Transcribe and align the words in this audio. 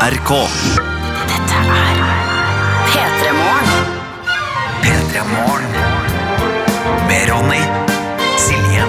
NRK. 0.00 0.48
Dette 1.28 1.58
er 1.60 1.98
P3 2.86 3.32
Morgen. 3.36 3.84
P3 4.80 5.24
Morgen. 5.28 5.66
Med 7.06 7.30
Ronny, 7.30 7.60
Silje 8.38 8.84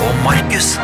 og 0.00 0.14
Markus. 0.24 0.78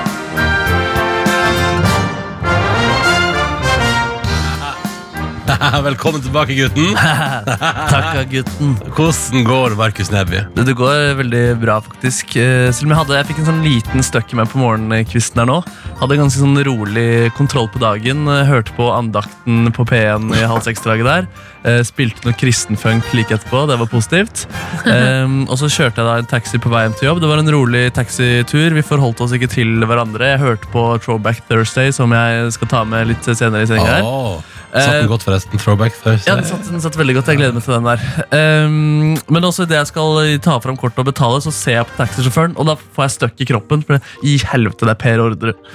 Velkommen 5.89 6.21
tilbake, 6.23 6.55
gutten. 6.55 6.95
Takk, 7.91 8.29
gutten. 8.31 8.75
Hvordan 8.95 9.45
går 9.47 9.73
det, 9.73 9.79
Markus 9.81 10.11
Neby? 10.15 10.43
Det, 10.55 10.65
det 10.69 10.75
går 10.79 11.17
veldig 11.19 11.43
bra, 11.63 11.79
faktisk. 11.83 12.37
Eh, 12.39 12.69
Selv 12.75 12.87
om 12.89 12.93
jeg, 12.95 12.99
hadde, 13.01 13.17
jeg 13.19 13.29
fikk 13.31 13.41
en 13.43 13.49
sånn 13.51 13.63
liten 13.67 14.05
støkk 14.07 14.35
i 14.35 14.39
meg 14.39 14.51
på 14.53 14.61
morgenkvisten 14.63 15.43
her 15.43 15.49
nå. 15.51 15.59
Hadde 15.99 16.19
ganske 16.21 16.43
sånn 16.43 16.59
rolig 16.69 17.09
kontroll 17.39 17.67
på 17.75 17.83
dagen. 17.83 18.27
eh, 18.31 18.45
Hørte 18.49 18.75
på 18.79 18.87
andakten 18.95 19.71
på 19.75 19.87
P1 19.91 20.31
i 20.39 20.45
halv 20.47 20.63
seks-draget 20.67 21.09
der. 21.09 21.27
Eh, 21.67 21.81
Spilte 21.89 22.29
noe 22.29 22.39
kristenfunk 22.39 23.11
like 23.19 23.35
etterpå. 23.35 23.65
Det 23.73 23.81
var 23.83 23.91
positivt. 23.91 24.45
Um, 24.87 25.41
og 25.51 25.57
så 25.59 25.67
kjørte 25.73 25.99
jeg 26.05 26.07
da 26.07 26.19
en 26.23 26.31
taxi 26.31 26.61
på 26.63 26.71
vei 26.73 26.85
hjem 26.87 26.95
til 27.01 27.11
jobb. 27.11 27.23
Det 27.25 27.33
var 27.33 27.43
en 27.43 27.53
rolig 27.57 27.83
taxitur. 27.99 28.71
Vi 28.79 28.87
forholdt 28.87 29.25
oss 29.27 29.35
ikke 29.35 29.51
til 29.59 29.75
hverandre. 29.83 30.35
Jeg 30.37 30.45
hørte 30.45 30.71
på 30.75 30.87
Throwback 31.03 31.43
Thursday, 31.51 31.91
som 31.95 32.15
jeg 32.15 32.55
skal 32.55 32.73
ta 32.77 32.85
med 32.87 33.11
litt 33.11 33.27
senere 33.35 33.67
i 33.67 33.71
sendinga. 33.73 33.99
her. 33.99 34.55
Satt 34.69 34.93
den 34.93 35.05
Eh, 35.05 35.09
godt, 35.09 35.25
forresten. 35.25 35.59
Throwback 35.59 35.95
først. 35.97 36.29
Ja, 36.29 36.37
den 36.37 36.45
satt, 36.45 36.67
den 36.69 36.81
satt 36.85 36.97
veldig 36.99 37.15
godt. 37.19 37.31
Jeg 37.33 37.41
gleder 37.41 37.57
meg 37.57 37.65
til 37.65 37.75
den 37.75 37.89
der. 37.89 38.67
Um, 38.67 39.19
men 39.33 39.47
også 39.49 39.65
idet 39.65 39.79
jeg 39.81 39.91
skal 39.93 40.39
ta 40.45 40.59
fram 40.61 40.77
kortet 40.77 41.01
og 41.01 41.09
betale, 41.09 41.41
så 41.45 41.53
ser 41.55 41.79
jeg 41.79 41.89
på 41.89 41.97
taxisjåføren, 42.03 42.57
og 42.59 42.69
da 42.69 42.77
får 42.77 43.07
jeg 43.07 43.15
støkk 43.17 43.41
i 43.45 43.49
kroppen. 43.53 43.85
For 43.89 44.27
i 44.29 44.37
helvete, 44.53 44.85
det 44.85 44.95
er 44.95 45.01
Per 45.01 45.25
Orderud. 45.25 45.71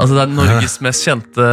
Altså, 0.00 0.14
det 0.16 0.22
er 0.24 0.30
Norges 0.32 0.78
mest 0.80 1.04
kjente 1.04 1.44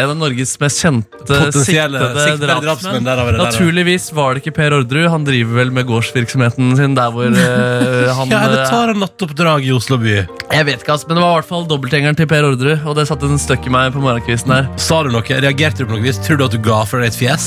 En 0.00 0.10
av 0.10 0.16
Norges 0.18 0.56
mest 0.60 0.80
kjente 0.82 1.36
siktede 1.54 2.00
siktede 2.24 2.56
drapsmenn. 2.64 3.06
Naturligvis 3.38 4.08
var 4.16 4.34
det 4.34 4.42
ikke 4.42 4.54
Per 4.58 4.74
Orderud. 4.80 5.06
Han 5.12 5.26
driver 5.28 5.60
vel 5.60 5.70
med 5.76 5.86
gårdsvirksomheten 5.90 6.74
sin 6.80 6.96
der 6.98 7.12
hvor 7.14 7.28
eh, 7.30 8.10
han 8.18 8.32
Ja, 8.32 8.42
eller 8.48 8.64
eh, 8.64 8.70
tar 8.72 8.90
han 8.92 9.00
nattoppdrag 9.04 9.68
i 9.68 9.72
Oslo 9.76 10.00
by? 10.02 10.16
Jeg 10.50 10.66
vet 10.66 10.82
ikke, 10.82 10.96
ass, 10.96 11.06
men 11.06 11.14
det 11.20 11.22
var 11.22 11.36
i 11.36 11.38
hvert 11.40 11.50
fall 11.52 11.66
dobbeltgjengeren 11.70 12.18
til 12.18 12.26
Per 12.30 12.48
Orderud, 12.48 12.86
og 12.90 12.96
det 12.98 13.06
satte 13.06 13.28
en 13.30 13.38
støkk 13.38 13.68
i 13.70 13.74
meg 13.76 13.92
på 13.94 14.02
morgenkvisten 14.02 14.50
her. 14.56 14.66
Sa 14.82 15.02
du 15.06 15.12
noe? 15.14 15.22
Reagerte 15.22 15.84
du 15.84 15.90
på 15.92 15.94
noe 15.94 16.02
vis? 16.08 16.18
Tror 16.26 16.40
du 16.40 16.48
at 16.48 16.56
du 16.56 16.58
ga 16.64 16.82
fra 16.90 17.04
deg 17.04 17.12
et 17.12 17.20
fjes? 17.20 17.46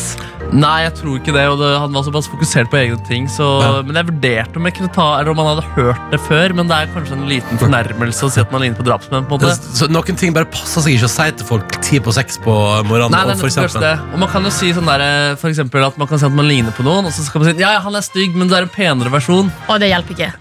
Nei, 0.53 0.83
jeg 0.85 0.93
tror 0.99 1.17
ikke 1.17 1.33
det. 1.35 1.43
og 1.49 1.58
det, 1.59 1.69
Han 1.81 1.95
var 1.95 2.03
såpass 2.05 2.27
fokusert 2.30 2.69
på 2.71 2.77
egne 2.80 2.99
ting. 3.09 3.27
Så, 3.31 3.45
Ja. 3.63 3.81
Men 3.83 3.97
jeg 3.99 4.08
vurderte 4.11 4.59
om 4.59 4.67
jeg 4.69 4.75
kunne 4.77 4.91
ta 4.93 5.05
Eller 5.19 5.31
om 5.33 5.39
han 5.41 5.47
hadde 5.53 5.63
hørt 5.75 6.11
det 6.11 6.19
før. 6.27 6.53
Men 6.53 6.69
det 6.69 6.77
er 6.77 6.91
kanskje 6.93 7.15
en 7.17 7.25
liten 7.30 7.58
fornærmelse 7.61 8.27
å 8.27 8.31
si 8.31 8.41
at 8.43 8.52
man 8.53 8.61
ligner 8.61 8.77
på 8.77 8.85
drapsmenn. 8.85 9.25
på 9.30 9.39
en 9.39 9.41
måte 9.41 9.55
Så 9.73 9.89
noen 9.89 10.12
ting 10.19 10.33
bare 10.36 10.45
passer 10.50 10.81
seg 10.86 10.95
ikke 10.97 11.08
å 11.09 11.11
si 11.14 11.28
til 11.39 11.47
folk 11.47 11.75
ti 11.86 12.00
på 12.03 12.14
seks 12.16 12.38
på 12.44 12.53
morgenen. 12.89 13.11
Nei, 13.16 13.23
nei, 13.31 13.36
for 13.39 13.50
eksempel. 13.50 13.81
det. 13.83 13.94
Og 14.14 14.20
man 14.23 14.30
kan 14.31 14.44
jo 14.47 14.52
si 14.53 14.72
sånn 14.75 14.88
der, 14.89 15.36
for 15.42 15.50
eksempel 15.52 15.86
at 15.88 15.97
man 16.02 16.08
kan 16.09 16.20
si 16.22 16.25
at 16.30 16.36
man 16.38 16.47
ligner 16.50 16.75
på 16.75 16.86
noen, 16.86 17.05
og 17.09 17.14
så 17.16 17.25
skal 17.25 17.42
man 17.44 17.50
si 17.52 17.61
ja, 17.64 17.73
ja, 17.78 17.81
han 17.86 17.95
er 18.00 18.05
stygg, 18.05 18.36
men 18.38 18.47
det 18.52 18.58
er 18.59 18.67
en 18.67 18.73
penere 18.73 19.11
versjon. 19.14 19.52
Og 19.70 19.80
det 19.83 19.89
hjelper 19.94 20.17
ikke. 20.17 20.31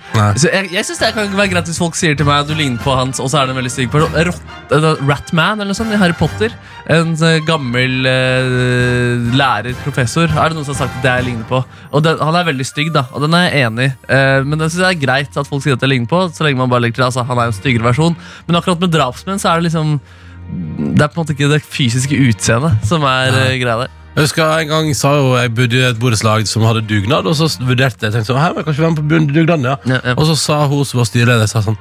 Så 0.41 0.51
jeg 0.53 0.73
jeg 0.73 0.85
synes 0.89 0.99
det 1.03 1.13
kan 1.17 1.33
være 1.39 1.53
greit 1.55 1.69
hvis 1.71 1.79
folk 1.83 1.97
sier 1.99 2.17
til 2.19 2.27
meg 2.29 2.43
at 2.45 2.51
du 2.51 2.55
ligner 2.59 2.81
på 2.83 2.95
hans, 2.97 3.21
og 3.21 3.31
så 3.33 3.43
er 3.43 3.49
det 3.51 3.57
en 3.57 3.61
veldig 3.63 3.73
stygg 3.75 3.91
person. 3.93 4.13
Rott- 4.29 5.01
Ratman 5.09 5.61
eller 5.61 5.73
noe 5.73 5.77
sånt 5.79 5.93
i 5.93 5.99
Harry 6.01 6.15
Potter. 6.17 6.53
En 6.91 7.13
eh, 7.23 7.39
gammel 7.47 8.07
eh, 8.09 9.31
lærer, 9.39 9.75
professor, 9.85 10.27
er 10.31 10.51
det 10.53 10.57
noen 10.59 10.67
som 10.67 10.75
har 10.75 10.81
sagt 10.87 10.99
at 11.01 11.07
jeg 11.09 11.27
ligner 11.29 11.47
på. 11.49 11.61
Og 11.93 12.03
den, 12.05 12.19
Han 12.23 12.37
er 12.39 12.47
veldig 12.49 12.67
stygg, 12.67 12.91
da, 12.95 13.05
og 13.13 13.23
den 13.27 13.37
er 13.39 13.47
jeg 13.49 13.67
enig 13.69 13.87
i. 13.89 13.93
Eh, 14.17 14.41
men 14.47 14.59
det 14.61 14.71
synes 14.73 14.83
jeg 14.87 14.97
er 14.97 15.03
greit 15.05 15.39
at 15.39 15.49
folk 15.51 15.63
sier 15.65 15.77
at 15.77 15.85
jeg 15.85 15.93
ligner 15.93 16.11
på, 16.11 16.23
så 16.35 16.47
lenge 16.47 16.59
man 16.63 16.71
bare 16.73 16.85
legger 16.87 17.01
til 17.03 17.07
altså, 17.11 17.25
han 17.29 17.39
er 17.43 17.51
en 17.53 17.57
styggere 17.57 17.87
versjon. 17.91 18.17
Men 18.49 18.59
akkurat 18.59 18.83
med 18.83 18.93
drapsmenn 18.95 19.41
så 19.43 19.53
er 19.53 19.61
det 19.61 19.62
liksom 19.65 19.97
Det 20.03 21.03
er 21.03 21.09
på 21.09 21.17
en 21.17 21.23
måte 21.23 21.35
ikke 21.37 21.49
det 21.53 21.63
fysiske 21.65 22.17
utseendet 22.29 22.85
som 22.89 23.05
er 23.09 23.31
ja. 23.33 23.45
greia 23.63 23.77
der. 23.85 23.99
Jeg 24.13 24.27
husker 24.27 24.45
En 24.61 24.69
gang 24.69 24.89
sa 24.97 25.15
jo 25.17 25.31
jeg 25.39 25.55
bodde 25.57 25.79
i 25.79 25.85
et 25.89 25.97
borettslag 26.01 26.45
som 26.51 26.67
hadde 26.69 26.83
dugnad, 26.85 27.25
og 27.25 27.33
så 27.39 27.47
vurderte 27.65 28.05
jeg 28.05 28.13
tenkte 28.13 28.29
sånn, 28.29 28.41
her, 28.43 28.53
men 28.53 28.61
jeg 28.61 28.67
kan 28.69 28.77
være 28.83 28.91
med 28.93 28.99
på 29.01 29.35
dugnaden. 29.39 29.65
Ja. 29.71 29.77
Ja, 29.89 30.01
ja. 30.11 30.15
Og 30.19 30.27
så 30.29 30.35
sa 30.37 30.59
hun 30.69 30.85
som 30.85 31.01
var 31.01 31.09
styreleder 31.09 31.49
sa 31.49 31.63
sånn 31.65 31.79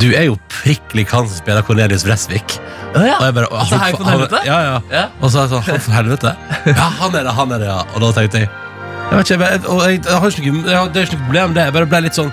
Du 0.00 0.06
er 0.16 0.24
jo 0.30 0.38
prikk 0.48 0.94
lik 0.96 1.12
han 1.12 1.28
som 1.28 1.36
spiller 1.42 1.62
Cornelius 1.66 2.06
Vresvik. 2.08 2.56
Ja, 2.94 3.02
ja. 3.04 3.18
Og 3.18 3.26
jeg 3.28 3.34
bare, 3.36 3.48
han- 3.52 3.68
for 3.68 4.04
han- 4.08 4.46
Ja, 4.48 4.58
ja. 4.64 4.80
Ja. 4.90 5.04
Og 5.20 5.28
så 5.28 5.34
sa 5.34 5.42
jeg 5.44 5.50
sånn, 5.52 5.62
han 5.68 5.80
for 5.84 5.92
helvete 5.92 6.32
Ja, 6.72 6.88
han 7.02 7.14
er 7.14 7.24
det, 7.28 7.34
han 7.36 7.52
er 7.52 7.58
det, 7.58 7.66
ja 7.68 7.82
Og 7.94 8.00
da 8.00 8.12
tenkte 8.16 8.40
jeg 8.40 8.48
Jeg 8.48 9.18
vet 9.18 9.30
ikke, 9.30 9.44
jeg, 9.44 9.60
jeg, 9.68 10.00
jeg 10.08 10.20
har 10.20 10.28
ikke 10.28 10.42
jeg, 10.72 10.92
det 10.94 11.02
er 11.02 11.06
ikke 11.06 11.18
noe 11.18 11.26
problem 11.28 11.54
det 11.56 11.62
Jeg 11.68 11.72
bare 11.76 11.86
ble 11.92 12.00
litt 12.08 12.16
sånn 12.16 12.32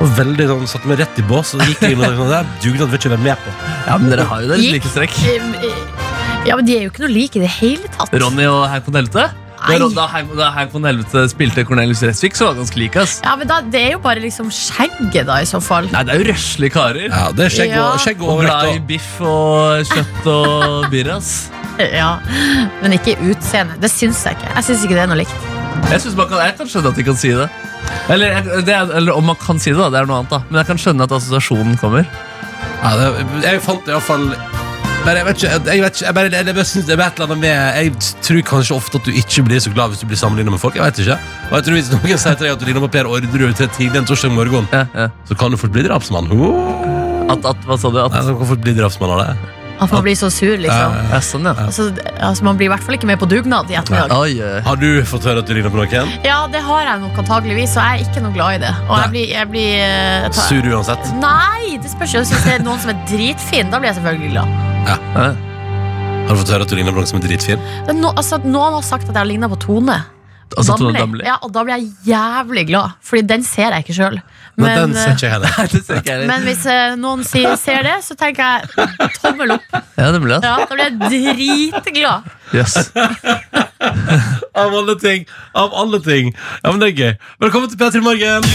og 0.00 0.10
veldig 0.18 0.46
sånn, 0.50 0.66
satte 0.68 0.88
meg 0.90 0.98
rett 1.00 1.18
i 1.18 1.22
bås 1.24 1.54
Og 1.54 1.60
så 1.62 1.66
gikk 1.70 1.82
inn 1.88 1.96
og 1.98 2.04
tenkte 2.04 2.18
sånn, 2.20 2.28
det 2.28 2.38
er 2.42 2.50
dugnad 2.66 2.90
vil 2.92 2.98
ikke 3.00 3.12
være 3.14 3.24
med 3.24 3.38
på 3.46 3.54
Ja, 3.86 3.96
men 3.96 4.10
dere 4.12 4.26
har 4.28 4.42
jo 4.44 4.48
deres 4.52 4.64
Gikk- 4.66 4.76
likestrekk. 4.76 5.16
Ja, 6.46 6.56
men 6.56 6.64
De 6.68 6.76
er 6.76 6.84
jo 6.86 6.90
ikke 6.92 7.02
noe 7.06 7.10
like 7.14 7.36
i 7.40 7.42
det 7.42 7.50
hele 7.58 7.88
tatt. 7.96 8.12
Ronny 8.22 8.44
og 8.46 8.68
Hank 8.70 8.86
von 8.86 8.94
Helvete? 9.00 9.24
Nei. 9.66 9.78
Da, 9.80 9.86
da, 9.96 10.04
Hank- 10.12 10.34
da 10.36 10.50
Hank 10.54 10.70
von 10.76 10.84
Helvete 10.86 11.22
spilte 11.32 11.64
Cornelius 11.66 12.02
Resvik, 12.04 12.36
så 12.38 12.44
var 12.46 12.52
det 12.54 12.60
ganske 12.60 12.78
like. 12.78 12.96
ass 13.02 13.14
Ja, 13.24 13.32
men 13.40 13.48
da, 13.48 13.60
Det 13.62 13.80
er 13.80 13.92
jo 13.96 13.98
bare 14.04 14.20
liksom 14.22 14.50
skjegget, 14.52 15.26
da, 15.26 15.40
i 15.42 15.48
så 15.48 15.58
fall. 15.64 15.88
Nei, 15.90 16.02
det 16.04 16.14
er 16.14 16.20
jo 16.22 16.28
røslige 16.32 16.72
karer. 16.76 17.08
Ja, 17.08 17.32
det 17.32 17.46
er 17.48 17.54
skjegg 17.56 17.72
og, 17.72 17.80
Ja. 17.80 17.96
skjegg 18.04 18.20
og 18.22 18.28
Og 18.28 18.40
glad 18.44 18.52
i 18.52 18.66
overvekt 18.68 18.86
biff 18.86 19.20
og 19.20 19.86
kjøtt 19.90 20.26
og 20.30 20.90
birr. 20.92 21.10
ass 21.16 21.32
Ja, 21.80 22.18
Men 22.82 22.92
ikke 22.92 23.16
utseende. 23.32 23.80
Det 23.80 23.90
syns 23.90 24.22
jeg 24.24 24.36
ikke. 24.36 24.54
Jeg 24.54 24.64
syns 24.68 24.84
ikke 24.84 24.94
det 24.94 25.02
er 25.02 25.10
noe 25.10 25.18
likt. 25.24 25.34
Jeg, 25.90 26.00
synes 26.00 26.16
man 26.16 26.28
kan, 26.28 26.38
jeg 26.46 26.56
kan 26.58 26.66
skjønne 26.68 26.88
at 26.92 26.96
de 26.96 27.02
kan 27.04 27.16
si 27.16 27.28
det. 27.36 27.48
Eller, 28.12 28.40
det 28.66 28.74
er, 28.74 28.90
eller 29.00 29.16
om 29.16 29.26
man 29.32 29.38
kan 29.40 29.58
si 29.62 29.72
det, 29.72 29.80
da. 29.80 29.90
Det 29.92 30.02
er 30.02 30.10
noe 30.10 30.22
annet. 30.22 30.30
da 30.32 30.42
Men 30.50 30.62
jeg 30.62 30.70
kan 30.70 30.82
skjønne 30.82 31.08
at 31.08 31.16
assosiasjonen 31.16 31.78
kommer. 31.80 32.06
Ja, 32.82 32.92
det, 33.00 33.26
jeg 33.44 33.64
fant 33.64 33.88
i 33.88 33.94
hvert 33.96 34.06
fall 34.06 34.30
men 35.06 35.20
jeg 35.20 35.26
vet 35.28 35.36
ikke, 35.38 35.50
jeg, 35.54 35.82
vet 35.84 35.94
ikke 35.94 36.06
jeg 36.06 36.14
bare, 36.16 36.30
jeg, 36.34 36.46
jeg, 36.50 36.66
synes 36.66 36.86
det 36.88 36.94
er 36.96 37.02
et 37.04 37.20
eller 37.20 37.28
annet 37.28 37.42
med 37.44 37.52
Jeg 37.78 37.90
tror 38.26 38.40
kanskje 38.48 38.74
ofte 38.74 38.98
at 38.98 39.06
du 39.06 39.12
ikke 39.14 39.44
blir 39.46 39.60
så 39.62 39.70
glad 39.70 39.92
hvis 39.92 40.00
du 40.02 40.08
blir 40.10 40.18
sammenlignet 40.18 40.56
med 40.56 40.58
folk. 40.58 40.74
Jeg 40.74 40.82
vet 40.82 40.98
ikke 41.04 41.18
Og 41.46 41.52
jeg 41.54 41.66
tror 41.68 41.76
Hvis 41.76 41.90
noen 41.92 42.18
sier 42.24 42.34
til 42.40 42.48
deg 42.48 42.54
at 42.56 42.64
du 42.64 42.66
ligner 42.66 42.82
på 42.82 42.90
Per 42.96 43.10
Orderud 43.12 43.54
til 43.54 43.70
tidlig 43.76 44.00
en 44.02 44.08
torsdag 44.08 44.34
morgen, 44.34 44.66
Ja, 44.74 44.82
ja. 44.96 45.06
så 45.28 45.38
kan 45.38 45.54
du 45.54 45.60
fort 45.60 45.70
bli 45.76 45.86
drapsmann. 45.86 46.32
Oh. 46.34 47.30
At, 47.30 47.46
at, 47.46 47.62
hva 47.68 47.78
sa 47.78 47.92
du? 47.94 48.00
At, 48.02 48.16
Nei, 48.16 48.24
så 48.26 48.34
kan 48.34 48.42
du 48.42 48.50
fort 48.50 48.66
bli 48.66 48.74
drapsmann 48.80 49.14
av 49.14 49.22
det. 49.22 49.55
At 49.80 49.90
man 49.92 50.02
blir 50.06 50.14
så 50.16 50.30
sur, 50.32 50.54
liksom. 50.56 50.94
ja, 51.12 51.18
sånn, 51.20 51.44
ja. 51.44 51.52
Altså, 51.66 51.90
altså, 52.16 52.44
Man 52.46 52.56
blir 52.56 52.70
i 52.70 52.72
hvert 52.72 52.84
fall 52.86 52.96
ikke 52.96 53.08
med 53.10 53.18
på 53.20 53.26
dugnad 53.28 53.68
i 53.70 53.76
ettermiddag. 53.76 54.14
Oi, 54.16 54.38
oi. 54.40 54.60
Har 54.64 54.78
du 54.80 54.86
fått 55.04 55.26
høre 55.28 55.42
at 55.44 55.50
du 55.50 55.52
ligner 55.56 55.72
på 55.74 55.80
noen? 55.82 56.12
Ja, 56.24 56.38
det 56.52 56.62
har 56.64 56.86
jeg 56.86 57.02
nok 57.04 57.18
antageligvis, 57.24 57.76
og 57.76 57.82
jeg 57.84 58.00
er 58.00 58.06
ikke 58.08 58.22
noe 58.24 58.32
glad 58.38 58.56
i 58.56 58.62
det. 58.64 58.72
Og 58.88 58.94
jeg 59.02 59.10
blir, 59.12 59.26
jeg 59.34 59.50
blir 59.52 59.74
eh, 59.84 60.28
ta- 60.32 60.46
Sur 60.48 60.70
uansett. 60.72 61.10
Nei, 61.20 61.76
det 61.82 61.92
spørs 61.92 62.16
jo. 62.16 62.24
Hvis 62.24 62.46
det 62.48 62.56
er 62.56 62.64
noen 62.64 62.80
som 62.80 62.94
er 62.94 63.04
dritfin, 63.10 63.68
da 63.74 63.82
blir 63.82 63.92
jeg 63.92 64.00
selvfølgelig 64.00 64.32
glad. 64.32 64.56
Ja. 64.88 64.98
Har 66.26 66.34
du 66.34 66.40
fått 66.40 66.50
høre 66.56 66.64
at 66.66 66.72
du 66.72 66.76
ligner 66.80 66.96
på 66.96 67.02
noen 67.04 67.10
som 67.12 67.20
er 67.20 67.26
dritfin? 67.28 67.60
No, 68.00 68.10
altså, 68.16 68.40
noen 68.42 68.78
har 68.80 68.82
sagt 68.86 69.04
at 69.06 69.12
jeg 69.14 69.20
har 69.20 69.28
ligna 69.28 69.50
på 69.52 69.60
Tone. 69.62 70.00
Altså, 70.54 70.76
Damli. 70.78 70.98
Damli. 70.98 71.24
Ja, 71.26 71.36
og 71.42 71.50
da 71.52 71.62
blir 71.66 71.74
jeg 71.74 71.88
jævlig 72.06 72.66
glad, 72.68 72.94
Fordi 73.02 73.22
den 73.26 73.42
ser 73.44 73.74
jeg 73.74 73.84
ikke 73.84 73.96
sjøl. 73.96 74.18
Men, 74.56 74.94
heller. 74.94 76.26
men 76.30 76.46
hvis 76.46 76.62
eh, 76.70 76.94
noen 76.96 77.24
sier, 77.26 77.56
ser 77.60 77.82
det, 77.84 77.96
så 78.06 78.14
tenker 78.16 78.62
jeg 78.62 79.10
tommel 79.20 79.56
opp. 79.56 79.66
Ja, 79.98 80.12
det 80.14 80.22
blir 80.22 80.36
det. 80.36 80.40
Ja, 80.46 80.54
Da 80.62 80.70
blir 80.70 80.86
jeg 80.86 80.96
dritglad. 81.02 82.30
Yes. 82.54 82.76
Av 84.62 84.72
alle 84.72 84.96
ting! 85.02 85.26
Av 85.52 85.74
alle 85.76 86.00
ting! 86.00 86.32
Ja, 86.62 86.70
men 86.70 86.80
det 86.80 86.92
er 86.94 86.96
gøy. 87.02 87.12
Velkommen 87.44 87.68
til 87.72 87.82
P3 87.82 88.00
Morgen! 88.06 88.46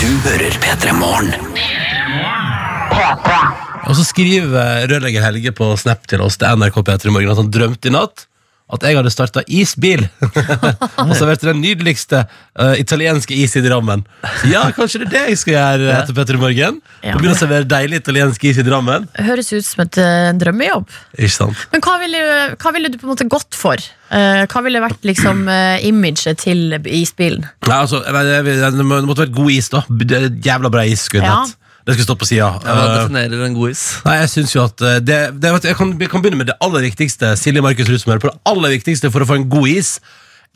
Du 0.00 0.10
hører 0.26 0.58
P3 0.64 0.96
Morgen. 0.98 1.30
Og 3.84 3.96
så 3.98 4.04
skriver 4.08 4.88
rørlegger 4.90 5.22
Helge 5.28 5.52
på 5.54 5.74
Snap 5.78 6.08
til 6.10 6.24
oss 6.24 6.40
til 6.40 6.58
NRK 6.58 6.80
P3 6.88 7.12
Morgen 7.14 7.34
at 7.34 7.42
han 7.44 7.52
drømte 7.54 7.92
i 7.92 7.94
natt 7.94 8.26
at 8.72 8.84
jeg 8.86 8.96
hadde 8.96 9.10
starta 9.12 9.42
isbil. 9.52 10.06
og 11.04 11.12
serverte 11.18 11.50
den 11.50 11.60
nydeligste 11.60 12.22
uh, 12.24 12.72
italienske 12.80 13.36
is 13.36 13.52
i 13.58 13.62
Drammen. 13.64 14.06
Så 14.40 14.48
ja, 14.48 14.62
kanskje 14.76 15.02
det 15.02 15.08
er 15.08 15.12
det 15.12 15.24
jeg 15.34 15.40
skal 15.42 15.54
gjøre 15.56 15.90
etter 15.98 16.16
Petter 16.16 16.38
i 16.38 16.40
Morgen. 16.40 16.78
Ja. 17.04 17.16
Begynne 17.18 17.36
å 17.36 17.40
servere 17.40 17.68
deilig 17.68 18.00
italiensk 18.00 18.46
is 18.48 18.60
i 18.62 18.64
Drammen. 18.66 19.04
Høres 19.20 19.52
ut 19.52 19.66
som 19.68 19.84
et, 19.84 19.98
uh, 20.00 20.30
drømmejobb. 20.40 20.94
Ikke 21.18 21.34
sant? 21.36 21.66
Men 21.74 21.84
hva 21.84 21.98
ville, 22.02 22.22
hva 22.56 22.72
ville 22.78 22.92
du 22.92 22.96
på 23.00 23.08
en 23.08 23.12
måte 23.12 23.28
gått 23.30 23.58
for? 23.58 23.84
Uh, 24.14 24.44
hva 24.48 24.62
ville 24.64 24.80
vært 24.84 25.04
liksom 25.06 25.44
imaget 25.84 26.40
til 26.46 26.78
isbilen? 26.88 27.44
Nei, 27.68 27.76
altså, 27.76 28.00
Det 28.04 28.86
måtte 28.86 29.26
være 29.26 29.36
god 29.36 29.52
is, 29.52 29.68
da. 29.74 29.84
Jævla 30.44 30.72
bra 30.72 30.86
is. 30.88 31.04
skulle 31.10 31.28
Ja. 31.28 31.42
hatt. 31.44 31.58
Det 31.84 31.92
skulle 31.92 32.06
stått 32.06 32.20
på 32.22 32.28
sida. 32.28 32.48
Ja, 32.64 32.74
Hva 32.78 32.84
definerer 32.96 33.44
en 33.44 33.56
god 33.56 33.74
is? 33.74 33.82
Nei, 34.06 34.16
jeg 34.22 34.30
synes 34.32 34.54
jo 34.54 34.62
at 34.64 34.80
eh, 34.80 35.00
det, 35.04 35.18
det, 35.42 35.50
jeg, 35.68 35.76
kan, 35.76 35.90
jeg 36.00 36.10
kan 36.12 36.22
begynne 36.24 36.40
med 36.40 36.48
det 36.48 36.56
aller 36.64 36.86
viktigste 36.86 37.34
Silje 37.36 37.62
Markus 37.64 37.90
Rudsmør, 37.92 38.22
på 38.22 38.30
det 38.30 38.38
aller 38.48 38.72
viktigste 38.78 39.10
for 39.12 39.24
å 39.24 39.28
få 39.28 39.36
en 39.42 39.48
god 39.52 39.68
is 39.68 39.98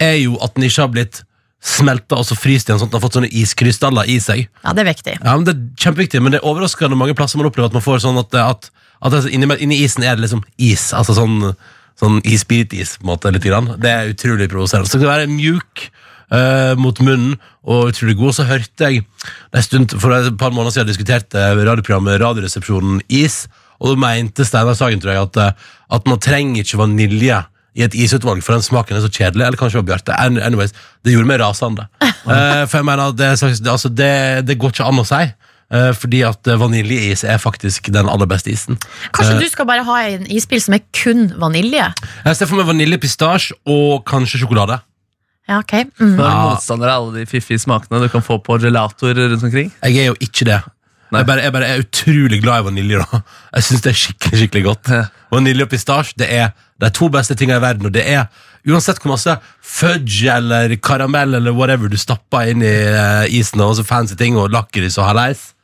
Er 0.00 0.16
jo 0.22 0.38
at 0.44 0.56
den 0.56 0.64
ikke 0.68 0.86
har 0.86 0.94
blitt 0.94 1.20
smelta 1.64 2.16
og 2.20 2.24
så 2.24 2.36
fryst 2.38 2.70
igjen 2.70 2.80
Sånn 2.80 2.88
at 2.88 2.94
den 2.94 3.00
har 3.00 3.04
fått 3.04 3.18
sånne 3.18 3.32
iskrystaller 3.42 4.08
i 4.08 4.16
seg 4.24 4.46
Ja, 4.46 4.72
det 4.72 4.84
er 4.84 4.90
viktig. 4.92 5.16
Ja, 5.20 5.34
men 5.36 5.44
Det 5.48 5.56
er 5.56 5.84
kjempeviktig, 5.84 6.22
men 6.24 6.32
det 6.32 6.40
er 6.40 6.48
overraskende 6.48 6.96
mange 6.96 7.16
plasser 7.18 7.40
man 7.40 7.50
opplever 7.50 7.68
At 7.68 7.76
man 7.76 7.84
får 7.84 8.00
sånn 8.06 8.20
at, 8.22 8.38
at, 8.40 8.70
at 9.04 9.28
inni, 9.28 9.50
inni 9.60 9.82
isen 9.84 10.06
er 10.06 10.16
det 10.16 10.24
liksom 10.24 10.44
is 10.56 10.88
Altså 10.96 11.18
sånn, 11.18 11.52
sånn 12.00 12.22
isbit-is 12.24 12.96
på 12.96 13.04
en 13.04 13.12
måte 13.12 13.34
litt 13.34 13.44
grann. 13.44 13.74
Det 13.82 13.90
er 13.90 14.14
utrolig 14.14 14.48
provoserende 14.48 14.88
Så 14.88 14.96
det 14.96 15.04
skal 15.04 15.16
være 15.18 15.32
mjuk 15.34 15.90
eh, 16.32 16.74
mot 16.80 16.98
munnen 17.04 17.36
og 17.68 17.90
utrolig 17.92 18.16
god. 18.18 18.36
Så 18.38 18.46
hørte 18.48 18.88
jeg 18.90 19.04
en 19.52 19.62
stund, 19.64 19.94
For 20.00 20.14
et 20.16 20.38
par 20.40 20.50
måneder 20.54 20.76
siden 20.78 20.90
diskuterte 20.90 21.50
radioprogrammet 21.58 22.20
Radioresepsjonen 22.22 23.02
Is, 23.08 23.46
og 23.78 23.94
da 23.94 24.00
mente 24.06 24.44
Steinar 24.48 24.74
Sagen 24.74 25.00
tror 25.00 25.14
jeg, 25.14 25.28
at, 25.28 25.36
eh, 25.36 25.70
at 25.98 26.08
man 26.10 26.18
trenger 26.18 26.64
ikke 26.64 26.80
vanilje 26.80 27.42
i 27.78 27.84
et 27.84 27.94
isutvalg, 27.94 28.40
for 28.42 28.56
den 28.56 28.64
smaken 28.64 28.96
er 28.96 29.04
så 29.04 29.10
kjedelig. 29.12 29.44
Eller 29.46 29.58
kanskje 29.60 29.78
det 29.78 29.84
var 29.84 29.90
Bjarte. 29.92 30.16
Anyways, 30.42 30.72
det 31.06 31.12
gjorde 31.14 31.30
meg 31.30 31.40
rasende. 31.44 31.88
Eh, 32.28 32.64
for 32.68 32.82
jeg 32.82 32.84
mener, 32.84 33.12
det, 33.16 33.28
det, 33.40 33.70
altså, 33.70 33.88
det, 33.88 34.08
det 34.44 34.58
går 34.60 34.72
ikke 34.74 34.84
an 34.84 34.98
å 35.00 35.04
si. 35.06 35.20
eh, 35.72 35.92
fordi 35.96 36.18
at 36.28 36.48
eh, 36.50 36.58
vaniljeis 36.60 37.22
er 37.24 37.38
faktisk 37.40 37.88
den 37.94 38.08
aller 38.10 38.28
beste 38.28 38.50
isen. 38.52 38.76
Kanskje 39.16 39.38
du 39.40 39.46
skal 39.48 39.64
bare 39.70 39.84
ha 39.86 39.96
en 40.10 40.26
isbil 40.28 40.60
som 40.60 40.76
er 40.76 40.82
kun 40.92 41.28
vanilje? 41.40 41.86
Jeg 42.26 42.36
ser 42.36 42.50
for 42.50 42.58
meg 42.60 42.68
vaniljepistasje 42.68 43.56
og 43.70 44.02
kanskje 44.10 44.42
sjokolade. 44.42 44.80
Ja, 45.48 45.58
ok. 45.62 45.72
Mm. 46.00 46.18
Er 46.18 46.24
Ja. 46.24 46.32
motstander 46.50 46.88
av 46.92 47.02
alle 47.08 47.20
de 47.22 47.26
fiffige 47.30 47.58
smakene 47.62 48.02
du 48.02 48.08
kan 48.12 48.20
få 48.22 48.36
på 48.44 48.58
gelatoer 48.60 49.14
rundt 49.32 49.42
omkring. 49.48 49.70
Jeg 49.82 49.96
er 50.02 50.10
jo 50.12 50.16
ikke 50.20 50.44
det. 50.44 50.60
Nei. 51.10 51.20
Jeg 51.22 51.26
bare, 51.26 51.40
jeg 51.42 51.52
bare 51.54 51.68
er 51.72 51.78
utrolig 51.80 52.42
glad 52.42 52.60
i 52.60 52.66
vanilje. 52.68 52.98
da 53.00 53.22
Jeg 53.54 53.62
synes 53.64 53.80
det 53.80 53.90
er 53.94 53.96
skikkelig 54.02 54.38
skikkelig 54.42 54.64
godt. 54.66 54.88
Ja. 54.92 55.04
Vanilje 55.32 55.62
og 55.64 55.70
pistasje 55.72 56.12
det 56.20 56.28
er 56.30 56.50
de 56.80 56.90
to 56.90 57.08
beste 57.08 57.34
tingene 57.34 57.56
i 57.56 57.64
verden. 57.64 57.86
Og 57.88 57.92
det 57.92 58.04
er 58.06 58.26
Uansett 58.68 58.98
hvor 59.00 59.14
masse 59.14 59.32
fudge 59.64 60.28
eller 60.28 60.74
karamell 60.82 61.34
eller 61.38 61.54
whatever 61.56 61.88
du 61.88 61.96
stapper 61.96 62.50
inn 62.50 62.60
i 62.60 62.66
eh, 62.68 63.30
isen, 63.38 63.62
og 63.64 63.76
så 63.78 63.84
fancy 63.86 64.16
ting 64.18 64.36
og 64.36 64.50
lakris 64.52 64.98
og 64.98 65.06
haleis, 65.08 65.54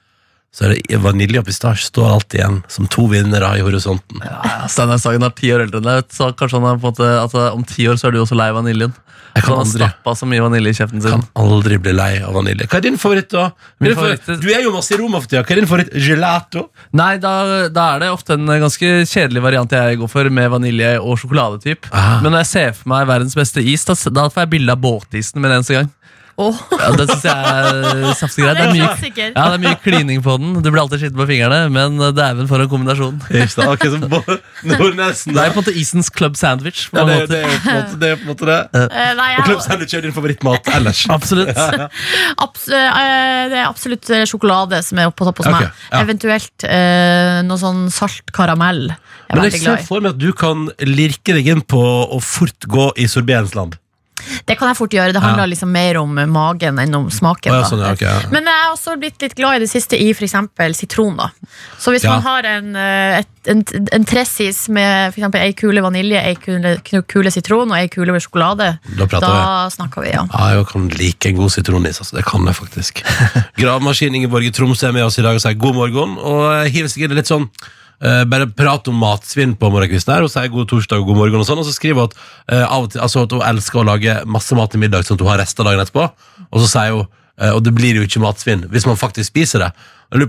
så 0.54 0.68
er 0.68 0.76
det 0.78 1.00
vanilje 1.02 1.40
og 1.42 1.48
pistasje 1.48 1.88
står 1.90 2.12
alltid 2.14 2.38
igjen 2.40 2.60
som 2.70 2.86
to 2.86 3.08
vinnere 3.10 3.48
i 3.58 3.62
horisonten. 3.66 4.20
Ja, 4.22 4.68
Steinar 4.70 5.00
Sagen 5.02 5.26
er 5.26 5.32
ti 5.34 5.50
år 5.50 5.64
eldre 5.66 5.80
enn 5.82 5.88
deg, 5.88 6.04
så 6.14 6.28
kanskje 6.38 6.60
han 6.60 6.68
er 6.70 6.78
på 6.78 6.92
en 6.92 6.94
måte 6.94 7.40
eh, 7.42 7.48
om 7.56 7.64
ti 7.66 7.88
år 7.90 7.98
så 7.98 8.06
er 8.08 8.14
du 8.14 8.20
også 8.22 8.38
lei 8.38 8.52
vaniljen. 8.54 8.94
Jeg 9.34 9.42
kan 9.48 9.56
aldri, 9.58 9.86
så 10.14 10.26
mye 10.30 10.42
vanilje 10.44 10.70
i 10.70 10.76
kjeften 10.78 11.00
sin. 11.02 11.10
kan 11.10 11.24
aldri 11.42 11.74
bli 11.82 11.90
lei 11.96 12.20
av 12.22 12.36
vanilje. 12.38 12.68
Hva 12.70 12.78
er 12.78 12.84
din 12.84 12.98
favoritt, 13.02 13.32
da? 13.34 13.48
Min 13.82 13.88
Din 13.90 13.96
favoritt- 13.98 14.22
favoritt- 14.22 14.44
Du 14.44 14.52
er 14.54 14.62
jo 14.62 14.70
masse 14.70 14.94
i 14.94 14.98
Roma 15.00 15.18
for 15.18 15.26
tida. 15.26 15.42
Hva 15.42 15.50
er 15.56 15.58
din 15.58 15.66
favoritt? 15.66 15.90
Gelato? 16.06 16.62
Nei, 16.94 17.16
da, 17.18 17.32
da 17.66 17.88
er 17.96 18.04
det 18.04 18.10
ofte 18.14 18.36
en 18.38 18.46
ganske 18.46 18.92
kjedelig 19.10 19.42
variant 19.42 19.74
jeg 19.74 19.98
går 19.98 20.12
for, 20.12 20.30
med 20.30 20.52
vanilje 20.54 20.92
og 21.02 21.18
sjokoladetyp. 21.18 21.90
Ah. 21.90 22.20
Men 22.22 22.30
når 22.30 22.44
jeg 22.44 22.50
ser 22.52 22.72
for 22.78 22.92
meg 22.94 23.10
verdens 23.10 23.34
beste 23.34 23.58
is, 23.74 23.82
da, 23.90 23.98
da 24.14 24.28
får 24.30 24.44
jeg 24.46 24.52
bilde 24.54 24.70
av 24.78 24.78
båtisen 24.86 25.42
med 25.42 25.50
en 25.50 25.56
eneste 25.58 25.80
gang. 25.80 25.90
Åh, 26.34 26.56
Ja, 26.74 26.88
det 26.98 27.04
synes 27.08 27.24
jeg 27.28 27.34
er 27.46 28.14
saftig 28.18 28.42
greit. 28.42 28.56
Det 28.58 28.64
er 28.64 28.72
mye, 28.74 29.10
ja, 29.14 29.44
det 29.44 29.54
er 29.54 29.60
mye 29.62 29.76
klining 29.84 30.22
på 30.24 30.34
den. 30.40 30.56
Du 30.64 30.70
blir 30.72 30.80
alltid 30.82 31.02
skitten 31.04 31.20
på 31.20 31.26
fingrene, 31.28 31.60
men 31.70 32.00
dæven 32.16 32.48
for 32.50 32.64
en 32.64 32.70
kombinasjon. 32.72 33.20
Sant? 33.54 33.84
Så 33.84 34.08
Bo- 34.10 34.38
Nordnesen, 34.66 35.34
Det 35.36 35.44
er 35.44 35.52
på 35.54 35.60
en 35.60 35.62
måte 35.62 35.74
isens 35.78 36.10
club 36.10 36.34
sandwich. 36.40 36.88
På 36.90 36.98
Ja, 37.02 37.04
det, 37.06 37.20
måte. 37.20 37.30
det, 37.30 37.42
er 37.44 37.54
på 37.54 37.70
en 37.70 37.78
måte, 37.78 38.00
det 38.02 38.10
er 38.10 38.18
på 38.18 38.26
en 38.26 38.32
måte 38.32 38.48
det. 38.50 38.58
Eh, 38.82 39.12
nei, 39.20 39.28
Og 39.38 39.46
Club 39.50 39.62
sandwich 39.66 39.94
er 39.94 40.04
din 40.08 40.16
favorittmat 40.16 40.72
ellers. 40.74 41.04
Absolutt. 41.16 41.54
abs 41.54 42.66
uh, 42.72 42.74
det 43.52 43.60
er 43.60 43.68
absolutt 43.68 44.10
eh, 44.10 44.24
sjokolade 44.28 44.80
som 44.84 44.98
er 45.04 45.12
på 45.14 45.26
topp 45.28 45.44
hos 45.44 45.50
okay, 45.52 45.68
meg. 45.68 45.86
ja. 45.92 46.02
Eventuelt 46.02 46.66
uh, 46.66 47.38
noe 47.46 47.60
sånn 47.62 47.86
salt 47.94 48.34
karamell. 48.34 48.88
Jeg 48.90 49.38
Men 49.38 49.48
jeg 49.48 49.62
ser 49.62 49.86
for 49.86 50.02
meg 50.04 50.16
at 50.16 50.20
du 50.20 50.32
kan 50.36 50.66
lirke 50.82 51.38
deg 51.38 51.46
inn 51.54 51.62
på 51.62 51.80
å 52.10 52.18
fort 52.22 52.66
gå 52.70 52.90
i 53.00 53.06
sorbeens 53.10 53.54
land. 53.56 53.78
Det 54.46 54.56
kan 54.58 54.70
jeg 54.70 54.78
fort 54.78 54.94
gjøre. 54.94 55.12
Det 55.14 55.22
handler 55.22 55.50
liksom 55.50 55.70
mer 55.74 55.98
om 56.00 56.14
magen 56.32 56.78
enn 56.82 56.94
om 56.98 57.10
smaken. 57.12 57.52
Ja, 57.52 57.68
sånn, 57.68 57.82
ja, 57.84 57.92
okay, 57.96 58.08
ja. 58.08 58.30
Men 58.34 58.48
jeg 58.48 58.60
har 58.62 58.72
også 58.74 58.96
blitt 59.00 59.22
litt 59.22 59.36
glad 59.38 59.58
i 59.58 59.64
det 59.64 59.70
siste 59.72 59.98
i 60.00 60.10
eksempel 60.14 60.74
sitron. 60.74 61.16
da 61.16 61.30
Så 61.78 61.94
hvis 61.94 62.04
man 62.08 62.22
har 62.24 62.48
en, 62.48 62.74
eh, 62.76 63.18
et, 63.20 63.30
en, 63.52 63.62
en 63.92 64.04
tressis 64.08 64.68
med 64.68 65.12
eksempel 65.12 65.40
ei 65.44 65.52
kule 65.52 65.82
vanilje, 65.84 66.20
ei 66.22 66.34
kule, 66.40 66.76
kule 67.10 67.30
sitron 67.34 67.70
og 67.70 67.78
ei 67.78 67.88
kule 67.92 68.12
med 68.12 68.24
sjokolade, 68.24 68.78
Da 68.96 69.06
da 69.06 69.20
vi. 69.20 69.70
snakker 69.76 70.02
vi, 70.02 70.10
ja. 70.14 70.26
Ja, 70.32 70.50
jeg 70.56 70.66
kan 70.72 70.88
like 70.88 71.28
en 71.28 71.36
god 71.36 71.50
sitronis. 71.50 72.00
Altså. 72.00 72.16
Det 72.16 72.24
kan 72.24 72.46
jeg 72.46 72.54
faktisk. 72.56 73.04
Gravemaskin 73.60 74.14
Ingeborg 74.14 74.46
i 74.46 74.50
Tromsø 74.54 74.88
er 74.88 74.92
med 74.92 75.04
oss 75.04 75.18
i 75.18 75.22
dag 75.22 75.34
og 75.34 75.42
sier 75.44 75.58
god 75.58 75.74
morgen. 75.74 76.18
Og 76.18 76.68
hiver 76.70 76.88
seg 76.92 77.06
inn 77.06 77.16
litt 77.18 77.30
sånn 77.30 77.48
eh, 78.02 78.22
bare 78.30 78.48
prat 78.50 78.88
om 78.90 78.96
matsvinn 79.00 79.54
på 79.58 79.70
morgenkvisten 79.72 80.14
her 80.14 80.26
og 80.26 80.32
sier 80.32 80.52
god 80.52 80.70
torsdag 80.70 81.02
og 81.02 81.10
god 81.10 81.20
morgen. 81.22 81.42
Og 81.42 81.48
sånn 81.48 81.60
Og 81.62 81.68
så 81.68 81.74
skriver 81.76 82.00
hun 82.00 82.10
at, 82.10 82.16
uh, 82.52 82.64
av 82.64 82.86
og 82.86 82.92
til, 82.92 83.02
altså 83.04 83.24
at 83.26 83.34
hun 83.36 83.44
elsker 83.46 83.82
å 83.82 83.88
lage 83.88 84.16
masse 84.26 84.56
mat 84.58 84.72
til 84.72 84.82
middag, 84.82 85.06
sånn 85.06 85.18
at 85.18 85.26
hun 85.26 85.32
har 85.32 85.42
rester 85.42 85.66
dagen 85.66 85.84
etterpå. 85.84 86.08
Og 86.50 86.64
så 86.64 86.70
sier 86.70 86.96
hun 86.96 87.04
uh, 87.04 87.52
og 87.54 87.60
det 87.66 87.74
blir 87.74 87.98
jo 87.98 88.06
ikke 88.06 88.22
matsvinn 88.22 88.66
hvis 88.72 88.88
man 88.88 89.00
faktisk 89.00 89.32
spiser 89.32 89.66
det. 89.66 89.70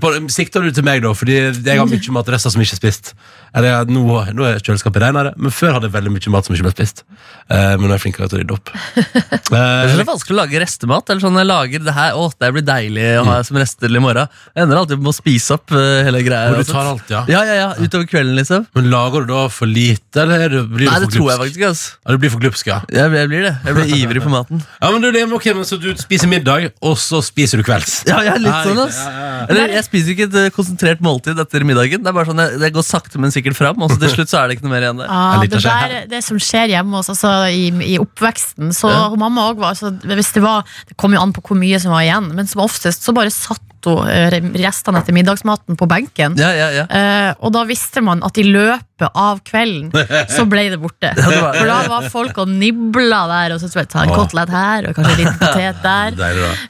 På, 0.02 0.12
Sikter 0.34 0.64
du 0.66 0.72
til 0.74 0.86
meg, 0.86 1.04
da? 1.04 1.12
Fordi 1.14 1.36
jeg 1.36 1.78
har 1.78 1.90
mye 1.90 2.14
matrester 2.16 2.54
som 2.54 2.64
ikke 2.64 2.78
er 2.78 2.82
spist. 2.82 3.12
Eller 3.56 3.88
Nå, 3.88 4.04
nå 4.36 4.46
er 4.48 4.60
kjøleskapet 4.64 5.04
renere, 5.04 5.32
men 5.40 5.54
før 5.54 5.78
hadde 5.78 5.88
jeg 5.88 5.96
veldig 5.96 6.12
mye 6.16 6.32
mat 6.34 6.48
som 6.48 6.56
ikke 6.56 6.66
ble 6.68 6.74
spist. 6.74 7.04
Uh, 7.46 7.76
men 7.78 7.86
nå 7.86 7.94
er 7.94 8.00
jeg 8.00 8.04
flinkere 8.08 8.28
til 8.32 8.40
å 8.40 8.42
rydde 8.42 8.56
opp. 8.56 8.72
Uh, 8.74 9.52
det 9.54 9.94
er 9.94 10.08
vanskelig 10.08 10.36
å 10.36 10.40
lage 10.40 10.62
restemat. 10.64 11.12
Eller 11.12 11.24
sånn, 11.24 11.40
jeg 11.40 11.48
lager 11.48 11.86
det 11.86 11.96
her, 11.96 12.18
å, 12.20 12.28
det 12.34 12.52
blir 12.56 12.66
deilig 12.66 13.06
å 13.22 13.26
ha 13.30 13.38
som 13.48 13.60
rester 13.62 13.88
til 13.88 14.00
i 14.00 14.04
morgen. 14.04 14.34
Jeg 14.56 14.66
ender 14.66 14.82
alltid 14.82 15.04
med 15.04 15.12
å 15.14 15.16
spise 15.16 15.60
opp 15.60 15.76
uh, 15.76 15.84
hele 16.08 16.24
greia. 16.26 16.50
og 16.52 16.60
du 16.60 16.64
altså. 16.64 16.76
tar 16.76 16.92
alt, 16.92 17.14
ja. 17.14 17.22
Ja, 17.32 17.44
ja, 17.48 17.56
ja, 17.62 17.70
utover 17.78 18.10
kvelden, 18.10 18.36
liksom. 18.40 18.66
Men 18.76 18.90
lager 18.92 19.24
du 19.24 19.32
da 19.32 19.46
for 19.54 19.72
lite, 19.72 20.26
eller 20.26 20.50
blir 20.50 20.58
du, 20.58 20.66
for 20.66 20.76
glupsk 20.76 20.92
Nei, 20.92 21.00
det 21.06 21.12
tror 21.16 21.32
jeg 21.32 21.42
faktisk 21.44 21.62
ikke. 21.62 21.72
Altså. 21.76 21.94
Ja, 22.02 22.16
du 22.16 22.24
blir 22.26 22.34
for 22.34 22.46
glupsk, 22.48 22.72
ja. 22.74 22.80
Jeg, 22.92 23.16
jeg 23.22 23.32
blir 23.32 23.48
det. 23.48 23.54
Jeg 23.70 23.80
blir 23.80 23.96
ivrig 24.02 24.26
på 24.26 24.34
maten. 24.34 24.66
Ja, 24.82 24.92
men 24.92 25.06
du, 25.06 25.10
er 25.14 25.56
men 25.56 25.70
Så 25.70 25.80
du 25.80 25.92
spiser 26.02 26.32
middag, 26.32 26.72
og 26.84 26.98
så 27.00 27.22
spiser 27.24 27.62
du 27.62 27.68
kvelds? 27.68 28.02
Ja, 28.10 28.20
er 28.26 28.42
litt 28.42 28.68
sånn, 28.68 28.84
ass. 28.84 29.00
Ja, 29.06 29.16
ja, 29.16 29.32
ja. 29.32 29.48
Eller, 29.54 29.65
jeg 29.74 29.86
spiser 29.88 30.14
ikke 30.14 30.28
et 30.30 30.38
eh, 30.42 30.50
konsentrert 30.56 31.02
måltid 31.06 31.40
etter 31.42 31.66
middagen. 31.68 32.04
Det 32.06 32.12
er 32.12 32.16
bare 32.18 32.30
sånn, 32.30 32.42
jeg, 32.44 32.60
det 32.62 32.72
går 32.76 32.86
sakte, 32.88 33.20
men 33.22 33.34
sikkert 33.34 33.58
fram, 33.58 33.82
og 33.82 33.92
så 33.92 34.00
til 34.02 34.14
slutt 34.14 34.32
så 34.32 34.42
er 34.42 34.48
det 34.50 34.58
ikke 34.58 34.68
noe 34.68 34.74
mer 34.76 34.86
igjen 34.88 35.02
der. 35.04 35.12
Ah, 35.12 35.42
det, 35.44 35.62
der, 35.66 35.96
det 36.12 36.24
som 36.26 36.40
skjer 36.42 36.74
hjemme 36.76 37.02
hos 37.02 37.12
altså, 37.14 37.34
i, 37.52 37.70
i 37.86 37.98
oppveksten 38.02 38.74
Så 38.76 38.90
Ja. 38.92 39.10
mamma 39.20 39.50
også 39.52 39.60
var 39.62 39.74
altså, 39.74 39.92
hvis 40.16 40.32
det, 40.38 40.44
var, 40.46 40.66
det 40.90 40.98
kom 41.02 41.14
jo 41.16 41.22
an 41.22 41.34
på 41.36 41.44
hvor 41.46 41.60
mye 41.60 41.80
som 41.82 41.92
var 41.96 42.06
igjen, 42.06 42.32
men 42.38 42.48
som 42.48 42.64
oftest 42.66 43.04
så 43.06 43.16
bare 43.16 43.34
satt 43.34 43.62
hun 43.88 44.10
eh, 44.10 44.36
restene 44.64 45.02
etter 45.02 45.16
middagsmaten 45.16 45.78
på 45.80 45.88
benken. 45.90 46.36
Ja, 46.40 46.52
ja, 46.56 46.70
ja. 46.74 46.86
Eh, 46.90 47.32
og 47.40 47.54
da 47.56 47.64
visste 47.70 48.04
man 48.06 48.24
at 48.26 48.38
i 48.42 48.46
løpet 48.48 49.10
av 49.12 49.42
kvelden 49.46 49.92
så 50.32 50.46
ble 50.50 50.68
det 50.72 50.80
borte. 50.82 51.12
For 51.20 51.68
da 51.68 51.80
var 51.92 52.08
folk 52.12 52.38
og 52.44 52.52
nibla 52.52 53.26
der, 53.32 53.56
og 53.56 53.64
så 53.64 53.84
ta 53.86 54.06
en 54.06 54.14
kotelett 54.16 54.54
her, 54.54 54.90
og 54.90 54.98
kanskje 54.98 55.18
litt 55.24 55.42
potet 55.42 55.84
der. 55.86 56.20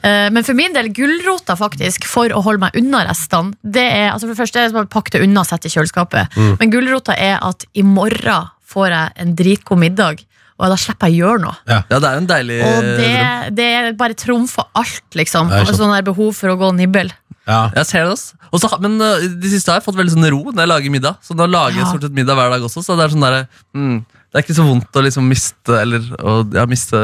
Eh, 0.06 0.28
Men 0.32 0.44
for 0.44 0.56
min 0.58 0.74
del, 0.74 0.88
gulrota 0.94 1.56
faktisk, 1.58 2.04
for 2.08 2.30
å 2.34 2.42
holde 2.44 2.62
meg 2.66 2.76
unna 2.78 3.02
restene, 3.06 3.54
det 3.62 3.84
er 3.84 4.10
altså 4.12 4.26
for 4.26 4.34
det 4.34 4.40
første 4.40 4.60
er 4.60 4.74
det 4.74 4.84
pakke 4.92 5.14
det 5.14 5.22
unna 5.24 5.42
og 5.42 5.48
sette 5.48 5.70
i 5.70 5.72
kjøleskapet. 5.72 6.36
Mm. 6.36 6.52
Men 6.60 6.72
gulrota 6.72 7.16
er 7.16 7.38
at 7.44 7.64
i 7.74 7.84
morgen 7.86 8.50
får 8.66 8.92
jeg 8.92 9.14
en 9.22 9.34
dritgod 9.38 9.80
middag, 9.80 10.22
og 10.56 10.72
da 10.72 10.76
slipper 10.80 11.10
jeg 11.12 11.20
å 11.20 11.26
gjøre 11.26 11.42
noe. 11.44 11.56
ja, 11.68 11.82
det 11.92 12.08
er 12.08 12.16
en 12.22 12.28
deilig 12.30 12.58
Og 12.64 12.86
det, 12.96 13.12
det 13.58 13.66
er 13.76 13.88
bare 13.98 14.16
trumfer 14.16 14.64
alt, 14.78 15.04
liksom. 15.18 15.52
Sånn 15.68 15.92
der 15.92 16.06
behov 16.06 16.32
for 16.38 16.54
å 16.54 16.56
gå 16.60 16.70
og 16.70 16.78
nibble. 16.78 17.10
Ja. 17.46 17.68
Jeg 17.76 17.86
ser 17.86 18.06
det 18.08 18.14
også. 18.16 18.34
Også, 18.56 18.70
men 18.82 18.96
uh, 18.98 19.22
de 19.22 19.50
siste 19.52 19.70
har 19.70 19.78
jeg 19.78 19.86
fått 19.86 19.98
veldig 19.98 20.14
sånn 20.16 20.26
ro 20.32 20.40
når 20.48 20.64
jeg 20.64 20.70
lager 20.72 20.94
middag. 20.96 21.18
Så 21.22 21.36
nå 21.36 21.46
lager 21.50 21.76
jeg 21.76 21.84
Ja. 21.84 21.90
stort 21.92 22.06
sett 22.08 22.16
middag 22.16 22.38
hver 22.38 22.54
dag 22.56 22.64
også. 22.66 22.82
Så 22.82 22.96
det 22.98 23.04
er 23.04 23.12
sånn 23.14 23.26
der, 23.26 23.36
mm, 23.76 23.98
det 24.32 24.40
er 24.40 24.46
ikke 24.46 24.56
så 24.56 24.66
vondt 24.66 24.98
å 24.98 25.02
liksom 25.06 25.28
miste 25.30 25.76
Eller 25.80 26.08
å 26.18 26.32
ja, 26.52 26.64
miste 26.68 26.98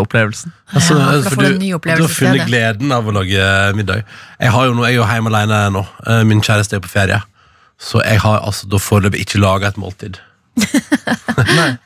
opplevelsen 0.00 0.50
Altså, 0.72 0.96
Ja, 0.96 1.10
for 1.20 1.20
da 1.20 1.28
for 1.28 1.44
du 1.44 1.58
du, 1.60 2.02
har 2.06 2.08
funnet 2.10 2.48
gleden 2.48 2.94
av 2.96 3.06
å 3.06 3.14
lage 3.14 3.50
middag. 3.76 4.06
Jeg, 4.40 4.54
har 4.54 4.70
jo 4.70 4.78
noe, 4.78 4.88
jeg 4.88 4.96
er 4.96 5.02
jo 5.02 5.10
hjemme 5.10 5.30
alene 5.34 5.60
nå. 5.76 5.84
Min 6.26 6.40
kjæreste 6.40 6.78
er 6.78 6.86
på 6.86 6.90
ferie. 6.90 7.20
Så 7.80 8.00
jeg 8.04 8.20
har 8.24 8.40
altså 8.44 8.68
da 8.68 8.80
foreløpig 8.80 9.26
ikke 9.26 9.40
laga 9.42 9.68
et 9.70 9.78
måltid. 9.80 10.18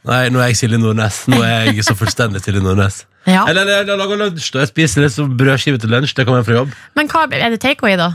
Nei, 0.05 0.29
nå 0.33 0.41
er 0.43 0.51
jeg 0.51 0.59
Silje 0.61 0.79
Nordnes. 0.81 1.25
Nå 1.31 1.41
er 1.45 1.71
jeg 1.71 1.85
så 1.87 1.97
fullstendig 1.99 2.43
Silje 2.45 2.65
Nordnes. 2.65 3.03
Ja. 3.25 3.47
Eller 3.49 3.65
jeg, 3.65 3.87
jeg 3.89 3.97
lager 3.97 4.19
lunsj. 4.21 4.51
da 4.53 4.61
Jeg 4.61 4.69
spiser 4.69 5.01
litt 5.01 5.15
sånn 5.15 5.31
brødskive 5.41 5.79
til 5.81 5.89
lunsj. 5.89 6.13
Det 6.13 6.27
kommer 6.29 6.43
jeg 6.43 6.49
fra 6.51 6.57
jobb. 6.59 6.75
Men 6.93 7.09
hva, 7.09 7.23
er 7.33 7.55
det 7.55 7.61
takeaway, 7.63 7.95
da? 7.97 8.11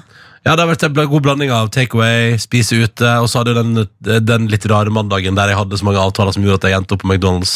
Ja, 0.45 0.53
det 0.53 0.61
har 0.61 0.69
vært 0.69 0.85
en 0.85 0.99
god 0.99 1.23
blanding 1.25 1.49
av 1.49 1.71
takeaway, 1.73 2.35
spise 2.37 2.77
ute, 2.77 3.15
og 3.17 3.25
så 3.25 3.41
hadde 3.41 3.55
jeg 3.55 3.57
den, 3.73 4.21
den 4.27 4.45
litt 4.53 4.67
rare 4.69 4.93
mandagen 4.93 5.33
der 5.39 5.49
jeg 5.49 5.57
hadde 5.57 5.81
så 5.81 5.87
mange 5.87 6.03
avtaler 6.03 6.37
som 6.37 6.45
gjorde 6.45 6.61
at 6.61 6.69
jeg 6.69 6.77
endte 6.77 6.93
opp 6.93 7.01
på 7.01 7.09
McDonald's. 7.09 7.55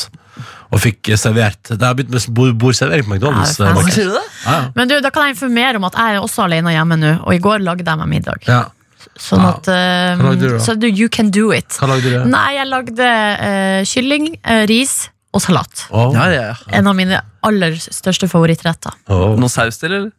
Og 0.73 0.81
fikk 0.81 1.11
eh, 1.13 1.19
servert 1.21 1.69
Det 1.69 1.77
har 1.85 1.93
begynt 1.93 2.09
med 2.17 2.57
bordservering 2.57 3.05
på 3.05 3.13
McDonald's. 3.19 3.53
Eh, 3.61 4.01
ja, 4.01 4.25
ja. 4.49 4.59
Men 4.73 4.89
du, 4.89 4.97
da 5.05 5.13
kan 5.13 5.29
jeg 5.29 5.37
informere 5.37 5.77
om 5.77 5.85
at 5.91 5.99
jeg 6.01 6.17
er 6.17 6.25
også 6.25 6.47
alene 6.47 6.73
hjemme 6.73 6.97
nå, 6.97 7.13
og 7.21 7.37
i 7.37 7.41
går 7.43 7.61
lagde 7.61 7.85
jeg 7.85 8.01
meg 8.01 8.09
middag. 8.17 8.49
ja. 8.49 8.63
Sånn 9.19 9.41
Ja. 9.43 9.49
at 9.55 9.67
eh, 9.71 10.15
Hva 10.19 10.29
lagde 10.31 10.41
du 10.47 10.53
da? 10.57 10.61
Så 10.63 10.75
du, 10.79 10.87
you 10.89 11.09
can 11.09 11.29
do 11.33 11.51
it. 11.55 11.77
Hva 11.79 11.89
lagde 11.93 12.09
du? 12.13 12.17
Nei, 12.31 12.47
jeg 12.57 12.67
lagde 12.71 13.07
uh, 13.09 13.83
kylling, 13.89 14.27
uh, 14.45 14.63
ris 14.69 15.09
og 15.33 15.41
salat. 15.41 15.87
Oh. 15.91 16.11
Ja, 16.15 16.27
ja, 16.31 16.41
ja. 16.51 16.57
En 16.77 16.87
av 16.87 16.95
mine 16.97 17.21
aller 17.43 17.77
største 17.81 18.27
favorittretter. 18.29 18.93
Oh. 19.09 19.33
Noe 19.39 19.49
saus 19.49 19.79
til, 19.81 19.91
eller? 19.97 20.11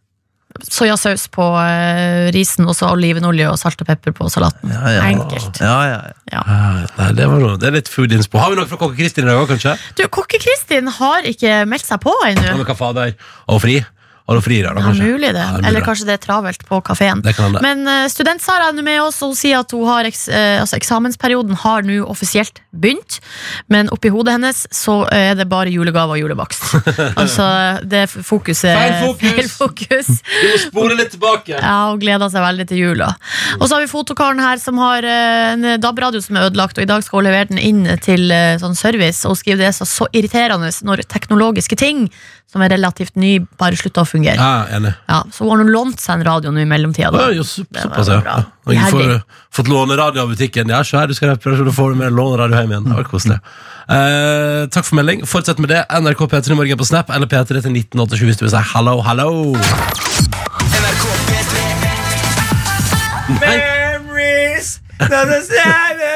Soyasaus 0.71 1.25
på 1.35 1.43
uh, 1.43 2.29
risen, 2.35 2.67
og 2.71 2.77
så 2.79 2.87
olivenolje 2.95 3.49
og 3.51 3.57
salt 3.59 3.81
og 3.83 3.89
pepper 3.89 4.15
på 4.15 4.29
salaten. 4.31 4.71
Ja, 4.71 4.83
ja. 4.95 5.07
Enkelt. 5.11 5.59
Ja, 5.59 5.79
ja, 5.89 5.97
ja. 6.31 6.43
Ah, 6.47 6.77
Nei, 7.01 7.09
det, 7.19 7.27
var 7.27 7.43
noe, 7.43 7.57
det 7.59 7.71
er 7.71 7.75
litt 7.81 7.91
food 7.91 8.15
inspo. 8.15 8.39
Har 8.39 8.53
vi 8.53 8.61
noe 8.61 8.69
fra 8.71 8.79
kokke 8.79 8.95
Kristin 9.01 9.27
i 9.27 9.33
dag 9.33 9.41
òg, 9.43 9.49
kanskje? 9.51 9.75
Du, 9.99 10.05
Kokke-Kristin 10.15 10.93
har 11.01 11.27
ikke 11.27 11.65
meldt 11.67 11.89
seg 11.89 11.99
på 12.05 12.15
Ja, 12.23 12.31
ennå. 12.37 12.55
men 12.61 12.69
hva 12.71 12.77
fader? 12.79 13.17
Og 13.51 13.59
fri? 13.67 13.81
Har 14.27 14.39
hun 14.39 14.43
fri 14.43 14.57
i 14.59 14.63
dag, 14.65 14.73
da, 14.73 14.81
Ja, 14.81 15.05
mulig 15.05 15.35
det. 15.37 15.41
Ja, 15.41 15.59
Eller 15.69 15.85
kanskje 15.85 16.07
det 16.09 16.15
er 16.17 16.21
travelt 16.23 16.63
på 16.65 16.79
kafeen. 16.81 17.21
Men 17.61 17.83
uh, 17.85 18.07
student-Sara 18.09 18.71
er 18.71 18.77
nå 18.77 18.81
med 18.81 19.03
oss, 19.03 19.19
og 19.21 19.35
hun 19.35 19.37
sier 19.37 19.61
at 19.61 19.73
hun 19.77 19.83
har 19.85 20.07
eks, 20.09 20.23
uh, 20.33 20.63
altså, 20.63 20.79
eksamensperioden 20.79 21.59
har 21.61 21.85
nå 21.85 21.99
offisielt 22.09 22.63
begynt. 22.73 23.19
Men 23.69 23.91
oppi 23.93 24.09
hodet 24.09 24.39
hennes 24.39 24.63
så 24.73 25.03
er 25.13 25.37
det 25.37 25.45
bare 25.51 25.69
julegaver 25.69 26.17
og 26.17 26.23
julebakst. 26.23 26.65
altså, 27.21 27.49
det 27.85 28.07
fokuset 28.15 28.73
Feil 28.73 28.97
fokus! 29.03 29.27
Feil 29.35 29.51
fokus. 29.53 30.09
Du 30.25 30.47
må 30.49 30.61
spore 30.63 30.97
litt 30.97 31.13
tilbake. 31.13 31.59
Ja, 31.59 31.75
hun 31.91 32.01
gleder 32.01 32.33
seg 32.33 32.47
veldig 32.47 32.67
til 32.71 32.81
jula. 32.81 33.11
Og 33.59 33.67
så 33.67 33.77
har 33.77 33.85
vi 33.85 33.91
fotokaren 33.93 34.41
her 34.41 34.63
som 34.63 34.81
har 34.81 35.05
uh, 35.05 35.51
en 35.53 35.69
DAB-radio 35.85 36.25
som 36.25 36.41
er 36.41 36.49
ødelagt, 36.49 36.81
og 36.81 36.87
i 36.87 36.89
dag 36.89 37.05
skal 37.05 37.21
hun 37.21 37.29
levere 37.29 37.51
den 37.53 37.61
inn 37.61 37.85
til 38.01 38.33
uh, 38.33 38.57
sånn 38.63 38.79
service, 38.79 39.21
og 39.29 39.37
skrive 39.37 39.61
det 39.61 39.69
er 39.69 39.77
så, 39.77 39.85
så 39.85 40.09
irriterende 40.17 40.73
når 40.81 41.05
teknologiske 41.13 41.77
ting 41.77 42.07
som 42.55 42.63
er 42.63 42.71
relativt 42.77 43.17
ny, 43.19 43.41
bare 43.59 43.75
slutter 43.79 44.05
å 44.05 44.09
fungere. 44.15 44.39
Ja, 44.39 44.65
enig. 44.79 44.95
Ja, 45.11 45.21
så 45.35 45.45
hun 45.45 45.51
har 45.57 45.65
nå 45.65 45.71
lånt 45.75 46.01
seg 46.03 46.21
en 46.21 46.27
radio 46.31 46.53
nå 46.55 46.63
i 46.63 46.69
mellomtida. 46.71 47.11
Ja, 47.13 47.29
jo, 47.35 47.43
så- 47.45 47.67
Det 47.69 47.83
var 47.85 47.91
såpass, 47.91 48.09
ja. 48.15 48.21
bra. 48.25 48.37
Og 48.67 48.73
jeg 48.75 48.91
får 48.95 49.03
Iherdig. 49.03 49.23
fått 49.53 49.69
låne 49.69 49.97
radio 50.01 50.23
av 50.23 50.29
butikken. 50.33 50.69
Ja, 50.73 50.83
se 50.83 50.97
her, 50.97 51.07
du 51.07 51.15
skal 51.15 51.29
ha 51.29 51.37
reparasjon, 51.37 51.67
da 51.69 51.73
får 51.77 51.93
du 51.93 51.97
med 52.01 52.13
låne 52.17 52.39
radio 52.39 52.57
hjem 52.63 52.71
igjen. 52.73 52.85
Det 52.89 52.97
var 52.97 53.05
koselig. 53.11 53.41
Eh, 53.85 54.67
takk 54.73 54.85
for 54.89 54.97
melding. 54.97 55.27
Fortsett 55.29 55.59
med 55.61 55.69
det. 55.69 55.85
NRK 55.91 56.27
P3 56.33 56.55
Morgen 56.57 56.79
på 56.79 56.87
Snap 56.89 57.11
eller 57.11 57.27
P3 57.27 57.61
til 57.61 57.73
1987 57.75 58.25
hvis 58.31 58.39
du 58.41 58.45
vil 58.47 58.55
si 58.55 58.63
hallo, 58.73 59.01
hallo. 59.05 59.55
Memories 63.41 64.81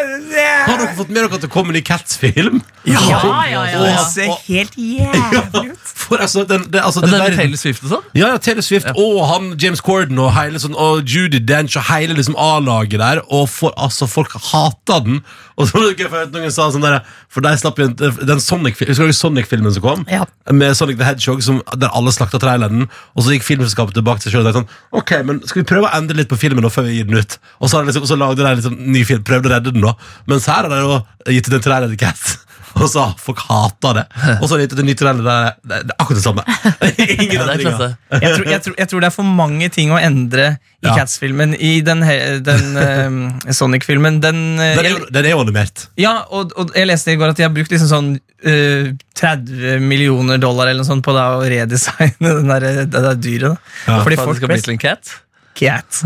Har 0.08 0.78
dere 0.80 0.94
fått 0.96 1.10
med 1.10 1.20
dere 1.22 1.38
at 1.38 1.44
det 1.44 1.50
kommer 1.52 1.76
ny 1.76 1.82
Cats-film? 1.84 2.62
Ja, 2.88 3.00
ja, 3.10 3.32
ja, 3.50 3.62
ja. 3.68 3.80
Det 3.84 4.04
ser 4.12 4.32
helt 4.46 4.76
jævlig 4.78 5.72
ut. 5.72 5.92
For 5.98 6.22
altså, 6.24 6.44
den, 6.48 6.64
det, 6.72 6.80
altså, 6.84 7.02
Taylor 7.04 7.60
Swift 7.60 7.84
og 7.84 7.92
sånn? 7.92 8.06
Ja, 8.16 8.32
ja, 8.32 8.38
Taylor 8.42 8.64
Swift 8.64 8.88
og 8.94 9.18
han 9.28 9.50
James 9.60 9.82
Corden 9.84 10.20
og, 10.22 10.30
hele 10.36 10.60
sånn, 10.62 10.76
og 10.78 11.02
Judy 11.04 11.40
Dench 11.44 11.76
og 11.76 11.84
hele 11.90 12.16
liksom 12.16 12.38
A-laget 12.40 13.02
der. 13.02 13.22
Og 13.28 13.48
for, 13.52 13.74
altså, 13.76 14.08
folk 14.08 14.32
hater 14.50 15.04
den. 15.04 15.20
Og 15.58 15.66
så 15.66 15.74
var 15.74 15.88
det 15.88 15.96
gøy, 15.98 16.06
for 16.08 16.16
jeg 16.16 16.26
hørte 16.28 16.38
noen 16.38 16.52
sa 16.54 16.68
sånn 16.70 16.84
der, 16.86 17.00
For 17.28 17.42
de 17.42 17.50
slapp 17.58 17.78
jo 17.82 17.88
en- 17.88 18.26
den 18.30 18.40
Sonic, 18.40 18.78
Husker 18.78 19.10
du 19.10 19.12
Sonic-filmen 19.12 19.72
som 19.74 19.82
kom? 19.82 20.04
Ja. 20.08 20.24
Med 20.54 20.76
Sonic 20.78 20.98
the 21.00 21.04
Hedgehog, 21.04 21.42
som, 21.42 21.60
der 21.76 21.90
alle 21.92 22.12
slakta 22.14 22.38
traileren. 22.38 22.86
Og 23.16 23.24
så 23.26 23.34
gikk 23.34 23.42
filmselskapet 23.42 23.94
tilbake 23.98 24.22
til 24.22 24.30
seg 24.30 24.38
selv 24.38 24.46
og 24.46 24.54
tenkte 24.54 24.70
sånn 24.70 25.02
Ok, 25.02 25.12
men 25.26 25.40
skal 25.46 25.62
vi 25.64 25.68
prøve 25.74 25.90
å 25.90 25.94
endre 25.98 26.16
litt 26.22 26.30
på 26.30 26.38
filmen 26.38 26.62
nå 26.62 26.70
før 26.70 26.86
vi 26.86 26.96
gir 27.00 27.08
den 27.10 27.18
ut? 27.18 27.38
Og 27.60 27.68
så, 27.68 27.76
har 27.76 27.84
de 27.84 27.90
liksom, 27.92 28.06
så 28.06 28.16
lagde 28.18 28.36
de 28.46 28.54
liksom 28.62 28.78
ny 28.78 29.02
film, 29.04 29.24
prøvde 29.26 29.50
å 29.50 29.54
redde 29.56 29.72
den, 29.74 29.82
da. 29.82 29.94
Mens 30.30 30.46
her 30.46 30.62
har 30.62 30.70
de 30.70 30.78
jo 30.84 31.02
gitt 31.34 31.48
ut 31.50 31.58
en 31.58 31.66
trailer 31.66 31.88
til 31.92 31.98
Cats. 32.06 32.38
Og 32.76 32.88
så 32.92 33.04
folk 33.20 33.40
hata 33.48 33.92
det. 33.96 34.04
Og 34.42 34.48
så 34.48 34.58
er 34.58 34.66
det 34.68 34.84
nytt 34.86 35.02
der 35.02 35.20
det 35.20 35.36
det 35.68 35.78
er 35.80 35.94
akkurat 35.98 36.18
det 36.18 36.24
samme. 36.24 36.44
Ingen 37.18 37.36
Ja, 37.38 37.46
det 37.48 37.66
er 37.66 38.22
Jeg 38.22 38.34
tror, 38.36 38.48
jeg, 38.50 38.62
tror, 38.64 38.74
jeg 38.78 38.90
tror 38.90 39.04
det 39.04 39.08
er 39.10 39.14
for 39.14 39.28
mange 39.40 39.68
ting 39.74 39.92
å 39.94 40.00
endre 40.00 40.56
i 40.78 40.86
Ja. 40.86 40.94
Cats-filmen. 40.94 41.56
I 41.58 41.80
den, 41.82 42.04
den 42.46 42.66
uh, 42.78 43.52
Sonic-filmen. 43.58 44.20
Den, 44.22 44.42
uh, 44.60 44.76
Den 44.78 44.90
er, 44.92 45.06
den 45.10 45.26
er 45.26 45.34
jo 45.34 45.40
animert. 45.42 45.88
Ja, 45.98 46.20
og, 46.30 46.54
og 46.54 46.74
jeg 46.76 46.86
leste 46.86 47.14
i 47.14 47.18
går 47.18 47.34
at 47.34 47.40
de 47.40 47.46
har 47.48 47.54
brukt 47.54 47.72
liksom 47.74 47.90
sånn 47.90 48.10
uh, 48.46 48.92
30 49.18 49.82
millioner 49.82 50.38
dollar 50.38 50.70
eller 50.70 50.84
noe 50.84 50.90
sånt 50.90 51.06
på 51.06 51.14
da 51.16 51.32
å 51.40 51.46
redesigne 51.50 52.36
den 52.42 52.52
der, 52.52 52.68
det 52.84 52.92
der 52.94 53.18
dyret. 53.18 53.56
Da. 53.56 53.72
Ja. 53.88 54.02
Fordi 54.06 54.20
folk 54.22 54.36
det 54.36 54.42
skal 54.42 54.54
bli 54.54 54.60
til 54.68 54.76
en 54.76 54.84
cat? 54.86 55.16
cat. 55.58 56.02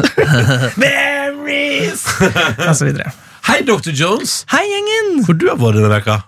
Memories! 0.81 2.07
og 2.69 2.77
så 2.77 2.89
videre. 2.89 3.13
Hei, 3.49 3.61
Dr. 3.67 3.93
Jones. 3.93 4.43
Hei, 4.53 4.63
gjengen! 4.71 5.25
Hvor 5.27 5.37
du 5.37 5.49
har 5.51 5.59
vært 5.61 5.81
denne 5.81 5.91
veka? 5.93 6.23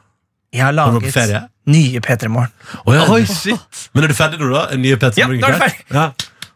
Jeg 0.55 0.63
har 0.69 0.77
laget 0.77 1.51
nye 1.67 2.01
P3 2.05 2.29
Morgen. 2.31 2.53
Oh, 2.85 2.93
ja. 2.95 3.07
Oi, 3.11 3.25
shit! 3.27 3.89
Men 3.97 4.05
er 4.07 4.13
du 4.13 4.17
ferdig 4.19 4.39
nå, 4.39 4.53
da? 4.53 4.67
Nye 4.79 4.97
Petter 5.01 5.23
Ja, 5.25 5.29
Morgen 5.31 5.43
nå 5.43 5.49
er 5.51 5.59
du 5.59 5.65
ferdig. 5.65 5.85
Ja. 5.95 6.07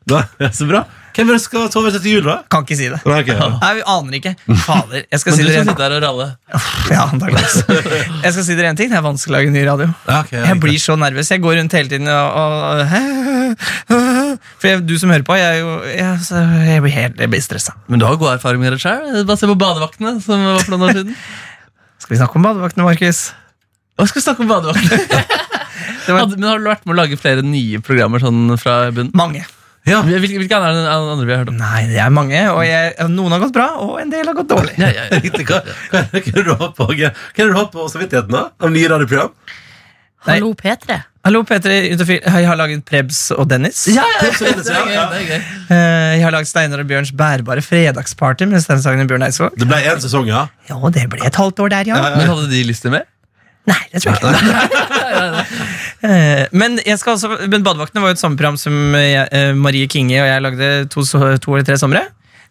Da, 0.08 0.22
ja, 0.40 0.48
så 0.56 0.64
bra. 0.68 0.86
Hvem 1.18 1.32
er 1.32 1.34
det 1.34 1.42
skal 1.42 1.64
sove 1.74 1.90
til 1.90 2.04
jul, 2.12 2.26
da? 2.28 2.36
Kan 2.52 2.62
ikke 2.62 2.76
si 2.78 2.86
det. 2.92 3.00
Nei, 3.02 3.16
okay, 3.24 3.34
ja. 3.34 3.48
Nei, 3.58 3.70
vi 3.74 3.82
aner 3.90 4.16
ikke. 4.20 4.32
Fader. 4.62 5.00
Jeg 5.10 5.18
skal 5.20 5.32
Men 5.34 5.38
si 5.40 5.42
du 5.42 5.48
dere 5.48 5.56
skal 5.64 5.72
sitte 5.72 5.82
her 5.88 5.94
og 5.96 6.04
ralle. 6.04 6.26
Ja, 6.94 7.00
antakeligvis. 7.08 7.56
Jeg 8.22 8.34
skal 8.36 8.46
si 8.46 8.56
dere 8.60 8.70
en 8.70 8.78
ting. 8.78 8.92
Det 8.92 9.00
er 9.00 9.02
vanskelig 9.08 9.34
å 9.34 9.36
lage 9.40 9.50
ny 9.56 9.64
radio. 9.66 9.88
Ja, 10.06 10.20
Jeg 10.30 10.54
ok. 10.54 10.60
blir 10.62 10.78
så 10.84 10.94
nervøs. 11.00 11.32
Jeg 11.34 11.42
går 11.42 11.58
rundt 11.58 11.74
hele 11.74 11.90
tiden 11.90 12.06
og, 12.12 12.38
og 12.38 12.86
For 14.62 14.68
jeg, 14.70 14.84
du 14.86 14.94
som 15.02 15.10
hører 15.10 15.26
på, 15.26 15.34
jeg, 15.40 15.58
er 15.58 15.90
jeg, 15.96 16.22
jeg 16.70 16.84
blir 16.86 16.94
helt 16.94 17.20
jeg 17.26 17.32
blir 17.34 17.42
stressa. 17.42 17.74
Men 17.90 17.98
du 17.98 18.06
har 18.06 18.14
god 18.20 18.36
erfaring 18.36 18.62
med 18.62 18.76
det 18.76 18.80
sjøl. 18.84 19.24
Bare 19.26 19.40
se 19.42 19.50
på 19.50 19.58
badevaktene. 19.58 20.14
som 20.22 20.46
var 20.52 20.62
for 20.62 20.76
noen 20.76 20.86
år 20.86 20.96
siden 21.00 21.18
Skal 21.98 22.14
vi 22.14 22.20
snakke 22.22 22.38
om 22.38 22.46
badevaktene, 22.46 22.86
Markus? 22.86 23.26
Hva 23.98 24.06
skal 24.06 24.20
vi 24.20 24.24
snakke 24.24 24.44
om 24.44 24.50
badevaktene? 24.52 25.44
Var 26.08 26.26
Men 26.32 26.46
Har 26.48 26.60
du 26.62 26.68
vært 26.70 26.84
med 26.86 26.94
å 26.94 26.98
lage 27.02 27.18
flere 27.20 27.42
nye 27.44 27.80
programmer 27.84 28.22
sånn 28.22 28.54
fra 28.60 28.80
bunnen? 28.94 29.10
mange. 29.18 29.44
Ja. 29.88 30.02
Hvilke, 30.04 30.36
hvilke 30.42 30.56
andre, 30.58 30.84
andre 30.92 31.24
vi 31.24 31.32
har 31.32 31.38
hørt 31.42 31.50
om? 31.52 31.56
Nei, 31.60 31.86
det 31.88 31.96
er 32.04 32.10
mange, 32.12 32.40
og 32.52 32.58
jeg, 32.66 32.90
noen 33.08 33.32
har 33.32 33.40
gått 33.40 33.54
bra, 33.56 33.68
og 33.80 33.94
en 34.02 34.10
del 34.12 34.26
har 34.28 34.36
gått 34.36 34.50
dårlig. 34.50 34.74
Ja, 34.76 34.90
ja, 34.92 35.06
ja. 35.08 35.20
Riktig. 35.24 35.46
Hva, 35.48 35.62
hva, 35.92 36.02
hva 36.12 36.20
er 36.20 36.26
det 36.28 36.44
du 36.44 36.50
har 36.52 36.72
på, 36.76 36.88
hva 36.92 37.64
på 37.72 37.86
samvittigheten, 37.92 38.34
da? 38.34 38.42
Av 38.60 38.74
nye 38.74 38.90
radioprogram? 38.92 39.32
Hallo, 40.28 40.50
P3. 40.58 40.98
Hallo, 41.24 41.42
P3, 41.46 41.72
Jeg 42.18 42.46
har 42.48 42.56
laget 42.58 42.84
Prebz 42.88 43.20
og 43.36 43.48
Dennis. 43.48 43.84
Ja, 43.92 44.04
ja, 44.18 44.28
ja, 44.28 44.52
det 44.60 44.72
er 44.76 44.88
gøy, 44.88 44.98
det 45.12 45.20
er 45.22 45.26
gøy. 45.28 45.42
Eh, 45.72 46.12
Jeg 46.18 46.24
har 46.26 46.34
laget 46.36 46.50
Steinar 46.50 46.82
og 46.82 46.88
Bjørns 46.90 47.12
bærbare 47.16 47.64
fredagsparty 47.64 48.48
med 48.50 48.64
Bjørn 49.08 49.24
Eidsvåg. 49.28 49.56
Det 49.56 49.68
ble 49.68 49.80
én 49.88 50.02
sesong, 50.04 50.28
ja. 50.28 50.46
Ja, 50.68 50.78
det 50.92 51.06
ble 51.12 51.24
et 51.24 51.38
halvt 51.38 51.64
år 51.64 51.72
der, 51.76 51.92
ja. 51.94 52.00
Men 52.16 52.28
hadde 52.28 52.50
de 52.52 52.64
lyst 52.68 52.84
til 52.84 52.92
mer? 52.96 53.06
Nei, 53.68 53.80
det 53.92 54.02
tror 54.04 54.16
jeg 54.16 54.34
ikke. 54.34 55.46
Eh, 55.98 56.44
Men, 56.54 56.76
jeg 56.86 56.94
skal 57.00 57.16
også, 57.16 57.28
men 57.50 57.64
Badevaktene 57.66 58.04
var 58.04 58.12
jo 58.12 58.14
et 58.14 58.20
sommerprogram 58.20 58.54
som 58.60 58.94
jeg, 58.94 59.24
eh, 59.34 59.48
Marie 59.58 59.88
Kinge 59.90 60.20
og 60.22 60.28
jeg 60.28 60.44
lagde 60.44 60.68
to, 60.94 61.02
to 61.02 61.56
eller 61.56 61.66
tre 61.66 61.74
somre. 61.80 62.04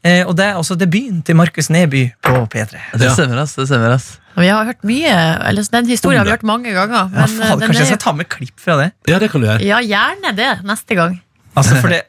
Eh, 0.03 0.25
Og 0.27 0.35
det 0.35 0.49
er 0.49 0.59
også 0.59 0.75
debuten 0.75 1.21
til 1.23 1.37
Markus 1.39 1.69
Neby 1.71 2.09
på 2.27 2.41
P3. 2.51 2.81
Det 2.99 3.13
stemmer, 3.15 3.39
ass. 3.45 3.55
det 3.55 3.69
stemmer 3.71 3.95
ass 3.95 4.17
vi 4.37 4.49
har 4.53 4.67
hørt 4.67 4.83
mye, 4.85 5.13
eller 5.49 5.65
Den 5.73 5.87
historien 5.89 6.19
har 6.21 6.27
vi 6.27 6.33
hørt 6.35 6.43
mange 6.45 6.69
ganger. 6.69 7.07
Ja, 7.09 7.25
Men 7.25 7.31
faen, 7.39 7.59
den 7.59 7.71
kanskje 7.71 7.81
jeg 7.81 7.87
er, 7.87 7.93
skal 7.95 8.01
ta 8.03 8.11
med 8.19 8.27
klipp 8.29 8.59
fra 8.61 8.75
det? 8.77 8.91
Ja, 9.09 9.17
det 9.17 9.31
kan 9.31 9.41
du 9.41 9.47
gjøre. 9.47 9.63
ja, 9.65 9.79
gjerne 9.81 10.33
det 10.37 10.49
neste 10.67 10.97
gang. 10.99 11.15
Altså, 11.57 11.79
for 11.81 11.89
det 11.89 12.03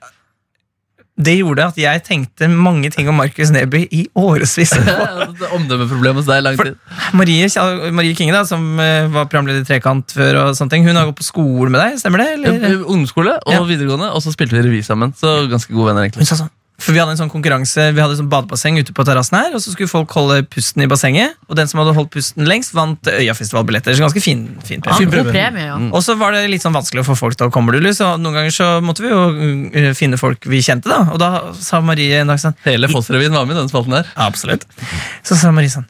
Det 1.18 1.34
gjorde 1.40 1.64
at 1.72 1.78
jeg 1.80 2.02
tenkte 2.06 2.46
mange 2.52 2.90
ting 2.94 3.08
om 3.10 3.16
Markus 3.18 3.50
Neby 3.50 3.80
i 3.90 4.04
årevis. 4.14 4.70
Omdømmeproblem 5.56 6.20
hos 6.20 6.28
deg 6.28 6.40
i 6.40 6.44
lang 6.46 6.58
tid. 6.60 6.76
Marie, 7.18 7.48
Marie 7.94 8.14
Kinge, 8.18 8.34
da, 8.36 8.44
som 8.46 8.62
eh, 8.82 9.08
var 9.10 9.26
programleder 9.26 9.64
i 9.64 9.66
Trekant 9.68 10.14
før, 10.14 10.38
og 10.44 10.54
sånne 10.58 10.76
ting, 10.76 10.86
hun 10.86 10.94
har 10.98 11.08
gått 11.10 11.18
på 11.18 11.26
skole 11.26 11.72
med 11.74 11.80
deg, 11.82 11.98
stemmer 12.02 12.22
det? 12.22 12.28
Eller? 12.38 12.78
Ungdomsskole 12.84 13.34
og 13.40 13.52
Ja. 13.56 13.64
videregående, 13.66 14.12
og 14.14 14.22
så 14.22 14.30
spilte 14.34 14.54
vi 14.58 14.62
revy 14.68 14.82
sammen. 14.86 15.10
Så 15.18 15.40
ganske 15.50 15.74
gode 15.74 15.90
venner, 15.90 16.06
egentlig. 16.06 16.22
Hun 16.22 16.30
sa 16.30 16.38
sånn 16.44 16.54
for 16.78 16.94
Vi 16.94 17.00
hadde 17.02 17.10
en 17.16 17.18
sånn 17.18 17.30
konkurranse 17.32 17.88
Vi 17.92 17.98
hadde 18.00 18.14
et 18.14 18.20
sånn 18.20 18.30
badebasseng 18.30 18.76
ute 18.78 18.94
på 18.94 19.02
terrassen 19.06 19.34
her, 19.38 19.54
og 19.56 19.60
så 19.64 19.72
skulle 19.74 19.90
folk 19.90 20.12
holde 20.14 20.44
pusten 20.46 20.84
i 20.84 20.86
bassenget. 20.90 21.34
Og 21.50 21.58
den 21.58 21.66
som 21.70 21.80
hadde 21.82 21.94
holdt 21.96 22.12
pusten 22.14 22.46
lengst, 22.46 22.70
vant 22.76 23.10
Øyafestivalbilletter. 23.10 23.96
Så 23.98 24.04
ganske 24.06 24.22
fin, 24.22 24.44
fin 24.64 24.80
Ja, 24.86 24.94
premie. 24.94 25.24
god 25.24 25.32
premie, 25.34 25.66
ja. 25.66 25.76
Og 25.90 26.04
så 26.06 26.14
var 26.20 26.32
det 26.36 26.44
litt 26.52 26.62
sånn 26.62 26.76
vanskelig 26.76 27.02
å 27.02 27.08
få 27.10 27.18
folk 27.18 27.36
til 27.36 27.48
å 27.50 27.54
komme, 27.54 27.74
Lulu, 27.74 27.90
så 27.96 28.12
noen 28.20 28.38
ganger 28.38 28.54
så 28.54 28.68
måtte 28.84 29.02
vi 29.02 29.10
jo 29.10 29.20
uh, 29.26 29.92
finne 29.98 30.20
folk 30.20 30.46
vi 30.46 30.62
kjente. 30.62 30.86
da 30.88 31.10
Og 31.12 31.18
da 31.18 31.32
sa 31.58 31.80
Marie 31.82 32.20
en 32.22 32.30
dag 32.30 32.38
sånn 32.38 32.54
Hele 32.64 32.86
Foss-revyen 32.92 33.34
var 33.34 33.44
med 33.48 33.56
i 33.56 33.60
denne 33.60 33.72
spalten 33.74 33.98
her. 33.98 34.06
Absolutt. 34.28 34.64
Så 35.26 35.34
sa 35.40 35.50
Marie 35.50 35.72
sånn 35.74 35.86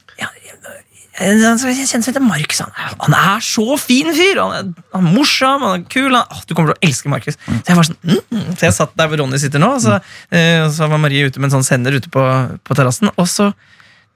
ja, 1.19 1.53
jeg 1.55 1.89
kjenner 1.89 2.05
som 2.07 2.13
heter 2.13 2.25
Markus. 2.25 2.61
Han, 2.65 2.75
han 3.05 3.17
er 3.19 3.45
så 3.45 3.79
fin 3.81 4.11
fyr! 4.15 4.41
Han 4.43 4.55
er, 4.57 4.69
han 4.95 5.09
er 5.09 5.17
morsom, 5.17 5.65
han 5.67 5.81
er 5.81 5.87
kul. 5.91 6.13
Han, 6.15 6.27
å, 6.31 6.43
du 6.47 6.55
kommer 6.55 6.73
til 6.73 6.79
å 6.79 6.89
elske 6.89 7.13
Markus. 7.13 7.39
Så 7.47 7.59
jeg 7.73 7.79
var 7.79 7.89
sånn, 7.89 7.99
mm. 8.05 8.45
Så 8.53 8.69
jeg 8.69 8.77
satt 8.77 8.95
der 8.99 9.11
hvor 9.11 9.23
Ronny 9.23 9.41
sitter 9.43 9.63
nå, 9.63 9.73
så, 9.83 9.99
mm. 9.99 10.37
uh, 10.37 10.69
så 10.75 10.91
var 10.91 11.03
Marie 11.03 11.27
ute 11.29 11.43
med 11.43 11.51
en 11.51 11.59
sånn 11.59 11.67
sender 11.67 11.99
ute 11.99 12.13
på, 12.13 12.25
på 12.63 12.79
terrassen. 12.79 13.11
Og 13.17 13.29
så 13.31 13.51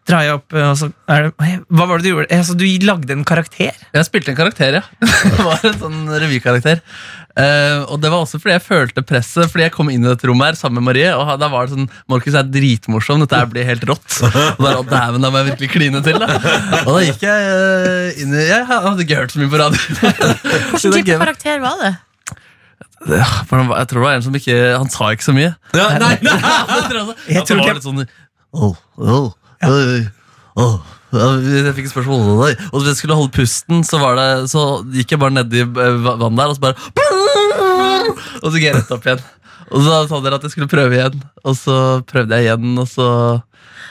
drar 0.09 0.25
jeg 0.27 0.35
opp, 0.35 0.55
eh, 0.57 0.67
og 0.67 0.79
så 0.79 0.89
er 1.11 1.29
det 1.29 1.51
Hva 1.71 1.87
var 1.87 2.01
det 2.01 2.07
du 2.07 2.13
gjorde? 2.13 2.29
Altså, 2.35 2.57
du 2.59 2.65
lagde 2.83 3.15
en 3.15 3.25
karakter? 3.27 3.77
Jeg 3.95 4.09
spilte 4.09 4.33
en 4.33 4.39
karakter, 4.39 4.81
ja. 4.81 4.85
Det 5.37 5.47
var 5.47 5.67
en 5.69 5.77
sånn 5.79 6.01
revykarakter. 6.11 6.83
Uh, 7.33 7.89
og 7.89 7.97
det 8.03 8.11
var 8.13 8.27
også 8.27 8.37
fordi 8.43 8.53
jeg 8.59 8.65
følte 8.67 9.05
presset, 9.09 9.47
fordi 9.49 9.65
jeg 9.65 9.73
kom 9.73 9.89
inn 9.89 10.03
i 10.05 10.11
dette 10.11 10.27
rommet 10.29 10.51
her 10.51 10.59
sammen 10.59 10.83
med 10.83 10.91
Marie. 10.91 11.13
Og 11.17 11.31
da 11.41 11.49
var 11.53 11.69
det 11.69 11.77
sånn 11.77 11.89
Markus 12.11 12.37
er 12.37 12.51
dritmorsom, 12.51 13.23
dette 13.25 13.39
her 13.39 13.49
blir 13.49 13.69
helt 13.69 13.87
rått. 13.89 14.19
Og 14.27 14.65
da, 14.67 14.75
dæven, 14.91 15.25
da 15.25 15.31
må 15.33 15.41
jeg 15.41 15.53
virkelig 15.53 15.71
kline 15.73 16.03
til. 16.05 16.19
da 16.21 16.29
Og 16.83 16.91
da 16.99 17.03
gikk 17.07 17.27
jeg 17.29 17.53
uh, 17.55 18.23
inn 18.23 18.37
i 18.37 18.47
Jeg 18.51 18.67
hadde 18.69 19.07
ikke 19.07 19.21
hørt 19.23 19.37
så 19.37 19.43
mye 19.43 19.53
på 19.53 19.61
radio. 19.63 20.01
Hvilken 20.73 20.99
type 20.99 21.21
karakter 21.25 21.63
var 21.63 21.79
det? 21.85 21.93
Jeg 23.03 23.47
tror 23.51 23.97
det 23.99 24.03
var 24.05 24.13
en 24.15 24.23
som 24.23 24.35
ikke 24.39 24.57
Han 24.79 24.91
sa 24.93 25.09
ikke 25.15 25.27
så 25.27 25.33
mye. 25.35 25.55
Ja, 25.75 25.89
nei, 25.99 26.17
nei. 26.23 26.37
Jeg 26.77 26.91
tror 26.91 27.15
Jeg 27.27 27.47
tror 27.49 27.63
det 27.63 27.65
var 27.67 27.79
litt 27.79 27.87
sånn 27.87 28.05
Åh, 28.53 28.77
åh, 29.01 29.31
Ja, 29.63 30.69
Jeg 31.13 31.75
fikk 31.77 31.91
spørsmål 31.91 32.23
om 32.25 32.41
det. 32.47 32.57
Og 32.73 32.81
hvis 32.81 32.89
jeg 32.89 32.97
skulle 32.97 33.19
holde 33.19 33.35
pusten, 33.37 33.85
så, 33.85 34.01
det, 34.17 34.29
så 34.51 34.63
gikk 34.95 35.13
jeg 35.15 35.21
bare 35.23 35.37
nedi 35.37 35.61
eh, 35.61 35.99
vannet 36.09 36.39
der, 36.41 36.49
og 36.49 36.57
så 36.57 36.61
bare 36.61 36.77
Og 38.43 38.49
så 38.49 38.57
gikk 38.57 38.69
jeg 38.71 38.77
rett 38.79 38.95
opp 38.97 39.07
igjen. 39.07 39.23
Og 39.73 39.87
så 39.87 40.03
sa 40.11 40.21
dere 40.25 40.39
at 40.39 40.45
jeg 40.47 40.55
skulle 40.55 40.71
prøve 40.71 40.99
igjen, 40.99 41.23
og 41.43 41.57
så 41.59 41.79
prøvde 42.09 42.39
jeg 42.39 42.51
igjen, 42.51 42.77
og 42.83 42.91
så 42.91 43.09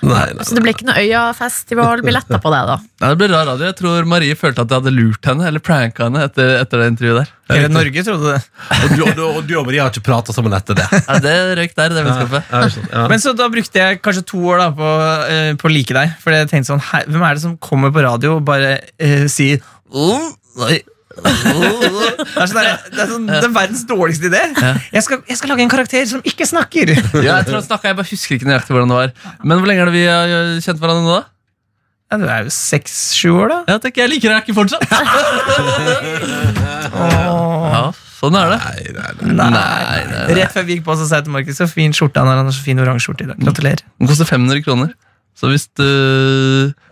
Nei, 0.02 0.32
nei. 0.34 0.46
Så 0.48 0.56
det 0.58 0.64
ble 0.66 0.72
ikke 0.74 0.86
noe 0.88 0.98
Øyafestivalbilletter 0.98 2.40
på 2.42 2.52
deg, 2.54 2.70
da? 2.72 2.78
Nei, 3.04 3.10
Det 3.12 3.18
ble 3.20 3.28
rar 3.30 3.46
radio. 3.52 3.68
Jeg 3.68 3.78
tror 3.78 4.08
Marie 4.10 4.38
følte 4.40 4.64
at 4.64 4.72
jeg 4.72 4.82
hadde 4.82 4.94
lurt 4.96 5.30
henne, 5.30 5.46
eller 5.46 5.62
pranka 5.64 6.08
henne 6.08 6.24
etter, 6.26 6.56
etter 6.58 6.82
det 6.82 6.88
intervjuet 6.94 7.20
der. 7.20 7.34
Hele 7.52 7.70
Norge 7.70 8.04
trodde 8.08 8.32
det. 8.32 8.40
Og 8.82 8.96
du, 8.96 9.04
og, 9.04 9.12
du, 9.14 9.22
og 9.28 9.42
du 9.46 9.54
og 9.60 9.68
Marie 9.68 9.84
har 9.84 9.92
ikke 9.94 10.06
prata 10.08 10.34
sammen 10.34 10.56
etter 10.58 10.80
det. 10.80 10.88
Nei, 11.06 11.18
det 11.26 11.36
røyk 11.60 11.76
der, 11.78 11.94
det 11.94 12.06
vennskapet. 12.08 12.50
Ja, 12.50 12.62
sånn, 12.74 12.88
ja. 12.96 13.04
Men 13.12 13.22
så 13.22 13.36
da 13.38 13.50
brukte 13.54 13.84
jeg 13.84 14.00
kanskje 14.02 14.26
to 14.32 14.42
år 14.54 14.64
da 14.64 14.70
på, 14.80 14.94
uh, 15.28 15.52
på 15.62 15.70
å 15.70 15.74
like 15.74 15.98
deg. 15.98 16.16
For 16.24 16.38
jeg 16.38 16.50
tenkte 16.50 16.72
sånn, 16.72 16.86
her, 16.92 17.06
Hvem 17.12 17.28
er 17.28 17.38
det 17.38 17.46
som 17.46 17.58
kommer 17.62 17.94
på 17.94 18.06
radio 18.08 18.40
og 18.40 18.48
bare 18.48 18.78
uh, 18.82 19.28
sier 19.32 19.62
oh, 19.92 20.32
nei, 20.64 20.80
åh, 20.82 20.82
åh». 20.82 20.91
Det 21.22 22.42
er, 22.42 22.48
sånn 22.48 22.58
der, 22.58 22.70
det 22.92 23.02
er 23.04 23.10
sånn, 23.12 23.26
det 23.30 23.42
er 23.44 23.54
verdens 23.54 23.84
dårligste 23.90 24.30
idé. 24.32 24.42
Jeg, 24.94 25.04
skal, 25.06 25.22
jeg 25.30 25.38
skal 25.40 25.52
lage 25.54 25.66
en 25.66 25.72
karakter 25.74 26.06
som 26.10 26.24
ikke 26.28 26.48
snakker. 26.50 26.94
Ja, 27.22 27.38
jeg 27.42 27.48
tror 27.50 27.60
han 27.60 27.66
snakket, 27.68 27.92
jeg 27.92 28.00
bare 28.00 28.10
husker 28.12 28.38
ikke 28.38 28.50
nøyaktig 28.50 28.76
hvordan 28.76 28.94
det 28.94 28.98
var. 29.02 29.14
Men 29.44 29.62
hvor 29.62 29.70
lenge 29.70 29.86
har 29.86 29.94
vi 29.94 30.04
har 30.08 30.34
kjent 30.64 30.82
hverandre 30.82 31.06
nå, 31.06 31.20
da? 31.20 31.24
Ja, 32.12 32.18
du 32.20 32.26
er 32.28 32.44
jo 32.44 32.52
seks-sju 32.52 33.30
år, 33.40 33.48
da. 33.54 33.60
Ja, 33.72 33.78
tenker 33.84 34.04
jeg 34.04 34.12
liker 34.18 34.34
deg 34.34 34.40
ikke 34.44 34.58
fortsatt. 34.58 34.84
Ja, 36.92 37.86
sånn 38.20 38.36
er 38.38 38.52
det. 38.52 38.58
Nei, 38.62 38.82
nei. 38.98 39.12
Nei. 39.32 39.32
Nei, 39.32 39.48
nei, 39.56 40.02
nei. 40.12 40.26
Rett 40.42 40.52
før 40.54 40.66
vi 40.68 40.76
gikk 40.78 40.84
på, 40.90 40.96
så 41.00 41.08
sa 41.08 41.22
jeg 41.22 41.30
til 41.30 41.36
Markus 41.38 41.58
så 41.62 41.68
fin 41.72 41.96
skjorte 41.96 42.20
han 42.22 42.30
har. 42.30 42.42
Han 42.42 42.50
har 42.52 42.56
så 42.56 42.66
fin 42.66 42.82
oransje 42.84 43.08
skjorte 43.08 43.26
i 43.26 43.30
dag. 43.32 43.40
Gratulerer. 43.42 43.82
Den 44.02 44.10
koster 44.12 44.28
500 44.30 44.62
kroner. 44.66 44.92
Så 45.42 45.50
hvis 45.50 45.64
du 45.74 45.88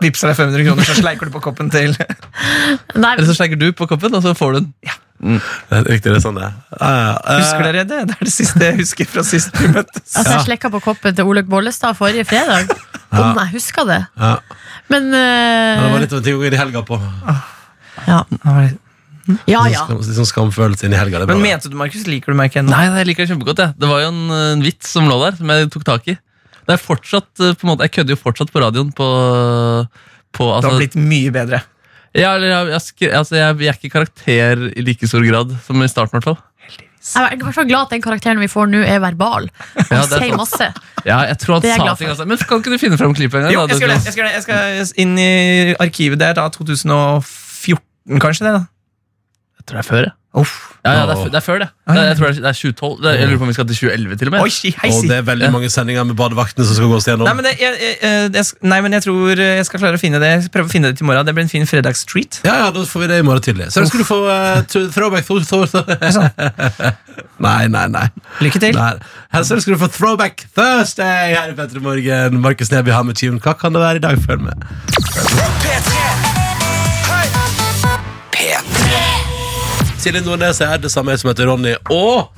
Vippser 0.02 0.32
deg 0.32 0.40
500 0.40 0.64
kroner, 0.66 0.88
så 0.88 0.96
sleiker 0.98 1.28
du 1.28 1.34
på 1.36 1.42
koppen 1.44 1.70
til 1.70 1.92
Nei, 2.98 3.12
Eller 3.14 3.28
så 3.28 3.36
sleiker 3.38 3.60
du 3.60 3.68
på 3.76 3.86
koppen, 3.90 4.16
og 4.18 4.24
så 4.24 4.34
får 4.34 4.56
du 4.56 4.58
den. 4.58 4.72
Det 5.20 5.76
er 5.76 5.84
riktig, 5.84 6.08
det 6.08 6.16
er 6.16 6.22
sånn 6.24 6.38
det 6.40 6.46
er. 6.48 6.54
Uh, 6.72 6.80
ja. 6.80 7.12
Eh, 7.20 7.40
Husker 7.42 7.66
dere 7.68 7.84
det? 7.84 7.98
Det 8.08 8.16
er 8.16 8.26
det 8.26 8.32
siste 8.32 8.62
jeg 8.64 8.78
husker 8.80 9.08
fra 9.12 9.24
sist 9.28 9.52
vi 9.60 9.68
møttes. 9.70 10.14
Altså, 10.16 10.32
jeg 10.32 10.46
slekka 10.48 10.70
på 10.72 10.80
koppen 10.82 11.14
til 11.18 11.28
Olaug 11.28 11.50
Bollestad 11.52 11.98
forrige 11.98 12.24
fredag. 12.26 12.72
Om 13.20 13.36
jeg 13.42 13.52
husker 13.52 13.86
det. 13.86 14.00
Ja. 14.16 14.36
Men 14.90 15.10
Ja, 15.12 15.26
Det 15.76 15.90
var 15.92 15.98
eh, 15.98 16.04
litt 16.06 16.14
av 16.16 16.22
en 16.22 16.26
ting 16.26 16.38
å 16.38 16.40
gå 16.40 16.48
inn 16.48 16.56
i 16.56 16.62
helga 16.62 16.82
på. 16.88 16.98
ja. 18.08 18.22
ja, 19.46 19.62
ja. 19.68 19.84
Litt 19.92 20.16
sånn 20.16 20.30
skamfølelse 20.32 20.88
inn 20.88 20.96
i 20.96 20.98
helga. 20.98 21.22
Men 21.28 21.44
mente 21.44 21.70
du, 21.70 21.76
Markus, 21.78 22.08
liker 22.08 22.32
du 22.32 22.40
meg 22.40 22.50
ikke 22.50 22.64
ennå? 22.64 22.72
Nei, 22.72 22.88
jeg 22.88 23.12
liker 23.12 23.26
det 23.26 23.34
kjempegodt. 23.34 23.62
Ja. 23.62 23.70
Det 23.76 23.92
var 23.92 24.02
jo 24.06 24.10
en, 24.14 24.24
en 24.56 24.64
vits 24.64 24.90
som 24.96 25.06
lå 25.10 25.20
der, 25.26 25.36
som 25.38 25.52
jeg 25.52 25.70
tok 25.76 25.86
tak 25.86 26.10
i. 26.10 26.16
Det 26.70 26.76
er 26.78 26.82
fortsatt, 26.82 27.30
øh, 27.42 27.56
på 27.58 27.66
en 27.66 27.72
måte, 27.72 27.86
Jeg 27.88 27.94
kødder 27.98 28.14
jo 28.14 28.20
fortsatt 28.20 28.52
på 28.54 28.62
radioen 28.62 28.92
på, 28.94 29.08
på 30.36 30.46
altså, 30.54 30.68
Det 30.68 30.76
har 30.76 30.82
blitt 30.84 31.00
mye 31.02 31.32
bedre. 31.34 31.62
ja, 32.14 32.34
eller, 32.36 32.70
jeg, 32.70 32.84
jeg, 33.00 33.10
altså, 33.14 33.36
jeg, 33.36 33.58
jeg 33.58 33.72
er 33.72 33.80
ikke 33.80 33.92
karakter 33.98 34.70
i 34.70 34.86
like 34.86 35.10
stor 35.10 35.26
grad 35.26 35.56
som 35.66 35.82
i 35.82 35.90
starten. 35.90 36.14
i 36.14 36.20
hvert 36.20 36.30
fall 36.30 36.38
Jeg 37.00 37.40
er 37.40 37.52
fall 37.56 37.66
glad 37.66 37.88
at 37.88 37.94
den 37.96 38.02
karakteren 38.04 38.40
vi 38.40 38.48
får 38.48 38.70
nå, 38.70 38.82
er 38.84 39.00
verbal. 39.02 39.50
Ja, 39.90 40.04
det 40.06 40.18
er 40.18 40.26
sier 40.26 40.36
masse. 40.36 40.72
Ja, 41.04 41.22
jeg 41.30 41.38
tror 41.42 41.58
han 41.58 41.62
Det 41.64 41.70
er 41.72 41.78
jeg 41.80 41.86
sa 41.88 41.94
ting 41.96 42.10
altså. 42.12 42.26
Men 42.28 42.38
kan 42.38 42.60
ikke 42.62 42.74
du 42.74 42.78
finne 42.78 42.98
frem 43.00 43.14
klippet? 43.16 43.50
Jo, 43.50 43.66
jeg 43.66 43.80
skal, 43.80 43.94
jeg, 43.96 44.12
skal, 44.12 44.26
det, 44.28 44.34
jeg 44.36 44.42
skal 44.44 44.92
inn 45.02 45.16
i 45.18 45.30
arkivet 45.80 46.20
der, 46.20 46.36
da 46.36 46.48
2014, 46.52 48.20
kanskje 48.20 48.46
det? 48.46 48.52
da 48.58 48.66
Jeg 49.58 49.66
tror 49.66 49.80
det 49.80 49.84
er 49.84 49.88
før, 49.88 50.04
jeg. 50.10 50.14
Uff. 50.38 50.69
Ja, 50.80 50.92
ja, 50.96 51.00
det, 51.06 51.14
er, 51.18 51.28
det 51.28 51.36
er 51.36 51.44
før 51.44 51.58
det. 51.60 51.66
det 51.90 51.96
er, 52.00 52.06
jeg 52.08 52.16
tror 52.16 52.26
det 52.26 52.36
er, 52.38 52.40
det 52.40 52.50
er 52.50 52.56
2012. 52.56 53.02
Det 53.02 53.08
er, 53.10 53.16
jeg 53.20 53.28
lurer 53.28 53.40
på 53.40 53.44
om 53.44 53.50
vi 53.50 53.56
skal 53.56 53.66
til 53.68 53.76
2011 53.76 54.16
til 54.20 54.30
og 54.30 54.32
med. 54.32 54.44
Oi, 54.46 54.52
si, 54.54 54.70
hei, 54.80 54.90
Og 54.96 55.02
det 55.10 55.16
er 55.18 55.26
veldig 55.26 55.50
mange 55.52 55.68
sendinger 55.72 56.06
med 56.08 56.16
badevaktene 56.16 56.64
som 56.64 56.78
skal 56.78 56.88
gås 56.94 57.08
gjennom. 57.10 57.28
Nei 57.28 57.34
men, 57.36 57.44
det, 57.44 57.52
jeg, 57.60 57.76
jeg, 57.84 57.98
jeg, 58.00 58.30
jeg, 58.38 58.46
nei, 58.72 58.78
men 58.86 58.96
jeg 58.96 59.04
tror 59.04 59.42
jeg 59.44 59.66
skal 59.68 59.82
klare 59.84 60.00
å 60.00 60.02
finne 60.02 60.22
det. 60.22 60.32
Prøve 60.54 60.70
å 60.70 60.72
finne 60.72 60.88
det 60.88 61.00
til 61.00 61.04
i 61.04 61.10
morgen. 61.10 61.28
Det 61.28 61.36
blir 61.36 61.44
en 61.44 61.52
fin 61.52 61.68
fredagstreat. 61.68 62.40
Ja, 62.48 62.56
ja, 62.64 62.72
da 62.72 62.86
får 62.88 63.04
vi 63.04 63.10
det 63.12 63.20
i 63.20 63.26
morgen 63.28 63.44
tidlig. 63.44 63.68
Så 63.74 63.84
skal 63.90 64.00
du 64.00 64.08
få 64.08 64.22
uh, 64.24 64.64
to- 64.72 64.88
throwback 64.94 65.28
Thor. 65.28 65.68
Nei, 67.44 67.68
nei, 67.72 67.86
nei. 67.92 68.06
Lykke 68.40 68.60
til. 68.62 68.76
nei. 68.76 68.94
Her 69.32 69.44
skal 69.46 69.74
du 69.74 69.80
få 69.80 69.88
Throwback 69.92 70.46
Thursday 70.56 71.36
her 71.36 71.52
i 71.52 71.56
Petter 71.58 71.80
Morgen. 71.84 72.40
Markus 72.40 72.72
Neby 72.72 72.96
har 72.96 73.04
med 73.04 73.20
tune. 73.20 73.40
Hva 73.40 73.56
kan 73.58 73.76
det 73.76 73.84
være 73.84 74.00
i 74.00 74.06
dag? 74.08 74.20
Følg 74.24 74.48
med. 74.48 74.70
P3 75.60 75.99
Silje 80.00 80.22
Nordnes 80.24 80.60
er 80.64 80.78
det 80.80 80.90
samme 80.92 81.12
som 81.20 81.28
heter 81.28 81.48
Ronny. 81.50 81.74
Og 81.92 82.30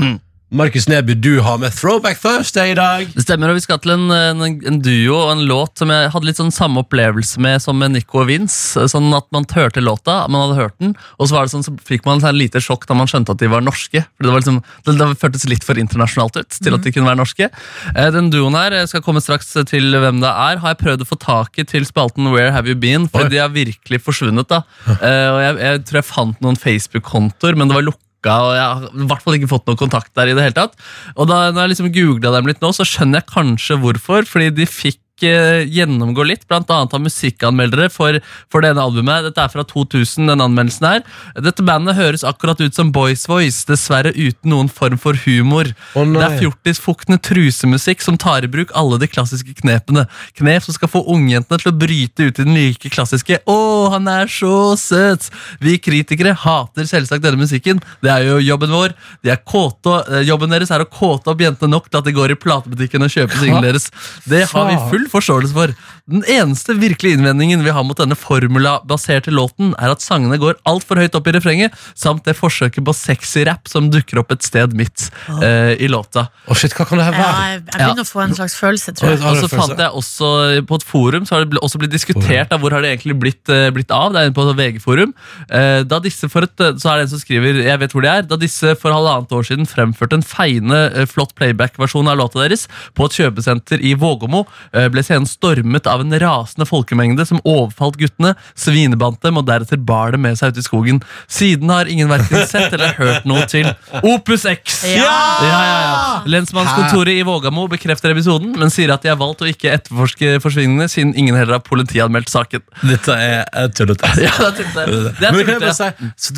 Markus 0.53 0.85
Neby, 0.89 1.15
du 1.17 1.41
har 1.41 1.57
med 1.59 1.73
Throwback 1.73 2.19
Thursday 2.21 2.73
i 2.73 2.75
dag. 2.77 3.07
Det 3.15 3.23
stemmer, 3.25 3.49
og 3.49 3.57
vi 3.57 3.63
skal 3.65 3.79
til 3.81 3.95
en, 3.95 4.11
en, 4.13 4.43
en 4.69 4.81
duo 4.85 5.15
og 5.17 5.31
en 5.33 5.45
låt 5.49 5.81
som 5.81 5.89
jeg 5.89 6.11
hadde 6.13 6.29
litt 6.29 6.37
sånn 6.37 6.51
samme 6.53 6.83
opplevelse 6.83 7.41
med 7.41 7.63
som 7.65 7.79
med 7.81 7.95
Nico 7.95 8.21
og 8.21 8.27
Vince. 8.29 8.85
Sånn 8.93 9.09
at 9.17 9.25
man 9.33 9.47
hørte 9.49 9.81
låta, 9.81 10.19
man 10.29 10.43
hadde 10.45 10.59
hørt 10.59 10.77
den, 10.83 10.93
og 11.17 11.31
så, 11.31 11.39
var 11.39 11.49
det 11.49 11.55
sånn, 11.55 11.65
så 11.65 11.73
fikk 11.89 12.05
man 12.05 12.21
et 12.21 12.37
lite 12.37 12.61
sjokk 12.61 12.85
da 12.91 12.99
man 12.99 13.09
skjønte 13.09 13.33
at 13.33 13.41
de 13.41 13.49
var 13.49 13.65
norske. 13.65 14.05
For 14.05 14.29
Det, 14.29 14.35
var 14.35 14.45
liksom, 14.45 14.61
det, 14.85 14.97
det 15.01 15.09
føltes 15.25 15.49
litt 15.55 15.65
for 15.65 15.81
internasjonalt 15.81 16.37
ut 16.43 16.61
til 16.61 16.77
at 16.77 16.85
de 16.85 16.93
kunne 16.99 17.09
være 17.09 17.23
norske. 17.23 17.49
Eh, 17.97 18.11
Den 18.19 18.29
duoen 18.35 18.61
her 18.61 18.77
jeg 18.83 18.93
skal 18.93 19.07
komme 19.09 19.25
straks 19.25 19.49
til 19.73 19.89
hvem 20.05 20.21
det 20.21 20.35
er. 20.37 20.61
Har 20.61 20.77
jeg 20.77 20.83
prøvd 20.85 21.07
å 21.07 21.11
få 21.15 21.21
tak 21.25 21.63
i 21.65 21.69
til 21.73 21.89
spalten 21.89 22.29
Where 22.35 22.53
Have 22.53 22.69
You 22.69 22.77
Been? 22.77 23.09
For 23.09 23.25
Oi. 23.25 23.33
de 23.33 23.41
har 23.41 23.49
virkelig 23.57 24.05
forsvunnet. 24.05 24.53
da. 24.53 24.61
Eh, 25.01 25.29
Og 25.33 25.41
jeg, 25.47 25.59
jeg 25.65 25.85
tror 25.89 26.03
jeg 26.03 26.11
fant 26.13 26.45
noen 26.45 26.61
Facebook-kontoer, 26.61 27.57
men 27.57 27.73
det 27.73 27.81
var 27.81 27.89
lukket 27.89 28.02
og 28.31 28.53
jeg 28.55 28.63
har 28.63 28.85
i 28.87 29.07
hvert 29.11 29.25
fall 29.25 29.37
ikke 29.39 29.51
fått 29.51 29.67
noen 29.67 29.81
kontakt 29.81 30.13
der 30.19 30.31
i 30.31 30.37
det 30.37 30.45
hele 30.47 30.57
tatt. 30.57 30.77
Og 31.17 31.27
da 31.31 31.51
når 31.51 31.65
jeg 31.65 31.73
liksom 31.75 31.93
googlet 31.95 32.37
dem 32.37 32.51
litt 32.51 32.63
nå, 32.63 32.71
så 32.77 32.87
skjønner 32.87 33.23
jeg 33.23 33.33
kanskje 33.33 33.79
hvorfor, 33.83 34.29
fordi 34.29 34.53
de 34.55 34.69
fikk 34.69 35.01
gjennomgå 35.23 36.25
litt, 36.27 36.47
annet 36.53 36.95
av 36.95 37.03
musikkanmeldere 37.03 37.89
for, 37.93 38.19
for 38.53 38.65
denne 38.65 38.83
albumet. 38.83 39.29
Dette 39.29 39.45
er 39.45 39.53
fra 39.53 39.65
2000, 39.69 40.29
den 40.31 40.45
anmeldelsen 40.45 40.89
her. 40.89 41.03
Dette 41.43 41.65
bandet 41.67 41.99
høres 41.99 42.25
akkurat 42.27 42.61
ut 42.63 42.77
som 42.77 42.93
Boys 42.95 43.25
Voice, 43.31 43.65
dessverre 43.69 44.13
uten 44.17 44.53
noen 44.53 44.71
form 44.73 44.99
for 45.01 45.19
humor. 45.25 45.71
Oh, 45.99 46.07
det 46.07 46.23
er 46.27 46.39
fjortisfuktende 46.41 47.21
trusemusikk 47.23 48.05
som 48.05 48.19
tar 48.21 48.47
i 48.47 48.51
bruk 48.53 48.73
alle 48.79 48.99
de 49.03 49.09
klassiske 49.11 49.57
knepene. 49.63 50.07
Knep 50.39 50.67
som 50.67 50.77
skal 50.77 50.91
få 50.93 51.05
ungjentene 51.13 51.61
til 51.63 51.73
å 51.73 51.77
bryte 51.77 52.29
ut 52.29 52.41
i 52.41 52.47
den 52.47 52.57
like 52.57 52.93
klassiske 52.93 53.41
'Å, 53.43 53.91
han 53.95 54.09
er 54.09 54.31
så 54.31 54.75
søt'. 54.79 55.31
Vi 55.61 55.79
kritikere 55.79 56.35
hater 56.37 56.87
selvsagt 56.89 57.23
denne 57.25 57.41
musikken. 57.41 57.81
Det 58.03 58.11
er 58.11 58.27
jo 58.27 58.39
jobben 58.43 58.71
vår. 58.71 58.95
De 59.23 59.33
er 59.33 59.41
kåte, 59.47 59.95
eh, 60.11 60.25
jobben 60.29 60.51
deres 60.51 60.71
er 60.71 60.85
å 60.85 60.89
kåte 60.89 61.33
opp 61.33 61.41
jentene 61.41 61.71
nok 61.71 61.91
til 61.91 61.99
at 61.99 62.05
de 62.05 62.13
går 62.13 62.35
i 62.35 62.39
platebutikken 62.39 63.03
og 63.03 63.13
kjøper 63.13 63.39
singlene 63.39 63.67
deres. 63.71 63.91
Det 64.29 64.45
har 64.51 64.69
vi 64.69 64.77
full 64.91 65.09
forståelse 65.13 65.55
for. 65.55 65.75
Den 66.11 66.25
eneste 66.27 66.75
virkelige 66.75 67.15
innvendingen 67.19 67.63
vi 67.63 67.71
har 67.71 67.85
mot 67.87 67.97
denne 67.97 68.17
formula-baserte 68.19 69.31
låten, 69.31 69.71
er 69.79 69.93
at 69.95 70.03
sangene 70.03 70.39
går 70.41 70.57
altfor 70.69 70.99
høyt 70.99 71.15
opp 71.15 71.29
i 71.31 71.35
refrenget, 71.37 71.77
samt 71.99 72.25
det 72.27 72.35
forsøket 72.39 72.83
på 72.87 72.95
sexy 72.97 73.45
rap 73.47 73.69
som 73.71 73.87
dukker 73.93 74.19
opp 74.23 74.33
et 74.35 74.43
sted 74.43 74.75
midt 74.79 75.09
eh, 75.43 75.77
i 75.79 75.89
låta. 75.91 76.27
Å 76.51 76.57
shit, 76.59 76.75
hva 76.75 76.87
kan 76.89 76.99
det 76.99 77.07
her 77.07 77.15
Ja, 77.17 77.23
være? 77.23 77.45
jeg, 77.53 77.61
jeg 77.63 77.79
begynner 77.79 78.07
å 78.07 78.11
få 78.11 78.23
en 78.25 78.35
slags 78.39 78.57
følelse, 78.59 78.95
tror 78.99 79.13
jeg. 79.13 79.21
Og 79.23 79.39
så 79.45 79.51
fant 79.53 79.79
jeg 79.79 79.99
også 80.03 80.31
På 80.69 80.79
et 80.81 80.87
forum 80.89 81.27
så 81.29 81.37
har 81.39 81.47
det 81.47 81.61
også 81.63 81.79
blitt 81.83 81.95
diskutert 81.95 82.51
da, 82.51 82.59
hvor 82.61 82.75
har 82.75 82.83
det 82.85 82.93
egentlig 82.97 83.17
blitt, 83.23 83.43
eh, 83.53 83.69
blitt 83.75 83.95
av. 83.95 84.11
Det 84.15 84.21
er 84.25 84.31
inne 84.31 84.37
på 84.37 84.47
VG-forum. 84.59 85.15
Eh, 85.49 85.83
da 85.89 86.01
disse 86.03 86.29
for 86.33 86.43
et, 86.49 86.57
Så 86.83 86.91
er 86.91 86.99
det 86.99 87.07
en 87.07 87.13
som 87.15 87.23
skriver 87.23 87.63
Jeg 87.63 87.79
vet 87.83 87.93
hvor 87.95 88.03
de 88.05 88.09
er 88.11 88.23
Da 88.27 88.37
disse 88.41 88.75
for 88.81 88.95
halvannet 88.95 89.31
år 89.37 89.47
siden 89.47 89.69
fremførte 89.71 90.19
en 90.19 90.27
feiende, 90.27 90.81
eh, 90.97 91.07
flott 91.07 91.35
playback-versjon 91.39 92.11
av 92.11 92.19
låta 92.19 92.43
deres 92.43 92.67
på 92.99 93.07
et 93.07 93.17
kjøpesenter 93.21 93.81
i 93.85 93.95
Vågåmo, 93.99 94.45
eh, 94.75 94.89
ble 94.93 95.03
scenen 95.07 95.29
stormet 95.29 95.87
av 95.87 95.92
en 96.01 96.17
rasende 96.23 96.67
folkemengde 96.69 97.27
som 97.29 97.41
overfalt 97.45 97.99
guttene, 98.01 98.35
svinebant 98.57 99.21
dem 99.23 99.37
og 99.37 99.47
deretter 99.49 99.77
bar 99.77 100.15
dem 100.15 100.25
med 100.25 100.39
seg 100.41 100.53
ut 100.55 100.61
i 100.63 100.65
skogen. 100.65 101.03
Siden 101.29 101.69
har 101.73 101.91
ingen 101.91 102.09
verken 102.09 102.47
sett 102.49 102.73
eller 102.73 102.95
hørt 102.97 103.27
noe 103.29 103.45
til 103.51 103.69
Opus 104.01 104.47
X. 104.49 104.83
Ja! 104.89 105.13
Ja, 105.43 105.61
ja, 105.67 105.79
ja. 105.83 106.23
Lensmannskontoret 106.33 107.19
i 107.19 107.23
Vågamo 107.27 107.67
bekrefter 107.69 108.15
episoden, 108.15 108.55
men 108.59 108.73
sier 108.73 108.93
at 108.95 109.05
de 109.05 109.11
har 109.13 109.19
valgt 109.21 109.43
å 109.45 109.51
ikke 109.51 109.73
etterforske 109.75 110.39
forsvinningene, 110.43 110.89
siden 110.89 111.13
ingen 111.19 111.37
heller 111.37 111.59
har 111.59 111.65
politianmeldt 111.67 112.33
saken. 112.33 112.65
Dette 112.87 113.19
er 113.19 113.73
tullete. 113.77 114.09
Ja, 114.23 114.33
det 114.55 115.27
er 115.27 115.35
tullete, 115.35 115.73
si 115.75 116.33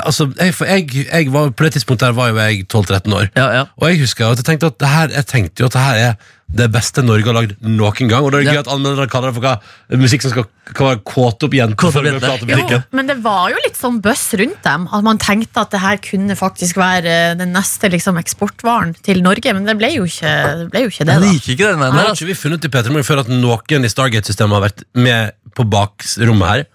altså, 0.00 0.26
jeg, 0.38 0.54
for 0.54 0.68
jeg, 0.68 0.88
jeg 1.06 1.32
var, 1.32 1.50
På 1.56 1.64
det 1.66 1.72
tidspunktet 1.76 2.08
der 2.08 2.16
var 2.16 2.28
jo 2.32 2.38
jeg 2.40 2.66
12-13 2.72 3.14
år. 3.14 3.28
ja, 3.36 3.46
ja. 3.54 3.64
Og 3.76 3.90
jeg 3.90 4.00
husker 4.00 4.26
at 4.30 4.40
jeg 4.42 4.48
tenkte 4.48 4.70
at 4.72 4.80
det 4.80 4.88
her, 4.88 5.12
jeg 5.14 5.26
tenkte 5.26 5.62
jo 5.62 5.70
at 5.70 5.76
det 5.76 5.84
her 5.84 6.00
er 6.06 6.32
det 6.46 6.68
beste 6.70 7.02
Norge 7.02 7.26
har 7.26 7.34
lagd 7.34 7.56
noen 7.66 8.10
gang. 8.10 8.22
Og 8.22 8.30
da 8.30 8.38
er 8.38 8.46
det 8.46 8.54
gøy 8.54 8.60
at 8.60 8.68
at 8.70 8.78
mennesker 8.78 9.08
kaller 9.10 9.32
det 9.32 9.36
for 9.36 9.44
hva 9.44 9.98
musikk 9.98 10.22
som 10.22 10.32
skal 10.32 10.46
kan 10.66 10.88
være 10.88 11.00
kåte 11.06 11.46
opp 11.46 11.54
jenter. 11.54 11.78
Kåte 11.78 12.00
opp 12.02 12.94
men 12.96 13.10
det 13.10 13.16
var 13.22 13.50
jo 13.52 13.58
litt 13.64 13.78
sånn 13.78 13.98
bøss 14.02 14.24
rundt 14.38 14.62
dem. 14.66 14.86
At 14.94 15.04
man 15.06 15.18
tenkte 15.22 15.62
at 15.62 15.74
det 15.74 15.82
her 15.82 15.98
kunne 16.02 16.36
faktisk 16.38 16.78
være 16.80 17.16
eh, 17.32 17.34
den 17.38 17.52
neste 17.54 17.90
liksom, 17.92 18.18
eksportvaren 18.22 18.94
til 19.06 19.22
Norge. 19.26 19.54
Men 19.58 19.66
det 19.66 19.76
ble 19.78 19.92
jo 19.96 20.06
ikke 20.06 20.32
det, 20.62 20.68
ble 20.74 20.86
jo 20.86 20.92
ikke 20.94 21.08
det 21.08 21.18
Jeg 21.18 21.24
liker 21.26 21.54
ikke 21.56 21.72
den 21.72 21.82
veien 21.82 21.98
Har. 21.98 22.12
Altså. 22.12 22.22
ikke 22.22 22.32
vi 22.32 22.38
funnet 22.44 22.66
i 22.66 22.72
Peter 22.78 22.94
Morgen 22.94 23.10
før 23.10 23.24
at 23.24 23.30
noen 23.32 23.86
i 23.86 23.92
Stargate-systemet 23.92 24.58
har 24.58 24.66
vært 24.68 24.86
med 24.94 25.36
på 25.56 25.66
bakrommet 25.76 26.52
her? 26.52 26.66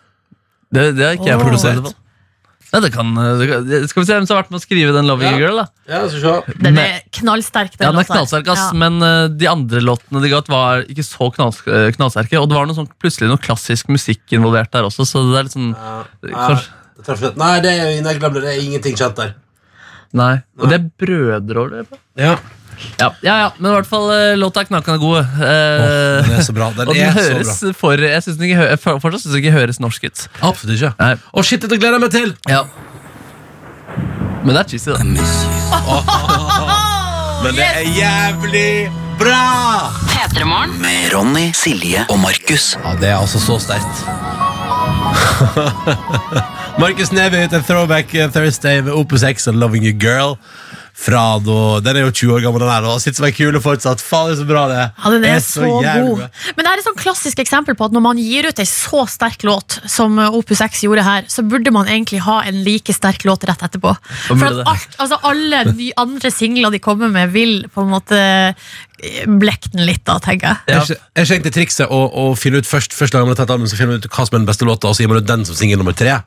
Det, 0.71 0.87
det 0.95 1.07
har 1.07 1.19
ikke 1.19 1.31
jeg 1.31 1.43
produsert. 1.43 1.95
Nei, 2.71 2.79
det 2.85 2.89
kan, 2.93 3.09
det 3.39 3.47
kan, 3.49 3.65
skal 3.91 4.01
vi 4.01 4.07
se 4.07 4.15
hvem 4.15 4.25
som 4.27 4.37
har 4.37 4.43
vært 4.45 4.51
med 4.53 4.61
å 4.61 4.63
skrive 4.63 4.93
den 4.95 5.09
Loving 5.09 5.33
Ja. 5.33 5.39
Girl, 5.41 5.57
da. 5.59 5.65
Ja, 5.91 6.01
så 6.07 6.21
se. 6.21 6.55
Den 6.63 6.77
er 6.79 7.01
knallsterk. 7.17 7.73
Ja, 7.75 7.89
den 7.91 7.99
er 7.99 8.07
knallsterk, 8.07 8.47
ass, 8.53 8.61
Ja. 8.69 8.77
men 8.79 9.01
uh, 9.03 9.27
de 9.27 9.49
andre 9.51 9.81
låtene 9.83 10.21
de 10.23 10.31
ga 10.31 10.39
ut, 10.39 10.51
var 10.51 10.85
ikke 10.87 11.03
så 11.03 11.27
knalls, 11.35 11.59
eh, 11.67 11.89
knallsterke. 11.97 12.39
Og 12.39 12.47
det 12.47 12.55
var 12.55 12.69
noe 12.69 12.77
sånn, 12.77 12.87
plutselig 13.01 13.27
noe 13.27 13.41
klassisk 13.43 13.91
musikk 13.91 14.23
involvert 14.37 14.71
der 14.71 14.87
også, 14.87 15.03
så 15.09 15.25
det 15.27 15.41
er 15.41 15.49
litt 15.49 15.57
sånn 15.57 15.73
Ja, 15.75 16.03
Kanskje- 16.31 17.27
det. 17.27 17.37
Nei, 17.37 17.59
det 17.59 17.71
er, 17.75 17.91
jeg 17.97 18.19
glemte 18.21 18.39
det. 18.39 18.47
Det 18.47 18.55
er 18.55 18.63
ingenting 18.63 18.95
kjent 18.95 19.15
der. 19.19 19.35
Nei. 20.17 20.33
Og 20.59 20.67
det 20.71 20.75
er 20.79 20.85
brødre 20.99 21.57
over 21.61 21.69
det. 21.77 21.85
Ja. 22.19 22.35
Ja, 22.97 23.11
ja, 23.21 23.33
ja, 23.43 23.49
men 23.59 23.67
i 23.69 23.73
hvert 23.75 23.85
fall 23.85 24.07
eh, 24.09 24.31
låta 24.41 24.63
er 24.63 24.65
knakende 24.71 24.97
god. 25.03 25.19
Eh, 25.21 26.25
Den 26.25 26.33
er 26.39 26.41
så 26.47 26.53
bra. 26.57 26.71
Den 26.73 26.87
og 26.89 26.95
den 26.97 27.03
er 27.05 27.13
så 27.13 27.21
høres 27.35 27.59
bra. 27.61 27.73
for 27.77 27.93
Jeg 28.01 28.23
synes 28.25 28.37
den 28.39 28.47
ikke 28.49 28.57
hø 28.57 28.65
jeg 28.71 28.79
for- 28.81 28.99
fortsatt 29.03 29.21
syns 29.21 29.35
den 29.35 29.41
ikke 29.43 29.53
høres 29.53 29.77
norsk 29.83 30.07
ut. 30.09 30.23
Absolutt 30.41 30.73
ikke. 30.79 30.89
Nei. 30.99 31.11
Å, 31.29 31.43
shit, 31.45 31.61
dette 31.61 31.77
gleder 31.77 31.99
jeg 31.99 32.03
meg 32.07 32.13
til! 32.15 32.33
Ja. 32.49 32.63
Men 34.41 34.55
det 34.57 34.63
er 34.63 34.67
cheesy, 34.73 34.89
da. 34.89 34.97
Men 37.43 37.53
det 37.57 37.67
er 37.69 37.85
jævlig 37.99 38.89
bra! 39.21 39.43
P3morgen. 40.09 40.73
Med 40.81 41.13
Ronny, 41.13 41.47
Silje 41.57 42.01
og 42.09 42.17
Markus. 42.25 42.71
Ja, 42.81 42.95
det 43.01 43.09
er 43.13 43.17
altså 43.21 43.37
så 43.41 43.59
sterkt. 43.61 43.95
Markus 46.79 47.11
Neby 47.11 47.45
ute 47.45 47.59
Throwback 47.67 48.13
Thursday 48.33 48.81
med 48.81 48.93
Opus 48.93 49.23
X 49.27 49.47
og 49.47 49.57
Loving 49.59 49.83
You 49.85 49.95
Girl. 49.99 50.37
Fra 51.01 51.39
da, 51.41 51.79
Den 51.81 51.97
er 51.97 52.05
jo 52.05 52.11
20 52.11 52.33
år 52.35 52.43
gammel, 52.45 52.61
den 52.61 52.69
her, 52.69 52.85
og 52.91 52.99
sitter 53.01 53.21
som 53.21 53.27
ei 53.27 53.33
kule 53.33 53.61
fortsatt. 53.63 54.03
Faen, 54.03 54.29
det 54.29 54.35
er 54.35 54.41
så 54.41 54.47
bra, 54.49 54.63
det. 54.69 54.81
Ja, 54.91 55.11
den 55.13 55.25
er, 55.25 55.39
så, 55.41 55.63
så 55.63 55.69
god. 55.81 56.23
Men 56.57 56.65
det 56.67 56.71
er 56.71 56.81
et 56.81 56.85
sånn 56.85 56.99
klassisk 56.99 57.41
eksempel 57.41 57.77
på 57.79 57.87
at 57.87 57.95
når 57.95 58.03
man 58.05 58.19
gir 58.21 58.47
ut 58.49 58.61
ei 58.61 58.67
så 58.69 59.05
sterk 59.09 59.45
låt 59.47 59.79
som 59.89 60.19
Opus 60.29 60.61
X 60.61 60.83
gjorde 60.85 61.05
her, 61.07 61.25
så 61.31 61.45
burde 61.47 61.73
man 61.73 61.89
egentlig 61.89 62.21
ha 62.27 62.41
en 62.47 62.59
like 62.67 62.93
sterk 62.95 63.25
låt 63.27 63.47
rett 63.49 63.65
etterpå. 63.65 63.95
For 64.27 64.47
at 64.47 64.61
alt, 64.73 64.97
altså 65.01 65.19
alle 65.31 65.63
de 65.71 65.91
andre 66.01 66.33
singler 66.33 66.75
de 66.75 66.81
kommer 66.83 67.09
med, 67.13 67.33
vil 67.33 67.63
på 67.71 67.85
en 67.85 67.93
måte 67.95 68.19
eh, 68.21 69.23
blekke 69.25 69.73
den 69.73 69.87
litt, 69.89 70.03
da, 70.05 70.19
tenker 70.21 70.53
jeg. 70.53 70.75
Ja. 70.75 70.99
Jeg 71.21 71.31
skjønte 71.31 71.55
trikset 71.55 71.89
å, 71.89 72.03
å 72.09 72.27
finne 72.37 72.61
ut 72.61 72.69
først 72.69 72.93
først 72.93 73.15
gang 73.15 73.25
man 73.25 73.33
har 73.33 73.41
tatt 73.41 73.55
album, 73.55 73.69
så 73.71 73.79
finner 73.79 73.95
man 73.95 74.03
ut 74.03 74.11
hva 74.11 74.27
som 74.27 74.37
er 74.37 74.43
den 74.43 74.51
beste 74.53 74.69
låta, 74.69 74.91
og 74.91 74.97
så 74.97 75.05
gir 75.05 75.13
man 75.13 75.23
ut 75.23 75.29
den 75.29 75.47
som 75.49 75.57
singel 75.57 75.81
nummer 75.81 75.97
tre? 75.97 76.19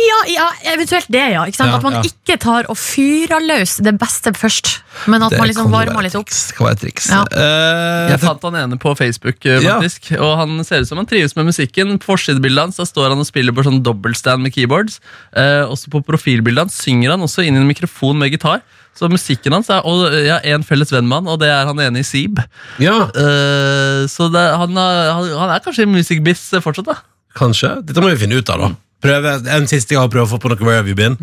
Ja, 0.00 0.18
ja, 0.30 0.46
eventuelt 0.74 1.06
det, 1.12 1.22
ja. 1.34 1.44
Ikke 1.48 1.56
sant? 1.60 1.70
Ja, 1.72 1.76
at 1.78 1.84
man 1.86 1.98
ja. 1.98 2.02
ikke 2.08 2.36
tar 2.42 2.68
og 2.72 2.76
fyrer 2.80 3.42
løs 3.44 3.76
det 3.84 3.92
beste 4.00 4.32
først, 4.36 4.70
men 5.10 5.22
at 5.22 5.34
man 5.38 5.46
liksom 5.50 5.70
varmer 5.72 6.02
litt 6.06 6.16
opp. 6.18 6.30
Det 6.30 6.56
kan 6.56 6.66
være 6.66 6.78
et 6.78 6.82
triks. 6.86 7.08
Ja. 7.12 7.22
Eh, 7.30 8.10
Jeg 8.14 8.20
fant 8.24 8.42
han 8.48 8.58
ene 8.62 8.78
på 8.82 8.94
Facebook, 8.98 9.38
eh, 9.46 9.60
Ja. 9.62 9.78
faktisk 9.78 10.10
og 10.18 10.36
han 10.42 10.64
ser 10.64 10.82
ut 10.82 10.88
som 10.90 10.98
han 10.98 11.06
trives 11.06 11.36
med 11.36 11.46
musikken. 11.50 11.96
På 12.02 12.14
forsidebildet 12.16 12.66
hans 12.68 12.76
da 12.80 12.84
står 12.88 13.10
han 13.14 13.22
og 13.22 13.26
spiller 13.28 13.52
på 13.54 13.62
sånn 13.66 13.82
dobbeltstand 13.86 14.42
med 14.42 14.52
keyboards. 14.54 15.00
Uh, 15.36 15.64
også 15.70 15.90
på 15.92 16.02
profilbildet 16.04 16.66
hans 16.66 16.76
synger 16.82 17.10
han 17.14 17.20
også 17.22 17.44
inn 17.46 17.54
i 17.56 17.62
en 17.62 17.68
mikrofon 17.70 18.18
med 18.18 18.30
gitar. 18.34 18.60
Så 18.98 19.06
musikken 19.08 19.54
hans 19.54 19.70
er 19.70 19.86
og 19.86 20.10
jeg 20.12 20.28
har 20.34 20.42
en 20.44 20.64
felles 20.66 20.90
venn 20.92 21.06
med 21.08 21.20
han, 21.22 21.28
og 21.30 21.38
det 21.40 21.48
er 21.48 21.64
han 21.68 21.78
ene 21.78 22.02
i 22.02 22.06
Seeb. 22.06 22.40
ja, 22.82 23.06
Eh, 23.14 24.06
så 24.10 24.26
det, 24.32 24.42
han, 24.58 24.74
han, 24.76 25.30
han 25.38 25.50
er 25.54 25.62
kanskje 25.64 25.86
i 25.86 25.90
musikkbiss 25.90 26.50
fortsatt, 26.60 26.86
da. 26.90 26.96
kanskje. 27.38 27.70
Dette 27.86 28.02
må 28.02 28.10
vi 28.10 28.18
finne 28.26 28.40
ut 28.40 28.50
av, 28.50 28.58
da. 28.66 28.70
Prøve, 29.00 29.38
en 29.56 29.70
siste 29.70 29.96
gang 29.96 30.10
prøve 30.12 30.28
å 30.28 30.32
få 30.34 30.40
på 30.42 30.52
noe 30.52 30.60
Where 30.60 30.80
Have 30.82 30.90
You 30.90 30.98
Been. 30.98 31.16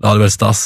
Det 0.00 0.08
hadde 0.08 0.22
vært 0.22 0.32
stas. 0.32 0.62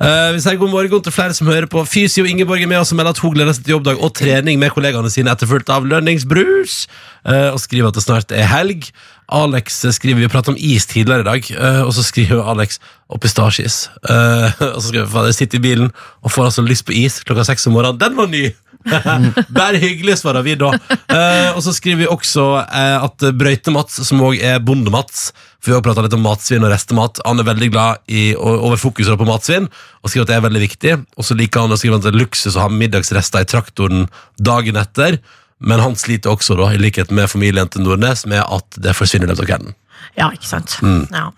Uh, 0.00 0.32
vi 0.32 0.40
sier 0.40 0.56
god 0.56 0.70
morgen 0.72 1.02
til 1.04 1.12
flere 1.12 1.34
som 1.36 1.50
hører 1.50 1.68
på. 1.68 1.82
Fysio 1.84 2.24
Ingeborg 2.24 2.62
er 2.64 2.70
med 2.70 2.80
oss 2.80 2.94
og 2.94 2.96
melder 2.96 3.12
at 3.12 3.20
hun 3.20 3.34
gleder 3.34 3.52
seg 3.52 3.66
til 3.66 3.74
jobbdag 3.76 4.00
og 4.00 4.14
trening 4.16 4.56
med 4.62 4.72
kollegaene 4.72 5.10
sine 5.12 5.34
etterfulgt 5.34 5.68
av 5.74 5.84
lønningsbrus. 5.90 6.86
Uh, 7.20 7.52
og 7.52 7.60
skriver 7.60 7.90
at 7.90 7.98
det 7.98 8.04
snart 8.06 8.32
er 8.32 8.48
helg. 8.48 8.88
Alex 9.28 9.82
skriver 9.92 10.22
vi 10.22 10.30
pratet 10.32 10.54
om 10.54 10.56
is 10.56 10.88
tidligere 10.88 11.20
i 11.20 11.28
dag, 11.28 11.50
uh, 11.60 11.82
og 11.84 11.92
så 11.98 12.06
skriver 12.06 12.48
Alex 12.48 12.80
og 13.12 13.20
pistasjeis. 13.20 13.76
Og 14.74 14.80
så 14.80 14.88
skriver 14.88 15.28
jeg 15.28 15.36
sitter 15.36 15.60
i 15.60 15.64
bilen 15.64 15.92
og 16.20 16.32
får 16.32 16.50
altså 16.50 16.64
lyst 16.64 16.84
på 16.88 16.92
is 16.96 17.22
klokka 17.24 17.44
seks 17.48 17.68
om 17.68 17.76
morgenen. 17.76 18.00
Den 18.00 18.16
var 18.16 18.28
ny! 18.28 18.48
Bare 19.58 19.80
hyggelig, 19.80 20.18
svarer 20.20 20.44
vi 20.46 20.56
da. 20.58 20.72
Eh, 21.08 21.50
og 21.54 21.62
så 21.64 21.74
skriver 21.76 22.02
vi 22.02 22.10
også 22.10 22.46
eh, 22.62 22.96
at 23.04 23.26
Brøyte-Mats, 23.40 24.00
som 24.08 24.22
òg 24.24 24.40
er 24.44 24.60
Bonde-Mats 24.64 25.30
For 25.58 25.72
vi 25.72 25.76
har 25.76 25.84
pratet 25.86 26.06
litt 26.06 26.16
om 26.18 26.24
matsvinn 26.26 26.66
og 26.66 26.72
restemat. 26.72 27.22
Han 27.26 27.42
er 27.42 27.48
veldig 27.48 27.70
glad 27.74 28.04
i 28.06 28.30
over 28.36 28.78
fokuset 28.80 29.18
på 29.18 29.28
matsvinn 29.28 29.68
og 29.68 30.12
skriver 30.12 30.26
at 30.26 30.30
det 30.30 30.38
er 30.38 30.46
veldig 30.46 30.62
viktig. 30.64 30.94
Og 31.18 31.26
så 31.26 31.36
liker 31.38 31.66
han 31.66 31.74
å 31.74 31.80
skrive 31.80 31.98
at 31.98 32.06
det 32.06 32.14
er 32.14 32.22
luksus 32.22 32.56
å 32.56 32.64
ha 32.66 32.70
middagsrester 32.72 33.44
i 33.44 33.50
traktoren 33.50 34.06
dagen 34.38 34.78
etter. 34.80 35.18
Men 35.58 35.82
han 35.82 35.98
sliter 35.98 36.36
også, 36.36 36.54
da, 36.58 36.70
i 36.70 36.78
likhet 36.80 37.10
med 37.14 37.30
familien 37.30 37.68
til 37.72 37.82
Nordnes, 37.82 38.24
med 38.30 38.44
at 38.44 38.78
det 38.78 38.94
forsvinner 38.94 39.26
i 39.26 39.32
løpet 39.32 39.44
av 39.44 39.50
kvelden. 39.50 39.76
Ja, 40.18 40.30
ikke 40.34 40.50
sant. 40.50 40.78
Mm. 40.82 41.04
Ja. 41.10 41.28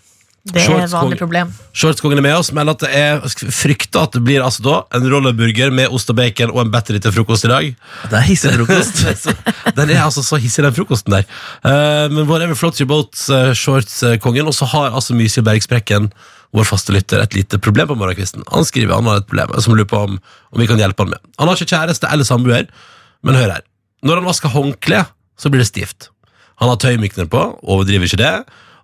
Det 0.40 0.62
er 0.64 0.86
et 0.86 0.92
vanlig 0.92 1.18
problem. 1.20 1.50
Shortskongen 1.76 2.16
er 2.22 2.24
med 2.24 2.34
oss, 2.38 2.48
men 2.56 2.68
at 2.72 2.80
det 2.80 2.88
er 2.96 3.18
frykter 3.52 4.06
at 4.06 4.14
det 4.16 4.22
blir 4.24 4.40
altså 4.40 4.62
da 4.64 4.76
en 4.96 5.04
rollerburger 5.12 5.72
med 5.76 5.92
ost 5.92 6.08
og 6.12 6.16
bacon 6.16 6.52
og 6.54 6.62
en 6.62 6.70
battery 6.72 6.96
til 7.04 7.12
frokost 7.12 7.44
i 7.44 7.50
dag. 7.50 7.66
Det 8.08 8.16
er 8.16 8.24
hissig 8.24 8.54
frokost. 8.54 9.02
Den 9.78 9.92
er 9.92 10.00
altså 10.06 10.24
så 10.24 10.38
hissig, 10.40 10.64
den 10.64 10.76
frokosten 10.76 11.12
der. 11.12 11.26
Uh, 11.60 12.08
men 12.08 12.24
whatever 12.24 12.56
floats 12.56 12.80
your 12.80 12.88
boat, 12.88 13.12
uh, 13.28 13.52
shorts-kongen. 13.52 14.48
Og 14.48 14.56
så 14.56 14.68
har 14.72 14.96
altså 14.96 15.16
Mysil 15.18 15.44
Bergsprekken, 15.44 16.08
vår 16.56 16.66
faste 16.66 16.94
lytter, 16.96 17.20
et 17.20 17.36
lite 17.36 17.60
problem 17.60 17.92
på 17.92 17.98
morgenkvisten. 18.00 18.46
Han 18.48 18.64
skriver 18.64 18.96
han 18.96 19.10
har 19.12 19.20
et 19.20 19.28
problem 19.28 19.52
som 19.60 19.76
lurer 19.76 19.90
på 19.92 20.00
om, 20.08 20.16
om 20.50 20.62
vi 20.62 20.70
kan 20.70 20.80
hjelpe 20.80 21.04
han 21.04 21.12
med. 21.12 21.20
Han 21.36 21.52
har 21.52 21.60
ikke 21.60 21.76
kjæreste 21.76 22.08
eller 22.08 22.26
samboer, 22.26 22.72
men 23.22 23.36
hør 23.36 23.58
her. 23.58 23.68
Når 24.08 24.22
han 24.22 24.32
vasker 24.32 24.56
håndkle, 24.56 25.04
så 25.36 25.52
blir 25.52 25.60
det 25.60 25.68
stivt. 25.68 26.08
Han 26.64 26.72
har 26.72 26.80
tøymykner 26.80 27.28
på, 27.28 27.44
overdriver 27.60 28.08
ikke 28.08 28.20
det. 28.24 28.34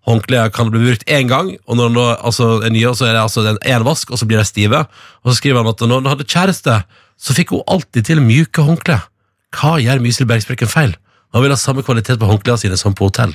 Håndklær 0.07 0.53
kan 0.55 0.71
bli 0.71 0.85
brukt 0.85 1.09
én 1.11 1.27
gang, 1.31 1.49
og 1.66 1.79
når 1.79 1.88
han 1.88 1.97
da 1.99 2.07
altså, 2.29 2.51
er 2.62 2.71
nye, 2.71 2.92
så 2.95 3.09
er 3.09 3.16
det 3.16 3.25
altså 3.25 3.42
en 3.51 3.87
vask, 3.87 4.11
og 4.11 4.21
så 4.21 4.29
blir 4.29 4.38
de 4.38 4.47
stive. 4.47 4.85
Og 5.25 5.33
så 5.33 5.40
skriver 5.40 5.62
han 5.62 5.73
at 5.73 5.83
når 5.83 6.03
han 6.03 6.12
hadde 6.12 6.29
kjæreste, 6.31 6.77
så 7.19 7.35
fikk 7.35 7.57
hun 7.57 7.64
alltid 7.66 8.07
til 8.07 8.23
mjuke 8.23 8.62
håndklær. 8.62 9.09
Hva 9.57 9.77
gjør 9.83 10.03
Mysel 10.05 10.29
Bergsprekken 10.29 10.71
feil? 10.71 10.95
Han 11.35 11.42
vil 11.42 11.53
ha 11.53 11.59
samme 11.59 11.83
kvalitet 11.83 12.21
på 12.21 12.29
håndklærne 12.29 12.62
sine 12.62 12.79
som 12.79 12.95
på 12.95 13.09
hotell. 13.09 13.35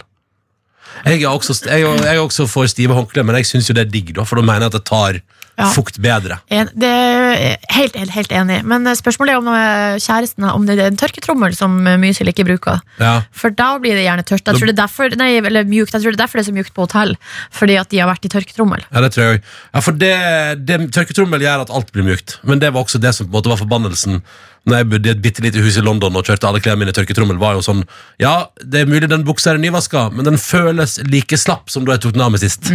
Jeg 1.05 1.23
er 1.23 1.31
også, 1.31 1.55
jeg 1.65 1.84
er 1.84 2.19
også 2.19 2.47
for 2.47 2.67
stive 2.69 2.95
håndklær, 2.95 3.25
men 3.27 3.39
jeg 3.39 3.49
syns 3.49 3.69
jo 3.69 3.75
det 3.75 3.88
er 3.88 3.91
digg, 3.91 4.15
da, 4.15 4.25
for 4.27 4.39
da 4.39 4.45
mener 4.45 4.67
jeg 4.67 4.73
at 4.73 4.79
det 4.79 4.86
tar 4.88 5.19
Ja. 5.59 5.67
fukt 5.75 5.99
bedre. 6.01 6.39
En, 6.49 6.69
det 6.79 6.87
er 6.89 7.57
helt, 7.75 7.95
helt, 7.99 8.13
helt 8.15 8.31
enig. 8.33 8.61
Men 8.65 8.87
spørsmålet 8.97 9.35
er 9.35 9.41
om 9.41 9.49
kjæresten 10.01 10.47
om 10.47 10.65
det 10.65 10.77
er 10.79 10.87
en 10.89 10.97
tørketrommel 10.97 11.53
som 11.57 11.75
Mysil 12.01 12.31
ikke 12.31 12.45
bruker. 12.47 12.79
Ja. 13.01 13.21
For 13.35 13.53
da 13.53 13.73
blir 13.83 13.97
det 13.99 14.05
gjerne 14.07 14.25
tørt. 14.25 14.45
Jeg 14.47 14.57
tror 14.57 14.69
det 14.71 14.75
er 14.75 14.81
derfor, 14.81 15.17
nei, 15.19 15.33
eller 15.41 15.67
mjukt. 15.67 15.93
Jeg 15.93 16.01
tror 16.01 16.15
det 16.15 16.17
er 16.19 16.23
derfor 16.23 16.39
det 16.39 16.45
er 16.45 16.49
så 16.49 16.55
mjukt 16.55 16.73
på 16.77 16.87
hotell. 16.87 17.15
Fordi 17.53 17.77
at 17.81 17.91
de 17.91 17.99
har 18.01 18.09
vært 18.09 18.25
i 18.25 18.31
tørketrommel. 18.33 18.85
Ja, 18.89 19.03
det 19.03 19.11
tror 19.15 19.27
jeg. 19.27 19.43
Ja, 19.73 19.83
for 19.83 19.97
det, 19.97 20.13
det 20.65 20.79
Tørketrommel 20.95 21.43
gjør 21.43 21.65
at 21.65 21.73
alt 21.73 21.91
blir 21.93 22.07
mjukt. 22.07 22.39
Men 22.47 22.61
det 22.63 22.71
var 22.73 22.85
også 22.85 23.01
det 23.01 23.13
som 23.15 23.27
på 23.27 23.31
en 23.31 23.37
måte 23.39 23.51
var 23.51 23.59
forbannelsen 23.61 24.21
Når 24.69 24.77
jeg 24.77 24.89
bodde 24.91 25.09
i 25.09 25.11
et 25.15 25.21
bitte 25.23 25.41
lite 25.41 25.61
hus 25.63 25.77
i 25.77 25.83
London 25.85 26.15
og 26.15 26.25
kjørte 26.27 26.47
alle 26.47 26.61
klærne 26.61 26.83
mine 26.83 26.93
i 26.93 26.97
tørketrommel. 26.97 27.39
var 27.41 27.57
jo 27.57 27.63
sånn 27.65 27.83
Ja, 28.21 28.47
det 28.61 28.83
er 28.83 28.89
mulig 28.89 29.09
den 29.09 29.25
buksa 29.25 29.53
er 29.55 29.61
nyvaska, 29.61 30.09
men 30.13 30.27
den 30.27 30.37
føles 30.37 30.99
like 31.07 31.37
slapp 31.37 31.71
som 31.73 31.85
da 31.85 31.95
jeg 31.97 32.05
tok 32.05 32.13
den 32.17 32.25
av 32.25 32.33
meg 32.33 32.43
sist. 32.43 32.69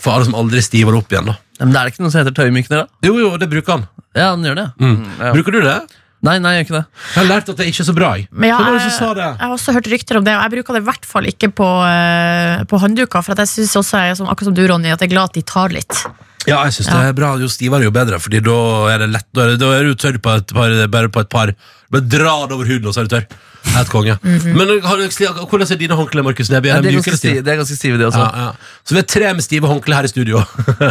For 0.00 0.26
som 0.26 0.36
aldri 0.38 0.62
stiver 0.64 0.96
opp 0.98 1.12
igjen. 1.12 1.30
da 1.30 1.36
Men 1.60 1.74
det 1.74 1.80
er 1.80 1.88
det 1.88 1.94
ikke 1.94 2.04
noe 2.04 2.12
som 2.14 2.22
heter 2.22 2.36
tøymykner, 2.36 2.84
da? 2.84 3.08
Jo, 3.08 3.16
jo, 3.20 3.32
det 3.40 3.50
bruker 3.52 3.76
han. 3.76 3.88
Ja, 4.16 4.30
han 4.32 4.46
gjør 4.46 4.56
det. 4.58 4.68
Mm. 4.80 5.02
ja. 5.20 5.32
Bruker 5.36 5.56
du 5.56 5.60
det? 5.64 5.80
Nei, 6.20 6.34
nei, 6.42 6.50
jeg 6.52 6.66
gjør 6.66 6.66
ikke 6.66 6.76
det. 6.76 7.00
Jeg 7.00 7.16
har 7.16 7.28
lært 7.30 7.46
at 7.48 7.60
det 7.60 7.66
ikke 7.70 7.80
er 7.80 7.86
så 7.88 7.92
bra. 7.96 8.08
Jeg. 8.18 8.26
Men 8.32 8.50
ja, 8.50 8.56
Hvem 8.60 8.74
jeg, 8.76 8.92
sa 8.92 9.12
det? 9.16 9.28
jeg 9.28 9.40
har 9.40 9.54
også 9.54 9.74
hørt 9.76 9.86
rykter 9.88 10.18
om 10.18 10.26
det, 10.26 10.34
og 10.36 10.42
jeg 10.44 10.52
bruker 10.56 10.76
det 10.76 10.82
i 10.82 10.88
hvert 10.90 11.06
fall 11.08 11.28
ikke 11.30 11.48
på, 11.56 11.68
uh, 11.80 12.64
på 12.68 12.80
håndduker. 12.82 13.24
For 13.24 13.32
at 13.32 13.40
jeg 13.46 13.52
synes 13.54 13.78
også, 13.80 14.02
jeg 14.04 14.18
som, 14.18 14.28
akkurat 14.28 14.50
som 14.50 14.56
du, 14.58 14.60
Ronny, 14.68 14.90
at 14.92 15.00
jeg 15.00 15.08
er 15.08 15.14
glad 15.14 15.32
at 15.32 15.38
de 15.38 15.44
tar 15.48 15.72
litt. 15.72 16.02
Ja, 16.48 16.58
jeg 16.66 16.76
synes 16.76 16.90
det 16.90 17.00
er 17.08 17.16
bra. 17.16 17.32
Jo 17.40 17.48
stivere, 17.52 17.86
jo 17.88 17.92
bedre. 17.94 18.20
Fordi 18.20 18.42
da 18.44 18.58
er 18.92 19.02
det 19.04 19.10
lett 19.14 19.28
Da 19.36 19.46
er, 19.46 19.56
da 19.60 19.72
er 19.76 19.88
du 19.88 19.96
tørr 19.96 20.20
på 20.20 20.36
et 20.40 20.54
par, 20.56 20.76
bare 20.92 21.12
på 21.12 21.24
et 21.24 21.32
par. 21.32 21.54
Bare 21.90 22.06
dra 22.06 22.34
det 22.46 22.54
over 22.54 22.66
huden, 22.70 22.86
og 22.86 22.94
så 22.94 23.00
er 23.02 23.08
du 23.08 23.16
tørr. 23.16 23.26
Helt 23.74 23.90
konge. 23.92 24.14
Men 24.24 24.70
har 24.80 24.96
du, 24.96 25.02
hvordan 25.50 25.66
er 25.68 25.76
dine 25.76 25.96
håndklær, 25.98 26.24
Markus 26.24 26.48
Neby? 26.48 26.70
Ja, 26.70 26.78
Er 26.78 26.80
de 26.80 26.88
de 26.88 26.94
er 26.94 26.96
mjuke 26.96 27.10
ganske 27.10 27.10
eller 27.10 27.18
stive? 27.20 27.42
Det 27.44 27.52
er 27.52 27.58
ganske 27.60 27.76
stive, 27.76 27.98
de 28.00 28.06
også. 28.06 28.22
Ja, 28.22 28.44
ja. 28.46 28.76
Så 28.88 28.94
vi 28.96 29.00
er 29.02 29.08
tre 29.12 29.32
med 29.36 29.44
stive 29.44 29.68
håndklær 29.68 29.98
her 30.00 30.08
i 30.08 30.10
studio, 30.12 30.40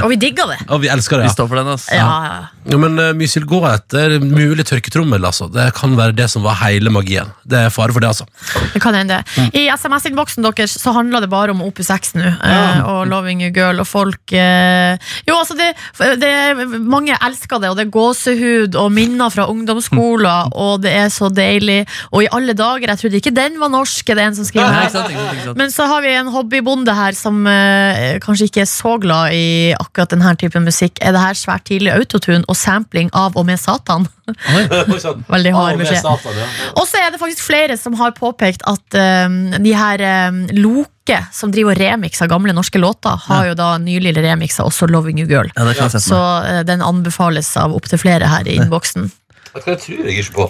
Og 0.04 0.10
vi 0.12 0.18
digger 0.22 0.52
det. 0.52 0.58
og 0.70 0.82
vi 0.84 0.88
elsker 0.94 1.18
det. 1.18 1.24
Vi 1.24 1.30
Ja. 1.32 1.34
står 1.34 1.48
for 1.50 1.56
den, 1.56 1.68
altså. 1.74 1.96
Ja, 1.96 2.46
Ja, 2.70 2.78
men 2.78 3.00
uh, 3.00 3.14
Mysil, 3.18 3.46
gå 3.50 3.58
etter 3.66 4.20
mulig 4.22 4.66
tørketrommel. 4.70 5.26
Altså. 5.26 5.48
Det 5.52 5.74
kan 5.74 5.96
være 5.98 6.14
det 6.14 6.28
som 6.30 6.44
var 6.46 6.54
hele 6.62 6.92
magien. 6.94 7.32
Det 7.50 7.58
er 7.58 7.70
fare 7.74 7.92
for 7.96 8.00
det, 8.06 8.12
altså. 8.12 8.28
det 8.76 8.82
kan 8.84 8.94
hende. 8.94 9.24
Mm. 9.38 9.50
I 9.58 9.64
SMS-innboksen 9.74 10.46
deres 10.46 10.78
så 10.78 10.94
handler 10.94 11.22
det 11.26 11.30
bare 11.32 11.50
om 11.56 11.64
Opus 11.66 11.90
X 11.90 12.14
nå, 12.14 12.22
uh, 12.44 12.84
og 12.86 13.08
Loving 13.10 13.42
You 13.42 13.50
Girl, 13.56 13.80
og 13.82 13.88
folk 13.88 14.20
uh, 14.36 14.94
Jo, 15.26 15.40
altså, 15.40 15.58
det, 15.58 15.74
det 16.22 16.70
Mange 16.86 17.18
elsker 17.26 17.58
det, 17.64 17.70
og 17.72 17.78
det 17.80 17.88
er 17.88 17.92
gåsehud 17.98 18.76
og 18.78 18.92
minner 18.94 19.34
fra 19.34 19.48
ungdomsskolen, 19.50 20.54
og 20.68 20.84
det 20.86 20.89
er 20.92 21.10
så 21.14 21.30
deilig. 21.34 21.82
Og 22.12 22.26
i 22.26 22.30
alle 22.36 22.56
dager, 22.58 22.90
jeg 22.90 23.02
trodde 23.04 23.22
ikke 23.22 23.36
den 23.36 23.60
var 23.62 23.72
norsk, 23.74 24.10
er 24.10 24.20
det 24.20 24.28
en 24.28 24.38
som 24.40 24.48
skriver 24.48 24.74
her. 24.74 24.90
ikke 24.90 24.98
sant, 24.98 25.16
sant, 25.16 25.44
sant. 25.46 25.60
Men 25.62 25.74
så 25.74 25.88
har 25.92 26.06
vi 26.06 26.14
en 26.20 26.32
hobbybonde 26.34 26.96
her 26.96 27.18
som 27.18 27.42
eh, 27.50 28.20
kanskje 28.24 28.50
ikke 28.50 28.64
er 28.66 28.72
så 28.72 28.96
glad 29.02 29.36
i 29.38 29.48
akkurat 29.78 30.14
denne 30.16 30.36
typen 30.40 30.68
musikk. 30.68 31.02
Er 31.02 31.16
det 31.16 31.24
her 31.24 31.38
svært 31.38 31.68
tidlig 31.70 31.94
autotune 31.96 32.46
og 32.48 32.58
sampling 32.58 33.12
av 33.18 33.38
og 33.40 33.48
med 33.50 33.62
Satan? 33.62 34.08
Veldig 35.36 35.54
hard 35.56 35.82
beskjed. 35.82 36.06
Og 36.76 36.86
så 36.88 37.02
er 37.02 37.12
det 37.14 37.22
faktisk 37.22 37.46
flere 37.48 37.78
som 37.80 37.98
har 38.00 38.16
påpekt 38.18 38.66
at 38.70 38.98
eh, 38.98 39.28
de 39.60 39.76
her 39.76 40.04
eh, 40.06 40.42
Loke, 40.60 41.20
som 41.34 41.54
driver 41.54 41.74
og 41.74 41.82
remixer 41.82 42.30
gamle 42.30 42.54
norske 42.54 42.82
låter, 42.82 43.18
har 43.30 43.50
jo 43.50 43.56
da 43.58 43.72
nylig 43.82 44.14
remiksa 44.18 44.68
også 44.68 44.90
'Loving 44.90 45.22
You 45.22 45.30
Girl'. 45.30 45.52
Ja, 45.56 45.66
det 45.66 46.02
Så 46.04 46.20
eh, 46.46 46.62
den 46.64 46.82
anbefales 46.82 47.56
av 47.58 47.74
opptil 47.76 48.02
flere 48.02 48.30
her 48.30 48.48
i 48.48 48.60
innboksen. 48.60 49.10
Jeg 49.56 49.80
tror 49.82 50.06
jeg 50.06 50.20
ikke 50.24 50.36
på? 50.36 50.50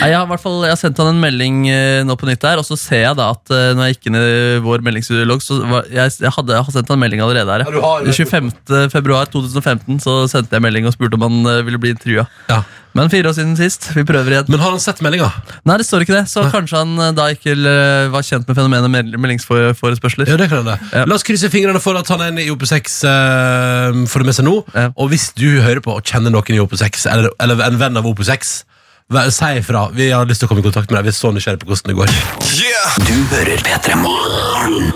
Nei, 0.00 0.08
Jeg 0.10 0.16
har, 0.18 0.24
i 0.26 0.30
hvert 0.32 0.42
fall, 0.42 0.56
jeg 0.66 0.72
har 0.74 0.78
sendt 0.80 0.98
han 1.00 1.12
en 1.12 1.20
melding 1.22 1.60
eh, 1.70 2.00
nå 2.04 2.16
på 2.18 2.26
nytt 2.28 2.42
her, 2.44 2.58
og 2.60 2.66
så 2.66 2.76
ser 2.80 3.04
jeg 3.04 3.16
da 3.16 3.28
at 3.36 3.52
eh, 3.54 3.70
når 3.76 3.86
jeg 3.86 3.96
gikk 3.96 4.08
inn 4.10 4.18
i 4.18 4.24
vår 4.64 4.82
meldingsdialog, 4.84 5.40
så 5.44 5.60
var, 5.62 5.86
jeg, 5.92 6.14
jeg, 6.24 6.32
hadde, 6.36 6.56
jeg 6.56 6.66
har 6.66 6.74
sendt 6.74 6.90
han 6.90 6.98
en 6.98 7.04
melding 7.04 7.22
allerede 7.24 7.54
her. 7.54 7.64
Ja, 7.64 7.72
du 7.76 7.80
har- 7.84 8.10
25. 8.10 8.50
februar 8.92 9.30
2015 9.30 10.00
så 10.04 10.16
sendte 10.32 10.56
jeg 10.58 10.64
melding 10.66 10.88
og 10.90 10.96
spurte 10.96 11.16
om 11.20 11.24
han 11.28 11.38
eh, 11.52 11.60
ville 11.68 11.80
bli 11.80 11.94
intervjua. 11.94 12.26
Ja. 12.50 12.60
Men 12.98 13.10
fire 13.12 13.30
år 13.30 13.34
siden 13.36 13.52
sist. 13.58 13.86
Vi 13.94 14.02
prøver 14.02 14.32
igjen. 14.34 14.48
Men 14.50 14.58
har 14.64 14.72
han 14.74 14.80
sett 14.82 14.98
meldinga? 15.04 15.28
Nei, 15.68 15.76
det 15.78 15.86
står 15.86 16.02
ikke 16.02 16.16
det, 16.16 16.24
så 16.32 16.42
kanskje 16.50 16.80
han 16.80 16.96
eh, 16.98 17.12
da 17.14 17.28
ikke 17.30 17.52
eh, 17.54 18.08
var 18.10 18.24
kjent 18.26 18.48
med 18.50 18.56
fenomenet 18.58 18.90
meld- 18.90 19.14
meldingsforespørsler. 19.22 20.26
Ja, 20.32 20.38
det 20.40 20.48
kan 20.50 20.64
hende. 20.64 20.74
Ja. 20.90 21.04
La 21.06 21.14
oss 21.14 21.22
krysse 21.26 21.50
fingrene 21.52 21.78
for 21.82 21.94
at 22.00 22.10
han 22.10 22.24
er 22.24 22.32
inne 22.32 22.42
i 22.42 22.50
OP6 22.50 22.96
uh, 23.06 24.00
for 24.10 24.18
det 24.24 24.30
med 24.32 24.36
seg 24.40 24.48
nå. 24.48 24.56
Ja. 24.74 24.88
Og 24.98 25.12
hvis 25.14 25.28
du 25.38 25.46
hører 25.62 25.78
på 25.84 25.94
og 26.00 26.02
kjenner 26.02 26.34
noen 26.34 26.56
i 26.56 26.60
OP6, 26.64 27.06
eller, 27.12 27.30
eller 27.38 27.62
en 27.68 27.78
venn 27.80 28.00
av 28.02 28.10
OP6, 28.10 28.52
vær- 29.14 29.30
si 29.34 29.52
ifra. 29.62 29.86
Vi 29.94 30.10
har 30.10 30.26
lyst 30.26 30.42
til 30.42 30.50
å 30.50 30.50
komme 30.50 30.62
i 30.64 30.66
kontakt 30.66 30.90
med 30.90 30.98
deg. 30.98 31.10
Vi 31.10 31.14
er 31.14 31.18
så 31.20 31.30
nysgjerrige 31.34 31.62
på 31.62 31.70
hvordan 31.70 31.94
det 31.94 31.98
går. 32.02 32.08
Du 33.06 33.16
hører 33.36 33.58
P3 33.70 33.98
Morgen. 34.02 34.90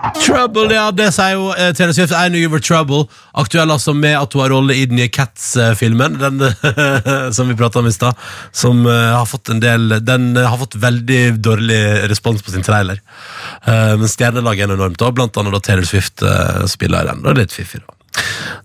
Trouble, 0.00 0.70
ja, 0.72 0.86
det 0.96 1.10
sier 1.12 1.34
jo 1.36 1.50
eh, 1.52 1.70
Taylor 1.76 1.92
Swift. 1.92 2.14
I 2.16 2.30
knew 2.30 2.40
you 2.40 2.50
were 2.52 2.62
trouble. 2.64 3.04
Aktuell 3.36 3.70
altså 3.72 3.92
med 3.96 4.16
at 4.16 4.32
hun 4.34 4.42
har 4.44 4.52
rolle 4.54 4.76
i 4.76 4.86
den 4.88 4.96
nye 4.96 5.10
Cats-filmen, 5.12 6.16
den 6.20 6.40
som 7.36 7.50
vi 7.50 7.56
prata 7.58 7.82
om 7.82 7.88
i 7.90 7.92
stad. 7.92 8.16
Som 8.56 8.86
eh, 8.88 9.12
har 9.12 9.28
fått 9.28 9.52
en 9.52 9.60
del 9.62 9.98
Den 10.04 10.32
eh, 10.36 10.48
har 10.48 10.60
fått 10.62 10.78
veldig 10.80 11.20
dårlig 11.44 11.80
respons 12.10 12.42
på 12.46 12.54
sin 12.54 12.64
trailer. 12.66 13.02
Eh, 13.68 13.94
men 14.00 14.08
stjernelaget 14.10 14.68
er 14.68 14.76
enormt, 14.78 15.04
og 15.04 15.16
blant 15.20 15.40
annet 15.40 15.58
da 15.58 15.62
Taylor 15.68 15.88
Swift 15.88 16.24
eh, 16.24 16.64
spiller 16.70 17.04
i 17.04 17.12
den. 17.12 17.24
Det 17.26 17.34
er 17.34 17.42
litt 17.44 17.56
fiffig, 17.56 17.84
da. 17.84 17.96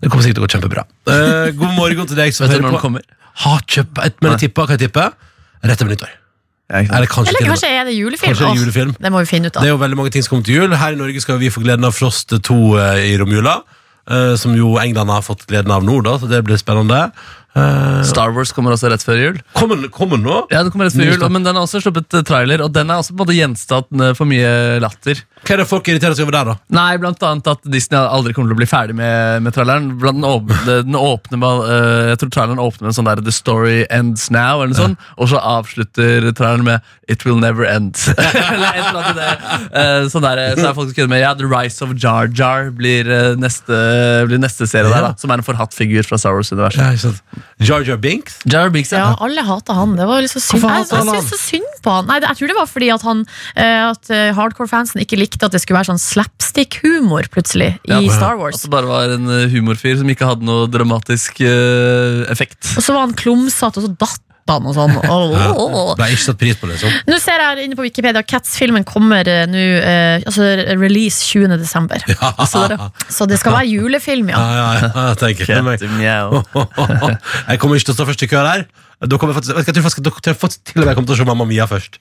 Det 0.02 0.10
kommer 0.10 0.26
sikkert 0.26 0.40
til 0.40 0.46
å 0.46 0.48
gå 0.48 0.54
kjempebra. 0.56 0.88
Eh, 1.12 1.54
god 1.60 1.76
morgen 1.78 2.10
til 2.10 2.20
deg 2.20 2.36
som 2.36 2.50
hører 2.50 2.80
på. 2.80 3.08
Har 3.46 3.66
kjøpt 3.68 4.24
men 4.24 4.38
jeg 4.38 4.48
tipper, 4.48 4.70
hva 4.70 4.78
jeg 4.80 4.88
tipper? 4.88 5.18
Rett 5.66 5.84
over 5.84 5.98
nyttår. 5.98 6.22
Eller 6.70 7.06
kanskje 7.06 7.30
Eller 7.36 7.50
kanskje 7.52 7.68
er 7.70 7.84
det 7.86 7.94
julefilm? 7.94 8.32
Kanskje 8.32 8.46
det 8.46 8.50
er 8.50 8.54
det, 8.56 8.60
julefilm. 8.64 8.94
det 9.02 9.12
må 9.14 9.20
vi 9.22 9.30
finne 9.30 9.48
ut 9.48 9.54
Det 9.54 9.68
er 9.68 9.74
jo 9.76 9.78
veldig 9.84 9.98
mange 10.00 10.12
ting 10.16 10.24
som 10.26 10.34
kommer 10.36 10.46
til 10.48 10.56
jul. 10.56 10.74
Her 10.76 10.96
i 10.96 11.00
Norge 11.00 11.22
skal 11.22 11.38
vi 11.40 11.50
få 11.54 11.62
gleden 11.62 11.86
av 11.86 11.94
Frost 11.94 12.34
2 12.34 12.58
eh, 12.82 13.02
i 13.12 13.18
romjula. 13.22 13.60
eh, 14.10 14.36
som 14.36 14.56
jo 14.58 14.78
England 14.82 15.10
har 15.10 15.22
fått 15.22 15.46
gleden 15.46 15.72
av 15.72 15.84
nå, 15.86 16.02
da, 16.06 16.18
så 16.20 16.28
det 16.30 16.44
blir 16.46 16.58
spennende. 16.58 17.12
Eh, 17.56 18.02
Star 18.04 18.34
Wars 18.36 18.52
kommer 18.52 18.74
også 18.76 18.90
rett 18.92 19.04
før 19.06 19.20
jul. 19.22 19.38
kommer 19.56 20.18
den 20.18 20.26
nå? 20.26 20.42
Ja, 20.52 20.60
den 20.66 20.74
kommer 20.74 20.90
rett 20.90 20.98
før 20.98 21.08
jul. 21.08 21.24
Men 21.32 21.46
den 21.46 21.56
har 21.56 21.64
også 21.64 21.80
sluppet 21.84 22.18
eh, 22.18 22.26
trailer, 22.28 22.64
og 22.66 22.74
den 22.76 22.92
er 22.92 23.00
også 23.00 23.14
på 23.14 23.22
en 23.22 23.24
måte 23.24 23.38
gjenstand 23.38 24.04
eh, 24.04 24.12
for 24.18 24.28
mye 24.28 24.50
latter. 24.84 25.22
Hva 25.46 25.56
er 25.56 25.62
det 25.62 25.68
folk 25.70 25.88
irriterer 25.88 26.18
seg 26.18 26.26
over 26.26 26.36
der, 26.36 26.50
da? 26.52 26.56
Nei, 26.76 26.98
blant 27.00 27.24
annet 27.24 27.48
at 27.54 27.64
Disney 27.72 28.02
aldri 28.02 28.34
kommer 28.36 28.52
til 28.52 28.58
å 28.58 28.60
bli 28.60 28.68
ferdig 28.68 28.98
med, 28.98 29.46
med 29.46 29.56
traileren. 29.56 29.94
Blant 30.02 30.20
den, 30.20 30.28
åpne, 30.28 30.78
den 30.90 31.00
åpner 31.00 31.42
med 31.42 31.64
eh, 31.70 32.10
Jeg 32.12 32.22
tror 32.24 32.34
traileren 32.36 32.64
åpner 32.66 32.88
med 32.88 32.92
en 32.92 33.00
sånn 33.00 33.10
der 33.12 33.24
The 33.24 33.36
story 33.36 33.78
ends 33.88 34.28
now, 34.34 34.60
eller 34.60 34.74
noe 34.74 34.82
sånt, 34.82 35.08
og 35.16 35.32
så 35.32 35.40
avslutter 35.40 36.28
traileren 36.36 36.68
med 36.68 36.94
It 37.08 37.24
will 37.24 37.40
never 37.40 37.64
end. 37.70 37.96
eller 38.18 38.68
et 38.74 38.84
eller 38.84 39.00
annet 39.00 39.16
i 39.16 39.22
det. 39.22 39.34
Uh, 39.72 40.08
sånn 40.12 40.26
der, 40.26 40.44
så 40.58 40.72
er 40.72 40.78
folk 40.78 40.92
kødder 40.98 41.12
med 41.14 41.22
Ja, 41.22 41.32
The 41.38 41.48
Rise 41.48 41.86
of 41.86 41.96
Jar 42.02 42.32
Jar 42.36 42.72
blir, 42.76 43.08
uh, 43.08 43.36
neste, 43.40 43.80
blir 44.28 44.42
neste 44.42 44.68
serie 44.68 44.90
der, 44.90 45.12
da, 45.12 45.16
som 45.22 45.32
er 45.32 45.40
en 45.40 45.46
forhatt 45.46 45.78
figur 45.78 46.04
fra 46.08 46.20
Star 46.20 46.36
Wars-universet. 46.36 46.82
Ja, 46.82 47.45
ikke 47.46 47.62
sant. 47.62 47.68
Jar 47.70 47.86
Jar 47.88 48.00
Binks? 48.04 48.38
Jar 48.52 48.70
Binks, 48.74 48.92
Ja, 48.92 49.14
alle 49.24 49.44
hata 49.48 49.74
han. 49.78 49.96
Det 49.96 50.06
var 50.10 50.22
liksom 50.26 50.42
synd. 50.44 50.62
Hvorfor 50.64 50.76
Jeg, 50.76 50.88
jeg 50.92 50.98
han? 50.98 51.14
synes 51.16 51.30
så 51.32 51.40
synd 51.40 51.70
på 51.86 51.94
han. 51.96 52.10
Nei, 52.10 52.20
det, 52.20 52.28
jeg 52.34 52.38
tror 52.42 52.52
det 52.52 52.58
var 52.58 52.68
fordi 52.72 52.90
at, 52.96 53.06
han, 53.08 53.22
eh, 53.56 53.82
at 53.92 54.10
eh, 54.12 54.34
hardcore-fansen 54.36 55.02
ikke 55.06 55.20
likte 55.22 55.46
at 55.48 55.56
det 55.56 55.62
skulle 55.64 55.80
være 55.80 55.92
sånn 55.94 56.02
slapstick-humor 56.04 57.30
plutselig 57.34 57.72
i 57.88 57.92
Ja, 57.94 58.00
Star 58.12 58.36
At 58.36 58.42
Wars. 58.42 58.62
det 58.66 58.72
bare 58.74 58.90
var 58.90 59.14
en 59.16 59.30
eh, 59.30 59.48
humorfyr 59.54 59.98
som 60.02 60.10
ikke 60.12 60.28
hadde 60.30 60.48
noe 60.48 60.68
dramatisk 60.72 61.42
eh, 61.46 62.24
effekt. 62.32 62.60
Og 62.76 62.84
så 62.84 62.96
var 62.96 63.06
han 63.08 63.16
klumsete, 63.18 63.80
og 63.82 63.88
så 63.88 63.94
datt 63.96 64.22
han 64.54 64.66
og 64.70 64.76
sånn. 64.78 64.92
Oh, 65.10 65.32
oh, 65.34 65.62
oh. 65.66 65.92
Ble 65.98 66.12
ikke 66.14 66.22
satt 66.22 66.38
pris 66.38 66.58
på 66.62 66.68
det, 66.70 66.76
liksom. 66.76 66.94
Nå 67.10 67.18
ser 67.22 67.42
jeg 67.42 67.48
her 67.50 67.62
inne 67.64 67.78
på 67.80 67.86
Wikipedia 67.88 68.22
Cats-filmen 68.22 68.86
kommer 68.86 69.26
eh, 69.26 69.46
nå 69.50 69.64
eh, 69.80 70.22
Altså 70.22 70.46
release 70.78 71.26
20. 71.26 71.56
desember. 71.58 72.04
Så, 72.52 72.62
det, 72.70 72.78
så 73.10 73.26
det 73.30 73.40
skal 73.42 73.56
være 73.58 73.72
julefilm, 73.72 74.30
Ja, 74.30 74.38
ja. 74.40 74.66
ja, 74.78 74.90
ja, 74.94 75.06
jeg 75.10 75.18
tenker 75.24 75.50
det. 75.50 75.62
meg. 75.66 75.86
Mjau. 75.98 76.44
Jeg 77.50 77.62
kommer 77.62 77.80
ikke 77.80 77.90
til 77.90 77.96
å 77.96 77.98
stå 77.98 78.08
først 78.12 78.26
i 78.28 78.30
kø 78.30 78.44
der. 78.46 78.66
Da 79.06 79.18
kommer 79.20 79.34
jeg 79.36 79.42
faktisk, 79.42 79.58
vet 79.58 79.66
du 79.66 79.66
hva, 79.66 79.66
jeg 79.66 79.76
tror 79.76 79.84
faktisk, 79.86 80.06
jeg 80.06 80.24
tror 80.30 80.38
faktisk 80.40 80.62
til 80.70 80.78
og 80.80 80.86
med 80.86 80.88
jeg 80.94 80.96
kommer 80.98 81.10
til 81.10 81.16
å 81.16 81.18
se 81.20 81.26
Mamma 81.28 81.46
Mia 81.50 81.66
først. 81.68 81.98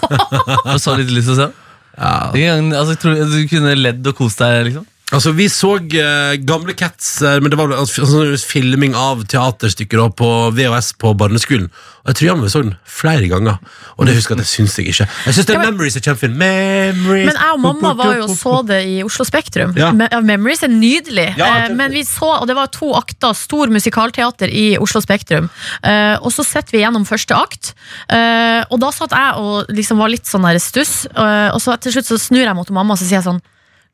Har 0.64 0.72
du 0.74 0.80
så 0.82 0.96
litt 0.98 1.12
lyst 1.14 1.28
til 1.30 1.36
å 1.36 1.38
se 1.38 1.46
den? 1.46 2.40
Ingen, 2.40 2.72
altså, 2.74 2.96
jeg 2.96 3.00
tror 3.04 3.20
du 3.30 3.36
kunne 3.52 3.76
ledd 3.78 4.10
og 4.10 4.16
kost 4.18 4.40
deg, 4.42 4.64
liksom? 4.70 4.88
Altså, 5.12 5.34
Vi 5.36 5.44
så 5.52 5.74
eh, 5.76 6.34
gamle 6.48 6.72
Cats, 6.74 7.20
eh, 7.22 7.36
men 7.44 7.50
det 7.52 7.58
var 7.60 7.68
altså, 7.76 8.06
sånn 8.08 8.38
filming 8.40 8.94
av 8.96 9.20
teaterstykker 9.28 10.00
da, 10.00 10.06
på 10.08 10.28
VHS 10.56 10.94
på 10.98 11.12
barneskolen. 11.20 11.66
Og 12.04 12.08
Jeg 12.10 12.16
tror 12.16 12.28
jammen 12.30 12.44
vi 12.46 12.52
så 12.52 12.62
den 12.64 12.72
flere 12.88 13.28
ganger, 13.28 13.58
og 13.98 14.06
det 14.08 14.14
husker 14.16 14.34
jeg 14.34 14.40
at 14.40 14.44
jeg 14.48 14.52
syns 14.54 14.74
jeg 14.80 14.88
ikke. 14.94 15.06
Jeg 15.26 15.34
synes 15.36 15.46
det 15.46 15.54
Ja, 15.54 15.58
er 15.60 15.64
men- 15.64 15.74
Memories 15.76 15.96
er 15.96 16.04
kjempefin. 16.06 16.34
Memories 16.40 17.26
Men 17.28 17.36
jeg 17.36 17.52
og 17.52 17.60
mamma 17.60 17.92
var 18.00 18.14
jo 18.16 18.22
og 18.24 18.30
så 18.36 18.54
det 18.66 18.80
i 18.88 18.96
Oslo 19.04 19.24
Spektrum. 19.28 19.76
Ja. 19.76 19.90
Me- 19.92 20.08
ja, 20.10 20.20
Memories 20.20 20.62
er 20.64 20.68
nydelig. 20.72 21.36
Ja, 21.36 21.44
Eh, 21.46 21.68
kjempe- 21.68 21.76
men 21.76 21.92
vi 21.92 22.02
så, 22.04 22.30
og 22.40 22.46
det 22.48 22.56
var 22.56 22.66
to 22.72 22.92
akter, 22.94 23.34
stor 23.34 23.66
musikalteater 23.68 24.48
i 24.48 24.76
Oslo 24.78 25.00
Spektrum. 25.04 25.50
Eh, 25.84 26.16
og 26.20 26.32
så 26.32 26.44
sitter 26.44 26.72
vi 26.72 26.80
gjennom 26.84 27.04
første 27.06 27.36
akt, 27.36 27.74
eh, 28.08 28.64
og 28.70 28.80
da 28.80 28.90
satt 28.90 29.10
jeg 29.12 29.34
og 29.36 29.66
liksom 29.68 29.98
var 29.98 30.08
litt 30.08 30.24
sånn 30.24 30.42
der 30.48 30.58
stuss. 30.58 31.06
eh, 31.06 31.50
og 31.52 31.60
så 31.60 31.76
til 31.80 31.92
slutt 31.92 32.06
så 32.08 32.18
snur 32.18 32.44
jeg 32.44 32.54
mot 32.56 32.70
mamma 32.70 32.92
og 32.94 32.98
så 32.98 33.04
sier 33.04 33.20
jeg 33.20 33.28
sånn 33.28 33.42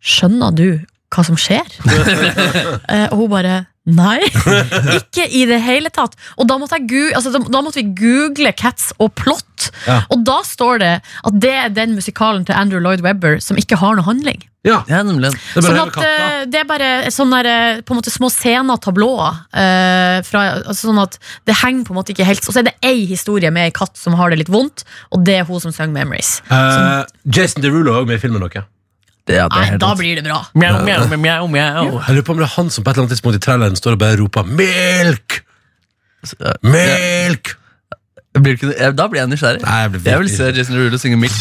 Skjønner 0.03 0.55
du 0.55 0.81
hva 1.11 1.27
som 1.27 1.39
skjer? 1.39 1.67
Eh, 2.91 3.07
og 3.13 3.21
hun 3.23 3.31
bare 3.31 3.59
Nei, 3.91 4.21
ikke 4.99 5.25
i 5.35 5.47
det 5.49 5.57
hele 5.65 5.89
tatt. 5.91 6.13
Og 6.39 6.47
da 6.47 6.59
måtte, 6.61 6.77
jeg 6.79 7.15
altså, 7.17 7.33
da, 7.33 7.63
måtte 7.65 7.81
vi 7.81 7.95
google 7.97 8.53
Cats 8.55 8.91
og 9.01 9.15
plott. 9.19 9.71
Ja. 9.87 10.03
Og 10.13 10.21
da 10.29 10.41
står 10.47 10.83
det 10.83 10.93
at 11.01 11.39
det 11.43 11.55
er 11.63 11.73
den 11.75 11.97
musikalen 11.97 12.45
til 12.47 12.59
Andrew 12.59 12.83
Lloyd 12.83 13.03
Webber 13.05 13.41
som 13.43 13.59
ikke 13.59 13.81
har 13.81 13.97
noe 13.97 14.07
handling. 14.07 14.45
Ja, 14.63 14.83
nemlig. 14.87 15.31
det 15.33 15.63
er 15.63 15.65
bare 15.65 15.73
Sånn 15.73 15.89
at 15.89 16.03
eh, 16.05 16.41
Det 16.53 16.59
er 16.61 16.67
bare 16.69 16.89
sånne 17.15 17.39
der, 17.41 17.47
eh, 17.49 17.79
på 17.81 17.95
en 17.95 18.01
måte 18.03 18.13
små 18.13 18.29
scener, 18.29 18.77
tablåer. 18.85 19.39
Uh, 19.57 20.21
fra, 20.27 20.43
altså 20.61 20.91
sånn 20.91 21.01
at 21.01 21.17
det 21.49 21.57
henger 21.63 21.87
på 21.89 21.95
en 21.95 22.01
måte 22.03 22.13
ikke 22.13 22.27
helt 22.29 22.45
Og 22.45 22.53
så 22.53 22.61
er 22.61 22.69
det 22.69 22.75
ei 22.85 23.07
historie 23.09 23.49
med 23.55 23.71
ei 23.71 23.73
katt 23.73 23.97
som 23.97 24.19
har 24.21 24.29
det 24.29 24.43
litt 24.43 24.53
vondt, 24.53 24.85
og 25.17 25.25
det 25.25 25.39
er 25.41 25.49
hun 25.49 25.65
som 25.65 25.73
synger 25.73 25.97
Memories. 25.97 26.43
Eh, 26.53 27.09
Jason 27.33 27.65
Derulo 27.65 27.95
er 27.95 28.03
også 28.03 28.13
med 28.13 28.21
i 28.21 28.23
filmen. 28.23 28.45
Dere. 28.45 28.67
Det, 29.29 29.37
ja, 29.37 29.47
det 29.49 29.61
Nei, 29.61 29.79
da 29.79 29.95
blir 29.99 30.17
det 30.19 30.25
bra. 30.25 30.41
Mjau, 30.55 30.81
mjau, 30.87 31.07
mjau, 31.17 31.47
mjau. 31.53 31.85
Jeg 32.07 32.17
lurer 32.17 32.27
på 32.27 32.33
om 32.35 32.41
det 32.41 32.47
er 32.49 32.55
han 32.57 32.71
som 32.73 32.85
på 32.85 32.91
et 32.91 32.97
eller 32.97 33.05
annet 33.05 33.15
tidspunkt 33.15 33.37
i 33.37 33.43
traileren 33.45 33.77
står 33.79 33.97
og 33.99 34.03
bare 34.03 34.21
roper 34.21 34.43
'Milk! 34.49 35.43
Milk!' 36.63 37.57
Blir 38.31 38.55
ikke, 38.55 38.93
da 38.95 39.07
blir 39.11 39.21
jeg 39.21 39.29
nysgjerrig. 39.29 39.63
Nei, 39.67 39.79
jeg 39.83 39.91
blir 39.91 40.01
Jeg 40.07 40.19
vil 40.19 40.31
se 40.31 40.45
Jason 40.57 40.77
Derulo 40.77 40.99
synge 41.03 41.17
Milk. 41.19 41.35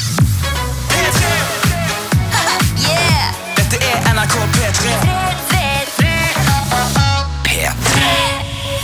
Dette 3.59 3.77
er 3.77 3.97
NRK 4.13 4.35
P3. 4.55 5.19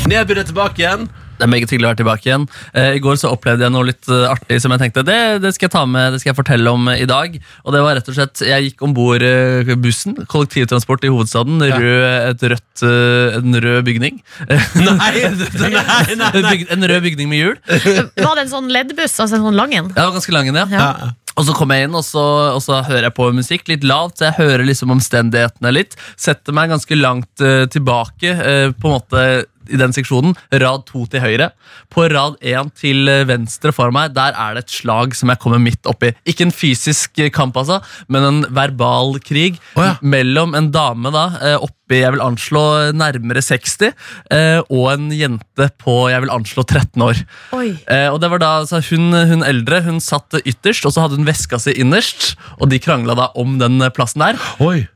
Nedbud 0.06 0.38
er 0.38 0.44
tilbake 0.44 0.84
igjen. 0.84 1.08
Det 1.36 1.44
er 1.46 1.52
meget 1.52 1.70
hyggelig 1.72 1.88
å 1.88 1.92
være 1.92 2.00
tilbake 2.02 2.30
igjen. 2.30 2.46
Eh, 2.74 2.92
I 2.96 3.02
går 3.04 3.18
så 3.20 3.32
opplevde 3.36 3.66
jeg 3.68 3.74
noe 3.76 3.88
litt 3.90 4.08
eh, 4.10 4.26
artig 4.32 4.60
som 4.64 4.72
jeg 4.72 4.82
tenkte 4.86 5.04
det, 5.08 5.18
det 5.44 5.52
skal 5.56 5.68
jeg 5.68 5.74
ta 5.76 5.84
med, 5.90 6.14
det 6.16 6.22
skal 6.24 6.32
jeg 6.32 6.38
fortelle 6.40 6.72
om 6.72 6.88
eh, 6.94 7.02
i 7.04 7.08
dag. 7.10 7.36
Og 7.66 7.76
det 7.76 7.82
var 7.84 7.98
rett 8.00 8.08
og 8.12 8.16
slett, 8.18 8.44
Jeg 8.48 8.70
gikk 8.70 8.86
om 8.88 8.94
bord 8.96 9.26
eh, 9.26 9.74
bussen, 9.76 10.16
kollektivtransport 10.32 11.04
i 11.04 11.12
hovedstaden. 11.12 11.60
Rød, 11.60 12.06
et 12.32 12.48
rødt, 12.56 12.86
eh, 12.88 13.38
en 13.42 13.60
rød 13.68 13.84
bygning. 13.90 14.22
Nei, 14.50 14.96
nei, 14.96 15.74
nei, 15.76 15.84
En 16.16 16.20
nei. 16.24 16.32
byg- 16.52 16.72
En 16.76 16.88
rød 16.90 17.04
bygning 17.10 17.30
med 17.32 17.40
hjul. 17.44 17.56
Var 17.68 18.36
det 18.40 18.46
en 18.46 18.52
sånn 18.52 18.72
leddbuss? 18.72 19.20
Altså 19.24 19.38
en 19.40 19.46
sånn 19.50 19.58
lang 19.60 19.74
en? 19.76 19.92
Ja, 19.92 20.00
det 20.02 20.08
var 20.10 20.18
ganske 20.20 20.36
lang 20.36 20.50
en, 20.52 20.60
ja. 20.64 20.68
Ja. 20.72 21.12
Og 21.36 21.44
så 21.50 21.52
kommer 21.58 21.76
jeg 21.76 21.90
inn, 21.90 21.96
og 22.00 22.04
så, 22.08 22.22
og 22.56 22.62
så 22.64 22.78
hører 22.88 23.10
jeg 23.10 23.16
på 23.18 23.26
musikk 23.36 23.68
litt 23.68 23.84
lavt. 23.84 24.22
Så 24.22 24.30
jeg 24.30 24.38
hører 24.38 24.64
liksom 24.70 24.94
omstendighetene 24.96 25.74
litt. 25.76 25.98
Setter 26.16 26.56
meg 26.56 26.72
ganske 26.72 26.96
langt 26.96 27.44
eh, 27.44 27.66
tilbake, 27.74 28.32
eh, 28.32 28.70
på 28.72 28.88
en 28.88 28.96
måte 28.96 29.26
i 29.72 29.80
den 29.80 29.96
seksjonen. 29.96 30.36
Rad 30.54 30.86
to 30.90 31.06
til 31.12 31.24
høyre. 31.24 31.52
På 31.94 32.08
rad 32.12 32.38
én 32.46 32.72
til 32.78 33.10
venstre 33.30 33.74
for 33.76 33.94
meg, 33.96 34.14
der 34.16 34.36
er 34.38 34.56
det 34.56 34.66
et 34.66 34.78
slag 34.78 35.16
som 35.18 35.32
jeg 35.32 35.42
kommer 35.42 35.62
midt 35.62 35.88
oppi. 35.90 36.12
Ikke 36.28 36.48
en 36.48 36.56
fysisk 36.56 37.20
kamp, 37.36 37.58
altså, 37.58 37.82
men 38.12 38.26
en 38.28 38.44
verbal 38.56 39.18
krig 39.24 39.60
oh, 39.76 39.84
ja. 39.84 39.96
mellom 40.06 40.56
en 40.58 40.72
dame 40.74 41.12
da, 41.14 41.26
eh, 41.42 41.58
oppi 41.58 42.02
jeg 42.02 42.16
vil 42.16 42.24
anslå 42.24 42.64
nærmere 42.98 43.44
60, 43.46 43.92
eh, 44.34 44.60
og 44.74 44.88
en 44.94 45.12
jente 45.14 45.70
på 45.82 45.98
jeg 46.12 46.24
vil 46.26 46.34
anslå 46.34 46.66
13 46.66 47.06
år. 47.06 47.22
Oi. 47.58 47.68
Eh, 47.92 48.08
og 48.10 48.20
det 48.24 48.32
var 48.34 48.42
da, 48.42 48.52
altså, 48.64 48.82
hun, 48.90 49.14
hun 49.14 49.46
eldre 49.46 49.84
hun 49.86 50.02
satt 50.04 50.40
ytterst, 50.42 50.88
og 50.88 50.96
så 50.96 51.06
hadde 51.06 51.20
hun 51.20 51.30
veska 51.30 51.62
si 51.62 51.76
innerst. 51.82 52.34
Og 52.60 52.70
de 52.72 52.82
krangla 52.82 53.16
da 53.18 53.30
om 53.40 53.58
den 53.62 53.82
plassen 53.96 54.24
der. 54.24 54.40
Oi. 54.64 54.88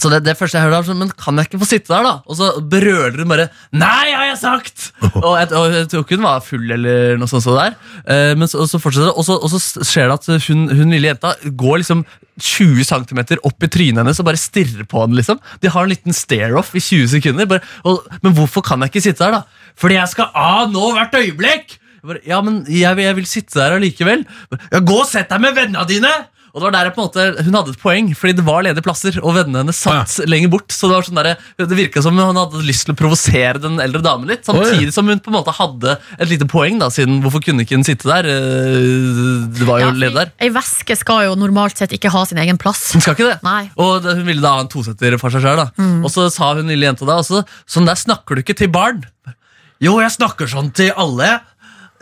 Så 0.00 0.10
det, 0.10 0.22
det 0.26 0.34
første 0.38 0.58
jeg 0.58 0.66
hørte, 0.66 0.80
var 0.80 0.88
sånn, 0.88 1.00
men 1.04 1.12
kan 1.18 1.38
jeg 1.38 1.48
ikke 1.48 1.60
få 1.62 1.68
sitte 1.70 1.92
der, 1.92 2.06
da? 2.06 2.14
Og 2.26 2.38
så 2.38 2.48
brøler 2.58 3.20
hun 3.22 3.30
bare 3.30 3.46
'Nei, 3.72 4.10
har 4.10 4.26
jeg 4.32 4.40
sagt!' 4.40 4.88
og, 5.24 5.32
jeg, 5.38 5.52
og 5.54 5.76
jeg 5.76 5.88
tror 5.92 6.04
ikke 6.04 6.18
hun 6.18 6.26
var 6.26 6.44
full 6.44 6.74
eller 6.76 7.16
noe 7.20 7.30
sånt. 7.30 7.46
Så 7.46 7.54
der. 7.54 7.76
Eh, 8.10 8.32
men 8.38 8.50
så, 8.50 8.64
og 8.64 8.68
så 8.70 8.80
fortsetter 8.82 9.12
det, 9.12 9.16
og 9.16 9.26
så, 9.26 9.38
og 9.38 9.52
så 9.54 9.84
skjer 9.86 10.10
det 10.10 10.18
at 10.18 10.48
hun, 10.48 10.66
hun 10.72 10.94
lille 10.94 11.12
jenta 11.12 11.34
går 11.44 11.80
liksom 11.84 12.04
20 12.40 12.82
cm 12.88 13.20
opp 13.46 13.62
i 13.62 13.70
trynet 13.70 14.02
hennes 14.02 14.18
og 14.18 14.26
bare 14.26 14.40
stirrer 14.40 14.88
på 14.90 15.04
henne. 15.04 15.20
liksom. 15.20 15.38
De 15.62 15.70
har 15.70 15.86
en 15.86 15.92
liten 15.92 16.16
stare-off 16.16 16.74
i 16.74 16.82
20 16.82 17.08
sekunder. 17.14 17.46
Bare, 17.46 17.62
og, 17.86 18.02
men 18.24 18.34
hvorfor 18.34 18.64
kan 18.66 18.82
jeg 18.82 18.90
ikke 18.94 19.06
sitte 19.06 19.22
der, 19.24 19.38
da? 19.38 19.70
Fordi 19.78 20.00
jeg 20.00 20.10
skal 20.10 20.30
av 20.34 20.70
nå 20.74 20.90
hvert 20.96 21.14
øyeblikk! 21.20 21.78
Bare, 22.04 22.20
ja, 22.28 22.42
men 22.44 22.64
jeg, 22.68 22.98
jeg 23.00 23.16
vil 23.16 23.28
sitte 23.28 23.56
der 23.56 23.78
allikevel. 23.78 24.26
Ja, 24.72 24.82
Gå 24.84 24.98
og 25.04 25.08
sett 25.08 25.30
deg 25.30 25.40
med 25.40 25.56
vennene 25.56 25.86
dine! 25.88 26.12
Og 26.54 26.60
det 26.62 26.66
var 26.68 26.74
der 26.76 26.86
jeg 26.86 26.94
på 26.94 27.02
en 27.02 27.08
måte, 27.08 27.44
Hun 27.48 27.56
hadde 27.58 27.72
et 27.74 27.80
poeng, 27.82 28.08
fordi 28.14 28.34
det 28.38 28.44
var 28.46 28.62
ledige 28.62 28.84
plasser, 28.86 29.16
og 29.26 29.34
vennene 29.34 29.64
hennes 29.64 29.74
satt 29.82 30.20
lenger 30.30 30.52
bort. 30.52 30.70
Så 30.70 30.86
Det 30.86 30.94
var 30.94 31.02
sånn 31.08 31.18
der, 31.18 31.36
det 31.58 31.78
virka 31.80 32.02
som 32.04 32.14
hun 32.14 32.38
hadde 32.38 32.62
lyst 32.62 32.86
til 32.86 32.94
å 32.94 32.98
provosere 33.00 33.58
den 33.58 33.80
eldre 33.82 34.00
damen 34.06 34.30
litt. 34.30 34.44
Samtidig 34.46 34.92
som 34.94 35.08
hun 35.10 35.18
på 35.18 35.32
en 35.32 35.38
måte 35.40 35.50
hadde 35.56 35.96
et 36.18 36.28
lite 36.30 36.46
poeng, 36.46 36.78
da, 36.78 36.86
siden 36.94 37.18
hvorfor 37.24 37.42
kunne 37.42 37.66
ikke 37.66 37.74
hun 37.74 37.82
sitte 37.86 38.06
der? 38.06 38.30
Eh, 38.30 39.50
Det 39.58 39.66
var 39.66 39.80
jo 39.82 39.88
Ja, 39.88 39.92
ledig 39.98 40.14
der. 40.14 40.30
Ei 40.40 40.48
veske 40.54 40.96
skal 40.96 41.24
jo 41.26 41.34
normalt 41.34 41.76
sett 41.76 41.90
ikke 41.96 42.10
ha 42.14 42.24
sin 42.24 42.38
egen 42.38 42.56
plass. 42.60 42.92
Hun 42.94 43.02
skal 43.02 43.16
ikke 43.18 43.30
det. 43.32 43.42
Nei. 43.42 43.70
Og 43.76 44.02
det, 44.04 44.14
hun 44.20 44.26
ville 44.30 44.40
da 44.44 44.54
ha 44.54 44.60
en 44.64 44.70
tosetter 44.70 45.18
for 45.18 45.34
seg 45.34 45.42
sjøl. 45.42 45.64
Og 46.04 46.10
så 46.10 46.30
sa 46.30 46.54
hun 46.54 46.70
lille 46.70 46.86
jenta 46.86 47.04
da 47.08 47.18
også, 47.18 47.42
sånn 47.66 47.86
der 47.90 47.98
snakker 47.98 48.36
du 48.38 48.44
ikke 48.44 48.56
til 48.62 48.70
barn. 48.70 49.02
Jo, 49.82 49.98
jeg 50.00 50.14
snakker 50.14 50.46
sånn 50.48 50.70
til 50.72 50.92
alle. 50.96 51.40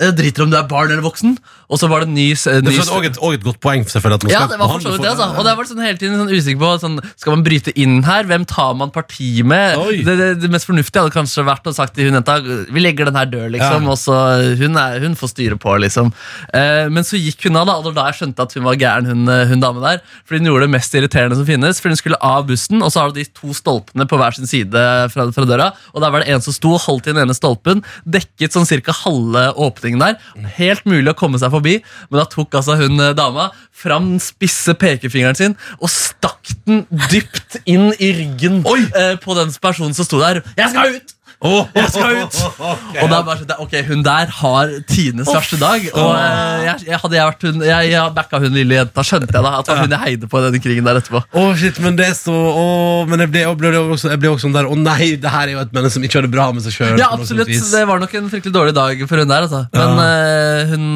Jeg 0.02 0.16
driter 0.18 0.42
om 0.44 0.50
du 0.52 0.56
er 0.58 0.66
barn 0.70 0.90
eller 0.90 1.04
voksen. 1.04 1.36
Og 1.72 1.78
så 1.80 1.88
var 1.88 2.02
det 2.02 2.08
en 2.10 2.14
ny, 2.18 2.32
s- 2.36 2.44
Det 2.44 2.60
var 2.66 2.72
er 2.74 2.80
også 2.82 2.98
et, 3.06 3.16
et 3.16 3.44
godt 3.46 3.60
poeng, 3.64 3.84
selvfølgelig. 3.88 4.32
Ja, 4.34 4.42
det 4.50 4.58
var 4.60 4.68
for 4.68 4.82
så 4.84 4.90
vidt 4.92 5.02
det, 5.06 5.12
altså. 5.14 5.28
Og 5.40 5.44
det 5.46 5.52
var 5.56 5.68
sånn 5.70 5.80
hele 5.86 5.96
tiden 6.00 6.18
sånn 6.20 6.28
usikker 6.34 6.60
på 6.60 6.72
sånn, 6.82 6.98
Skal 7.16 7.32
man 7.36 7.44
bryte 7.46 7.72
inn 7.80 8.02
her? 8.04 8.24
Hvem 8.28 8.44
tar 8.50 8.74
man 8.76 8.90
parti 8.92 9.30
med? 9.46 9.78
Det, 10.04 10.16
det, 10.20 10.28
det 10.42 10.50
mest 10.52 10.68
fornuftige 10.68 11.00
hadde 11.06 11.14
kanskje 11.14 11.44
vært 11.46 11.64
å 11.70 11.72
sagt 11.72 11.94
til 11.96 12.10
hun 12.10 12.18
jenta 12.20 12.36
Vi 12.44 12.80
legger 12.84 13.08
den 13.08 13.16
her 13.16 13.24
død, 13.30 13.52
liksom. 13.56 13.86
Ja. 13.88 13.94
Og 13.94 13.96
så 14.02 14.18
hun, 14.60 14.76
er, 14.76 14.98
hun 15.06 15.14
får 15.16 15.32
styre 15.32 15.56
på, 15.62 15.78
liksom. 15.80 16.12
Eh, 16.52 16.90
men 16.92 17.06
så 17.08 17.16
gikk 17.20 17.46
hun 17.48 17.56
av, 17.62 17.66
da, 17.70 17.78
og 17.80 17.88
det 17.88 17.94
da 17.96 18.04
jeg 18.10 18.18
skjønte 18.20 18.44
at 18.44 18.52
hun 18.58 18.66
var 18.68 18.76
gæren, 18.80 19.08
hun, 19.08 19.24
eh, 19.32 19.46
hun 19.48 19.60
dame 19.64 19.80
der. 19.84 20.02
Fordi 20.28 20.42
hun 20.42 20.50
gjorde 20.52 20.66
det 20.68 20.74
mest 20.76 20.92
irriterende 20.98 21.38
som 21.40 21.48
finnes. 21.48 21.80
For 21.80 21.88
hun 21.92 21.96
skulle 22.00 22.20
av 22.20 22.44
bussen, 22.50 22.82
og 22.84 22.92
så 22.92 23.00
har 23.06 23.12
du 23.14 23.20
de 23.22 23.26
to 23.32 23.54
stolpene 23.56 24.04
på 24.08 24.20
hver 24.20 24.36
sin 24.36 24.46
side 24.50 24.84
fra, 25.14 25.28
fra 25.32 25.48
døra. 25.48 25.70
Og 25.94 26.04
der 26.04 26.10
var 26.12 26.20
det 26.24 26.28
en 26.36 26.44
som 26.44 26.52
sto 26.56 26.74
og 26.76 26.84
holdt 26.84 27.08
i 27.08 27.14
den 27.14 27.22
ene 27.24 27.36
stolpen, 27.36 27.80
dekket 28.04 28.52
sånn 28.56 28.68
cirka 28.68 28.92
halve 29.02 29.48
åpningen 29.56 29.91
der. 30.00 30.18
Helt 30.57 30.87
mulig 30.88 31.12
å 31.12 31.18
komme 31.18 31.40
seg 31.42 31.52
forbi, 31.52 31.78
men 32.09 32.20
da 32.22 32.26
tok 32.31 32.55
altså 32.55 32.78
hun 32.81 33.00
eh, 33.00 33.14
dama 33.18 33.50
fram 33.72 34.12
den 34.14 34.22
spisse 34.22 34.74
pekefingeren 34.78 35.38
sin 35.38 35.57
og 35.81 35.90
stakk 35.92 36.55
den 36.66 36.87
dypt 37.11 37.61
inn 37.64 37.90
i 37.98 38.12
ryggen 38.16 38.62
eh, 38.64 39.16
på 39.20 39.37
den 39.38 39.52
personen 39.62 39.96
som 39.96 40.09
sto 40.09 40.22
der. 40.22 40.42
Jeg 40.57 40.72
skal 40.72 40.96
ut! 40.96 41.16
Åh, 41.42 41.66
Jeg 41.74 41.90
skal 41.90 42.18
ut! 42.22 42.37
Og 43.02 43.09
da 43.11 43.18
bare 43.26 43.40
skjønte 43.40 43.57
jeg, 43.57 43.64
ok, 43.64 43.74
hun 43.88 44.05
der 44.07 44.31
har 44.38 44.72
tidenes 44.87 45.31
verste 45.33 45.59
dag. 45.59 45.87
Og 45.90 46.11
eh, 46.14 46.64
jeg, 46.68 46.85
jeg, 46.87 47.00
hadde 47.02 47.18
jeg 47.18 47.31
vært 47.31 47.46
hun, 47.48 47.64
jeg, 47.66 47.88
jeg 47.90 48.14
backa 48.18 48.40
hun 48.44 48.55
lille 48.55 48.78
jenta, 48.78 49.05
skjønte 49.07 49.35
jeg 49.35 49.46
da 49.46 49.55
at 49.59 49.66
det 49.66 49.74
var 49.74 49.83
hun 49.88 49.96
jeg 49.96 50.02
heide 50.05 50.31
på 50.31 50.38
i 50.38 50.44
denne 50.46 50.61
krigen 50.62 50.87
der 50.87 51.00
etterpå. 51.00 51.22
Å, 51.22 51.44
shit, 51.59 51.81
men 51.83 51.98
det 51.98 52.07
er 52.12 52.14
så 52.18 52.35
å, 52.35 52.66
Men 53.11 53.24
jeg 53.24 53.33
ble, 53.33 53.42
jeg 53.42 53.59
ble, 53.59 53.72
også, 53.83 54.12
jeg 54.12 54.22
ble 54.22 54.31
også 54.33 54.46
sånn 54.46 54.55
der 54.57 54.68
Å 54.70 54.76
nei, 54.78 55.12
det 55.20 55.33
her 55.33 55.50
er 55.50 55.55
jo 55.57 55.62
et 55.64 55.74
menneske 55.74 55.96
som 55.96 56.07
ikke 56.07 56.20
har 56.20 56.26
det 56.26 56.33
bra 56.33 56.46
med 56.55 56.64
seg 56.64 56.76
sjøl. 56.76 56.94
Ja, 57.00 57.11
absolutt. 57.16 57.50
Det 57.50 57.83
var 57.88 58.02
nok 58.02 58.14
en 58.18 58.31
fryktelig 58.33 58.55
dårlig 58.55 58.76
dag 58.78 59.02
for 59.11 59.22
hun 59.22 59.33
der. 59.33 59.48
Altså. 59.48 59.64
Men 59.74 60.02
eh, 60.07 60.72
hun 60.72 60.87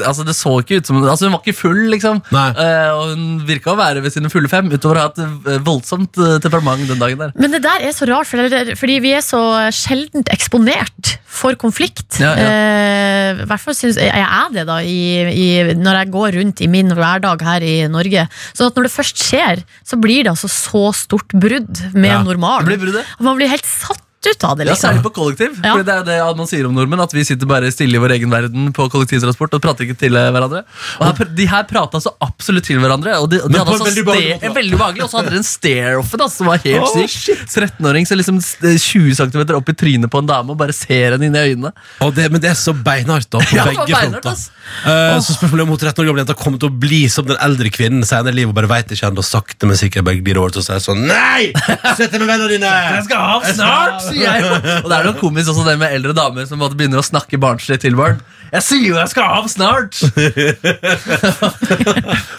altså, 0.00 0.24
Det 0.26 0.36
så 0.38 0.56
ikke 0.62 0.80
ut 0.80 0.88
som 0.88 1.00
altså, 1.02 1.28
Hun 1.28 1.36
var 1.36 1.44
ikke 1.44 1.58
full, 1.58 1.82
liksom. 1.92 2.22
Eh, 2.32 2.90
og 2.94 3.12
hun 3.12 3.28
virka 3.48 3.74
å 3.74 3.78
være 3.78 4.04
ved 4.04 4.16
sine 4.16 4.32
fulle 4.32 4.50
fem, 4.52 4.72
utover 4.72 5.00
å 5.00 5.06
ha 5.06 5.12
et 5.12 5.64
voldsomt 5.66 6.16
temperament 6.44 6.88
den 6.88 7.00
dagen 7.00 7.20
der. 7.20 7.34
Men 7.38 7.52
det 7.52 7.62
der 7.64 7.84
er 7.84 7.94
så 7.96 8.08
rart, 8.08 8.28
for 8.30 8.76
fordi 8.78 8.98
vi 9.04 9.14
er 9.16 9.24
så 9.24 9.42
sjeldent 9.74 10.30
eksponert 10.32 11.16
for 11.26 11.56
konflikt. 11.60 12.20
Ja, 12.22 12.32
ja. 12.38 12.46
Eh, 12.48 13.42
hvert 13.48 13.62
fall 13.62 13.76
synes 13.76 13.98
jeg 14.00 14.24
er 14.24 14.52
det 14.54 14.66
da 14.68 14.78
i, 14.86 14.98
i, 15.32 15.48
når 15.78 16.00
jeg 16.00 16.12
går 16.14 16.38
rundt 16.38 16.62
i 16.64 16.70
min 16.70 16.94
hverdag 16.94 17.42
her 17.44 17.66
i 17.66 17.74
Norge. 17.90 18.26
Så 18.54 18.70
at 18.70 18.78
når 18.78 18.88
det 18.88 18.94
først 18.94 19.22
skjer, 19.26 19.64
så 19.86 19.98
blir 20.00 20.24
det 20.24 20.32
altså 20.34 20.50
så 20.52 20.86
stort 20.96 21.34
brudd 21.34 21.82
med 21.94 22.12
Ja, 22.12 22.22
normalen. 22.26 22.86
Man 23.18 23.38
blir 23.40 23.50
helt 23.50 23.68
satt 23.68 24.02
ut 24.32 24.44
av 24.48 24.56
det. 24.58 24.64
Ja, 24.68 24.72
Liksom. 24.74 24.88
Særlig 24.90 25.02
på 25.04 25.10
kollektiv. 25.14 25.58
Ja. 25.62 25.72
Fordi 25.74 25.84
det 25.88 25.94
er 25.94 26.04
det 26.08 26.36
man 26.38 26.48
sier 26.50 26.66
om 26.68 26.74
nordmenn, 26.74 27.00
at 27.04 27.12
vi 27.14 27.22
sitter 27.24 27.46
bare 27.50 27.70
stille 27.72 27.96
i 27.98 28.02
vår 28.02 28.14
egen 28.16 28.30
verden 28.32 28.72
på 28.74 28.86
kollektivtransport 28.92 29.54
og 29.58 29.62
prater 29.64 29.86
ikke 29.86 29.96
til 30.00 30.16
eh, 30.18 30.30
hverandre. 30.34 30.64
Og 30.98 31.04
her, 31.06 31.28
de 31.38 31.46
her 31.50 31.64
prata 31.70 32.00
så 32.02 32.12
absolutt 32.24 32.66
til 32.68 32.80
hverandre, 32.82 33.14
og 33.22 33.28
de, 33.32 33.38
de 33.44 33.58
hadde 33.60 33.74
altså 33.74 33.86
veldig 33.90 34.04
ste- 34.08 34.52
veldig 34.56 34.78
behagelig. 34.80 35.04
Og 35.06 35.10
så 35.12 35.20
hadde 35.20 35.34
de 35.34 35.40
en 35.42 35.46
stare-offen 35.48 36.24
altså, 36.24 36.38
som 36.42 36.50
var 36.50 36.62
helt 36.64 36.88
oh, 36.88 37.06
syk. 37.06 37.44
13-åring 37.54 38.08
som 38.08 38.18
liksom 38.20 38.40
20 38.40 39.14
cm 39.20 39.54
opp 39.58 39.68
i 39.70 39.76
trynet 39.78 40.10
på 40.12 40.22
en 40.24 40.28
dame 40.30 40.54
og 40.54 40.58
bare 40.60 40.74
ser 40.76 41.14
henne 41.16 41.28
inn 41.30 41.36
i 41.38 41.44
øynene. 41.52 41.72
Og 42.04 42.14
det, 42.16 42.26
men 42.32 42.42
det 42.42 42.50
er 42.52 42.58
så 42.58 42.74
beinhardt, 42.74 43.30
da. 43.32 43.38
På 43.44 43.56
Ja, 43.56 43.64
begge 43.68 43.86
beinhardt, 43.90 44.24
fronter. 44.24 44.50
Eh, 44.90 45.18
så 45.24 45.36
spørsmålet 45.36 45.66
om 45.68 45.74
hun 45.74 45.78
13 45.80 46.02
år 46.02 46.08
gamle 46.10 46.24
jenta 46.24 46.36
kommer 46.40 46.60
til 46.62 46.70
å 46.72 46.76
bli 46.84 47.02
som 47.12 47.26
den 47.28 47.38
eldre 47.44 47.70
kvinnen 47.74 48.04
senere 48.08 48.32
i 48.34 48.38
livet 48.40 48.52
og 48.54 48.58
bare 48.58 48.70
vet 48.74 48.94
ikke 48.96 49.10
ennå, 49.12 49.22
sakte, 49.24 49.68
men 49.68 49.78
sikkert 49.80 50.06
bare 50.08 50.20
glir 50.24 50.40
over 50.40 50.54
til 50.56 50.62
å 50.62 50.66
si 50.66 50.78
sånn 50.84 51.04
Nei! 51.08 51.50
Sett 51.98 52.10
deg 52.14 52.20
med 52.22 52.28
vennene 52.30 52.48
dine! 52.54 52.70
Jeg 52.94 53.04
skal 53.08 53.24
ha 53.28 53.52
snart, 53.54 54.06
sier 54.14 54.30
jeg. 54.30 54.62
Og 54.84 54.88
det 54.90 54.96
er 55.00 55.08
noe 55.10 55.18
komisk 55.20 55.50
også 55.52 55.66
det 55.68 55.76
med 55.82 55.92
eldre 55.98 56.14
damer 56.16 56.46
som 56.48 56.62
måtte 56.62 56.78
begynner 56.78 57.02
å 57.02 57.06
snakke 57.06 57.38
barnslig 57.42 57.80
til 57.84 57.98
barn. 57.98 58.22
Jeg 58.54 58.62
sier 58.62 58.84
jo 58.86 58.94
jeg 59.00 59.10
skal 59.10 59.24
av 59.40 59.46
snart! 59.50 59.98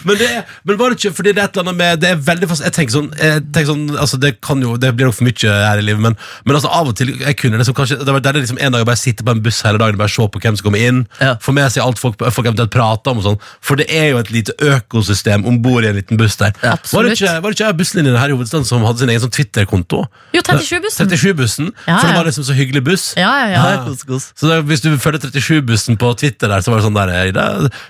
Men, 0.06 0.14
det, 0.20 0.26
er- 0.30 0.44
men 0.64 0.76
var 0.78 0.92
det 0.92 0.96
ikke 1.00 1.10
fordi 1.16 1.32
det 1.34 1.42
er 1.42 1.48
et 1.48 1.56
eller 1.56 1.66
annet 1.66 1.76
med 1.80 2.00
Det 2.02 2.08
er 2.12 2.20
veldig 2.22 2.48
fast 2.50 2.62
Jeg 2.64 2.72
tenker 2.76 2.94
sånn, 2.94 3.08
jeg 3.18 3.42
tenker 3.52 3.66
sånn 3.72 3.82
altså 3.98 4.18
Det 4.22 4.30
kan 4.44 4.60
jo, 4.62 4.76
det 4.80 4.92
blir 4.96 5.08
nok 5.10 5.16
for 5.18 5.26
mye 5.26 5.56
her 5.66 5.80
i 5.80 5.84
livet, 5.84 6.02
men, 6.04 6.16
men 6.46 6.56
altså 6.58 6.70
av 6.72 6.90
og 6.92 6.96
til 6.98 7.10
jeg 7.18 7.36
kunne 7.40 7.58
liksom 7.60 7.76
kanskje 7.76 7.98
Det 8.06 8.14
var 8.14 8.22
der 8.24 8.36
det 8.38 8.44
liksom 8.44 8.60
en 8.62 8.72
dag 8.76 8.84
jeg 8.84 8.88
bare 8.90 9.00
sitter 9.00 9.26
på 9.26 9.34
en 9.34 9.42
buss 9.44 9.58
hele 9.66 9.80
dagen 9.82 9.98
og 9.98 10.02
bare 10.04 10.14
ser 10.14 10.30
på 10.36 10.42
hvem 10.44 10.56
som 10.58 10.66
kommer 10.68 10.82
inn. 10.86 11.02
Ja. 11.20 11.32
Får 11.42 11.56
med 11.58 11.74
seg 11.74 11.84
alt 11.84 12.00
folk, 12.00 12.16
folk 12.22 12.46
eventuelt 12.48 12.72
prater 12.74 13.12
om. 13.12 13.20
og 13.20 13.26
sånn 13.26 13.38
For 13.66 13.80
det 13.80 13.86
er 13.92 14.08
jo 14.12 14.20
et 14.22 14.30
lite 14.34 14.54
økosystem 14.62 15.44
om 15.50 15.58
bord 15.64 15.84
i 15.86 15.90
en 15.90 15.98
liten 15.98 16.20
buss 16.20 16.38
der. 16.40 16.54
Var 16.62 17.08
det 17.08 17.16
ikke, 17.18 17.34
var 17.44 17.52
det 17.52 17.58
ikke 17.58 17.72
busslinjene 17.82 18.20
her 18.22 18.32
i 18.32 18.36
hovedstaden 18.36 18.66
som 18.68 18.84
hadde 18.86 19.02
sin 19.02 19.12
egen 19.12 19.24
sånn 19.26 19.34
Twitter-konto? 19.36 20.04
Jo, 20.36 20.42
37-bussen. 20.46 21.65
37-bussen. 21.72 21.86
Ja, 21.86 21.98
For 22.00 22.08
det 22.08 22.16
var 22.16 22.24
liksom 22.28 22.44
så 22.46 22.54
hyggelig 22.56 22.82
buss. 22.86 23.04
Ja, 23.16 23.30
ja, 23.40 23.48
ja. 23.50 23.62
Ja. 23.66 23.84
Kos, 23.86 24.02
kos. 24.06 24.28
Så 24.38 24.48
da, 24.50 24.60
hvis 24.66 24.80
du 24.84 24.90
følger 24.98 25.18
37-bussen 25.26 25.96
på 26.00 26.12
Twitter 26.18 26.48
der, 26.52 26.60
så 26.64 26.70
var 26.72 26.80
det 26.80 26.86
sånn 26.86 26.96
der 26.98 27.32
da, 27.36 27.46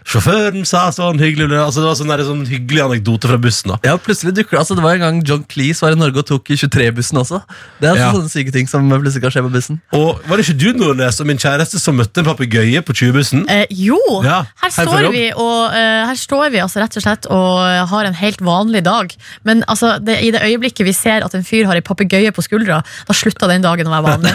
Sjåføren 0.06 0.64
sa 0.68 0.86
sånn 0.94 1.18
hyggelig 1.20 1.50
altså, 1.58 1.82
Det 1.82 1.88
var 1.90 1.98
sånn, 1.98 2.10
der, 2.12 2.24
sånn 2.26 2.44
hyggelig 2.48 2.82
anekdote 2.86 3.28
fra 3.30 3.38
bussen. 3.42 3.72
da 3.74 3.78
Ja, 3.84 3.96
plutselig 4.00 4.34
dukker 4.36 4.56
det 4.56 4.62
altså, 4.64 4.76
Det 4.78 4.84
var 4.84 4.96
en 4.98 5.04
gang 5.04 5.20
John 5.26 5.44
Cleese 5.48 5.84
var 5.84 5.96
i 5.96 6.00
Norge 6.00 6.22
og 6.22 6.26
tok 6.28 6.50
23-bussen 6.52 7.18
også. 7.20 7.40
Det 7.80 7.88
er 7.88 7.94
altså 7.94 8.04
Ja. 8.06 8.12
sånne 8.14 8.30
syke 8.32 8.52
ting 8.54 8.66
som 8.70 8.88
plutselig 8.90 9.22
kan 9.22 9.34
skje 9.34 9.42
på 9.46 9.52
bussen. 9.52 9.80
Og 9.96 10.20
Var 10.28 10.36
det 10.36 10.46
ikke 10.46 10.58
du 10.60 10.68
Nordnes 10.78 11.20
og 11.20 11.26
min 11.26 11.38
kjæreste 11.38 11.80
som 11.82 11.96
møtte 11.98 12.22
en 12.22 12.28
papegøye 12.28 12.82
på 12.86 12.94
20-bussen? 12.96 13.44
Eh, 13.50 13.66
jo, 13.70 13.98
Ja, 14.24 14.44
her, 14.62 14.70
står 14.70 15.10
vi 15.12 15.24
og, 15.32 15.72
uh, 15.72 16.06
her 16.10 16.14
står 16.18 16.50
vi 16.54 16.62
altså 16.62 16.80
rett 16.82 16.96
og 16.96 17.02
slett 17.04 17.26
og 17.32 17.88
har 17.90 18.04
en 18.08 18.14
helt 18.14 18.40
vanlig 18.44 18.82
dag. 18.86 19.12
Men 19.44 19.64
altså, 19.68 19.96
det, 20.02 20.18
i 20.22 20.30
det 20.34 20.42
øyeblikket 20.46 20.86
vi 20.86 20.92
ser 20.96 21.24
at 21.26 21.34
en 21.34 21.44
fyr 21.46 21.66
har 21.66 21.78
ei 21.78 21.84
papegøye 21.84 22.32
på 22.34 22.44
skuldra, 22.46 22.80
da 23.08 23.16
slutter 23.16 23.50
den 23.50 23.65
dagen 23.66 23.90
å 23.90 23.94
være 23.94 24.06
vanlig. 24.06 24.32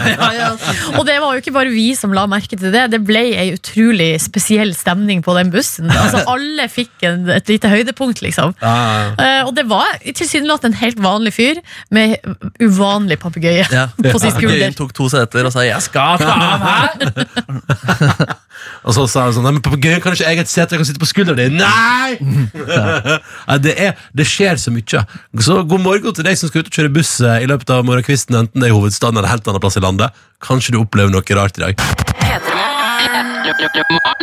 og 0.98 1.02
det 1.08 1.16
var 1.22 1.34
jo 1.34 1.42
ikke 1.42 1.54
bare 1.56 1.72
vi 1.72 1.88
som 1.98 2.14
la 2.16 2.26
merke 2.30 2.58
til 2.58 2.72
det. 2.74 2.84
Det 2.92 3.00
ble 3.08 3.24
ei 3.42 3.48
utrolig 3.56 4.10
spesiell 4.22 4.74
stemning 4.78 5.24
på 5.24 5.34
den 5.38 5.50
bussen. 5.54 5.90
Altså, 5.90 6.22
alle 6.34 6.68
fikk 6.72 7.06
en, 7.08 7.26
et 7.32 7.48
lite 7.50 7.70
høydepunkt, 7.72 8.22
liksom. 8.24 8.54
Uh, 8.62 9.42
og 9.48 9.52
det 9.56 9.66
var 9.70 9.98
tilsynelatende 10.04 10.72
en 10.72 10.80
helt 10.82 11.00
vanlig 11.02 11.34
fyr 11.36 11.60
med 11.92 12.16
uvanlig 12.62 13.18
papegøye 13.22 13.66
Ja. 13.72 13.88
på 14.12 14.18
sin 14.18 14.32
Papegøyen 14.32 14.72
skulder. 14.72 14.76
tok 14.78 14.94
to 14.96 15.08
seter 15.12 15.48
og 15.48 15.52
sa 15.54 15.64
'jeg 15.66 15.82
skal 15.82 16.18
ta 16.22 16.32
av 16.32 16.60
her'. 16.68 18.36
Og 18.86 18.94
så 18.94 19.04
sa 19.10 19.24
han 19.26 19.34
sånn 19.34 19.46
men 19.48 19.62
papegøyen 19.64 20.02
kan 20.02 20.14
ikke 20.14 20.28
jeg 20.28 20.42
et 20.42 20.50
sete, 20.50 20.74
jeg 20.74 20.82
kan 20.82 20.86
sitte 20.88 21.02
på 21.02 21.08
skulderen 21.10 21.38
din. 21.38 21.56
Nei! 21.62 22.18
ja, 22.62 23.56
det, 23.62 23.74
er, 23.78 23.98
det 24.16 24.26
skjer 24.28 24.58
så 24.60 24.72
mye. 24.74 25.02
Så 25.42 25.58
god 25.66 25.82
morgen 25.82 26.14
til 26.14 26.26
deg 26.26 26.38
som 26.38 26.50
skal 26.50 26.62
ut 26.62 26.70
og 26.70 26.76
kjøre 26.78 26.92
buss 26.94 27.12
eh, 27.24 27.42
i 27.44 27.48
løpet 27.50 27.70
av 27.74 27.84
morgenkvisten, 27.88 28.36
enten 28.38 28.62
det 28.62 28.68
er 28.68 28.74
i 28.74 28.76
hovedstaden 28.76 29.21
eller 29.22 29.32
helt 29.36 29.46
annen 29.48 29.62
plass 29.62 29.78
i 29.78 29.84
landet. 29.84 30.22
Kanskje 30.42 30.74
du 30.74 30.82
opplever 30.82 31.14
noe 31.14 31.38
rart 31.38 31.58
i 31.58 31.66
dag. 31.68 31.82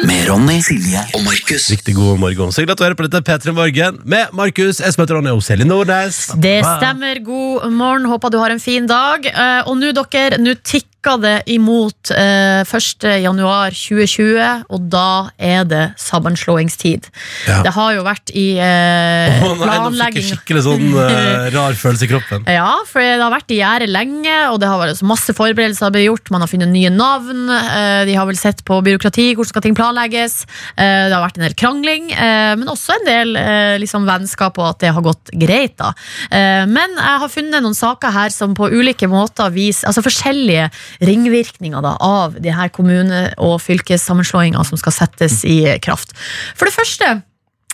Med 0.07 0.27
Ronny, 0.29 0.57
Silje 0.63 1.01
og 1.15 1.23
Markus. 1.25 1.67
Riktig 1.71 1.93
god 1.97 2.19
morgen. 2.21 2.51
Så 2.55 2.63
glad 2.65 2.79
å 2.79 2.89
du 2.91 2.95
på 2.97 3.05
dette 3.07 3.21
P3 3.27 3.53
Morgen 3.55 3.99
med 4.09 4.31
Markus, 4.35 4.79
Espen 4.81 5.03
heter 5.05 5.19
Ronny 5.19 5.33
og 5.35 5.41
Silje 5.45 5.67
Nordnes. 5.67 6.21
Det 6.39 6.57
stemmer. 6.65 7.19
God 7.25 7.67
morgen. 7.75 8.07
Håper 8.09 8.33
du 8.33 8.39
har 8.41 8.55
en 8.55 8.61
fin 8.63 8.87
dag. 8.89 9.27
Eh, 9.29 9.61
Og 9.69 9.77
nå, 9.79 9.91
dere, 9.95 10.39
nå 10.41 10.55
tikker 10.63 10.88
det 10.99 11.43
imot 11.47 12.11
eh, 12.11 12.61
1. 12.67 13.05
januar 13.23 13.71
2020, 13.71 14.65
og 14.69 14.87
da 14.91 15.29
er 15.39 15.63
det 15.63 15.83
sammenslåingstid. 15.97 17.07
Ja. 17.47 17.61
Det 17.63 17.71
har 17.75 17.93
jo 17.95 18.03
vært 18.03 18.31
i 18.35 18.47
eh, 18.59 19.39
oh, 19.47 19.55
nei, 19.55 19.55
nå 19.55 19.55
fikk 19.55 19.63
jeg 19.63 19.79
planlegging 19.79 20.27
skikkelig 20.29 20.63
sånn 20.65 20.85
eh, 21.03 21.47
rar 21.55 21.77
følelse 21.79 22.05
i 22.07 22.11
kroppen. 22.11 22.43
ja, 22.51 22.67
for 22.89 22.99
det 23.03 23.21
har 23.23 23.31
vært 23.33 23.53
i 23.55 23.59
gjære 23.61 23.87
lenge, 23.89 24.35
og 24.51 24.59
det 24.61 24.69
har 24.71 24.81
vært 24.83 25.03
masse 25.07 25.35
forberedelser 25.37 25.93
blitt 25.95 26.07
gjort. 26.09 26.31
Man 26.35 26.43
har 26.45 26.51
funnet 26.51 26.71
nye 26.73 26.91
navn. 26.93 27.45
eh, 27.55 28.03
De 28.09 28.17
har 28.19 28.27
vel 28.29 28.39
sett 28.39 28.63
på 28.67 28.81
byråkrati, 28.85 29.29
hvordan 29.35 29.51
skal 29.53 29.65
ting 29.65 29.77
planlegges. 29.79 30.43
eh, 30.75 31.07
Det 31.09 31.15
har 31.15 31.23
vært 31.25 31.39
en 31.39 31.47
del 31.47 31.55
krangling, 31.59 32.11
eh, 32.11 32.53
men 32.59 32.67
også 32.71 32.97
en 32.99 33.07
del 33.07 33.35
eh, 33.39 33.77
liksom 33.81 34.05
vennskap, 34.09 34.59
og 34.59 34.73
at 34.75 34.79
det 34.83 34.93
har 34.95 35.01
gått 35.05 35.31
greit. 35.33 35.77
da. 35.79 35.93
Eh, 36.31 36.65
Men 36.69 36.95
jeg 36.99 37.23
har 37.23 37.29
funnet 37.31 37.63
noen 37.63 37.75
saker 37.77 38.11
her 38.11 38.29
som 38.35 38.53
på 38.55 38.67
ulike 38.69 39.07
måter 39.09 39.49
viser 39.55 39.87
altså 39.89 40.03
forskjellige 40.05 40.69
ringvirkninger 41.01 41.81
da, 41.85 41.95
av 41.99 42.37
de 42.41 42.51
her 42.53 42.69
kommune- 42.69 43.33
og 43.37 43.59
fylkessammenslåingene 43.61 44.65
som 44.65 44.77
skal 44.81 44.95
settes 44.95 45.41
i 45.45 45.61
kraft. 45.83 46.13
For 46.55 46.65
det 46.69 46.75
første 46.75 47.21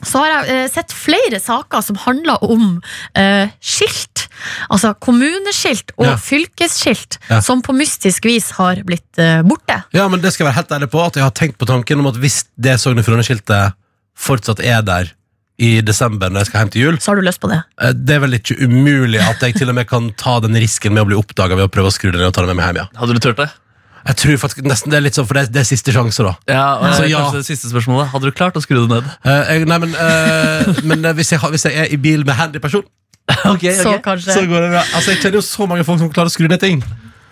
så 0.05 0.19
har 0.19 0.27
jeg 0.27 0.51
eh, 0.51 0.65
sett 0.69 0.91
flere 0.91 1.39
saker 1.39 1.81
som 1.81 1.95
handler 2.03 2.41
om 2.43 2.81
eh, 3.15 3.47
skilt. 3.63 4.25
Altså 4.69 4.91
kommuneskilt 4.99 5.93
og 5.95 6.05
Ja. 6.09 6.15
fylkesskilt 6.19 7.15
Ja. 7.29 7.39
som 7.41 7.61
på 7.63 7.73
mystisk 7.73 8.25
vis 8.27 8.51
har 8.59 8.83
blitt 8.83 9.17
eh, 9.17 9.41
borte. 9.47 9.83
Ja, 9.95 10.07
men 10.11 10.19
det 10.21 10.33
skal 10.33 10.45
jeg 10.45 10.51
være 10.51 10.59
helt 10.59 10.71
ærlig 10.75 10.91
på 10.91 10.99
At 11.05 11.15
jeg 11.15 11.23
har 11.23 11.31
tenkt 11.31 11.57
på 11.57 11.65
tanken 11.65 11.99
om 12.03 12.07
at 12.11 12.19
hvis 12.19 12.43
det 12.59 12.75
Sogn 12.79 12.99
og 12.99 13.05
Fjordane-skiltet 13.07 13.73
Fortsatt 14.15 14.59
er 14.63 14.81
der 14.83 15.13
i 15.57 15.81
desember 15.81 16.29
når 16.29 16.43
jeg 16.43 16.47
skal 16.49 16.59
hjem 16.65 16.71
til 16.73 16.81
jul 16.83 16.95
Så 16.99 17.11
har 17.11 17.15
du 17.15 17.23
lyst 17.23 17.39
på 17.39 17.47
det? 17.47 17.61
eh, 17.81 17.93
Det 17.95 18.15
er 18.17 18.19
vel 18.25 18.33
ikke 18.39 18.57
umulig 18.65 19.21
at 19.23 19.39
jeg 19.45 19.55
til 19.55 19.69
og 19.71 19.75
med 19.77 19.87
kan 19.87 20.09
ta 20.19 20.39
den 20.43 20.55
risken 20.59 20.91
Med 20.93 21.05
å 21.05 21.07
bli 21.07 21.15
oppdaget 21.15 21.55
ved 21.55 21.69
å 21.69 21.71
prøve 21.71 21.87
å 21.87 21.95
skru 21.95 22.11
det 22.11 22.19
ned 22.19 22.27
og 22.27 22.33
ta 22.35 22.41
det 22.43 22.51
med 22.51 22.59
meg 22.59 22.67
hjem 22.73 22.81
ja. 22.83 22.87
Hadde 22.99 23.15
du 23.15 23.21
turt 23.23 23.37
det? 23.39 23.47
Jeg 24.05 24.17
tror 24.21 24.35
faktisk 24.37 24.67
nesten 24.67 24.91
det 24.91 24.97
er 24.99 25.05
litt 25.07 25.15
sånn 25.17 25.25
For 25.29 25.33
det, 25.39 25.45
er- 25.47 25.53
det 25.55 25.61
er 25.63 25.69
siste 25.71 25.93
sjanse 25.95 26.25
da 26.27 26.33
Ja, 26.51 26.65
og 26.77 26.91
Så 26.99 27.07
ja. 27.09 27.21
Kanskje 27.23 27.39
det 27.41 27.47
siste 27.47 27.71
spørsmålet. 27.71 28.11
Hadde 28.11 28.27
du 28.29 28.35
klart 28.35 28.59
å 28.59 28.61
skru 28.65 28.81
det 28.83 28.89
ned? 28.91 29.07
Eh, 29.23 29.53
jeg, 29.55 29.65
Nei, 29.71 29.77
men, 29.85 29.95
eh, 29.95 30.83
men 30.83 31.05
eh, 31.05 31.13
hvis, 31.17 31.31
jeg, 31.31 31.39
har- 31.39 31.49
hvis 31.55 31.65
jeg 31.69 31.73
er 31.85 31.87
i 31.95 31.97
bil 31.97 32.25
med 32.27 32.35
handy 32.35 32.59
person 32.59 32.83
Så 33.25 33.95
kanskje. 34.05 34.35
Så 34.35 34.43
går 34.45 34.61
det 34.67 34.69
bra 34.75 34.83
Altså 34.93 35.15
jeg 35.15 35.23
kjenner 35.23 35.39
jo 35.39 35.45
så 35.47 35.65
mange 35.71 35.83
folk 35.87 35.97
som 36.03 36.11
klarer 36.13 36.29
å 36.29 36.35
skru 36.35 36.45
ned 36.51 36.59
ting 36.61 36.83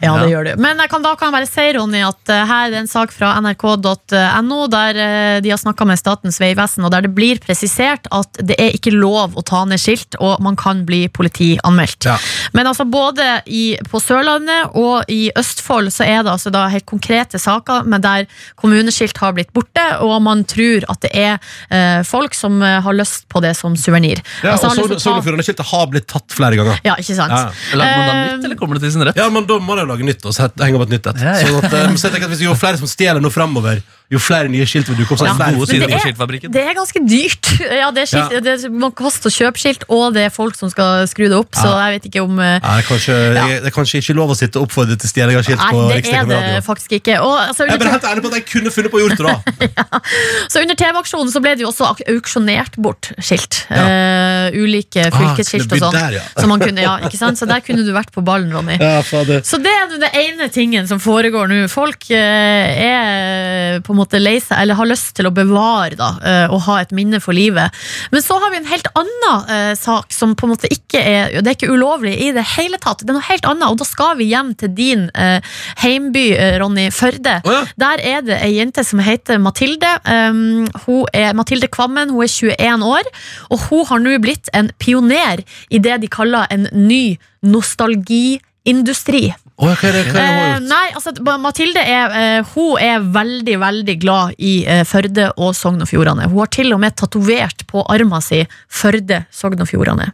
Ja, 0.01 0.13
det 0.19 0.29
gjør 0.31 0.47
du. 0.49 0.51
Men 0.61 0.79
jeg 0.81 0.89
kan, 0.91 1.03
da 1.05 1.13
kan 1.15 1.29
jeg 1.29 1.35
bare 1.37 1.47
si, 1.49 1.65
Ronny, 1.77 2.01
at 2.03 2.31
uh, 2.31 2.39
her 2.49 2.65
er 2.67 2.73
det 2.73 2.79
en 2.81 2.89
sak 2.91 3.13
fra 3.15 3.33
nrk.no, 3.39 4.59
der 4.71 4.99
uh, 4.99 5.37
de 5.43 5.51
har 5.53 5.59
snakka 5.61 5.85
med 5.87 5.99
Statens 5.99 6.39
vegvesen, 6.41 6.83
og 6.87 6.91
der 6.91 7.05
det 7.05 7.13
blir 7.15 7.39
presisert 7.43 8.07
at 8.11 8.39
det 8.41 8.57
er 8.59 8.75
ikke 8.75 8.91
lov 8.95 9.37
å 9.39 9.43
ta 9.45 9.63
ned 9.69 9.79
skilt, 9.79 10.17
og 10.19 10.41
man 10.43 10.57
kan 10.59 10.81
bli 10.87 11.05
politianmeldt. 11.13 12.07
Ja. 12.09 12.17
Men 12.55 12.67
altså 12.71 12.85
både 12.89 13.41
i, 13.45 13.77
på 13.91 14.01
Sørlandet 14.03 14.75
og 14.79 15.07
i 15.11 15.29
Østfold 15.39 15.91
så 15.93 16.03
er 16.07 16.23
det 16.25 16.33
altså 16.33 16.51
da 16.53 16.65
helt 16.73 16.87
konkrete 16.89 17.39
saker 17.39 17.87
med 17.89 18.03
der 18.03 18.27
kommuneskilt 18.59 19.17
har 19.23 19.35
blitt 19.37 19.53
borte, 19.55 19.85
og 20.03 20.17
man 20.25 20.43
tror 20.49 20.85
at 20.91 21.03
det 21.05 21.13
er 21.15 21.37
uh, 21.71 22.03
folk 22.07 22.35
som 22.37 22.59
har 22.63 22.93
lyst 22.95 23.27
på 23.31 23.41
det 23.43 23.53
som 23.59 23.75
suvenir. 23.79 24.21
Ja, 24.43 24.53
Altså, 24.53 24.69
og 24.69 24.75
Sogn 24.77 24.83
lyst 24.83 24.89
til 24.91 24.95
å 24.97 25.03
Sogn 25.03 25.17
og 25.17 25.21
ta- 25.21 25.25
Fjordane-skiltet 25.27 25.69
har 25.71 25.87
blitt 25.91 26.05
tatt 26.11 26.33
flere 26.35 26.57
ganger 26.59 26.77
Ja, 26.85 26.93
ikke 27.01 27.15
sant? 27.17 27.33
Ja. 27.33 27.49
Lager 27.79 27.97
man 27.97 28.07
da 28.07 28.13
Eh, 28.13 28.35
nytt, 28.37 28.45
eller 28.45 28.55
kommer 28.59 28.77
det 28.77 28.83
til 28.85 28.91
sin 28.93 29.03
rett? 29.07 29.17
Ja, 29.17 29.25
men 29.33 29.45
da 29.49 29.57
må 29.59 29.75
de 29.75 29.83
lage 29.93 30.07
nytt 30.07 30.25
og 30.27 30.35
så 30.35 30.49
henge 30.61 30.79
opp 30.79 30.87
et 30.87 30.95
nytt 30.97 31.09
et. 31.13 31.21
Ja, 31.23 31.35
ja. 31.39 31.47
Sånn 31.47 31.59
at, 31.61 31.77
eh, 31.79 31.95
så 31.95 32.09
jeg 32.09 32.15
tenker 32.15 32.27
at 32.27 32.33
hvis 32.35 32.43
Jo 32.45 32.55
flere 32.59 32.81
som 32.81 32.89
stjeler 32.89 33.23
noe 33.23 33.33
fremover, 33.33 33.83
jo 34.13 34.21
flere 34.21 34.51
nye 34.51 34.65
skilt 34.69 34.89
vil 34.91 34.99
dukke 35.01 35.15
opp. 35.15 35.21
Så 35.21 35.27
Ja, 35.27 35.33
men 35.37 35.59
det 35.59 35.89
er-. 35.89 36.49
Det 36.53 36.63
er 36.63 36.75
ganske 36.77 37.01
dyrt. 37.01 37.51
Ja, 37.83 37.89
det, 37.91 38.03
er 38.05 38.09
skilt, 38.09 38.33
Ja. 38.33 38.39
det 38.43 38.71
man 38.71 38.91
koste 38.95 39.29
å 39.29 39.33
kjøpe 39.33 39.59
skilt, 39.59 39.83
og 39.89 40.13
det 40.15 40.27
er 40.27 40.31
folk 40.33 40.55
som 40.57 40.69
skal 40.71 41.07
skru 41.09 41.25
det 41.27 41.37
opp. 41.37 41.53
Så 41.55 41.67
jeg 41.67 41.97
vet 41.97 42.07
ikke 42.09 42.23
om 42.25 42.37
ja, 42.39 42.59
det, 42.59 42.71
er 42.73 42.87
kanskje, 42.87 43.17
det 43.35 43.69
er 43.69 43.75
kanskje 43.75 44.01
ikke 44.03 44.15
lov 44.17 44.33
å 44.33 44.37
sitte 44.37 44.59
og 44.61 44.67
oppfordre 44.67 44.97
til 44.99 45.09
stjeling 45.11 45.39
av 45.39 45.45
skilt 45.47 45.63
på 45.63 45.83
Nei, 45.87 46.01
det 46.01 46.13
er 46.13 46.27
det 46.29 46.39
radio. 46.39 46.61
faktisk 46.65 46.95
ikke. 46.99 47.19
Og, 47.23 47.35
altså, 47.39 47.67
Jeg 47.67 47.75
er 47.75 47.83
bare 47.83 47.95
helt 47.95 48.07
ærlig 48.11 48.25
på 48.25 48.31
at 48.31 48.37
jeg 48.39 48.45
kunne 48.51 48.73
funnet 48.75 48.93
på 48.93 48.99
å 48.99 49.03
gjøre 49.03 49.17
det, 49.17 49.23
da. 49.29 50.01
så 50.51 50.63
under 50.63 50.79
TV-aksjonen 50.83 51.33
så 51.33 51.43
ble 51.43 51.55
det 51.57 51.65
jo 51.65 51.71
også 51.71 51.89
auksjonert 52.13 52.77
bort 52.83 53.11
skilt. 53.19 53.63
Ja. 53.69 53.83
Eh, 53.83 54.59
ulike 54.59 55.07
fylkesskilt 55.13 55.71
ah, 55.71 55.75
og 55.77 55.83
sånn. 55.87 55.97
der, 55.97 56.17
ja. 56.19 56.25
Så, 56.43 56.47
man 56.49 56.61
kunne, 56.61 56.83
ja, 56.83 56.97
ikke 57.07 57.17
sant? 57.19 57.39
så 57.39 57.47
der 57.47 57.61
kunne 57.63 57.85
du 57.85 57.91
vært 57.95 58.11
på 58.13 58.23
ballen, 58.25 58.51
Ronny. 58.53 58.75
Ja. 58.81 59.01
Så 59.03 59.59
det 59.63 59.71
er 59.71 59.91
den 59.91 60.05
ene 60.09 60.49
tingen 60.53 60.87
som 60.89 60.99
foregår 61.03 61.47
nå. 61.49 61.59
Folk 61.71 62.09
uh, 62.11 62.17
er 62.17 63.79
på 63.85 63.93
en 63.93 63.97
måte 63.97 64.02
lei 64.19 64.39
seg, 64.41 64.57
eller 64.59 64.77
har 64.79 64.89
lyst 64.89 65.13
til 65.17 65.27
å 65.29 65.33
bevare 65.33 65.97
da, 65.99 66.09
eh, 66.23 66.45
og 66.51 66.63
ha 66.67 66.79
et 66.81 66.91
minne 66.95 67.19
for 67.23 67.35
livet. 67.35 67.73
Men 68.11 68.21
så 68.21 68.37
har 68.41 68.51
vi 68.51 68.59
en 68.59 68.69
helt 68.69 68.87
annen 68.99 69.49
eh, 69.49 69.73
sak 69.79 70.13
som 70.13 70.35
på 70.35 70.47
en 70.47 70.53
måte 70.53 70.69
ikke 70.71 70.99
er 70.99 71.41
Det 71.41 71.49
er 71.49 71.55
ikke 71.55 71.73
ulovlig 71.73 72.13
i 72.21 72.31
det 72.35 72.43
hele 72.55 72.77
tatt. 72.81 73.01
Det 73.01 73.09
er 73.09 73.17
noe 73.17 73.25
helt 73.27 73.47
annet, 73.49 73.65
og 73.69 73.79
da 73.81 73.87
skal 73.87 74.17
vi 74.19 74.29
hjem 74.29 74.53
til 74.59 74.73
din 74.75 75.07
eh, 75.15 75.39
heimby, 75.81 76.25
eh, 76.35 76.57
Ronny, 76.61 76.89
Førde. 76.93 77.39
Oh, 77.43 77.53
ja. 77.55 77.63
Der 77.79 78.03
er 78.13 78.25
det 78.25 78.39
ei 78.43 78.53
jente 78.57 78.83
som 78.85 79.01
heter 79.03 79.41
Mathilde. 79.41 79.89
Um, 80.05 80.67
hun 80.85 81.05
er 81.13 81.33
Mathilde 81.37 81.69
Kvammen, 81.71 82.13
hun 82.13 82.25
er 82.25 82.31
21 82.31 82.85
år, 82.87 83.09
og 83.49 83.67
hun 83.69 83.85
har 83.89 84.03
nå 84.03 84.17
blitt 84.23 84.51
en 84.53 84.71
pioner 84.81 85.43
i 85.69 85.81
det 85.81 86.01
de 86.03 86.11
kaller 86.11 86.49
en 86.53 86.67
ny 86.73 87.17
nostalgiindustri. 87.43 89.31
Å, 89.53 89.67
hva 89.69 89.89
er 89.89 89.93
det, 89.93 90.03
hva 90.09 90.21
er 90.21 90.37
det 90.37 90.43
Eh, 90.53 90.59
nei, 90.65 90.85
altså 90.97 91.11
Mathilde 91.41 91.81
er, 91.81 92.13
eh, 92.17 92.53
hun 92.55 92.79
er 92.81 93.03
veldig 93.13 93.57
veldig 93.61 93.95
glad 94.01 94.33
i 94.41 94.53
eh, 94.65 94.81
Førde 94.89 95.27
og 95.37 95.53
Sogn 95.57 95.81
og 95.85 95.89
Fjordane. 95.89 96.25
Hun 96.31 96.39
har 96.41 96.49
til 96.53 96.73
og 96.73 96.81
med 96.81 96.95
tatovert 96.97 97.65
på 97.69 97.83
armen 97.93 98.21
sin 98.25 98.49
Førde, 98.69 99.23
Sogn 99.33 99.61
og 99.61 99.69
Fjordane. 99.69 100.09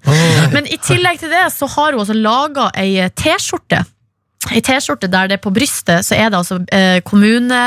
Men 0.51 0.67
i 0.67 0.79
tillegg 0.83 1.21
til 1.23 1.31
det 1.31 1.45
så 1.55 1.69
har 1.77 1.95
hun 1.95 2.03
altså 2.03 2.17
laga 2.17 2.69
ei 2.79 3.07
T-skjorte. 3.15 3.85
I 4.55 4.61
T-skjorte 4.63 5.09
der 5.11 5.27
det 5.31 5.39
er 5.39 5.43
på 5.43 5.51
brystet 5.55 6.05
så 6.07 6.15
er 6.15 6.29
det 6.31 6.37
altså 6.39 6.61
kommune 7.03 7.57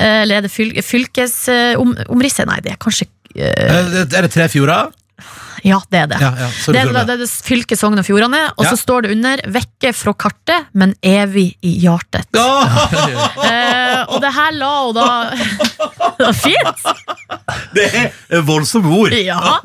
Eller 0.00 0.38
er 0.38 0.46
det 0.46 0.50
fyl 0.50 0.72
fylkesomrisset? 0.80 2.46
Om. 2.46 2.52
Nei, 2.52 2.60
det 2.64 2.72
er 2.72 2.80
kanskje 2.80 3.06
eh, 3.06 3.12
Eh, 3.36 4.02
Er 4.04 4.26
det 4.26 4.32
tre 4.32 4.48
fjorder? 4.52 4.92
Ja, 5.64 5.78
det 5.90 5.98
er 6.00 6.06
det. 6.10 6.18
Ja, 6.20 6.30
ja. 6.38 6.48
Sorry, 6.62 6.74
Det 6.78 6.82
er, 6.88 6.92
det, 7.06 7.16
det 7.20 7.26
er 7.28 7.32
fylket 7.46 7.78
Sogn 7.78 7.98
og 8.00 8.06
Fjordane, 8.06 8.40
og 8.56 8.64
Ja. 8.66 8.70
så 8.72 8.76
står 8.80 9.02
det 9.06 9.10
under 9.16 9.36
'vekke 9.46 9.92
fra 9.94 10.12
kartet, 10.14 10.66
men 10.74 10.94
evig 11.02 11.56
i 11.62 11.76
hjertet'. 11.84 12.26
Eh, 13.52 14.04
og 14.08 14.20
det 14.22 14.30
her 14.32 14.52
la 14.56 14.68
hun 14.86 14.94
da 14.96 15.06
Det 16.18 16.26
var 16.26 16.32
Fint! 16.32 16.82
det 17.74 17.86
er 18.30 18.42
voldsomme 18.46 18.88
ord. 18.94 19.12
Ja. 19.16 19.58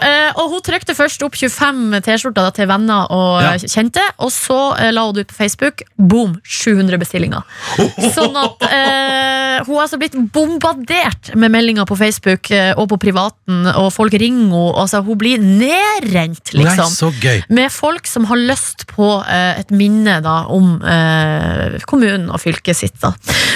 Eh, 0.00 0.30
og 0.40 0.50
hun 0.52 0.62
trykte 0.64 0.94
først 0.96 1.22
opp 1.26 1.34
25 1.36 2.00
T-skjorter 2.04 2.50
til 2.56 2.68
venner 2.70 3.10
og 3.12 3.42
eh, 3.42 3.64
kjente, 3.70 4.02
og 4.22 4.30
så 4.34 4.58
eh, 4.78 4.90
la 4.94 5.04
hun 5.06 5.14
det 5.16 5.26
ut 5.26 5.32
på 5.32 5.38
Facebook. 5.38 5.82
Boom! 5.98 6.36
700 6.44 6.98
bestillinger. 7.02 7.44
Sånn 8.16 8.36
at 8.40 8.64
eh, 8.68 9.64
hun 9.66 9.74
har 9.76 9.84
altså 9.86 9.98
blitt 10.00 10.16
bombardert 10.34 11.32
med 11.38 11.52
meldinger 11.54 11.86
på 11.88 11.96
Facebook 11.98 12.50
eh, 12.54 12.72
og 12.78 12.88
på 12.94 13.00
privaten, 13.06 13.64
og 13.74 13.90
folk 13.94 14.14
ringer 14.14 14.44
henne. 14.48 14.64
Altså, 14.84 15.02
hun 15.06 15.18
blir 15.20 15.40
nedrent, 15.42 16.52
liksom. 16.54 16.88
Nei, 16.90 16.96
så 16.98 17.10
gøy. 17.22 17.42
Med 17.54 17.72
folk 17.72 18.06
som 18.08 18.26
har 18.30 18.40
lyst 18.40 18.86
på 18.90 19.08
eh, 19.28 19.60
et 19.60 19.70
minne 19.74 20.18
da, 20.24 20.36
om 20.52 20.76
eh, 20.82 21.78
kommunen 21.88 22.28
og 22.32 22.40
fylket 22.42 22.78
sitt. 22.78 22.96
Da. 23.02 23.12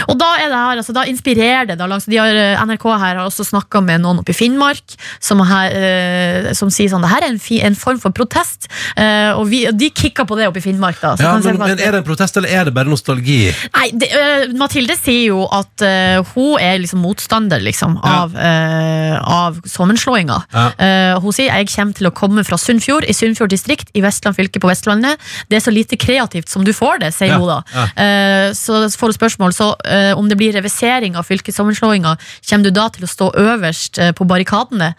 Og 0.09 0.18
da, 0.20 0.30
er 0.42 0.51
det 0.53 0.61
her, 0.61 0.80
altså, 0.82 0.94
da 0.96 1.05
inspirerer 1.11 1.68
det. 1.70 1.78
Da, 1.80 1.88
langs, 1.90 2.09
de 2.09 2.18
har, 2.20 2.32
eh, 2.34 2.62
NRK 2.68 2.86
her 2.94 3.18
har 3.20 3.24
også 3.24 3.46
snakka 3.49 3.82
med 3.84 4.05
noen 4.05 4.22
oppe 4.22 4.34
i 4.34 4.38
Finnmark 4.38 4.96
som, 5.24 5.42
her, 5.49 5.74
eh, 5.74 6.51
som 6.59 6.72
sier 6.74 6.90
sånn 6.92 7.05
det 7.05 7.12
her 7.12 7.26
er 7.26 7.32
en, 7.34 7.40
fi, 7.42 7.61
en 7.64 7.76
form 7.78 8.01
for 8.03 8.14
protest. 8.16 8.68
Eh, 8.96 9.32
og, 9.34 9.46
vi, 9.53 9.64
de 9.72 9.90
kicka 9.94 10.26
på 10.28 10.38
det 10.38 10.49
oppe 10.51 10.62
i 10.62 10.66
Finnmark. 10.66 11.01
Da, 11.03 11.14
så 11.16 11.28
Ja, 11.28 11.34
men, 11.42 11.59
men 11.61 11.76
Er 11.78 11.94
det 11.96 12.03
en 12.03 12.09
protest, 12.09 12.36
eller 12.40 12.53
er 12.53 12.68
det 12.68 12.74
bare 12.76 12.90
nostalgi? 12.90 13.40
Nei, 13.76 13.88
det, 13.96 14.11
øh, 14.16 14.57
Mathilde 14.59 14.96
sier 14.99 15.28
jo 15.30 15.44
at 15.53 15.86
hun 16.34 16.59
er 16.62 16.78
liksom 16.82 17.03
motstander 17.05 17.62
liksom, 17.62 17.99
Ja. 18.03 18.14
av, 18.22 18.34
øh, 18.34 19.14
av 19.28 19.61
sammenslåinga. 19.66 20.38
Ja. 20.53 20.66
Eh, 20.78 21.20
hun 21.22 21.32
sier 21.39 21.55
jeg 21.55 21.70
kommer 21.72 21.97
til 21.99 22.11
å 22.11 22.14
komme 22.14 22.45
fra 22.47 22.59
Sunnfjord 22.61 23.07
i 23.09 23.14
Sunnfjord 23.16 23.53
distrikt 23.55 23.93
i 23.97 24.03
Vestland 24.05 24.36
fylke 24.39 24.61
på 24.62 24.70
Vestlandet. 24.70 25.20
Det 25.49 25.59
er 25.59 25.64
så 25.64 25.74
lite 25.74 25.99
kreativt 26.01 26.51
som 26.51 26.66
du 26.66 26.72
får 26.76 27.03
det, 27.05 27.12
sier 27.16 27.34
Ja, 27.34 27.39
hun 27.41 27.51
da. 27.51 27.59
ja. 27.74 27.86
Eh, 28.05 28.49
så 28.59 28.84
får 28.91 29.12
hun 29.12 29.18
spørsmål 29.18 29.55
så 29.57 29.72
eh, 29.86 30.12
om 30.18 30.28
det 30.30 30.39
blir 30.41 30.57
revisering 30.57 31.18
av 31.18 31.28
fylkessammenslåinga, 31.28 32.16
kommer 32.49 32.68
du 32.68 32.74
da 32.74 32.89
til 32.95 33.07
å 33.07 33.12
stå 33.12 33.30
øverst 33.39 34.03
eh, 34.03 34.12
på 34.16 34.26
barrikadene? 34.28 34.95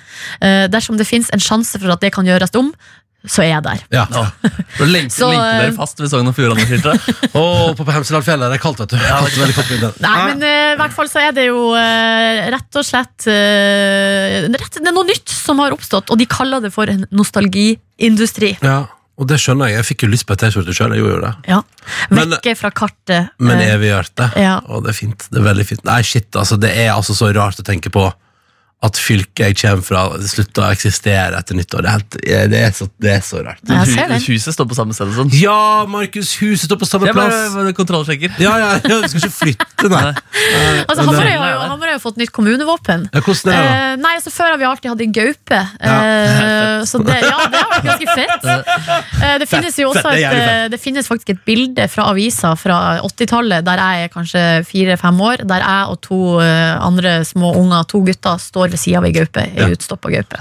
Dersom 0.71 0.97
det 0.99 1.07
finnes 1.07 1.29
en 1.33 1.41
sjanse 1.43 1.79
for 1.79 1.91
at 1.93 2.01
det 2.03 2.11
kan 2.15 2.27
gjøres 2.27 2.53
om, 2.57 2.71
så 3.27 3.43
er 3.43 3.49
jeg 3.49 3.63
der. 3.65 3.81
Ja. 3.91 4.05
Da 4.09 4.85
lenker, 4.87 5.11
Så, 5.11 5.27
lenker 5.27 5.47
eh, 5.49 5.63
dere 5.65 5.73
fast 5.75 5.99
ved 5.99 6.11
Sogn 6.11 6.29
og 6.31 6.35
Fjordane-skiltet. 6.37 7.09
Oppe 7.35 7.83
på 7.87 7.95
Hemsedalfjellet 7.95 8.47
er 8.47 8.53
det 8.55 8.61
kaldt, 8.63 8.79
vet 8.85 8.93
du. 8.93 8.99
Ja, 9.01 9.17
det 9.25 9.47
er 9.49 9.55
kaldt. 9.57 9.99
Nei, 10.05 10.13
men 10.29 10.45
eh, 10.47 10.67
i 10.75 10.77
hvert 10.79 10.95
fall 10.95 11.11
så 11.11 11.23
er 11.25 11.35
det 11.35 11.49
jo 11.49 11.65
uh, 11.73 12.45
rett 12.55 12.79
og 12.79 12.87
slett 12.87 13.27
uh, 13.27 14.47
rett, 14.55 14.79
Det 14.79 14.87
er 14.87 14.95
noe 14.95 15.07
nytt 15.09 15.33
som 15.33 15.59
har 15.59 15.75
oppstått, 15.75 16.13
og 16.13 16.21
de 16.21 16.29
kaller 16.31 16.63
det 16.63 16.71
for 16.75 16.91
en 16.91 17.03
nostalgiindustri. 17.11 18.55
Ja, 18.63 18.85
og 19.19 19.27
det 19.27 19.41
skjønner 19.43 19.67
jeg. 19.67 19.81
Jeg 19.81 19.87
fikk 19.89 20.05
jo 20.05 20.11
lyst 20.13 20.25
på 20.29 20.37
ei 20.37 20.39
T-skjorte 20.39 20.73
sjøl. 20.75 20.95
Jeg 20.95 21.03
gjorde 21.03 21.17
jo 21.17 21.23
det. 21.25 21.33
Ja. 21.51 21.59
Men- 22.15 22.31
Vekke 22.37 22.55
fra 22.55 22.71
kartet. 22.71 23.33
Men 23.43 23.59
eh, 23.59 23.73
evig 23.75 23.91
hjerte. 23.91 24.29
ja. 24.39 24.61
Og 24.71 24.85
det 24.85 24.93
er 24.93 24.99
fint. 25.01 25.27
Det 25.27 25.41
er 25.41 25.47
veldig 25.49 25.65
fint. 25.67 25.83
Nei, 25.83 25.99
shit, 26.07 26.29
altså. 26.39 26.55
Det 26.55 26.71
er 26.71 26.93
altså 26.93 27.17
så 27.17 27.33
rart 27.35 27.59
å 27.59 27.67
tenke 27.67 27.91
på 27.91 28.07
at 28.79 28.95
fylket 28.95 29.41
jeg 29.43 29.55
kommer 29.59 29.83
fra, 29.83 30.01
slutter 30.23 30.63
å 30.63 30.67
eksistere 30.71 31.35
etter 31.35 31.57
nyttår. 31.57 31.83
Det 31.83 31.89
er, 31.89 31.95
helt, 31.97 32.15
det 32.53 32.59
er, 32.63 32.69
så, 32.77 32.85
det 33.03 33.09
er 33.11 33.23
så 33.27 33.41
rart. 33.43 33.59
Jeg 33.67 33.89
ser 33.91 34.07
det. 34.13 34.19
Huset 34.23 34.55
står 34.55 34.69
på 34.71 34.77
samme 34.77 34.95
sted. 34.95 35.09
Sånn. 35.17 35.31
Ja, 35.35 35.83
Markus, 35.91 36.31
huset 36.39 36.69
står 36.69 36.79
på 36.79 36.87
samme 36.87 37.09
Jeg 37.09 37.17
plass! 37.17 37.35
bare 37.57 37.73
kontrollsjekker. 37.75 38.37
Ja, 38.39 38.53
ja, 38.61 38.69
ja, 38.79 38.99
du 39.03 39.09
skal 39.11 39.19
ikke 39.25 39.35
flytte, 39.35 39.89
nei. 39.91 40.13
Altså, 40.85 41.03
Hamarøy 41.03 41.33
har, 41.41 41.51
jo- 41.57 41.81
har 41.89 41.99
fått 41.99 42.21
nytt 42.21 42.31
kommunevåpen. 42.31 43.03
Ja, 43.11 43.19
hvordan 43.25 43.51
er 43.51 43.59
det, 43.59 43.65
da? 43.67 43.73
Eh, 43.89 43.97
nei, 44.05 44.13
altså 44.15 44.31
Før 44.31 44.53
har 44.53 44.61
vi 44.61 44.67
alltid 44.69 44.91
hatt 44.93 45.03
en 45.03 45.15
gaupe. 45.19 45.59
Eh, 45.89 46.85
så 46.87 47.03
det, 47.03 47.19
ja, 47.19 47.35
det 47.51 47.59
har 47.59 47.69
vært 47.73 47.89
ganske 47.89 48.15
fett. 48.15 48.47
Eh, 49.19 49.35
det 49.43 49.49
finnes 49.51 49.81
jo 49.83 49.91
fett, 49.91 50.05
også 50.05 50.15
det 50.15 50.23
et, 50.23 50.39
eh, 50.39 50.63
det 50.71 50.79
finnes 50.79 51.07
faktisk 51.11 51.33
et 51.35 51.43
bilde 51.47 51.89
fra 51.91 52.07
avisa 52.13 52.53
fra 52.59 52.79
80-tallet, 53.03 53.67
der 53.67 53.83
jeg 53.83 54.07
er 54.07 54.13
kanskje 54.15 54.45
fire-fem 54.71 55.19
år, 55.27 55.43
der 55.51 55.67
jeg 55.67 55.91
og 55.91 55.99
to 56.07 56.21
eh, 56.39 56.79
andre 56.79 57.17
små 57.27 57.51
unger, 57.59 57.83
to 57.91 58.03
gutter, 58.07 58.39
står 58.39 58.68
ved 58.69 58.79
sida 58.79 58.97
av 59.01 59.05
ei 59.09 59.11
gaupe. 59.15 59.43
Ei 59.43 59.59
Ja. 59.65 59.67
utstoppa 59.73 60.09
gaupe. 60.13 60.37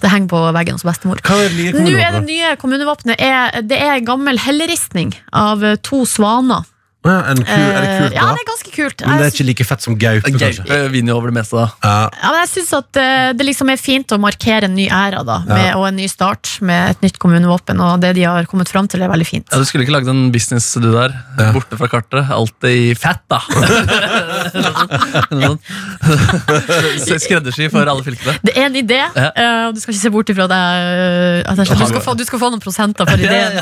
Det 0.00 0.10
henger 0.10 0.28
på 0.28 0.52
veggen 0.52 0.74
hos 0.78 0.84
bestemor. 0.86 1.20
Hva 1.22 1.40
er 1.44 1.48
det 1.48 1.56
nye 1.56 1.72
Nå 1.72 1.98
er 1.98 2.12
det 2.20 2.24
nye 2.26 2.56
kommunevåpenet 2.56 3.68
Det 3.68 3.78
er 3.80 3.96
en 3.96 4.04
gammel 4.04 4.38
helleristning 4.38 5.14
av 5.32 5.64
to 5.82 6.04
svaner. 6.04 6.64
Å 7.06 7.12
ja, 7.14 7.20
en 7.32 7.40
kul, 7.46 7.54
er 7.54 7.84
det 7.84 7.90
kult, 7.92 8.10
da? 8.10 8.16
ja, 8.18 8.24
det 8.34 8.42
er 8.42 8.48
ganske 8.50 8.72
kult. 8.74 9.04
Men 9.06 9.20
det 9.20 9.26
er 9.28 9.32
ikke 9.34 9.46
like 9.46 9.66
fett 9.68 9.84
som 9.86 9.94
gaupe, 10.00 10.32
kanskje? 10.34 10.64
Gaupe 10.66 10.78
vinner 10.92 11.14
jo 11.14 11.18
over 11.20 11.30
det 11.30 11.36
meste, 11.38 11.54
da. 11.60 11.66
Ja. 11.86 11.94
ja, 12.10 12.32
men 12.34 12.40
jeg 12.42 12.50
syns 12.56 12.72
at 12.80 13.00
eh, 13.02 13.28
det 13.38 13.46
liksom 13.46 13.70
er 13.72 13.78
fint 13.80 14.12
å 14.12 14.18
markere 14.22 14.66
en 14.70 14.74
ny 14.76 14.88
æra 14.92 15.22
da, 15.26 15.38
med, 15.46 15.68
og 15.78 15.86
en 15.92 15.98
ny 16.00 16.08
start 16.10 16.56
med 16.66 16.96
et 16.96 17.04
nytt 17.06 17.20
kommunevåpen, 17.22 17.80
og 17.86 18.02
det 18.02 18.10
de 18.18 18.26
har 18.26 18.48
kommet 18.50 18.70
fram 18.72 18.86
til, 18.90 19.04
er 19.06 19.10
veldig 19.12 19.28
fint. 19.28 19.46
Ja, 19.52 19.62
Du 19.62 19.68
skulle 19.68 19.86
ikke 19.86 19.94
lagd 19.96 20.10
en 20.10 20.26
business, 20.34 20.66
du 20.82 20.90
der. 20.92 21.14
Borte 21.54 21.78
fra 21.80 21.88
kartet. 21.92 22.26
Alltid 22.36 22.90
i 22.90 22.94
fett, 22.98 23.22
da. 23.30 23.38
Skreddersy 27.26 27.68
for 27.72 27.86
alle 27.88 28.02
fylkene. 28.06 28.36
Det 28.44 28.52
er 28.56 28.66
en 28.68 28.76
idé, 28.78 28.98
Ja. 29.14 29.30
eh, 29.34 29.66
og 29.68 29.74
du 29.76 29.80
skal 29.80 29.94
ikke 29.94 30.02
se 30.02 30.10
bort 30.14 30.28
ifra 30.32 30.46
det. 30.50 30.56
eh, 30.56 31.50
at 31.50 31.56
jeg, 31.58 31.66
du, 31.78 31.86
skal 31.86 32.00
få, 32.04 32.14
du 32.18 32.24
skal 32.26 32.38
få 32.42 32.50
noen 32.52 32.60
prosenter 32.62 33.04
for 33.08 33.18
ideen. 33.18 33.52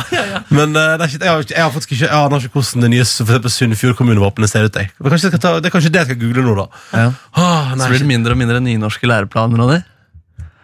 Men 0.50 0.76
eh, 0.76 0.96
det 0.98 1.00
er 1.00 1.08
ikke, 1.08 1.24
jeg, 1.24 1.30
har, 1.30 1.44
jeg 1.50 1.62
har 1.62 1.70
faktisk 1.74 1.92
ikke 1.94 2.04
Jeg 2.04 2.12
aner 2.24 2.36
ikke 2.44 2.52
hvordan 2.60 2.80
det 2.84 2.90
nye 2.94 3.04
eksempel 3.34 3.52
Sunnfjord 3.52 3.96
kommunevåpenet 3.98 4.50
ser 4.50 4.68
ut. 4.68 4.78
Jeg. 4.78 4.90
Men 5.00 5.10
Kanskje 5.12 5.28
jeg 5.28 5.34
skal 5.34 5.42
ta, 5.42 5.52
det 5.60 5.70
er 5.70 5.74
kanskje 5.74 5.92
det 5.94 6.00
jeg 6.04 6.10
skal 6.12 6.20
google 6.22 6.46
nå, 6.46 6.54
da. 6.62 6.66
Ja. 6.94 7.08
Åh, 7.36 7.74
Så 7.78 7.90
blir 7.90 8.04
det 8.04 8.10
mindre 8.10 8.36
og 8.36 8.40
mindre 8.40 8.60
nynorske 8.64 9.10
læreplaner. 9.10 9.60
Ronny. 9.60 9.80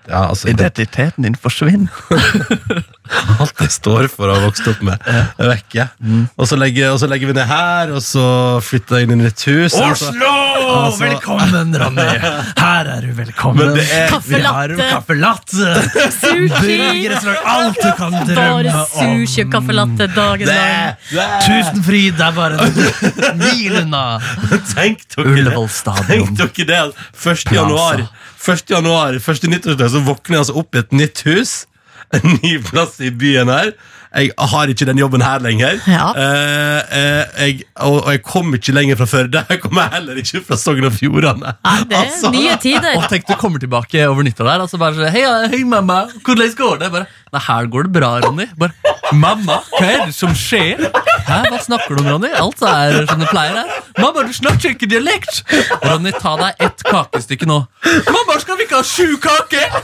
ja, 0.08 0.22
altså, 0.28 0.46
det, 0.48 0.54
Identiteten 0.58 1.26
din 1.26 1.34
forsvinner. 1.34 1.90
alt 3.40 3.61
jeg 3.64 3.72
står 3.74 4.08
for 4.12 4.30
å 4.30 4.36
ha 4.36 4.42
vokst 4.46 4.66
opp 4.70 4.80
med, 4.86 5.00
er 5.11 5.48
vekke. 5.50 5.88
Og, 6.36 6.46
så 6.48 6.56
legger, 6.61 6.92
og 6.94 7.00
så 7.02 7.08
legger 7.11 7.30
vi 7.32 7.34
ned 7.40 7.48
her, 7.50 7.90
og 7.96 8.02
så 8.04 8.24
flytter 8.64 9.00
jeg 9.02 9.11
inn 9.11 9.24
i 9.24 9.28
et 9.30 9.44
hus. 9.50 9.74
Oslo! 9.74 10.34
Altså- 10.70 11.00
Velkommen, 11.02 11.72
Ronny! 11.80 12.04
Her 12.61 12.90
er 12.94 13.06
du 13.06 13.12
velkommen. 13.16 13.58
Men 13.66 13.74
det 13.80 13.86
er- 13.90 14.08
Kaffe 14.12 14.30
Vi 14.36 14.40
har 14.44 14.68
latte. 14.74 14.90
kaffe 14.94 15.16
latte, 15.18 15.72
burgerrestaurant, 16.30 17.46
alt 17.46 17.80
du 17.82 17.90
kan 17.98 18.12
Bare 18.12 18.26
drømme 18.30 18.84
om. 18.84 19.24
sushi 19.26 19.44
og 19.44 19.52
kaffe 19.54 19.76
latte 19.76 20.06
dagen 20.14 20.50
lang. 20.50 21.40
Tusenfryd 21.46 22.20
er 22.20 22.32
bare 22.36 22.61
en 22.66 23.38
mil 23.40 23.76
unna. 23.82 24.04
Tenk 24.74 25.02
dere 25.16 25.44
det. 25.50 25.56
Tenk 26.06 26.36
dere 26.38 26.66
det. 26.70 26.80
1. 27.24 27.52
januar, 27.56 28.04
1. 28.40 28.70
januar, 28.76 29.18
første 29.22 29.50
nyttårsdag, 29.50 29.90
så 29.92 30.04
våkner 30.06 30.38
jeg 30.38 30.44
altså 30.44 30.56
opp 30.62 30.74
i 30.74 30.78
et 30.84 30.92
nytt 30.96 31.24
hus. 31.28 31.56
En 32.16 32.38
ny 32.42 32.58
plass 32.62 33.00
i 33.00 33.11
byen 33.11 33.48
her. 33.48 33.72
Jeg 34.11 34.30
har 34.52 34.66
ikke 34.72 34.86
den 34.88 34.98
jobben 34.98 35.22
her 35.22 35.38
lenger. 35.38 35.78
Ja. 35.86 36.08
Eh, 36.18 36.96
eh, 36.98 37.44
jeg, 37.46 37.61
og, 37.76 38.00
og 38.04 38.11
jeg 38.11 38.22
kom 38.26 38.54
ikke 38.58 38.74
lenger 38.74 38.98
fra 38.98 39.06
Førde. 39.06 39.44
Jeg 39.50 39.61
kommer 39.62 39.86
heller 39.92 40.18
ikke 40.18 40.42
fra 40.46 40.56
Sogn 40.58 40.84
og 40.88 40.92
Fjordane. 40.96 41.54
Nei, 41.64 41.76
det 41.90 41.96
er 41.96 42.04
Altså. 42.11 42.30
nye 42.34 42.56
tider. 42.62 42.96
Og 42.98 43.06
tenk 43.11 43.28
du 43.28 43.34
kommer 43.38 43.62
tilbake 43.62 44.02
over 44.08 44.26
nyttår 44.26 44.48
der 44.50 44.64
og 44.64 44.70
så 44.72 44.80
bare 44.80 44.96
sånn, 44.98 45.11
hei, 45.14 45.22
hei 45.52 45.62
mamma, 45.68 46.02
hvordan 46.26 46.54
går 46.58 46.80
det? 46.82 46.90
Bare, 46.94 47.06
Nei, 47.30 47.40
her 47.46 47.66
går 47.70 47.86
det 47.86 47.92
bra, 47.94 48.08
Ronny. 48.24 48.48
Bare, 48.58 48.94
mamma, 49.14 49.61
hva 49.76 49.86
er 49.86 50.00
det 50.08 50.14
som 50.16 50.32
skjer? 50.34 50.80
Hæ, 51.28 51.36
hva 51.46 51.61
snakker 51.62 51.94
du 51.94 52.00
om, 52.02 52.08
Ronny? 52.16 52.30
Alt 52.34 52.64
er 52.66 53.04
som 53.06 53.20
det 53.22 53.28
pleier 53.30 53.54
her. 53.61 53.76
Mamma, 54.00 54.24
du 54.26 54.34
snakker 54.34 54.72
ikke 54.74 54.88
dialekt. 54.90 55.44
Ronny, 55.84 56.11
ta 56.18 56.32
deg 56.40 56.64
ett 56.66 56.82
kakestykke 56.88 57.46
nå. 57.46 57.61
Mamma, 58.11 58.38
skal 58.42 58.58
vi 58.58 58.66
ikke 58.66 58.80
ha 58.80 58.86
sju 58.86 59.14
kaker? 59.22 59.78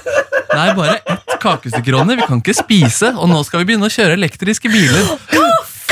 Nei, 0.57 0.67
bare 0.75 0.97
ett 1.15 1.37
kakestykke, 1.43 1.95
Ronny. 1.95 2.19
Vi 2.19 2.27
kan 2.27 2.43
ikke 2.43 2.57
spise, 2.59 3.13
og 3.15 3.31
nå 3.31 3.39
skal 3.47 3.63
vi 3.63 3.71
begynne 3.71 3.87
å 3.87 3.95
kjøre 3.95 4.16
elektriske 4.17 4.71
biler. 4.73 5.15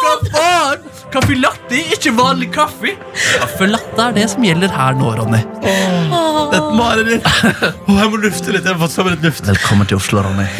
Hva 0.00 0.14
faen? 0.30 0.86
Kaffe 1.10 1.34
latte, 1.34 1.78
ikke 1.96 2.12
vanlig 2.14 2.52
kaffe. 2.54 2.92
Kaffe 3.40 3.66
latte 3.66 4.04
er 4.04 4.12
det 4.14 4.26
som 4.30 4.44
gjelder 4.46 4.70
her 4.70 4.94
nå, 4.98 5.08
Ronny. 5.18 5.40
Det 5.64 6.58
Et 6.60 6.68
mareritt. 6.78 7.26
Å, 7.88 7.96
jeg 7.96 8.12
må 8.12 8.20
lufte 8.22 8.54
litt. 8.54 8.62
Jeg 8.66 8.74
har 8.76 8.80
fått 8.84 8.94
sammen 8.94 9.16
litt 9.16 9.26
luft. 9.26 9.42
Velkommen 9.48 9.90
til 9.90 9.98
Oslo, 9.98 10.22
Ronny. 10.26 10.46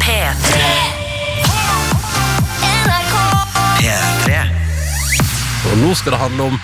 P3. 0.00 0.64
P3. 3.80 4.40
Og 5.70 5.78
nå 5.84 5.92
skal 6.00 6.16
det 6.16 6.22
handle 6.24 6.50
om 6.52 6.60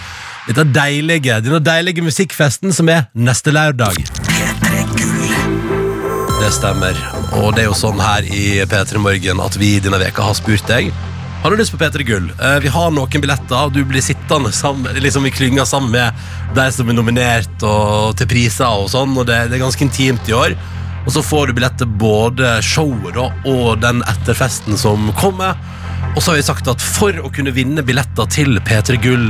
dette 0.47 0.65
deilige, 0.73 1.41
denne 1.43 1.61
deilige 1.61 2.05
musikkfesten 2.07 2.73
som 2.77 2.89
er 2.93 3.09
neste 3.19 3.53
lørdag. 3.53 4.01
P3 4.31 4.87
Gull. 4.97 5.37
Det 6.41 6.53
stemmer. 6.55 7.16
Og 7.35 7.53
det 7.55 7.65
er 7.65 7.69
jo 7.69 7.77
sånn 7.77 8.01
her 8.01 8.27
i 8.31 8.63
P3 8.71 9.01
Morgen 9.03 9.41
at 9.43 9.57
vi 9.61 9.77
denne 9.83 9.99
veka 10.01 10.25
har 10.25 10.37
spurt 10.39 10.67
deg 10.71 10.93
Har 11.43 11.53
du 11.53 11.59
lyst 11.59 11.73
på 11.75 11.79
P3 11.81 12.05
Gull. 12.07 12.31
Eh, 12.41 12.59
Vi 12.65 12.71
har 12.73 12.91
noen 12.95 13.23
billetter, 13.23 13.67
og 13.67 13.75
du 13.75 13.83
blir 13.85 14.03
sittende 14.03 14.53
sammen, 14.55 14.95
liksom 15.03 15.27
i 15.29 15.31
klynga 15.35 15.67
sammen 15.69 15.93
med 15.93 16.15
de 16.57 16.65
som 16.73 16.89
er 16.89 16.97
nominert 16.97 17.63
og 17.67 18.17
til 18.19 18.27
priser 18.31 18.67
og 18.67 18.89
sånn, 18.91 19.13
og 19.19 19.27
det, 19.29 19.51
det 19.51 19.59
er 19.59 19.63
ganske 19.67 19.85
intimt 19.85 20.27
i 20.31 20.35
år. 20.35 20.57
Og 21.07 21.13
så 21.15 21.23
får 21.23 21.47
du 21.47 21.59
billetter 21.59 21.87
både 21.87 22.57
showet 22.67 23.15
da, 23.15 23.29
og 23.47 23.77
den 23.85 24.01
etterfesten 24.11 24.79
som 24.81 25.13
kommer. 25.21 25.55
Og 26.17 26.23
så 26.23 26.33
har 26.33 26.41
vi 26.41 26.47
sagt 26.49 26.67
at 26.73 26.83
for 26.83 27.15
å 27.23 27.31
kunne 27.31 27.55
vinne 27.55 27.85
billetter 27.87 28.27
til 28.33 28.59
P3 28.67 28.99
Gull 29.05 29.29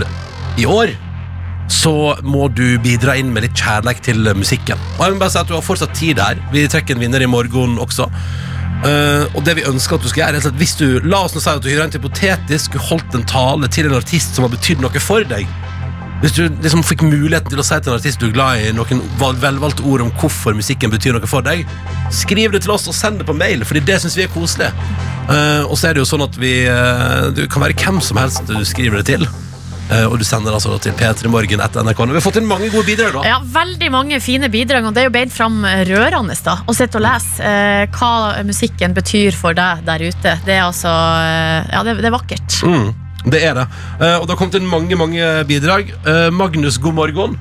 i 0.56 0.64
år, 0.64 0.94
så 1.72 2.16
må 2.22 2.48
du 2.54 2.78
bidra 2.82 3.16
inn 3.18 3.32
med 3.34 3.46
litt 3.46 3.58
kjærlighet 3.58 4.04
til 4.06 4.28
musikken. 4.38 4.80
Og 4.98 5.06
jeg 5.06 5.16
må 5.16 5.22
bare 5.22 5.34
si 5.34 5.40
at 5.40 5.48
Du 5.48 5.56
har 5.56 5.64
fortsatt 5.64 5.94
tid 5.96 6.20
her. 6.22 6.38
Vi 6.52 6.66
trekker 6.70 6.94
en 6.94 7.02
vinner 7.02 7.22
i 7.22 7.30
morgen 7.30 7.78
også. 7.82 8.08
Uh, 8.84 9.24
og 9.32 9.40
det 9.46 9.54
vi 9.56 9.64
ønsker 9.64 9.96
at 9.96 10.04
du 10.04 10.10
skal 10.10 10.20
gjøre 10.20 10.36
er 10.36 10.46
at 10.50 10.56
Hvis 10.60 10.74
du 10.76 10.98
la 11.08 11.22
oss 11.24 11.32
nå 11.32 11.40
si 11.40 11.48
at 11.48 11.64
du 11.64 11.70
rent 11.72 11.94
hypotetisk 11.96 12.68
skulle 12.68 12.84
holdt 12.84 13.14
en 13.16 13.24
tale 13.24 13.70
til 13.72 13.88
en 13.88 13.96
artist 13.96 14.36
som 14.36 14.44
har 14.44 14.52
betydd 14.52 14.82
noe 14.84 15.00
for 15.00 15.24
deg 15.24 15.48
Hvis 16.20 16.34
du 16.36 16.42
liksom 16.44 16.84
fikk 16.84 17.06
muligheten 17.06 17.54
til 17.54 17.62
å 17.62 17.64
si 17.64 17.78
til 17.80 17.94
en 17.94 17.96
artist 17.96 18.20
du 18.20 18.26
er 18.28 18.34
glad 18.36 18.66
i, 18.66 18.74
noen 18.76 19.00
velvalgte 19.16 19.86
ord 19.88 20.04
om 20.04 20.12
hvorfor 20.20 20.52
musikken 20.58 20.92
betyr 20.92 21.16
noe 21.16 21.30
for 21.30 21.46
deg, 21.46 21.64
skriv 22.12 22.52
det 22.52 22.66
til 22.66 22.76
oss 22.76 22.84
og 22.92 22.98
send 22.98 23.22
det 23.22 23.28
på 23.28 23.36
mail, 23.36 23.64
Fordi 23.64 23.80
det 23.88 23.96
syns 24.02 24.18
vi 24.18 24.26
er 24.28 24.32
koselig. 24.36 24.68
Uh, 25.24 25.64
og 25.64 25.74
så 25.80 25.88
er 25.88 25.96
det 25.96 26.04
jo 26.04 26.10
sånn 26.12 26.28
at 26.28 26.36
vi 26.38 26.52
uh, 26.68 27.32
Du 27.34 27.46
kan 27.48 27.64
være 27.64 27.80
hvem 27.80 28.04
som 28.04 28.20
helst 28.20 28.44
du 28.44 28.60
skriver 28.68 29.00
det 29.00 29.08
til. 29.16 29.28
Eh, 29.86 30.02
og 30.10 30.16
du 30.18 30.24
sender 30.26 30.50
altså 30.56 30.72
da 30.72 30.80
til 30.82 30.94
p3morgen 30.98 31.60
etter 31.62 31.84
NRK. 31.86 32.00
Vi 32.10 32.16
har 32.18 32.24
fått 32.24 32.38
inn 32.40 32.48
mange 32.50 32.66
gode 32.72 32.88
bidrag, 32.88 33.12
da. 33.14 33.22
Ja, 33.28 33.36
Veldig 33.54 33.90
mange 33.94 34.18
fine 34.24 34.48
bidrag, 34.50 34.84
og 34.88 34.94
det 34.96 35.04
er 35.04 35.08
jo 35.10 35.14
beint 35.14 35.34
fram 35.34 35.60
rørende 35.62 36.34
da, 36.42 36.56
å 36.66 36.74
sitte 36.74 36.98
og 36.98 37.04
lese 37.06 37.46
eh, 37.46 37.84
hva 37.94 38.42
musikken 38.48 38.96
betyr 38.96 39.36
for 39.38 39.54
deg 39.54 39.84
der 39.86 40.02
ute. 40.08 40.32
Det 40.46 40.56
er 40.56 40.64
altså 40.66 40.90
eh, 40.90 41.70
Ja, 41.70 41.84
det, 41.86 41.98
det 42.02 42.10
er 42.10 42.16
vakkert. 42.16 42.58
Mm, 42.66 42.88
det 43.30 43.44
er 43.46 43.60
det. 43.60 43.66
Eh, 44.00 44.16
og 44.18 44.26
det 44.26 44.34
har 44.34 44.40
kommet 44.42 44.58
inn 44.58 44.66
mange 44.70 44.98
mange 44.98 45.30
bidrag. 45.46 45.94
Eh, 46.02 46.28
Magnus, 46.34 46.80
god 46.82 46.98
morgen. 46.98 47.38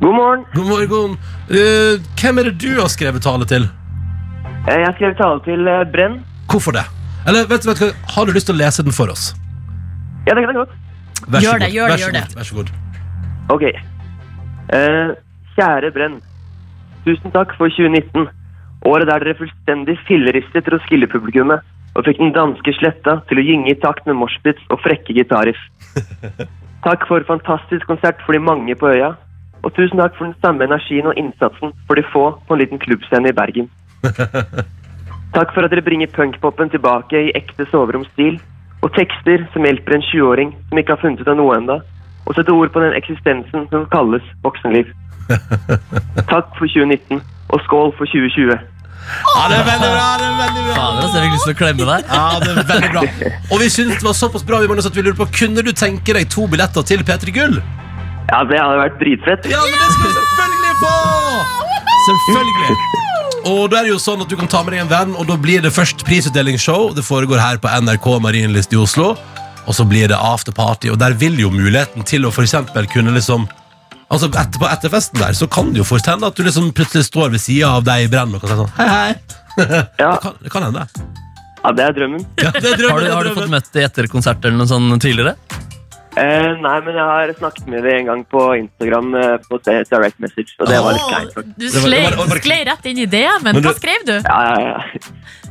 God 0.00 0.16
morgen. 0.16 0.46
God 0.56 0.70
morgen. 0.72 1.18
Eh, 1.52 2.00
hvem 2.22 2.40
er 2.40 2.48
det 2.48 2.56
du 2.64 2.70
har 2.80 2.88
skrevet 2.88 3.20
tale 3.26 3.44
til? 3.50 3.68
Jeg 4.64 4.84
har 4.86 4.96
skrevet 4.96 5.20
tale 5.20 5.44
til 5.44 5.68
Brenn. 5.92 6.22
Hvorfor 6.48 6.72
det? 6.72 6.86
Eller 7.28 7.44
vet, 7.48 7.62
du- 7.62 7.68
vet 7.74 7.96
Har 8.16 8.24
du 8.24 8.32
lyst 8.32 8.48
til 8.48 8.56
å 8.56 8.60
lese 8.64 8.82
den 8.82 8.96
for 8.96 9.12
oss? 9.12 9.34
Ja, 10.24 10.32
det 10.32 10.40
kan 10.46 10.54
jeg 10.54 10.64
godt. 10.64 10.72
Vær 11.28 11.40
så 11.40 11.44
Gjør 11.46 11.58
det, 11.62 11.68
god. 11.68 11.74
gjør 11.74 11.86
det, 11.86 11.90
Vær 11.90 11.96
så 11.96 12.04
gjør 12.04 12.12
det. 12.12 12.22
god. 12.26 12.36
Vær 12.36 12.44
så 12.48 12.54
god. 12.54 12.68
Ok. 13.50 13.64
Eh, 14.78 15.10
kjære 15.56 15.90
Brenn. 15.94 16.20
Tusen 17.06 17.32
takk 17.34 17.54
for 17.58 17.68
2019. 17.68 18.28
Året 18.88 19.08
der 19.10 19.18
dere 19.24 19.36
fullstendig 19.36 19.98
filleristet 20.08 20.68
Roskilde-publikummet 20.72 21.60
og 21.98 22.04
fikk 22.06 22.20
den 22.22 22.32
danske 22.32 22.72
sletta 22.78 23.18
til 23.28 23.40
å 23.40 23.44
gynge 23.44 23.72
i 23.72 23.78
takt 23.82 24.06
med 24.06 24.16
moshpits 24.16 24.62
og 24.70 24.80
frekke 24.84 25.12
gitarriff. 25.16 25.58
Takk 26.86 27.02
for 27.08 27.20
fantastisk 27.28 27.84
konsert 27.90 28.22
for 28.24 28.32
de 28.32 28.38
mange 28.40 28.72
på 28.78 28.88
øya. 28.88 29.10
Og 29.60 29.74
tusen 29.76 29.98
takk 30.00 30.14
for 30.16 30.24
den 30.24 30.36
samme 30.40 30.64
energien 30.64 31.04
og 31.10 31.18
innsatsen 31.20 31.74
for 31.86 31.98
de 31.98 32.04
få 32.08 32.22
på 32.48 32.54
en 32.56 32.60
liten 32.62 32.80
klubbscene 32.80 33.28
i 33.28 33.34
Bergen. 33.36 33.66
Takk 35.36 35.52
for 35.52 35.60
at 35.66 35.70
dere 35.74 35.84
bringer 35.84 36.08
punkpopen 36.14 36.70
tilbake 36.72 37.20
i 37.26 37.34
ekte 37.36 37.66
soveromsstil, 37.68 38.38
og 38.80 38.92
tekster 38.96 39.44
som 39.52 39.66
hjelper 39.66 39.96
en 39.96 40.04
20-åring 40.08 40.52
som 40.68 40.80
ikke 40.80 40.96
har 40.96 41.02
funnet 41.02 41.20
ut 41.20 41.30
av 41.30 41.38
noe 41.38 41.56
enda, 41.58 41.80
og 42.26 42.36
sette 42.36 42.54
ord 42.54 42.72
på 42.72 42.82
den 42.84 42.96
eksistensen 42.96 43.66
som 43.72 43.86
kalles 43.92 44.26
voksenliv. 44.44 44.90
Takk 46.32 46.52
for 46.58 46.66
2019, 46.66 47.20
og 47.50 47.64
skål 47.66 47.92
for 47.98 48.08
2020. 48.08 48.54
Ja, 49.10 49.42
det 49.50 49.56
er 49.58 49.66
veldig 49.66 49.90
bra! 49.90 50.08
det 50.20 50.26
er 50.28 50.36
veldig 50.38 50.64
bra 50.66 50.74
Fader, 50.76 51.02
altså, 51.02 51.16
jeg 51.16 51.24
fikk 51.24 51.36
lyst 51.36 51.46
til 51.48 51.54
å 51.54 51.58
klemme 51.60 51.88
deg. 51.88 52.10
Ja, 52.14 52.26
det 52.42 52.50
er 52.52 52.68
veldig 52.68 52.90
bra 52.94 53.02
Og 53.52 53.62
vi 53.62 53.68
syntes 53.72 53.98
det 53.98 54.06
var 54.06 54.16
såpass 54.20 54.44
bra 54.46 54.60
vi 54.62 54.70
måtte 54.70 54.86
at 54.86 54.98
vi 54.98 55.06
lurer 55.06 55.18
på 55.18 55.26
Kunne 55.40 55.64
du 55.66 55.72
tenke 55.74 56.14
deg 56.14 56.30
to 56.30 56.46
billetter 56.52 56.86
til 56.86 57.02
P3 57.08 57.34
Gull? 57.34 57.58
Ja, 58.30 58.44
det 58.46 58.60
hadde 58.62 58.78
vært 58.78 59.00
dritfett. 59.02 59.50
Ja, 59.50 59.64
men 59.66 59.80
det 59.82 59.92
skal 59.96 60.06
vi 60.06 60.16
selvfølgelig 60.20 60.74
få! 60.84 60.96
Selvfølgelig. 62.06 63.09
Og 63.48 63.70
da 63.72 63.80
er 63.80 63.88
det 63.88 63.92
jo 63.94 64.00
sånn 64.02 64.20
at 64.24 64.30
du 64.30 64.36
kan 64.38 64.48
ta 64.50 64.60
med 64.64 64.74
deg 64.74 64.82
en 64.84 64.90
venn, 64.90 65.14
og 65.16 65.28
da 65.30 65.36
blir 65.40 65.62
det 65.64 65.72
først 65.72 66.04
prisutdelingsshow. 66.08 66.90
Det 66.96 67.04
foregår 67.06 67.40
her 67.40 67.60
på 67.62 67.70
NRK 67.86 68.08
Marienlyst 68.24 68.74
i 68.76 68.80
Oslo. 68.80 69.14
Og 69.68 69.76
så 69.76 69.86
blir 69.88 70.10
det 70.10 70.18
afterparty, 70.18 70.90
og 70.92 70.98
der 71.00 71.14
vil 71.20 71.38
jo 71.40 71.50
muligheten 71.52 72.04
til 72.08 72.26
å 72.26 72.32
for 72.34 72.46
eksempel 72.46 72.88
kunne 72.90 73.14
liksom 73.16 73.48
Altså 74.10 74.26
Etterpå 74.26 74.66
festen 74.90 75.20
der 75.20 75.36
så 75.38 75.46
kan 75.46 75.68
det 75.70 75.78
jo 75.78 75.84
fort 75.86 76.08
hende 76.10 76.26
at 76.26 76.34
du 76.34 76.42
liksom 76.42 76.72
plutselig 76.74 77.04
står 77.06 77.28
ved 77.30 77.38
sida 77.44 77.68
av 77.76 77.84
deg 77.86 78.08
i 78.08 78.10
Brenn 78.10 78.32
og 78.34 78.42
kan 78.42 78.50
si 78.50 78.56
sånn 78.58 78.72
Hei, 78.74 78.88
hei. 78.90 79.12
Ja, 80.00 80.08
Det 80.16 80.22
kan, 80.24 80.34
det 80.42 80.50
kan 80.50 80.66
hende. 80.66 80.86
ja 81.60 81.72
det 81.76 81.84
er 81.84 81.94
drømmen. 81.94 82.24
Ja, 82.42 82.50
det 82.56 82.72
er 82.72 82.80
drømmen, 82.80 82.90
Har 82.90 83.04
du, 83.04 83.10
har 83.14 83.28
du 83.28 83.38
fått 83.38 83.52
møtt 83.52 83.70
det 83.76 83.84
etter 83.86 84.10
konsert 84.10 84.42
eller 84.42 84.58
noe 84.58 84.66
sånt 84.66 84.98
tidligere? 85.04 85.36
Eh, 86.20 86.50
nei, 86.60 86.76
men 86.84 86.96
jeg 86.98 87.06
har 87.06 87.30
snakket 87.38 87.68
med 87.70 87.84
dem 87.86 87.96
en 88.00 88.08
gang 88.10 88.22
på 88.28 88.40
Instagram 88.58 89.14
uh, 89.14 89.36
på 89.46 89.58
direct 89.64 90.18
message, 90.20 90.52
og 90.60 90.68
det 90.68 90.80
var 90.84 90.96
litt 90.96 91.06
kleint. 91.08 91.54
Du 91.56 91.68
slei, 91.72 92.58
rett 92.68 92.88
inn 92.90 93.00
i 93.00 93.06
det, 93.08 93.28
men, 93.40 93.54
Men 93.54 93.62
du- 93.62 93.70
Hva 93.70 93.76
skrev 93.78 94.04
du? 94.08 94.16
Ja, 94.18 94.40
ja, 94.50 94.58
ja. 94.74 94.80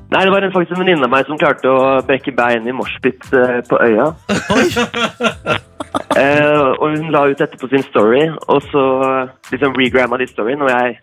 Nei, 0.10 0.24
det 0.26 0.34
var 0.34 0.46
en, 0.46 0.54
faktisk 0.54 0.74
en 0.74 0.82
venninne 0.84 1.06
av 1.06 1.12
meg 1.14 1.28
som 1.30 1.38
klarte 1.38 1.70
å 1.70 1.82
brekke 2.06 2.34
bein 2.38 2.68
i 2.70 2.74
moshpit 2.74 3.26
uh, 3.34 3.60
på 3.70 3.82
øya. 3.82 4.08
eh, 6.18 6.62
og 6.76 6.86
hun 6.86 7.10
la 7.14 7.26
ut 7.30 7.42
dette 7.42 7.58
på 7.62 7.70
sin 7.74 7.86
story, 7.90 8.28
og 8.50 8.62
så 8.70 8.86
liksom 9.50 9.78
regramma 9.78 10.22
de 10.22 10.30
storyen, 10.30 10.66
og 10.66 10.74
jeg, 10.74 10.98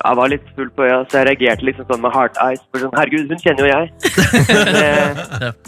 jeg 0.00 0.20
var 0.20 0.32
litt 0.32 0.50
full 0.56 0.72
på 0.76 0.88
øya, 0.88 1.02
så 1.08 1.20
jeg 1.20 1.32
reagerte 1.32 1.68
liksom 1.68 1.88
sånn 1.92 2.04
med 2.04 2.16
heart 2.16 2.40
eyes. 2.44 2.64
For 2.70 2.84
sånn, 2.84 2.96
herregud, 3.00 3.32
hun 3.32 3.44
kjenner 3.44 3.68
jo 3.68 3.72
jeg. 3.76 3.84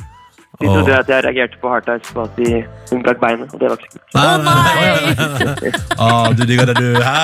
De 0.61 0.67
trodde 0.67 0.95
at 0.97 1.09
jeg 1.13 1.25
reagerte 1.27 1.59
på 1.61 1.69
eyes 1.93 2.13
på 2.17 2.23
at 2.23 2.37
de, 2.41 2.63
hun 2.91 3.03
brakk 3.05 3.19
beinet, 3.21 3.51
og 3.53 3.61
det 3.61 3.69
var 3.69 3.77
ikke 3.77 3.91
kult. 3.93 4.15
Nei, 4.17 4.23
Å 4.25 4.37
nei, 4.47 5.51
nei! 5.67 5.73
Ah, 6.01 6.29
du 6.33 6.43
digger 6.49 6.71
det, 6.71 6.77
du. 6.81 7.01
Hæ? 7.05 7.17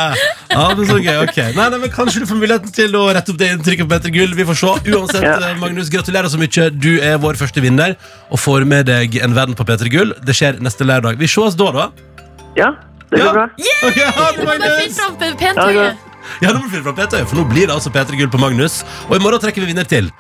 det 0.77 0.77
men 0.77 0.89
så 0.91 0.99
gøy, 1.01 1.17
ok. 1.23 1.39
Nei, 1.57 1.69
nei, 1.73 1.79
men 1.87 1.93
Kanskje 1.95 2.21
du 2.21 2.27
får 2.29 2.41
muligheten 2.43 2.75
til 2.77 2.93
å 2.99 3.07
rette 3.17 3.33
opp 3.33 3.39
det 3.41 3.49
inntrykket 3.55 3.89
på 3.89 3.93
Petter 3.95 4.13
Gull. 4.13 4.35
Vi 4.37 4.45
får 4.51 4.59
se. 4.61 4.73
Uansett, 4.93 5.25
Ja. 5.25 5.39
eh, 5.49 5.57
Magnus, 5.63 5.89
gratulerer 5.95 6.29
så 6.29 6.37
mye. 6.43 6.69
Du 6.77 6.91
er 7.01 7.17
vår 7.23 7.41
første 7.41 7.65
vinner 7.65 7.97
og 8.29 8.39
får 8.39 8.67
med 8.69 8.87
deg 8.93 9.17
en 9.25 9.33
venn 9.39 9.55
på 9.57 9.65
Petter 9.65 9.89
Gull. 9.89 10.13
Det 10.21 10.35
skjer 10.37 10.61
neste 10.61 10.85
lørdag. 10.85 11.17
Vi 11.17 11.25
ses 11.31 11.57
da, 11.57 11.71
da. 11.73 11.89
Ja, 12.61 12.75
det 13.09 13.17
går 13.23 13.25
Ja. 13.25 13.33
bra. 13.33 13.47
Ok, 13.89 13.97
ha 13.97 14.27
det, 14.33 14.41
Du 14.41 14.45
Magnus! 14.45 14.99
fram 15.01 15.17
Ja, 15.57 15.67
det. 15.73 15.97
Ja, 16.43 16.53
nå 16.53 16.59
må 16.61 16.69
vi 16.69 16.77
finne 16.77 16.85
fram 16.85 16.95
Peter, 17.01 17.25
for 17.25 17.37
nå 17.41 17.49
blir 17.49 17.67
det 17.67 17.75
altså 17.75 17.91
Peter 17.93 18.13
Gull 18.15 18.29
på 18.29 18.39
Magnus. 18.39 18.83
Og 19.09 19.17
i 19.17 19.23
morgen 19.25 19.41
trekker 19.41 19.65
vi 19.65 19.73
vinner 19.73 19.89
til. 19.89 20.13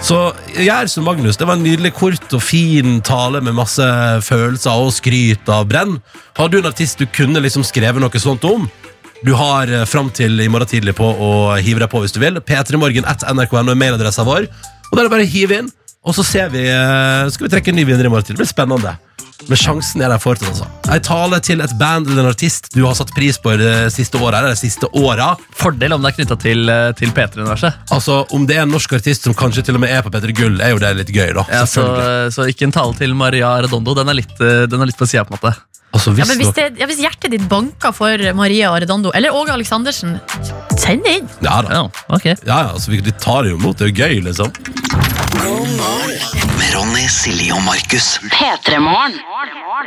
Så 0.00 0.16
gjør 0.56 0.88
som 0.88 1.04
Magnus. 1.04 1.36
Det 1.38 1.46
var 1.46 1.58
en 1.58 1.64
nydelig 1.64 1.92
kort 1.94 2.32
og 2.34 2.42
fin 2.42 2.98
tale 3.06 3.42
med 3.44 3.54
masse 3.54 3.84
følelser 4.26 4.80
og 4.80 4.94
skryt 4.96 5.50
av 5.52 5.68
brenn. 5.70 5.98
Har 6.38 6.48
du 6.50 6.58
en 6.58 6.68
artist 6.70 6.98
du 6.98 7.06
kunne 7.14 7.42
liksom 7.44 7.66
skrevet 7.66 8.00
noe 8.02 8.22
sånt 8.22 8.46
om? 8.48 8.64
Du 9.20 9.34
har 9.36 9.68
eh, 9.68 9.84
fram 9.84 10.08
til 10.16 10.40
i 10.40 10.48
morgen 10.48 10.70
tidlig 10.70 10.96
på 10.96 11.04
å 11.04 11.30
hive 11.60 11.82
deg 11.82 11.92
på 11.92 12.00
hvis 12.02 12.16
du 12.16 12.20
vil. 12.22 12.40
P3morgen 12.40 13.06
at 13.08 13.26
nrk.no 13.28 13.74
er 13.74 13.78
mailadressa 13.78 14.24
vår. 14.24 14.48
Og 14.88 14.96
da 14.96 15.02
er 15.02 15.06
det 15.06 15.12
bare 15.12 15.28
å 15.28 15.32
hive 15.34 15.60
inn, 15.60 15.68
og 16.00 16.16
så 16.16 16.24
ser 16.24 16.48
vi, 16.54 16.64
eh, 16.64 17.28
skal 17.30 17.46
vi 17.46 17.52
trekke 17.52 17.74
en 17.74 17.78
ny 17.78 17.84
vinner 17.84 18.08
i 18.08 18.12
morgen 18.12 18.24
tidlig. 18.24 18.40
Det 18.40 18.46
blir 18.46 18.54
spennende. 18.54 18.96
Men 19.48 19.56
sjansen 19.58 20.02
er 20.04 20.12
der 20.12 20.20
fortsatt, 20.20 20.50
altså. 20.52 20.66
Ei 20.92 20.98
tale 21.06 21.38
til 21.40 21.60
et 21.64 21.72
band 21.80 22.06
eller 22.10 22.24
en 22.26 22.30
artist 22.32 22.68
du 22.74 22.82
har 22.84 22.94
satt 22.98 23.12
pris 23.16 23.38
på 23.40 23.54
i 23.54 23.56
det 23.60 23.72
siste 23.94 24.18
året, 24.20 24.36
eller 24.42 24.52
de 24.54 24.60
siste 24.60 24.86
åra. 25.00 25.30
Fordel 25.56 25.94
om 25.96 26.02
det 26.04 26.12
er 26.12 26.16
knytta 26.18 26.36
til, 26.42 26.68
eh, 26.68 26.90
til 26.98 27.10
P3-universet. 27.16 27.72
Altså, 27.90 28.20
Om 28.36 28.44
det 28.46 28.56
er 28.58 28.62
en 28.66 28.70
norsk 28.74 28.92
artist 28.98 29.24
som 29.24 29.34
kanskje 29.34 29.64
til 29.64 29.74
og 29.78 29.80
med 29.80 29.90
er 29.90 30.02
på 30.02 30.10
Petter 30.12 30.32
Gull, 30.36 30.60
er 30.60 30.70
jo 30.74 30.78
det 30.82 30.92
litt 31.00 31.10
gøy, 31.14 31.32
da. 31.34 31.46
Ja, 31.50 31.64
så, 31.66 31.86
så 32.30 32.46
ikke 32.50 32.68
en 32.68 32.72
tale 32.76 32.94
til 32.98 33.14
Maria 33.14 33.56
Redondo. 33.64 33.94
Den 33.94 34.08
er 34.12 34.14
litt, 34.20 34.36
eh, 34.40 34.66
den 34.70 34.80
er 34.80 34.86
litt 34.92 34.98
på 35.00 35.08
sida, 35.08 35.24
på 35.24 35.34
en 35.34 35.40
måte. 35.40 35.56
Altså, 35.90 36.12
Ja, 36.14 36.22
hvis 36.22 36.28
men 36.28 36.38
hvis, 36.38 36.52
det, 36.54 36.66
ja, 36.78 36.86
hvis 36.86 37.00
hjertet 37.02 37.32
ditt 37.32 37.48
banker 37.50 37.90
for 37.92 38.16
Maria 38.38 38.68
Arredondo 38.70 39.10
eller 39.12 39.34
Åge 39.34 39.50
Aleksandersen, 39.56 40.20
send 40.78 41.02
det 41.02 41.16
inn. 41.18 41.28
ja, 41.42 41.56
da. 41.62 41.68
Ja, 41.80 41.82
ok. 42.14 42.26
Ja, 42.26 42.36
ja, 42.46 42.68
altså, 42.76 42.92
vi, 42.92 43.00
de 43.00 43.10
tar 43.10 43.42
det 43.42 43.50
jo 43.50 43.58
imot. 43.58 43.76
Det 43.80 43.88
er 43.88 43.90
jo 43.90 43.98
gøy, 44.06 44.20
liksom. 44.28 44.52
Med 45.40 46.59
Ronny, 46.70 47.06
Silje 47.10 47.54
og 47.56 47.62
Markus. 47.64 48.18
P3morgen. 48.30 49.16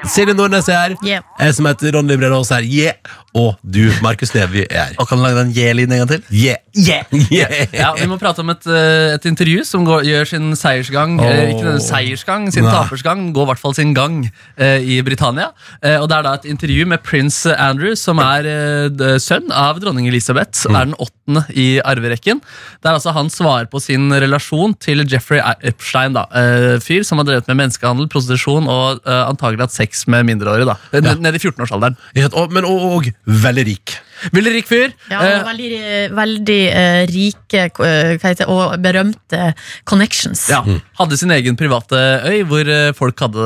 Silje 0.09 0.33
Nordnes 0.35 0.67
er 0.67 0.79
her. 0.79 0.95
Yeah. 1.05 1.25
Jeg 1.39 1.55
som 1.57 1.67
heter 1.69 1.93
Ronny 1.95 2.15
Brede 2.19 2.35
Aas 2.35 2.49
er 2.55 2.65
yeah. 2.65 2.97
Og 3.33 3.55
du, 3.65 3.87
Markus 4.05 4.29
Neby, 4.35 4.61
er 4.69 4.89
her. 4.91 4.97
Og 5.01 5.07
kan 5.09 5.17
du 5.17 5.23
lage 5.25 5.39
den 5.39 5.53
yeah-lyden 5.57 5.93
en 5.95 6.03
gang 6.03 6.09
til? 6.11 6.25
Yeah. 6.29 6.59
Yeah. 6.77 7.63
Ja, 7.73 7.87
Vi 7.97 8.05
må 8.09 8.17
prate 8.21 8.43
om 8.43 8.51
et, 8.53 8.65
eh, 8.69 9.13
et 9.15 9.25
intervju 9.25 9.63
som 9.65 9.85
går, 9.87 10.03
gjør 10.05 10.27
sin 10.29 10.51
seiersgang. 10.57 11.15
oh. 11.21 11.25
eh, 11.25 11.53
Ikke 11.53 11.63
denne 11.65 11.81
seiersgang, 11.81 12.45
sin 12.53 12.67
Nei. 12.67 12.73
tapersgang. 12.75 13.23
Går 13.33 13.47
i 13.47 13.49
hvert 13.51 13.61
fall 13.63 13.73
sin 13.77 13.95
gang 13.97 14.19
eh, 14.57 14.85
i 14.85 14.99
Britannia. 15.05 15.49
Eh, 15.81 15.97
og 16.01 16.09
Det 16.11 16.17
er 16.19 16.27
da 16.27 16.33
et 16.37 16.45
intervju 16.51 16.85
med 16.93 17.01
prins 17.05 17.39
Andrew, 17.55 17.95
som 17.97 18.21
er 18.21 18.49
eh, 18.49 19.17
sønn 19.23 19.49
av 19.49 19.81
dronning 19.81 20.09
Elisabeth. 20.11 20.67
Mm. 20.69 20.77
Er 20.77 20.91
den 20.91 20.97
åttende 21.01 21.45
i 21.57 21.67
arverekken. 21.81 22.43
Der 22.85 22.99
altså 22.99 23.15
han 23.17 23.33
svarer 23.33 23.65
på 23.71 23.81
sin 23.81 24.11
relasjon 24.13 24.77
til 24.77 25.05
Jeffrey 25.09 25.41
Epstein. 25.65 26.13
da 26.19 26.27
eh, 26.37 26.72
Fyr 26.81 27.03
som 27.05 27.17
har 27.21 27.25
drevet 27.27 27.47
med 27.47 27.57
menneskehandel, 27.59 28.07
prostitusjon 28.09 28.65
og 28.71 29.01
uh, 29.05 29.27
antagelig 29.29 29.67
hatt 29.67 29.75
sex 29.75 30.07
med 30.07 30.25
mindreårige. 30.25 30.65
da 30.65 30.77
Eh, 30.93 31.01
Ned, 31.19 31.35
i 31.35 31.41
14-årsalderen. 31.43 31.97
Ikke? 32.15 32.33
Og- 32.33 32.51
Men 32.53 32.63
òg 32.65 33.11
veldig 33.27 33.65
rik. 33.67 33.97
Veldig 34.31 34.53
rik 34.55 34.67
fyr. 34.69 34.93
Ja, 35.11 35.19
Eh, 35.19 35.39
og 35.41 35.47
veldig, 35.49 36.11
veldig 36.15 36.61
uh, 36.71 37.05
rike 37.11 37.63
uh, 37.79 38.13
hva 38.17 38.29
heter, 38.31 38.47
og 38.47 38.77
berømte 38.81 39.53
connections. 39.85 40.47
Ja, 40.49 40.63
Hadde 41.03 41.17
sin 41.19 41.31
egen 41.35 41.57
private 41.59 41.99
øy 42.29 42.43
hvor 42.47 42.69
eh, 42.71 42.91
folk 42.95 43.19
hadde 43.19 43.43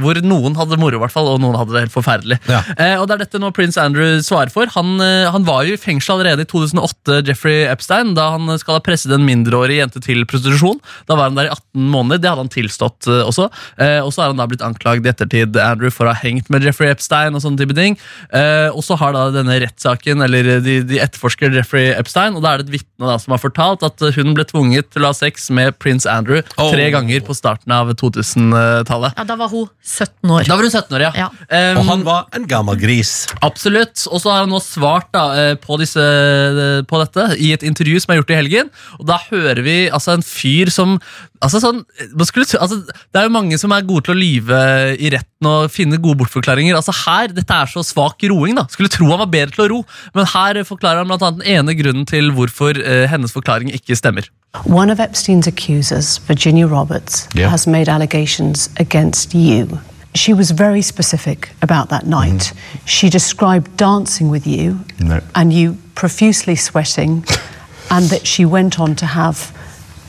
Hvor 0.00 0.20
noen 0.24 0.56
hadde 0.56 0.74
det 0.74 0.80
moro, 0.80 0.96
i 0.96 1.02
hvert 1.02 1.12
fall, 1.14 1.28
og 1.28 1.40
noen 1.42 1.58
hadde 1.58 1.74
det 1.74 1.82
helt 1.84 1.94
forferdelig. 1.94 2.38
Ja. 2.48 2.60
Eh, 2.76 2.94
og 3.00 3.06
Det 3.08 3.16
er 3.16 3.22
dette 3.24 3.40
nå 3.42 3.50
prins 3.56 3.76
Andrew 3.80 4.18
svarer 4.24 4.52
for. 4.54 4.70
Han, 4.76 4.94
eh, 5.04 5.28
han 5.32 5.44
var 5.46 5.64
jo 5.68 5.74
i 5.76 5.80
fengsel 5.80 6.16
allerede 6.16 6.46
i 6.46 6.48
2008, 6.50 7.20
Jeffrey 7.28 7.64
Epstein, 7.70 8.14
da 8.16 8.30
han 8.36 8.48
skal 8.60 8.78
ha 8.78 8.84
presset 8.84 9.12
en 9.14 9.26
mindreårig 9.26 9.80
jente 9.80 10.02
til 10.04 10.22
prostitusjon. 10.28 10.80
Da 11.10 11.18
var 11.18 11.30
han 11.30 11.38
der 11.38 11.50
i 11.50 11.52
18 11.54 11.90
måneder. 11.92 12.22
Det 12.22 12.30
hadde 12.32 12.44
han 12.46 12.52
tilstått 12.52 13.08
eh, 13.10 13.22
også. 13.26 13.48
Eh, 13.80 13.98
og 14.04 14.12
så 14.14 14.24
har 14.24 14.32
han 14.32 14.40
da 14.40 14.48
blitt 14.50 14.64
anklagd 14.66 15.06
i 15.06 15.12
ettertid 15.12 15.58
Andrew 15.60 15.92
for 15.94 16.08
å 16.08 16.14
ha 16.14 16.22
hengt 16.22 16.50
med 16.52 16.64
Jeffrey 16.66 16.92
Epstein 16.92 17.36
og 17.36 17.44
sånne 17.44 17.60
type 17.62 17.76
ting. 17.78 17.98
Eh, 18.32 18.68
og 18.70 18.84
så 18.86 18.98
har 19.00 19.16
da 19.16 19.28
denne 19.34 19.60
rettssaken, 19.64 20.24
eller 20.26 20.62
de, 20.64 20.80
de 20.86 21.02
etterforsker 21.02 21.54
Jeffrey 21.60 21.92
Epstein, 21.94 22.38
og 22.38 22.46
da 22.46 22.54
er 22.54 22.62
det 22.62 22.70
et 22.70 22.78
vitne 22.80 23.18
som 23.20 23.36
har 23.36 23.42
fortalt 23.42 23.84
at 23.86 24.06
hun 24.16 24.34
ble 24.36 24.46
tvunget 24.48 24.90
til 24.94 25.04
å 25.04 25.12
ha 25.12 25.16
sex 25.16 25.50
med 25.54 25.76
prins 25.82 26.08
Andrew 26.08 26.40
Oh. 26.60 26.69
Tre 26.72 26.88
ganger 26.94 27.24
på 27.26 27.36
starten 27.36 27.74
av 27.74 27.92
2000-tallet. 28.00 29.16
Ja, 29.18 29.26
da 29.28 29.36
var 29.40 29.50
hun 29.52 29.68
17 29.84 30.30
år. 30.30 30.48
Da 30.48 30.56
var 30.58 30.66
hun 30.66 30.74
17 30.74 30.96
år, 30.98 31.06
ja. 31.08 31.12
Ja. 31.24 31.28
Um, 31.50 31.80
Og 31.82 31.90
han 31.90 32.04
var 32.06 32.28
en 32.36 32.46
gammel 32.50 32.78
gris. 32.80 33.14
Absolutt. 33.44 34.06
Og 34.10 34.22
så 34.22 34.32
har 34.32 34.44
han 34.44 34.52
nå 34.52 34.60
svart 34.64 35.10
da, 35.14 35.24
eh, 35.38 35.54
på, 35.60 35.78
disse, 35.80 36.00
eh, 36.02 36.82
på 36.88 37.02
dette 37.02 37.30
i 37.40 37.52
et 37.56 37.66
intervju 37.66 38.00
som 38.02 38.14
er 38.14 38.20
gjort 38.20 38.34
i 38.34 38.38
helgen. 38.40 38.72
Og 39.00 39.08
da 39.10 39.18
hører 39.30 39.62
vi 39.66 39.76
altså 39.90 40.16
en 40.16 40.26
fyr 40.26 40.72
som 40.74 40.98
altså 41.40 41.60
sånn, 41.62 41.80
man 42.12 42.28
skulle, 42.28 42.46
altså, 42.60 42.80
Det 42.84 43.20
er 43.20 43.28
jo 43.28 43.34
mange 43.34 43.58
som 43.60 43.72
er 43.72 43.86
gode 43.88 44.06
til 44.08 44.14
å 44.14 44.20
lyve 44.20 44.60
i 45.00 45.10
retten 45.12 45.48
og 45.48 45.70
finne 45.72 46.00
gode 46.00 46.20
bortforklaringer. 46.20 46.76
Altså 46.76 46.94
her, 47.06 47.32
Dette 47.32 47.56
er 47.56 47.70
så 47.70 47.84
svak 47.86 48.20
roing. 48.28 48.58
da 48.58 48.66
Skulle 48.70 48.92
tro 48.92 49.08
han 49.10 49.22
var 49.22 49.30
bedre 49.32 49.56
til 49.56 49.64
å 49.64 49.70
ro, 49.72 49.80
men 50.14 50.28
her 50.34 50.60
forklarer 50.68 51.02
han 51.02 51.08
blant 51.08 51.24
annet 51.24 51.40
den 51.40 51.56
ene 51.56 51.76
grunnen 51.78 52.06
til 52.08 52.30
hvorfor 52.36 52.76
uh, 52.76 53.06
hennes 53.10 53.32
forklaring 53.32 53.72
ikke 53.72 53.96
stemmer. 53.96 54.28
One 54.66 54.90
of 54.90 54.98
Epstein's 54.98 55.46
accusers, 55.46 56.18
Virginia 56.26 56.49
Roberts, 56.58 57.28
Yeah. 57.34 57.48
has 57.50 57.66
made 57.66 57.88
allegations 57.88 58.68
against 58.76 59.34
you. 59.34 59.78
She 60.14 60.34
was 60.34 60.50
very 60.50 60.82
specific 60.82 61.50
about 61.62 61.88
that 61.90 62.04
night. 62.06 62.52
She 62.84 63.08
described 63.10 63.76
dancing 63.76 64.28
with 64.30 64.46
you 64.46 64.80
No. 64.98 65.20
and 65.34 65.52
you 65.52 65.76
profusely 65.94 66.56
sweating, 66.56 67.24
and 67.90 68.06
that 68.10 68.26
she 68.26 68.44
went 68.44 68.78
on 68.80 68.94
to 68.96 69.06
have 69.06 69.52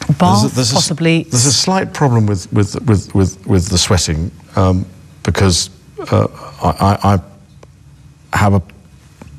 a 0.10 0.14
bath, 0.14 0.42
There's 0.42 0.52
a- 0.52 0.56
there's 0.56 0.72
a 0.72 0.76
possibly. 0.76 1.24
there's 1.30 1.46
a 1.46 1.54
slight 1.54 1.94
problem 1.94 2.26
with 2.26 2.48
with 2.52 2.76
with 2.88 3.14
with, 3.14 3.38
with 3.48 3.68
the 3.70 3.78
sweating 3.78 4.32
um, 4.56 4.86
because 5.24 5.70
uh, 6.12 6.28
I, 6.64 6.98
I, 7.14 7.20
I 8.34 8.38
have 8.38 8.54
a 8.56 8.62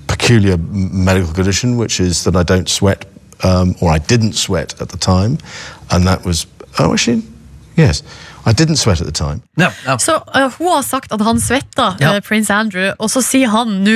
peculiar 0.06 0.56
medical 0.58 1.32
condition, 1.34 1.76
which 1.76 1.98
is 2.00 2.22
that 2.24 2.36
I 2.36 2.42
don't 2.44 2.68
sweat, 2.68 3.04
um, 3.42 3.74
or 3.80 3.90
I 3.90 3.98
didn't 3.98 4.34
sweat 4.34 4.80
at 4.80 4.88
the 4.90 4.98
time, 4.98 5.38
and 5.90 6.06
that 6.06 6.24
was 6.24 6.46
oh 6.78 6.92
actually 6.92 7.22
yes, 7.76 8.02
I 8.46 8.52
didn't 8.52 8.76
sweat 8.76 9.00
at 9.00 9.06
the 9.06 9.12
time. 9.12 9.40
No, 9.56 9.68
no. 9.86 9.98
Så 9.98 10.16
uh, 10.34 10.50
Hun 10.58 10.66
har 10.72 10.82
sagt 10.82 11.12
at 11.12 11.20
han 11.20 11.40
svetta, 11.40 11.96
Ja. 12.00 12.16
uh, 12.16 12.20
prins 12.20 12.50
Andrew, 12.50 12.92
og 12.98 13.10
så 13.10 13.22
sier 13.22 13.48
han 13.48 13.68
nå, 13.84 13.94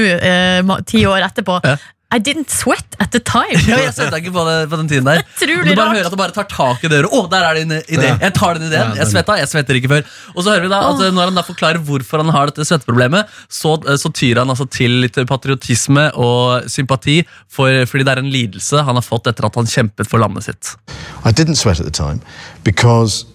uh, 0.72 0.79
ti 0.87 1.05
år 1.07 1.18
etterpå 1.27 1.61
Ja. 1.64 1.77
I 2.15 2.19
didn't 2.19 2.51
sweat 2.55 2.95
at 3.03 3.11
the 3.11 3.19
time. 3.19 3.59
Ja, 3.67 3.81
jeg 3.83 3.95
svetta 3.97 4.21
ikke 4.21 4.31
på, 4.31 4.45
det, 4.47 4.55
på 4.71 4.79
den 4.79 4.87
tiden 4.89 5.09
der. 5.09 5.25
Utrolig 5.43 5.73
du 5.73 5.73
bare 5.75 5.89
rart. 5.89 5.97
hører 5.97 6.07
at 6.07 6.15
du 6.15 6.19
bare 6.21 6.35
tar 6.37 6.47
tak 6.53 6.85
i 6.87 6.91
det 6.93 7.01
øret. 7.01 7.11
Å, 7.11 7.23
der 7.33 7.47
er 7.49 7.59
det 7.59 7.65
en 7.65 7.75
idé! 7.81 8.13
Jeg 8.23 8.35
tar 8.37 8.61
den 8.61 8.69
ideen. 8.69 8.93
Jeg 9.01 9.11
svetta, 9.11 9.39
jeg 9.41 9.51
svetter 9.51 9.81
ikke 9.81 9.91
før. 9.91 10.13
Og 10.37 10.39
så 10.39 10.53
hører 10.53 10.69
vi 10.69 10.71
da 10.71 10.79
at 10.87 11.03
eh, 11.03 11.11
Når 11.17 11.33
han 11.33 11.41
da 11.41 11.45
forklarer 11.49 11.83
hvorfor 11.89 12.23
han 12.23 12.31
har 12.37 12.53
dette 12.53 12.69
svetteproblemet, 12.69 13.35
så, 13.51 13.75
eh, 13.83 13.99
så 13.99 14.13
tyr 14.15 14.39
han 14.39 14.55
altså 14.55 14.69
til 14.71 15.01
litt 15.03 15.19
patriotisme 15.27 16.07
og 16.15 16.71
sympati, 16.71 17.19
for, 17.51 17.83
fordi 17.91 18.07
det 18.07 18.15
er 18.15 18.23
en 18.23 18.31
lidelse 18.31 18.87
han 18.87 19.03
har 19.03 19.09
fått 19.09 19.27
etter 19.33 19.51
at 19.51 19.59
han 19.59 19.67
kjempet 19.75 20.07
for 20.07 20.23
landet 20.23 20.47
sitt. 20.47 20.77
I 21.27 21.35
didn't 21.35 21.59
sweat 21.59 21.83
at 21.83 21.91
the 21.91 21.97
time 21.97 22.23
because 22.63 23.27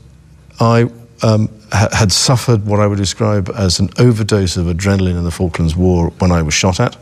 I 0.64 0.88
um, 1.28 1.50
had 1.76 2.16
suffered 2.16 2.66
what 2.66 2.80
I 2.80 2.88
would 2.88 3.04
describe 3.04 3.52
as 3.52 3.84
an 3.84 3.90
overdose 4.00 4.56
of 4.56 4.68
adrenaline 4.68 5.20
in 5.20 5.26
the 5.28 5.32
Falklands 5.32 5.76
War 5.76 6.14
when 6.20 6.32
I 6.32 6.42
was 6.42 6.54
shot 6.54 6.80
at. 6.80 6.96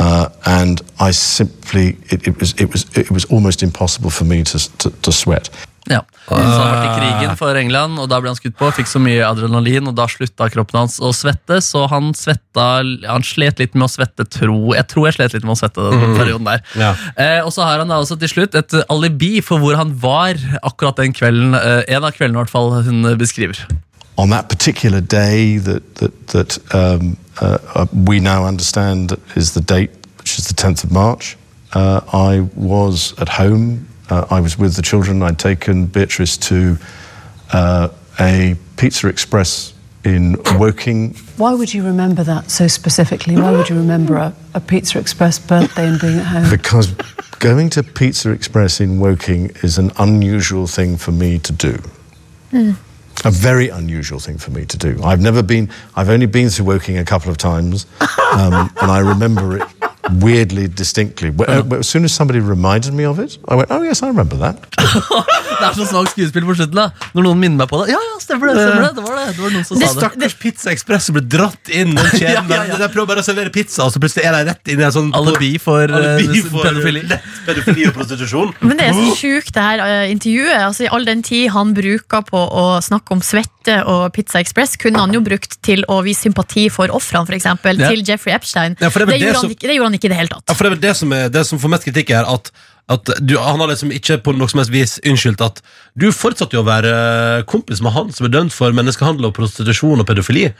Uh, 0.00 0.28
and 0.46 0.80
I 1.00 1.12
simply, 1.12 1.96
it, 2.10 2.26
it, 2.26 2.40
was, 2.40 2.54
it, 2.58 2.72
was, 2.72 2.86
it 2.96 3.10
was 3.10 3.24
almost 3.26 3.62
impossible 3.62 4.10
for 4.10 4.24
me 4.24 4.42
to, 4.44 4.58
to, 4.78 4.90
to 4.90 5.12
sweat. 5.12 5.50
Ja. 5.90 6.02
Så 6.28 6.36
han 6.38 6.46
har 6.46 6.68
vært 6.70 6.84
i 6.84 6.90
krigen 7.00 7.38
for 7.38 7.58
England, 7.58 7.98
og 7.98 8.06
da 8.10 8.20
ble 8.22 8.30
han 8.30 8.38
skutt 8.38 8.54
på. 8.58 8.68
Fikk 8.76 8.86
så 8.86 9.00
mye 9.02 9.24
adrenalin, 9.26 9.88
og 9.90 9.96
da 9.98 10.06
slutta 10.10 10.46
kroppen 10.52 10.78
hans 10.84 11.00
å 11.02 11.10
svette. 11.16 11.58
Så 11.64 11.84
han 11.90 12.12
svetta 12.16 12.68
Han 13.08 13.26
slet 13.26 13.58
litt 13.58 13.74
med 13.74 13.88
å 13.88 13.90
svette, 13.90 14.26
tro 14.30 14.74
Jeg 14.76 14.86
tror 14.90 15.08
jeg 15.08 15.18
slet 15.18 15.36
litt 15.36 15.46
med 15.46 15.56
å 15.56 15.58
svette 15.58 15.88
den 15.90 16.14
perioden 16.20 16.46
der. 16.46 16.62
Ja. 16.78 16.92
Eh, 17.16 17.40
og 17.42 17.50
så 17.54 17.66
har 17.66 17.82
han 17.82 17.90
da 17.90 17.98
også 18.02 18.18
til 18.20 18.30
slutt 18.30 18.58
et 18.58 18.76
alibi 18.86 19.40
for 19.44 19.62
hvor 19.62 19.78
han 19.78 19.96
var 20.02 20.38
akkurat 20.62 21.02
den 21.02 21.16
kvelden. 21.16 21.56
Eh, 21.58 21.82
en 21.96 22.06
av 22.06 22.14
kveldene, 22.14 22.38
i 22.38 22.44
hvert 22.44 22.54
fall, 22.54 22.70
hun 22.86 23.02
beskriver. 23.18 23.66
On 24.18 24.30
that 24.30 24.48
particular 24.48 25.00
day 25.00 25.58
that 25.58 25.94
that 25.96 26.26
that 26.28 26.74
um, 26.74 27.16
uh, 27.40 27.58
uh, 27.74 27.86
we 27.92 28.20
now 28.20 28.46
understand 28.46 29.18
is 29.36 29.54
the 29.54 29.60
date, 29.60 29.90
which 30.18 30.38
is 30.38 30.46
the 30.48 30.54
10th 30.54 30.84
of 30.84 30.92
March. 30.92 31.36
Uh, 31.72 32.00
I 32.12 32.40
was 32.54 33.18
at 33.18 33.28
home. 33.28 33.88
Uh, 34.10 34.26
I 34.30 34.40
was 34.40 34.58
with 34.58 34.76
the 34.76 34.82
children. 34.82 35.22
I'd 35.22 35.38
taken 35.38 35.86
Beatrice 35.86 36.36
to 36.38 36.76
uh, 37.52 37.88
a 38.20 38.56
Pizza 38.76 39.08
Express 39.08 39.72
in 40.04 40.36
Woking. 40.58 41.14
Why 41.36 41.54
would 41.54 41.72
you 41.72 41.84
remember 41.84 42.22
that 42.24 42.50
so 42.50 42.66
specifically? 42.66 43.36
Why 43.36 43.52
would 43.52 43.68
you 43.68 43.76
remember 43.76 44.16
a, 44.16 44.34
a 44.54 44.60
Pizza 44.60 44.98
Express 44.98 45.38
birthday 45.38 45.86
and 45.88 46.00
being 46.00 46.18
at 46.18 46.26
home? 46.26 46.50
Because 46.50 46.94
going 47.38 47.70
to 47.70 47.82
Pizza 47.82 48.30
Express 48.30 48.80
in 48.80 49.00
Woking 49.00 49.50
is 49.62 49.78
an 49.78 49.92
unusual 49.98 50.66
thing 50.66 50.96
for 50.96 51.12
me 51.12 51.38
to 51.38 51.52
do. 51.52 51.78
A 53.24 53.30
very 53.30 53.68
unusual 53.68 54.18
thing 54.18 54.36
for 54.36 54.50
me 54.50 54.64
to 54.64 54.76
do. 54.76 55.00
I've 55.04 55.20
never 55.20 55.42
been, 55.42 55.70
I've 55.94 56.08
only 56.08 56.26
been 56.26 56.48
to 56.50 56.64
Woking 56.64 56.98
a 56.98 57.04
couple 57.04 57.30
of 57.30 57.38
times, 57.38 57.86
um, 58.32 58.70
and 58.80 58.90
I 58.90 58.98
remember 58.98 59.58
it 59.58 59.81
weirdly 60.10 60.68
distinctly. 60.68 61.30
Uh, 61.30 61.62
as 61.78 61.88
soon 61.88 62.04
as 62.04 62.12
somebody 62.12 62.40
reminded 62.40 62.92
me 62.94 63.04
of 63.04 63.18
it, 63.18 63.38
I 63.48 63.54
went, 63.54 63.70
oh 63.70 63.82
yes, 63.82 64.02
I 64.02 64.08
remember 64.08 64.36
that. 64.36 64.56
Det 65.62 65.68
er 65.68 65.74
så 65.76 65.84
svakt 65.86 66.10
skuespill 66.10 66.46
på 66.46 66.54
slutten. 66.58 66.74
da 66.74 66.88
Når 67.14 67.26
noen 67.28 67.38
minner 67.38 67.60
meg 67.62 67.70
på 67.70 67.78
det. 67.82 67.92
Ja, 67.92 68.00
ja, 68.02 68.16
stemmer 68.22 68.50
det, 68.50 68.54
stemmer 68.58 68.86
det, 68.88 68.96
det 68.96 69.04
var 69.06 69.18
det, 69.18 69.26
det 69.36 69.44
var 69.44 69.52
noen 69.54 69.66
som 69.68 69.78
Det 69.78 69.86
sa 69.86 69.94
det. 69.94 70.00
stakkars 70.02 70.34
Pizza 70.42 70.72
Express 70.72 71.06
som 71.06 71.16
ble 71.16 71.22
dratt 71.34 71.70
inn 71.70 71.94
den 71.94 72.08
kjeden. 72.18 72.50
Ja, 72.50 72.56
ja, 72.56 72.64
ja. 72.72 72.78
De 72.80 72.88
prøver 72.90 73.10
bare 73.12 73.22
å 73.22 73.26
servere 73.26 73.52
pizza, 73.54 73.86
og 73.86 73.94
så 73.94 74.02
plutselig 74.02 74.26
er 74.26 74.34
de 74.34 74.42
rett 74.50 74.72
inn 74.72 74.82
i 74.82 74.86
en 74.88 74.94
sånn 74.96 75.12
Alibi 75.18 75.52
for, 75.62 75.86
alibi 75.86 76.40
eh, 76.40 76.48
for 76.48 76.66
pedofili. 76.66 77.04
pedofili 77.46 77.86
og 77.90 77.94
prostitusjon. 77.98 78.52
Men 78.66 78.80
det 78.80 78.88
er 78.88 78.98
så 78.98 79.16
sjukt, 79.20 79.52
det 79.54 79.66
her 79.68 79.84
uh, 79.84 80.10
intervjuet. 80.10 80.56
Altså, 80.66 80.86
I 80.88 80.92
all 80.96 81.06
den 81.06 81.22
tid 81.26 81.52
han 81.54 81.74
bruker 81.76 82.26
på 82.26 82.42
å 82.42 82.66
snakke 82.82 83.14
om 83.14 83.22
svette 83.22 83.78
og 83.86 84.08
Pizza 84.16 84.40
Express, 84.42 84.74
kunne 84.80 84.98
han 85.04 85.14
jo 85.14 85.20
brukt 85.22 85.60
til 85.62 85.84
å 85.86 86.00
vise 86.02 86.26
sympati 86.26 86.66
for 86.72 86.90
ofrene, 86.90 87.28
f.eks. 87.30 87.46
Ja. 87.46 87.92
Til 87.92 88.02
Jeffrey 88.02 88.34
Epstein. 88.34 88.74
Ja, 88.80 88.90
det 88.90 89.06
det, 89.06 89.06
det 89.12 89.20
gjorde 89.22 89.38
så... 89.38 89.46
han 89.46 89.54
ikke, 89.54 89.68
det 89.68 89.76
gjorde 89.76 89.90
han 89.92 89.98
ikke 90.00 90.01
i 90.04 90.12
det 90.12 90.18
hele 90.18 90.32
tatt. 90.32 90.44
Ja, 90.48 90.56
for 90.56 90.66
det 90.66 90.70
er 90.70 90.76
vel 90.76 90.84
det 90.84 90.94
som, 90.98 91.16
er, 91.16 91.32
det 91.32 91.46
som 91.48 91.60
får 91.62 91.74
mest 91.74 91.88
kritikk 91.88 92.12
er 92.16 92.28
at, 92.28 92.52
at 92.92 93.14
du, 93.20 93.36
han 93.40 93.62
har 93.62 93.72
liksom 93.72 93.94
ikke 93.94 94.20
på 94.26 94.36
noe 94.36 94.50
som 94.50 94.62
helst 94.62 94.74
vis 94.74 94.98
unnskyldt 95.08 95.44
at 95.44 95.62
du 95.98 96.10
fortsatte 96.14 96.58
jo 96.58 96.62
å 96.64 96.68
være 96.68 96.92
kompis 97.50 97.82
med 97.84 97.94
han 97.96 98.12
som 98.14 98.28
er 98.28 98.34
dømt 98.34 98.54
for 98.54 98.74
menneskehandel 98.76 99.30
og 99.30 99.36
prostitusjon 99.38 100.02
og 100.02 100.08
pedofili. 100.08 100.50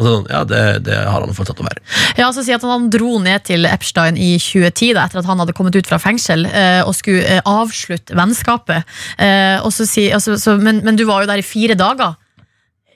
Sånn, 0.00 0.24
ja, 0.30 0.44
det, 0.48 0.60
det 0.86 0.96
har 0.96 1.20
han 1.20 1.34
fortsatt 1.36 1.60
å 1.60 1.66
være. 1.66 1.82
Ja, 2.16 2.30
altså 2.30 2.44
si 2.46 2.54
at 2.54 2.64
Han 2.64 2.88
dro 2.92 3.18
ned 3.20 3.44
til 3.48 3.68
Epstein 3.68 4.16
i 4.16 4.30
2010, 4.40 4.94
da, 4.96 5.04
etter 5.04 5.20
at 5.20 5.28
han 5.28 5.42
hadde 5.42 5.54
kommet 5.56 5.76
ut 5.76 5.88
fra 5.88 5.98
fengsel, 6.00 6.46
eh, 6.48 6.80
og 6.86 6.94
skulle 6.96 7.26
eh, 7.26 7.42
avslutte 7.44 8.16
vennskapet. 8.16 8.88
Eh, 9.20 9.58
og 9.60 9.74
så 9.76 9.84
si, 9.88 10.06
altså, 10.14 10.38
så, 10.40 10.56
men, 10.62 10.80
men 10.86 10.96
du 10.96 11.04
var 11.08 11.24
jo 11.24 11.30
der 11.32 11.42
i 11.42 11.46
fire 11.46 11.76
dager. 11.78 12.16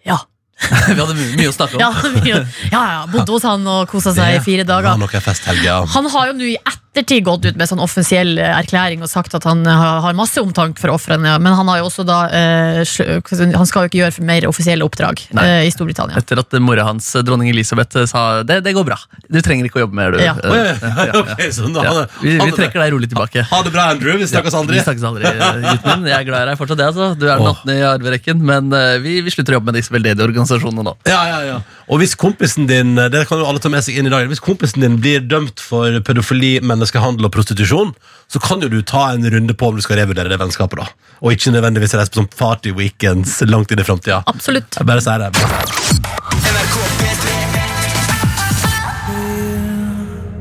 Ja. 0.08 0.22
Vi 0.88 0.94
hadde 1.00 1.14
mye, 1.18 1.34
mye 1.40 1.50
å 1.50 1.56
snakke 1.56 1.76
om. 1.76 1.82
Ja, 1.82 1.90
mye- 2.14 2.46
ja, 2.70 2.84
ja, 2.94 3.02
bodde 3.10 3.34
hos 3.34 3.42
han 3.48 3.66
og 3.68 3.88
kosa 3.90 4.14
seg 4.16 4.38
i 4.38 4.40
fire 4.44 4.64
var 4.64 4.86
dager. 4.86 5.86
Han 5.96 6.06
har 6.14 6.30
jo 6.30 6.38
nå 6.38 6.46
i 6.54 6.56
ettertid 6.62 7.24
gått 7.26 7.42
ut 7.48 7.56
med 7.58 7.66
sånn 7.66 7.80
offisiell 7.82 8.36
eh, 8.38 8.52
erklæring 8.60 9.00
og 9.02 9.10
sagt 9.10 9.34
at 9.34 9.42
han 9.48 9.64
har, 9.66 9.98
har 10.04 10.14
masse 10.14 10.38
omtanke 10.38 10.78
for 10.78 10.92
ofrene, 10.94 11.32
men 11.42 11.56
han 11.58 11.66
har 11.72 11.80
jo 11.82 11.88
også 11.88 12.04
da 12.06 12.18
eh, 12.30 12.84
Han 13.58 13.66
skal 13.66 13.82
jo 13.84 13.90
ikke 13.90 13.98
gjøre 13.98 14.22
mer 14.28 14.46
offisielle 14.46 14.86
oppdrag 14.86 15.24
eh, 15.42 15.64
i 15.66 15.72
Storbritannia. 15.74 16.20
Etter 16.22 16.38
at 16.44 16.54
mora 16.62 16.86
hans, 16.86 17.08
dronning 17.26 17.50
Elisabeth, 17.50 17.98
sa 18.06 18.44
det, 18.46 18.60
det 18.64 18.76
går 18.78 18.86
bra. 18.86 19.00
Du 19.26 19.40
trenger 19.42 19.66
ikke 19.66 19.82
å 19.82 19.84
jobbe 19.88 19.98
mer, 19.98 20.14
du. 20.14 20.22
Ja. 20.22 20.36
Å, 20.38 20.54
ja, 20.54 20.70
ja, 20.70 21.08
ja, 21.10 21.18
ok, 21.24 21.42
så 21.58 21.66
nå- 21.66 21.82
Ja. 21.82 21.96
han- 21.98 22.14
Vi, 22.22 22.36
vi 22.38 22.54
trekker 22.60 22.78
deg 22.84 22.94
rolig 22.94 23.10
tilbake. 23.10 23.42
Ha 23.50 23.62
det 23.66 23.74
bra, 23.74 23.88
Andrew. 23.96 24.14
Vi 24.22 24.30
snakkes 24.30 24.54
aldri. 24.54 24.78
Vi 24.78 24.86
snakkes 24.86 25.08
aldri, 25.10 25.34
gutten 25.34 26.04
min. 26.04 26.08
Jeg 26.14 26.20
er 26.22 26.30
glad 26.30 26.46
i 26.46 26.50
deg 26.52 26.62
fortsatt, 26.62 26.78
det, 26.78 26.88
altså. 26.94 27.10
Du 27.18 27.26
er 27.26 27.34
den 27.42 27.50
Åh. 27.50 27.58
18. 27.66 27.74
i 27.74 27.84
arverekken, 27.90 28.46
men 28.54 28.70
eh, 28.78 28.94
vi, 29.02 29.18
vi 29.26 29.34
slutter 29.34 29.56
å 29.56 29.60
jobbe 29.60 29.72
med 29.74 29.80
disse 29.82 29.90
veldedige 29.90 30.22
organisasjonene 30.22 30.43
nå. 30.48 30.94
Ja, 31.08 31.20
ja, 31.28 31.40
ja. 31.46 31.56
Og 31.88 32.00
hvis 32.00 32.14
kompisen 32.18 32.68
din 32.70 32.94
det 32.96 33.26
kan 33.28 33.40
jo 33.40 33.48
alle 33.48 33.62
ta 33.62 33.70
med 33.72 33.84
seg 33.84 33.98
inn 33.98 34.08
i 34.08 34.12
dag, 34.12 34.28
hvis 34.30 34.42
kompisen 34.44 34.84
din 34.84 34.98
blir 35.02 35.24
dømt 35.24 35.60
for 35.60 36.00
pedofili, 36.06 36.58
menneskehandel 36.64 37.28
og 37.28 37.34
prostitusjon, 37.34 37.94
så 38.28 38.40
kan 38.42 38.64
jo 38.64 38.70
du 38.72 38.80
ta 38.82 39.10
en 39.12 39.26
runde 39.30 39.54
på 39.54 39.68
om 39.68 39.76
du 39.76 39.84
skal 39.84 40.00
revurdere 40.02 40.32
det 40.32 40.40
vennskapet. 40.40 40.80
da 40.80 40.88
Og 41.20 41.36
ikke 41.36 41.54
nødvendigvis 41.54 41.94
reise 41.94 42.14
på 42.14 42.22
sånn 42.22 42.32
party 42.38 42.74
weekends 42.76 43.40
langt 43.48 43.70
inn 43.70 43.80
i 43.80 43.86
framtida. 43.86 44.22
Absolutt. 44.30 44.80
Jeg 44.80 44.90
bare 44.90 45.04
sier 45.04 45.26
det. 45.26 45.32
Bare 45.38 45.78
sier 45.78 46.02
det. 46.02 46.43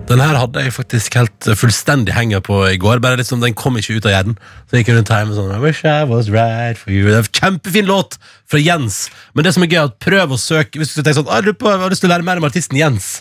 Den 0.10 0.20
her 0.20 0.36
hadde 0.36 0.62
jeg 0.66 0.74
faktisk 0.76 1.16
helt 1.16 1.48
eh, 1.48 1.56
fullstendig 1.58 2.14
henger 2.16 2.42
på 2.44 2.58
i 2.68 2.78
går. 2.82 3.00
Bare 3.04 3.18
liksom, 3.22 3.40
Den 3.44 3.56
kom 3.58 3.78
ikke 3.80 3.96
ut 3.98 4.08
av 4.10 4.14
hjernen. 4.14 4.38
Så 4.68 4.76
jeg 4.78 4.84
gikk 4.84 4.94
rundt 4.98 5.12
med 5.30 5.38
sånn 5.38 5.54
I 5.56 5.60
wish 5.64 5.84
I 5.88 6.04
was 6.10 6.30
right 6.34 6.78
for 6.80 6.92
you. 6.92 7.08
Det 7.08 7.16
er 7.16 7.24
en 7.24 7.36
Kjempefin 7.40 7.88
låt 7.90 8.18
fra 8.50 8.60
Jens. 8.62 9.06
Men 9.34 9.48
det 9.48 9.54
som 9.56 9.64
er 9.64 9.72
gøy, 9.72 9.80
er 9.80 9.88
at 9.92 10.00
prøv 10.04 10.36
å 10.36 10.40
søke 10.42 10.82
Hvis 10.82 10.94
du 10.96 11.00
tenker 11.02 11.22
sånn, 11.22 11.32
«Ah, 11.32 11.40
jeg 11.42 11.56
på, 11.58 11.72
jeg 11.72 11.80
har 11.86 11.94
lyst 11.94 12.04
til 12.04 12.12
å 12.12 12.16
lære 12.18 12.28
mer 12.28 12.42
om 12.44 12.50
artisten 12.50 12.78
Jens. 12.80 13.14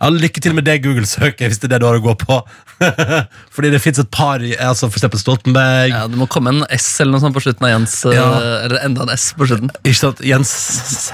Ja, 0.00 0.08
lykke 0.08 0.40
til 0.40 0.54
med 0.56 0.64
det 0.64 0.78
Google-søket, 0.80 1.44
hvis 1.44 1.58
det 1.60 1.68
er 1.68 1.74
det 1.74 1.82
du 1.82 1.86
har 1.90 1.98
å 1.98 2.00
gå 2.00 2.14
på. 2.16 2.38
Fordi 3.54 3.68
det 3.74 3.82
fins 3.84 4.00
et 4.00 4.08
par 4.08 4.40
altså 4.40 4.88
For 4.88 4.96
eksempel 4.96 5.20
Stoltenberg. 5.20 5.92
Ja, 5.92 6.06
Det 6.08 6.16
må 6.16 6.24
komme 6.32 6.54
en 6.54 6.64
S 6.72 6.88
eller 7.04 7.18
noe 7.18 7.20
sånt 7.20 7.36
på 7.36 7.42
slutten 7.44 7.68
av 7.68 7.74
Jens. 7.74 7.98
eh, 8.08 8.16
Ja. 8.16 8.26
Eller 8.64 8.80
enda 8.88 9.04
en 9.04 9.12
S 9.12 9.34
på 9.36 9.44
slutten. 9.50 9.68
Ikke 9.84 10.00
sant? 10.00 10.24
Jens 10.24 10.54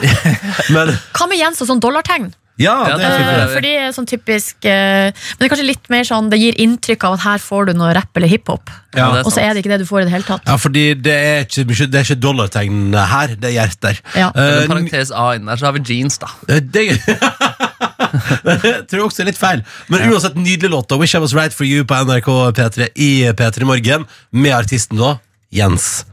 Men 0.75 0.95
Hva 1.19 1.27
med 1.27 1.43
Jens 1.43 1.59
og 1.67 1.73
sånn 1.73 1.83
dollartegn? 1.83 2.31
Ja, 2.59 2.75
det 2.97 3.05
er 3.05 3.17
fint. 3.21 3.51
Fordi 3.53 3.71
det 3.77 3.89
sånn 3.93 4.07
typisk 4.09 4.65
eh, 4.65 5.11
Men 5.13 5.39
det 5.41 5.45
er 5.45 5.51
kanskje 5.53 5.67
litt 5.69 5.91
mer 5.93 6.07
sånn 6.09 6.31
Det 6.33 6.39
gir 6.41 6.57
inntrykk 6.65 7.05
av 7.05 7.17
at 7.19 7.25
her 7.27 7.43
får 7.45 7.67
du 7.69 7.73
noe 7.77 7.91
rapp 7.97 8.17
eller 8.17 8.31
hiphop. 8.33 8.71
Ja. 8.97 9.11
Og 9.21 9.29
så 9.35 9.43
er 9.45 9.53
det 9.53 9.61
ikke 9.61 9.75
det 9.75 9.81
du 9.83 9.89
får 9.91 10.01
i 10.01 10.07
det 10.09 10.15
hele 10.15 10.25
tatt. 10.25 10.47
Ja, 10.49 10.57
fordi 10.57 10.85
det 10.97 11.13
er 11.13 11.45
ikke, 11.45 11.67
det 11.85 12.01
er 12.01 12.07
ikke 12.07 12.17
dollartegn 12.23 12.97
her, 12.97 13.35
det 13.37 13.51
er 13.51 13.55
hjerter. 13.59 14.01
Ja. 14.17 14.31
Eh, 14.33 14.65
parentes 14.71 15.13
A 15.13 15.35
innen 15.37 15.53
der, 15.53 15.61
så 15.61 15.69
har 15.69 15.77
vi 15.77 15.85
jeans, 15.85 16.17
da. 16.23 16.33
Eh, 16.49 16.63
Det 16.65 16.87
tror 18.89 18.99
jeg 19.01 19.05
også 19.05 19.23
er 19.25 19.31
litt 19.31 19.39
feil. 19.41 19.63
Men 19.93 20.07
uansett, 20.11 20.37
nydelig 20.39 20.71
låt. 20.73 20.89
da. 20.89 20.97
'Wish 20.97 21.15
I 21.17 21.21
Was 21.23 21.35
Right 21.37 21.53
For 21.55 21.65
You' 21.69 21.85
på 21.85 21.95
NRK 22.07 22.31
P3 22.57 22.89
i 22.97 23.11
P3 23.37 23.65
Morgen. 23.69 24.07
Med 24.33 24.53
artisten 24.57 24.97
da, 25.01 25.17
Jens. 25.53 26.05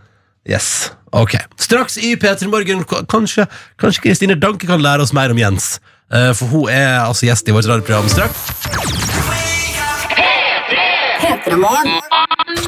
Yes. 0.50 0.92
Ok. 1.14 1.38
Straks 1.62 1.98
i 1.98 2.16
P3 2.20 2.48
Morgen, 2.52 2.84
kanskje 3.08 3.46
Kristine 3.80 4.36
Danke 4.36 4.68
kan 4.68 4.82
lære 4.84 5.02
oss 5.06 5.14
mer 5.16 5.32
om 5.32 5.38
Jens. 5.40 5.78
Eh, 6.14 6.32
For 6.38 6.46
hun 6.52 6.70
er 6.70 7.00
altså 7.08 7.26
gjest 7.30 7.50
i 7.50 7.56
vårt 7.56 7.68
radioprogram 7.70 8.10
straks. 8.12 8.50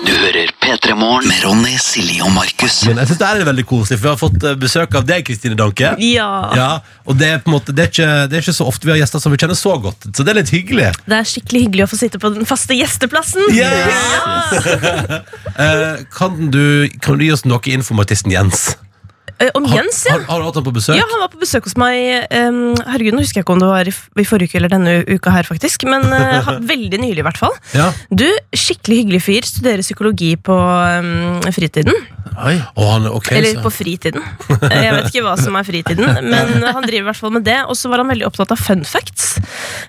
Du 0.06 0.12
hører 0.12 0.50
P3 0.62 0.94
Morgen 0.98 1.28
med 1.30 1.44
Ronny, 1.46 1.76
Silje 1.82 2.24
og 2.26 2.32
Markus. 2.36 2.82
Men 2.86 3.00
jeg 3.02 3.10
synes 3.10 3.20
det 3.22 3.28
er 3.30 3.48
veldig 3.48 3.66
koselig, 3.70 3.98
for 4.00 4.06
vi 4.06 4.12
har 4.12 4.20
fått 4.20 4.46
eh, 4.46 4.56
besøk 4.60 4.98
av 5.00 5.06
deg, 5.08 5.24
Kristine 5.28 5.58
Danke. 5.58 5.94
Ja. 6.04 6.28
Ja, 6.58 6.70
og 7.06 7.18
det 7.20 7.30
er 7.32 7.42
på 7.44 7.50
en 7.52 7.56
måte 7.56 7.74
Det 7.76 7.86
er, 7.86 7.92
ikke, 7.94 8.10
det 8.30 8.38
er 8.40 8.46
ikke 8.46 8.56
så 8.58 8.68
ofte 8.70 8.90
vi 8.90 8.94
har 8.96 9.00
gjester 9.02 9.24
som 9.24 9.34
vi 9.34 9.40
kjenner 9.42 9.58
så 9.60 9.76
godt, 9.82 10.10
så 10.12 10.26
det 10.26 10.34
er 10.34 10.40
litt 10.42 10.54
hyggelig. 10.54 10.90
Det 11.06 11.18
er 11.20 11.30
skikkelig 11.30 11.64
hyggelig 11.68 11.86
å 11.86 11.92
få 11.94 12.00
sitte 12.02 12.22
på 12.22 12.34
den 12.36 12.50
faste 12.50 12.78
gjesteplassen. 12.78 13.46
Eh, 15.56 16.02
kan, 16.12 16.50
du, 16.52 16.90
kan 17.00 17.16
du 17.16 17.24
gi 17.24 17.30
oss 17.32 17.46
noe 17.48 17.64
info 17.72 17.94
om 17.96 18.02
artisten 18.04 18.34
Jens? 18.34 18.74
Eh, 19.40 19.50
Om 19.54 19.66
Jens, 19.68 20.06
ja. 20.08 20.14
Har, 20.16 20.24
har 20.30 20.40
du 20.40 20.46
hatt 20.48 20.56
han 20.62 20.66
på 20.68 20.72
besøk? 20.76 20.96
Ja, 20.96 21.04
Han 21.12 21.22
var 21.26 21.32
på 21.34 21.42
besøk 21.42 21.66
hos 21.68 21.76
meg 21.80 22.28
Um, 22.36 22.76
Herregud, 22.88 23.16
nå 23.16 23.24
husker 23.24 23.40
jeg 23.42 23.46
ikke 23.46 23.56
om 23.56 23.62
det 23.62 23.68
var 23.70 23.88
i, 23.90 23.92
i 23.92 24.26
forrige 24.28 24.50
uke 24.52 24.60
eller 24.60 24.72
denne 24.72 24.94
uka 25.08 25.32
her, 25.34 25.48
faktisk. 25.48 25.84
Men 25.90 26.06
uh, 26.14 26.50
veldig 26.64 27.00
nylig, 27.02 27.20
i 27.22 27.26
hvert 27.26 27.40
fall. 27.40 27.56
Ja. 27.76 27.90
Du, 28.10 28.26
skikkelig 28.56 29.02
hyggelig 29.04 29.22
fyr. 29.26 29.48
Studerer 29.48 29.84
psykologi 29.86 30.34
på 30.40 30.56
um, 30.56 31.44
fritiden. 31.56 31.96
Og 32.36 32.84
han, 32.90 33.08
ok, 33.12 33.30
Eller 33.38 33.62
på 33.64 33.72
fritiden. 33.72 34.24
Eh, 34.58 34.76
Jeg 34.86 34.96
vet 34.96 35.10
ikke 35.12 35.24
hva 35.28 35.36
som 35.40 35.56
er 35.60 35.68
fritiden, 35.68 36.20
men 36.34 36.66
han 36.66 36.84
driver 36.88 37.04
i 37.04 37.08
hvert 37.10 37.22
fall 37.22 37.36
med 37.38 37.46
det. 37.48 37.60
Og 37.70 37.78
så 37.80 37.92
var 37.92 38.04
han 38.04 38.12
veldig 38.12 38.28
opptatt 38.28 38.52
av 38.56 38.60
fun 38.62 38.84
facts. 38.88 39.36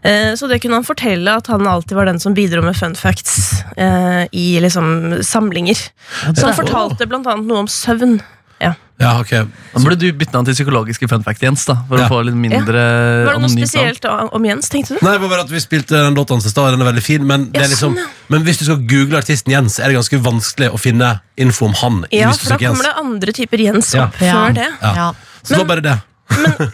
Uh, 0.05 0.35
Så 0.39 0.51
det 0.51 0.61
kunne 0.63 0.81
han 0.81 0.87
fortelle 0.87 1.39
at 1.41 1.51
han 1.53 1.67
alltid 1.71 1.99
var 1.99 2.11
den 2.11 2.23
som 2.23 2.37
bidro 2.37 2.63
med 2.67 2.79
fun 2.79 2.95
facts 2.99 3.63
uh, 3.79 4.25
i 4.31 4.49
liksom 4.63 5.21
samlinger. 5.27 5.89
Så 6.33 6.47
han 6.49 6.57
fortalte 6.59 7.09
blant 7.11 7.27
annet 7.31 7.51
noe 7.51 7.65
om 7.67 7.71
søvn. 7.71 8.19
Ja. 8.61 8.75
Ja, 8.99 9.11
ok. 9.21 9.29
Da 9.75 9.81
burde 9.85 9.99
du 10.01 10.07
bytte 10.17 10.33
navn 10.33 10.47
til 10.49 10.55
psykologiske 10.57 11.05
fun 11.11 11.23
fact, 11.23 11.43
Jens. 11.45 11.67
da 11.69 11.75
For 11.89 11.99
Ja. 11.99 12.07
å 12.07 12.09
få 12.09 12.23
litt 12.25 12.35
mindre 12.35 12.65
Var 12.65 12.73
det 12.73 13.25
noe 13.27 13.35
anonymt 13.35 13.59
navn. 13.59 13.67
spesielt 13.69 14.05
om 14.33 14.45
Jens, 14.49 14.71
tenkte 14.73 14.95
du? 14.97 15.05
Nei, 15.05 15.13
det 15.13 15.21
var 15.21 15.29
bare 15.29 15.41
at 15.45 15.51
Vi 15.53 15.61
spilte 15.61 15.89
den 16.01 16.15
låta 16.17 16.33
hans 16.33 16.47
i 16.47 16.49
stad, 16.49 16.71
den 16.73 16.81
er 16.81 16.89
veldig 16.93 17.03
fin. 17.05 17.27
Men, 17.27 17.51
det 17.53 17.61
er 17.61 17.65
Ja, 17.67 17.69
liksom, 17.75 17.93
sånn, 17.93 17.99
ja. 18.01 18.07
men 18.31 18.45
hvis 18.45 18.59
du 18.59 18.65
skal 18.65 18.79
google 18.89 19.19
artisten 19.21 19.53
Jens, 19.53 19.79
er 19.79 19.89
det 19.93 19.97
ganske 19.99 20.23
vanskelig 20.25 20.71
å 20.73 20.79
finne 20.81 21.21
info 21.37 21.67
om 21.67 21.75
han. 21.75 22.05
Ja, 22.11 22.31
hvis 22.31 22.39
du 22.39 22.49
for 22.49 22.57
da 22.57 22.69
kommer 22.71 22.83
det 22.89 22.95
andre 22.97 23.33
typer 23.33 23.59
Jens 23.61 23.93
Ja. 23.95 24.05
opp 24.07 24.15
før 24.17 24.55
det. 24.55 24.69
Ja. 24.81 24.95
Ja. 24.95 25.13
Så 25.45 25.49
det 25.49 25.59
var 25.59 25.77
bare 25.77 25.83
det. 25.83 26.01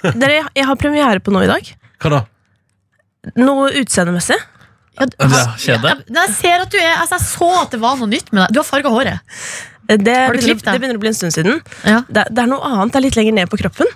Men 0.05 0.21
dere, 0.21 0.47
jeg 0.55 0.65
har 0.65 0.77
premiere 0.77 1.19
på 1.21 1.33
noe 1.33 1.43
i 1.43 1.47
dag. 1.51 1.75
Hva 2.01 2.11
da? 2.11 2.25
Noe 3.37 3.71
utseendemessig. 3.83 4.39
Ja, 5.01 5.07
Ja, 5.19 5.27
jeg, 5.27 5.81
jeg, 5.81 5.81
men 5.83 6.19
jeg 6.29 6.35
ser 6.37 6.61
at 6.61 6.71
du 6.71 6.77
er 6.77 6.97
altså, 7.01 7.17
Jeg 7.17 7.27
så 7.27 7.63
at 7.63 7.71
det 7.73 7.81
var 7.81 7.97
noe 7.97 8.07
nytt 8.09 8.31
med 8.31 8.43
deg. 8.47 8.53
Du 8.53 8.59
har 8.61 8.65
farga 8.69 8.91
håret. 8.93 9.21
Det, 9.99 10.05
du 10.05 10.13
begynner, 10.13 10.47
klippet 10.47 10.71
det 10.71 10.79
begynner 10.81 11.01
å 11.01 11.03
bli 11.03 11.13
en 11.13 11.19
stund 11.19 11.35
siden. 11.35 11.61
Ja. 11.85 12.01
Det, 12.09 12.29
det 12.31 12.45
er 12.45 12.51
noe 12.51 12.65
annet. 12.69 12.95
Det 12.95 13.01
er 13.01 13.07
litt 13.09 13.21
lenger 13.21 13.39
ned 13.43 13.53
på 13.53 13.61
kroppen. 13.61 13.91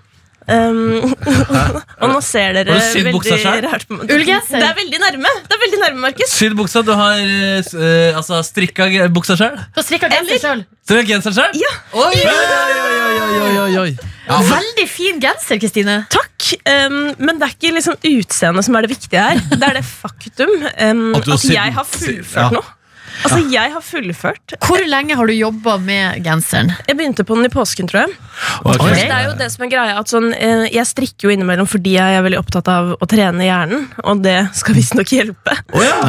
Um, 0.47 1.03
og 2.01 2.11
nå 2.13 2.21
ser 2.23 2.53
dere 2.55 2.77
Har 2.77 2.93
du 2.95 3.07
veldig 3.09 3.65
rart 3.65 3.87
på 3.89 3.97
meg. 3.99 4.07
Det 4.07 4.61
er 4.63 4.77
veldig 4.79 5.01
nærme, 5.03 5.33
Det 5.43 5.57
er 5.57 5.63
veldig 5.65 5.81
nærme, 5.81 6.03
Markus. 6.05 6.31
Sydd 6.31 6.55
buksa. 6.59 6.85
Du 6.87 6.93
har 6.95 7.19
uh, 7.19 7.83
eh, 7.83 8.15
altså, 8.15 8.39
strikka 8.47 8.87
buksa 9.11 9.35
sjøl? 9.39 9.57
Du 9.59 9.81
har 9.81 9.87
strikka 9.89 10.11
genser 10.13 10.39
sjøl. 10.45 10.63
Genser 11.09 11.35
sjøl? 11.35 11.59
Ja. 11.59 11.73
Oi, 11.99 12.13
oi, 12.15 12.37
oi, 13.43 13.57
oi, 13.65 13.73
oi. 13.83 13.91
Veldig 14.53 14.87
fin 14.91 15.19
genser, 15.23 15.59
Kristine. 15.63 15.99
Takk, 16.15 16.53
um, 16.87 17.03
men 17.19 17.43
det 17.43 17.49
er 17.49 17.57
ikke 17.57 17.75
liksom 17.75 17.99
utseendet 17.99 18.69
som 18.69 18.79
er 18.79 18.87
det 18.87 18.95
viktige 18.95 19.27
her. 19.27 19.43
Det 19.51 19.63
er 19.67 19.81
det 19.81 19.87
faktum 19.87 20.55
um, 20.63 21.05
At 21.19 21.27
at 21.27 21.51
jeg 21.51 21.79
har 21.81 21.91
fullført 21.91 22.43
Ja. 22.47 22.49
noe. 22.55 22.76
Altså, 23.25 23.39
jeg 23.53 23.73
har 23.73 23.83
fullført. 23.85 24.55
Hvor 24.67 24.83
lenge 24.89 25.17
har 25.19 25.29
du 25.29 25.33
jobba 25.35 25.77
med 25.83 26.23
genseren? 26.25 26.73
Jeg 26.89 26.99
begynte 26.99 27.25
på 27.27 27.37
den 27.39 27.49
i 27.49 27.53
påsken, 27.53 27.89
tror 27.91 28.05
jeg. 28.05 28.17
Okay. 28.61 28.77
Okay. 28.77 28.95
det 29.01 29.17
er 29.17 29.25
jo 29.27 29.35
det 29.39 29.49
som 29.53 29.65
er 29.67 29.71
greia 29.73 29.95
at 30.01 30.11
sånn, 30.13 30.27
eh, 30.35 30.67
Jeg 30.75 30.85
strikker 30.91 31.29
jo 31.29 31.33
innimellom 31.33 31.69
fordi 31.71 31.95
jeg 31.97 32.17
er 32.19 32.25
veldig 32.27 32.41
opptatt 32.41 32.69
av 32.71 32.93
å 33.01 33.09
trene 33.09 33.47
hjernen, 33.47 33.87
og 34.05 34.23
det 34.27 34.37
skal 34.59 34.77
visstnok 34.77 35.13
hjelpe. 35.15 35.57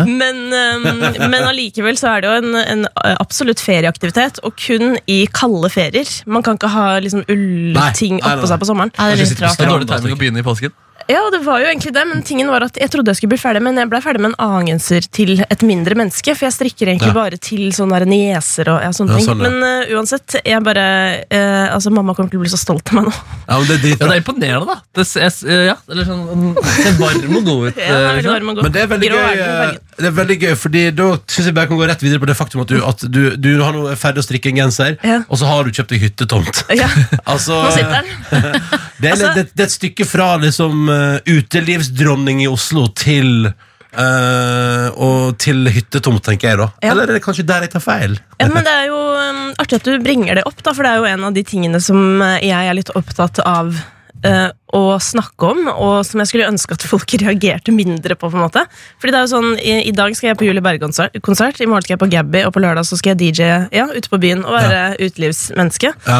Men, 0.07 0.41
eh, 0.53 1.27
men 1.27 1.39
allikevel 1.43 1.99
så 1.99 2.15
er 2.15 2.25
det 2.25 2.31
jo 2.31 2.41
en, 2.41 2.59
en 2.61 2.87
absolutt 3.17 3.63
ferieaktivitet, 3.63 4.41
og 4.47 4.57
kun 4.59 4.97
i 5.07 5.21
kalde 5.31 5.71
ferier. 5.73 6.11
Man 6.27 6.45
kan 6.45 6.59
ikke 6.59 6.71
ha 6.73 6.89
liksom 7.03 7.23
ullting 7.31 8.21
oppå 8.23 8.49
seg 8.49 8.61
på 8.61 8.69
sommeren. 8.69 8.93
Nei, 8.97 9.13
det 9.13 9.21
er 9.21 9.23
litt 9.25 9.45
rart. 9.45 9.57
Det 9.59 9.67
er 9.67 9.73
dårlig 9.75 9.89
timing 9.91 10.17
å 10.17 10.19
begynne 10.19 10.43
i 10.43 10.47
påsken. 10.47 10.75
Ja, 11.07 11.21
det 11.31 11.39
var 11.45 11.61
jo 11.61 11.67
egentlig 11.69 11.93
det, 11.95 12.03
men 12.09 12.23
tingen 12.25 12.49
var 12.51 12.65
at 12.65 12.75
jeg 12.81 12.89
trodde 12.91 13.13
jeg 13.13 13.19
skulle 13.21 13.31
bli 13.35 13.39
ferdig, 13.39 13.61
men 13.63 13.77
jeg 13.79 13.87
ble 13.91 13.99
ferdig 14.03 14.19
med 14.23 14.33
en 14.33 14.39
annen 14.43 14.67
genser 14.73 15.05
til 15.13 15.37
et 15.45 15.61
mindre 15.63 15.95
menneske, 15.95 16.33
for 16.35 16.47
jeg 16.49 16.55
strikker 16.57 16.89
egentlig 16.91 17.13
Ja. 17.13 17.15
bare 17.15 17.37
til 17.39 17.69
sånne 17.71 18.01
nieser 18.09 18.67
og 18.73 18.81
ja, 18.83 18.89
sånne 18.91 19.13
Ja, 19.15 19.17
ting. 19.21 19.27
sånn, 19.29 19.43
ja. 19.45 19.49
Men 19.53 19.85
uh, 19.87 19.93
uansett, 19.97 20.35
jeg 20.43 20.63
bare 20.65 20.83
uh, 21.31 21.75
Altså, 21.77 21.91
mamma 21.95 22.13
kommer 22.17 22.29
til 22.33 22.39
å 22.41 22.43
bli 22.43 22.51
så 22.51 22.59
stolt 22.59 22.89
av 22.91 22.97
meg 22.99 23.07
nå. 23.07 23.13
Ja, 23.47 23.59
men 23.59 23.67
det 23.69 23.77
er 23.77 23.87
Ja, 23.93 23.95
det 24.01 24.09
er 24.17 24.21
imponerende, 24.23 24.67
da. 24.67 24.77
Det 24.97 25.05
ser, 25.07 25.31
ja, 25.69 25.75
eller 25.89 26.09
sånn, 26.09 26.25
den 26.57 26.71
ser 26.75 26.97
varm 26.99 27.37
og 27.39 27.45
god 27.47 27.67
ut. 27.69 27.77
Ja, 27.87 27.93
eh, 27.93 28.07
det 28.07 28.17
ikke 28.17 28.27
sant? 28.27 28.33
var 28.33 28.47
med 28.47 28.51
å 28.51 28.57
gå. 28.57 28.63
Men 28.67 28.75
det 28.75 28.81
er 28.83 28.91
veldig 28.91 29.11
Grå 29.13 29.21
gøy, 29.23 29.39
eh, 29.47 29.77
det 29.97 30.09
er 30.11 30.17
veldig 30.19 30.37
gøy 30.43 30.55
fordi 30.59 30.83
da 30.97 31.07
synes 31.25 31.47
jeg 31.51 31.55
bare 31.57 31.71
kan 31.71 31.79
gå 31.79 31.87
rett 31.89 32.03
videre 32.03 32.19
på 32.21 32.27
det 32.29 32.35
faktum 32.37 32.61
at 32.65 32.67
du, 32.73 32.77
at 32.85 33.05
du, 33.07 33.21
du 33.37 33.49
har 33.63 33.71
nå 33.77 33.85
er 33.93 33.95
ferdig 33.97 34.21
å 34.21 34.27
strikke 34.27 34.51
en 34.51 34.59
genser, 34.65 34.97
Ja. 35.07 35.21
og 35.29 35.39
så 35.39 35.47
har 35.49 35.63
du 35.63 35.71
kjøpt 35.71 35.93
deg 35.95 36.03
hyttetomt. 36.03 36.63
Ja, 36.75 36.89
Altså, 37.31 37.61
nå 37.63 37.71
sitter 37.71 38.01
den. 38.01 38.11
det, 39.01 39.07
er, 39.07 39.15
Altså- 39.15 39.33
det, 39.39 39.47
det 39.55 39.63
er 39.63 39.69
et 39.69 39.77
stykke 39.77 40.05
fra 40.09 40.33
liksom 40.41 40.86
uh, 40.91 41.17
utelivsdronning 41.27 42.43
i 42.45 42.51
Oslo 42.51 42.87
til 42.95 43.49
Uh, 43.97 44.91
og 45.01 45.37
til 45.41 45.63
hyttetomt, 45.73 46.21
tenker 46.21 46.51
jeg 46.51 46.59
da. 46.59 46.65
Ja. 46.83 46.91
Eller 46.91 47.09
er 47.09 47.17
det 47.17 47.23
kanskje 47.23 47.45
der 47.47 47.63
jeg 47.65 47.71
tar 47.73 47.81
feil? 47.81 48.17
Ja, 48.37 48.45
men 48.51 48.67
Det 48.67 48.73
er 48.83 48.89
jo 48.91 48.97
um, 48.99 49.39
artig 49.57 49.79
at 49.79 49.87
du 49.87 49.95
bringer 50.03 50.37
det 50.37 50.43
opp, 50.45 50.59
da, 50.61 50.73
for 50.75 50.85
det 50.85 50.91
er 50.91 50.99
jo 51.01 51.07
en 51.09 51.23
av 51.25 51.33
de 51.33 51.43
tingene 51.47 51.79
som 51.81 52.21
eh, 52.21 52.43
jeg 52.45 52.69
er 52.69 52.77
litt 52.77 52.91
opptatt 52.99 53.41
av 53.41 53.79
eh, 54.25 54.49
å 54.75 54.81
snakke 55.01 55.49
om, 55.51 55.67
og 55.71 56.01
som 56.05 56.21
jeg 56.21 56.31
skulle 56.31 56.47
ønske 56.49 56.75
at 56.75 56.85
folk 56.87 57.13
reagerte 57.23 57.73
mindre 57.75 58.17
på. 58.17 58.29
på 58.31 58.37
en 58.37 58.43
måte 58.43 58.63
Fordi 58.99 59.13
det 59.13 59.19
er 59.19 59.25
jo 59.25 59.31
sånn, 59.31 59.53
I, 59.59 59.75
i 59.89 59.93
dag 59.95 60.15
skal 60.17 60.31
jeg 60.31 60.39
på 60.39 60.47
Julie 60.47 60.63
Berg-konsert, 60.63 61.15
i 61.61 61.69
morgen 61.69 61.85
skal 61.85 61.95
jeg 61.95 62.03
på 62.03 62.11
Gabby, 62.11 62.43
og 62.47 62.53
på 62.55 62.63
lørdag 62.63 62.87
så 62.87 62.99
skal 62.99 63.15
jeg 63.15 63.37
DJ 63.37 63.53
ja, 63.75 63.87
ute 63.93 64.11
på 64.11 64.19
byen 64.21 64.43
og 64.45 64.57
være 64.57 64.97
utelivsmenneske. 65.05 65.93
Ja. 66.07 66.19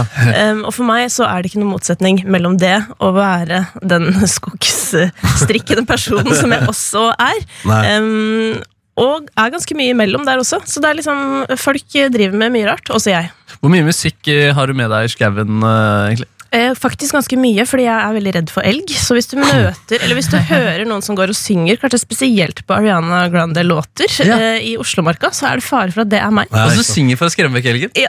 Um, 0.52 0.64
og 0.68 0.74
for 0.78 0.88
meg 0.88 1.10
så 1.14 1.28
er 1.28 1.42
det 1.42 1.52
ikke 1.52 1.64
noen 1.64 1.76
motsetning 1.76 2.24
mellom 2.28 2.58
det 2.62 2.78
å 3.04 3.12
være 3.16 3.66
den 3.84 4.10
skogsstrikkende 4.38 5.88
personen 5.90 6.34
som 6.38 6.56
jeg 6.56 6.68
også 6.72 7.12
er. 7.14 7.46
Um, 7.68 8.58
og 8.98 9.28
er 9.38 9.52
ganske 9.54 9.78
mye 9.78 9.94
imellom 9.94 10.26
der 10.26 10.42
også. 10.42 10.64
Så 10.66 10.82
det 10.82 10.90
er 10.90 10.98
liksom, 10.98 11.20
folk 11.62 12.00
driver 12.14 12.40
med 12.42 12.56
mye 12.56 12.72
rart, 12.72 12.90
også 12.90 13.14
jeg. 13.14 13.30
Hvor 13.62 13.72
mye 13.74 13.86
musikk 13.86 14.30
eh, 14.34 14.50
har 14.54 14.70
du 14.70 14.78
med 14.78 14.90
deg 14.94 15.06
i 15.06 15.14
skauen, 15.14 15.62
eh, 15.62 16.08
egentlig? 16.10 16.32
Eh, 16.52 16.72
faktisk 16.80 17.14
ganske 17.18 17.38
mye, 17.40 17.66
fordi 17.68 17.84
jeg 17.88 17.98
er 18.08 18.14
veldig 18.16 18.34
redd 18.38 18.52
for 18.54 18.64
elg. 18.68 18.88
Så 18.96 19.16
hvis 19.18 19.28
du 19.32 19.36
møter, 19.42 20.00
eller 20.00 20.16
hvis 20.16 20.30
du 20.32 20.38
hører 20.38 20.86
noen 20.88 21.04
som 21.04 21.18
går 21.18 21.34
og 21.34 21.38
synger, 21.38 21.76
kanskje 21.82 22.00
spesielt 22.06 22.62
på 22.68 22.76
Ariana 22.78 23.26
Grande-låter 23.34 24.08
Ja. 24.26 24.38
eh, 24.40 24.62
i 24.72 24.78
Oslomarka, 24.80 25.32
så 25.36 25.50
er 25.52 25.60
det 25.60 25.66
fare 25.68 25.92
for 25.92 26.02
at 26.06 26.10
det 26.14 26.22
er 26.24 26.32
meg. 26.32 26.48
Nei, 26.52 26.66
Og 26.70 26.72
så 26.80 26.86
synger 26.88 27.18
for 27.20 27.28
å 27.28 27.34
skremme 27.34 27.60
vekk 27.60 27.68
elgen. 27.74 27.92
Ja. 28.00 28.08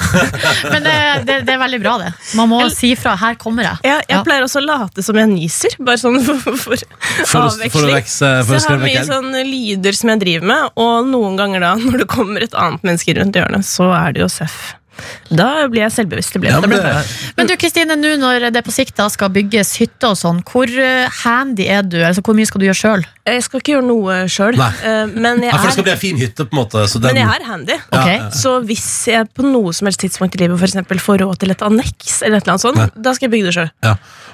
Men 0.72 0.82
det, 0.82 0.96
det, 1.28 1.36
det 1.46 1.54
er 1.54 1.60
veldig 1.62 1.80
bra, 1.82 1.94
det. 2.02 2.10
Man 2.38 2.50
må 2.50 2.60
El 2.64 2.72
si 2.74 2.92
fra. 2.98 3.14
Her 3.20 3.34
kommer 3.40 3.66
jeg. 3.68 3.76
Ja, 3.86 3.98
jeg 4.00 4.16
Ja. 4.16 4.22
pleier 4.26 4.42
også 4.46 4.60
å 4.62 4.66
late 4.66 5.02
som 5.06 5.16
jeg 5.20 5.28
nyser, 5.30 5.76
bare 5.78 6.00
sånn 6.00 6.18
for, 6.24 6.40
for, 6.40 6.56
for 7.26 7.46
avveksling. 7.46 7.70
for 7.74 7.86
å 7.86 7.94
vekse, 7.94 8.32
så 8.46 8.58
jeg 8.58 8.66
har 8.66 8.82
mye 8.82 9.04
sånne 9.06 9.40
sånn 9.40 9.50
lyder 9.50 9.96
som 9.96 10.10
jeg 10.14 10.20
driver 10.24 10.46
med, 10.50 10.70
og 10.80 11.06
noen 11.10 11.36
ganger 11.38 11.60
da, 11.64 11.74
når 11.86 12.02
det 12.04 12.08
kommer 12.10 12.42
et 12.46 12.54
annet 12.58 12.82
menneske 12.86 13.14
rundt 13.18 13.36
hjørnet, 13.38 13.66
så 13.68 13.90
er 13.94 14.16
det 14.16 14.24
jo 14.26 14.30
Seff. 14.30 14.74
Da 15.30 15.68
blir 15.70 15.84
jeg 15.84 15.92
selvbevisst. 15.94 16.34
Det 16.34 16.40
blir 16.42 16.50
Ja, 16.50 16.60
men 16.60 16.70
Det 16.70 16.82
det, 16.82 17.32
Men 17.36 17.46
du 17.46 17.54
Kristine, 17.56 17.96
nå 17.96 18.16
når 18.20 18.50
det 18.52 18.64
på 18.66 18.72
sikt 18.74 18.96
da 18.98 19.08
skal 19.08 19.30
bygges 19.32 19.76
hytte 19.80 20.10
og 20.10 20.16
sånn, 20.18 20.42
hvor 20.44 20.66
eh, 20.68 21.08
handy 21.22 21.66
er 21.70 21.82
du? 21.86 21.98
Altså, 22.04 22.22
hvor 22.26 22.34
mye 22.36 22.48
skal 22.48 22.60
du 22.60 22.66
gjøre 22.66 22.80
sjøl? 22.80 23.06
Jeg 23.30 23.44
skal 23.46 23.60
ikke 23.62 23.72
gjøre 23.76 23.86
noe 23.86 24.16
sjøl, 24.32 24.56
men 24.58 25.44
jeg 25.44 25.52
ja, 25.52 25.58
for 25.60 25.68
det 25.68 25.74
skal 25.76 25.84
er 25.84 25.92
ei 25.92 25.94
en 25.94 26.02
fin 26.02 26.18
hytte, 26.18 26.46
på 26.50 26.56
en 26.56 26.60
måte. 26.64 26.82
Så 26.90 26.98
den, 26.98 27.14
Men 27.14 27.22
jeg 27.22 27.40
er 27.40 27.46
handy. 27.46 27.76
Ja, 27.92 28.02
ja. 28.10 28.30
Så 28.34 28.56
hvis 28.66 28.88
jeg 29.12 29.28
på 29.36 29.46
noe 29.46 29.72
som 29.76 29.86
helst 29.86 30.02
tidspunkt 30.02 30.34
i 30.34 30.42
livet 30.42 30.58
for 30.58 30.66
eksempel, 30.66 30.98
får 30.98 31.22
råd 31.22 31.38
til 31.44 31.54
et 31.54 31.62
anneks, 31.62 32.22
eller 32.26 32.40
et 32.40 32.48
eller 32.48 32.56
annet 32.56 32.66
sånt, 32.66 32.80
Ja. 32.80 32.88
da 32.96 33.14
skal 33.14 33.28
jeg 33.30 33.34
bygge 33.36 33.50
det 33.50 33.54
sjøl. 33.54 33.70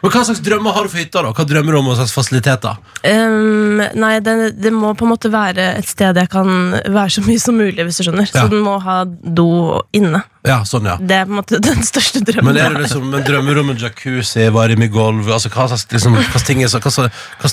Men 0.03 0.13
Hva 0.13 0.23
slags 0.29 0.43
drømmer 0.45 0.77
har 0.77 0.87
du 0.87 0.93
for 0.93 1.01
hytta? 1.01 1.23
da? 1.25 1.33
Hva 1.37 1.47
drømmer 1.49 1.75
du 1.77 1.79
om? 1.81 1.91
Hva 1.91 1.99
slags 2.01 2.15
fasiliteter? 2.17 2.79
Um, 3.03 3.83
nei, 3.99 4.15
det, 4.25 4.37
det 4.61 4.73
må 4.75 4.93
på 4.99 5.07
en 5.07 5.13
måte 5.15 5.31
være 5.33 5.71
et 5.81 5.89
sted 5.89 6.17
jeg 6.21 6.31
kan 6.33 6.51
være 6.85 7.17
så 7.17 7.25
mye 7.27 7.43
som 7.43 7.59
mulig, 7.59 7.79
hvis 7.87 8.01
du 8.01 8.07
skjønner. 8.07 8.29
Ja. 8.29 8.45
Så 8.45 8.53
den 8.53 8.65
må 8.65 8.79
ha 8.85 9.03
do 9.07 9.49
inne. 9.97 10.23
Ja, 10.47 10.61
sånn, 10.69 10.87
ja. 10.87 10.95
Det 11.01 11.17
er 11.17 11.25
på 11.27 11.35
en 11.35 11.41
måte 11.41 11.61
den 11.63 11.83
største 11.87 12.23
drømmen. 12.23 12.53
Men 12.53 12.61
er 12.63 12.77
det 12.77 12.85
liksom 12.85 13.09
en 13.11 13.25
drømmer 13.27 13.63
om 13.63 13.73
en 13.73 13.81
jacuzzi, 13.83 14.47
varm 14.55 14.85
i 14.85 14.91
gulv? 14.93 15.27
Altså, 15.27 15.51
hva, 15.55 15.67
slags, 15.73 15.89
liksom, 15.93 16.19
ting 16.47 16.63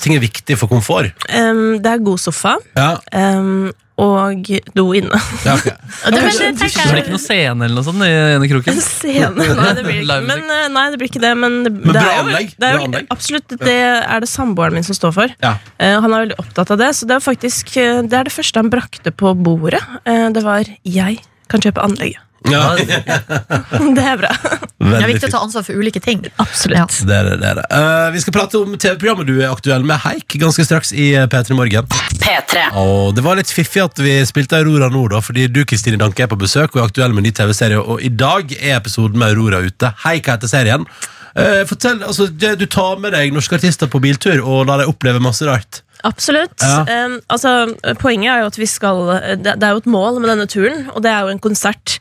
ting 0.04 0.18
er 0.18 0.24
viktig 0.24 0.60
for 0.60 0.72
komfort? 0.72 1.26
um, 1.34 1.80
det 1.82 1.96
er 1.96 2.04
god 2.06 2.22
sofa, 2.22 2.58
Ja, 2.78 2.98
um, 3.40 3.72
og 4.02 4.48
do 4.74 4.86
inne. 4.98 5.20
ja 5.46 5.54
okay. 5.54 5.76
Det, 6.04 6.18
men 6.18 6.26
det 6.34 6.48
Det 6.58 6.70
blir 6.74 7.02
ikke 7.04 7.14
noe 7.14 7.22
scene 7.22 7.68
eller 7.68 7.78
noe 7.78 7.86
sånt 7.86 8.06
i 8.06 8.10
ene 8.10 8.50
kroken? 8.50 8.80
Scene? 8.88 9.30
Nei, 9.38 9.70
det 9.78 9.86
blir 9.86 10.02
ikke, 10.02 10.18
men, 10.32 10.44
eh, 10.50 10.66
nei, 10.74 10.86
det 10.90 11.00
blir 11.02 11.12
ikke 11.12 11.22
det. 11.24 11.34
Men, 11.38 11.60
det, 11.68 11.74
bra 11.86 12.02
er 12.02 12.24
anlegg, 12.24 12.56
Det 12.58 12.70
er 12.70 12.80
bra 12.80 12.88
anlegg. 12.90 13.08
absolutt, 13.14 13.56
det 13.62 13.78
er 13.86 14.26
det 14.26 14.32
samboeren 14.32 14.80
min 14.80 14.88
som 14.88 14.98
står 14.98 15.16
for. 15.20 15.38
Ja. 15.46 15.56
Uh, 15.78 16.00
han 16.02 16.10
er 16.10 16.26
veldig 16.26 16.40
opptatt 16.42 16.74
av 16.74 16.82
det, 16.82 16.90
så 16.98 17.10
det 17.10 17.20
er 17.20 17.24
faktisk 17.24 17.76
eh, 17.78 18.02
Det 18.02 18.18
er 18.18 18.30
det 18.30 18.34
første 18.34 18.64
han 18.64 18.74
brakte 18.74 19.14
på 19.14 19.36
bordet. 19.38 19.84
Uh, 20.10 20.30
det 20.34 20.44
var 20.46 20.66
'jeg 20.66 21.22
kan 21.52 21.62
kjøpe 21.62 21.86
anlegget'. 21.86 22.33
Ja, 22.52 22.76
Det 23.96 24.04
er 24.04 24.18
bra. 24.20 24.32
det 24.34 24.88
er 24.88 24.92
veldig 24.92 25.10
viktig 25.14 25.30
å 25.30 25.34
ta 25.36 25.42
ansvar 25.46 25.64
for 25.66 25.80
ulike 25.80 26.02
ting. 26.04 26.24
Absolutt. 26.42 26.98
Det 27.08 27.16
er 27.16 27.30
det, 27.30 27.38
det 27.42 27.50
er 27.54 27.60
det. 27.62 27.66
Eh, 27.78 28.08
vi 28.16 28.24
skal 28.24 28.36
prate 28.36 28.60
om 28.60 28.74
TV-programmet 28.76 29.30
du 29.30 29.36
er 29.38 29.52
aktuell 29.52 29.86
med, 29.88 30.02
Heik, 30.04 30.36
ganske 30.42 30.66
straks 30.68 30.92
i 30.92 31.14
eh, 31.16 31.28
P3 31.32 31.56
Morgen. 31.58 31.88
P3. 32.20 32.66
Og 32.82 33.16
det 33.16 33.24
var 33.26 33.40
litt 33.40 33.52
fiffig 33.54 33.84
at 33.84 34.04
vi 34.04 34.18
spilte 34.28 34.60
Aurora 34.60 34.92
nå, 34.94 35.06
da, 35.14 35.24
fordi 35.24 35.48
du 35.52 35.64
Kristine 35.70 36.02
Danke 36.02 36.26
er 36.26 36.32
på 36.32 36.40
besøk 36.40 36.76
og 36.76 36.84
er 36.84 36.92
aktuell 36.92 37.16
med 37.16 37.24
en 37.24 37.30
ny 37.30 37.36
TV-serie. 37.40 37.80
Og 37.80 38.04
i 38.04 38.12
dag 38.12 38.52
er 38.60 38.78
episoden 38.82 39.20
med 39.22 39.34
Aurora 39.34 39.64
ute. 39.64 39.94
Hei, 40.04 40.20
hva 40.20 40.38
heter 40.38 40.52
serien? 40.52 40.88
Uh, 41.34 41.64
fortell, 41.66 42.04
altså, 42.06 42.28
Du 42.30 42.68
tar 42.70 43.00
med 43.02 43.16
deg 43.16 43.34
norske 43.34 43.58
artister 43.58 43.90
på 43.90 44.02
biltur 44.04 44.44
og 44.44 44.68
lar 44.70 44.84
dem 44.84 44.92
oppleve 44.92 45.24
masse 45.24 45.48
rart. 45.48 45.82
Absolutt. 46.08 46.56
Ja. 46.62 47.06
Um, 47.08 47.18
altså, 47.32 47.54
poenget 48.02 48.34
er 48.34 48.44
jo 48.44 48.52
at 48.52 48.60
vi 48.60 48.68
skal 48.70 49.04
det, 49.40 49.56
det 49.60 49.68
er 49.68 49.76
jo 49.76 49.84
et 49.84 49.90
mål 49.90 50.20
med 50.22 50.32
denne 50.34 50.48
turen, 50.52 50.86
og 50.94 51.04
det 51.06 51.12
er 51.12 51.26
jo 51.26 51.34
en 51.34 51.44
konsert. 51.44 51.98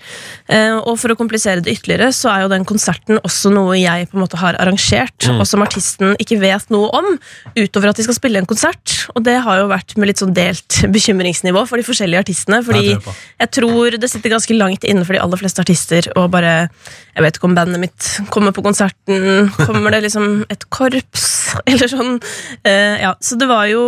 Uh, 0.51 0.79
og 0.81 0.97
for 1.01 1.15
å 1.15 1.19
komplisere 1.19 1.65
det 1.65 1.77
ytterligere, 1.77 2.11
så 2.17 2.33
er 2.33 2.45
jo 2.45 2.53
den 2.53 2.67
konserten 2.69 3.21
også 3.23 3.53
noe 3.55 3.79
jeg 3.79 4.11
på 4.11 4.19
en 4.19 4.25
måte 4.25 4.41
har 4.43 4.59
arrangert, 4.63 5.29
og 5.33 5.45
som 5.49 5.65
artisten 5.65 6.17
ikke 6.23 6.41
vet 6.43 6.69
noe 6.75 6.91
om, 6.99 7.13
utover 7.59 7.93
at 7.93 8.01
de 8.01 8.07
skal 8.07 8.19
spille 8.19 8.43
en 8.43 8.49
konsert. 8.49 8.99
Og 9.17 9.25
det 9.27 9.39
har 9.45 9.63
jo 9.63 9.71
vært 9.71 9.97
med 9.99 10.11
litt 10.11 10.23
sånn 10.23 10.35
delt 10.37 10.83
bekymringsnivå 10.93 11.65
for 11.69 11.81
de 11.81 11.87
forskjellige 11.87 12.27
artistene. 12.27 12.63
Fordi 12.67 12.93
jeg 12.93 13.01
jeg 13.43 13.51
tror 13.59 13.97
det 13.99 14.09
sitter 14.11 14.33
ganske 14.33 14.55
langt 14.55 14.85
inne 14.87 15.05
for 15.07 15.17
de 15.17 15.21
aller 15.23 15.41
fleste 15.41 15.63
artister 15.63 16.07
å 16.19 16.29
bare 16.31 16.69
Jeg 17.13 17.25
vet 17.27 17.37
ikke 17.37 17.49
om 17.51 17.57
bandet 17.57 17.81
mitt 17.83 18.07
kommer 18.33 18.55
på 18.57 18.63
konserten. 18.65 19.51
Kommer 19.59 19.93
det 19.93 20.05
liksom 20.07 20.47
et 20.53 20.65
korps? 20.73 21.27
Eller 21.69 21.91
sånn. 21.91 22.15
Eh, 22.65 23.03
ja, 23.03 23.13
så 23.21 23.37
det 23.37 23.49
var 23.51 23.67
jo 23.69 23.83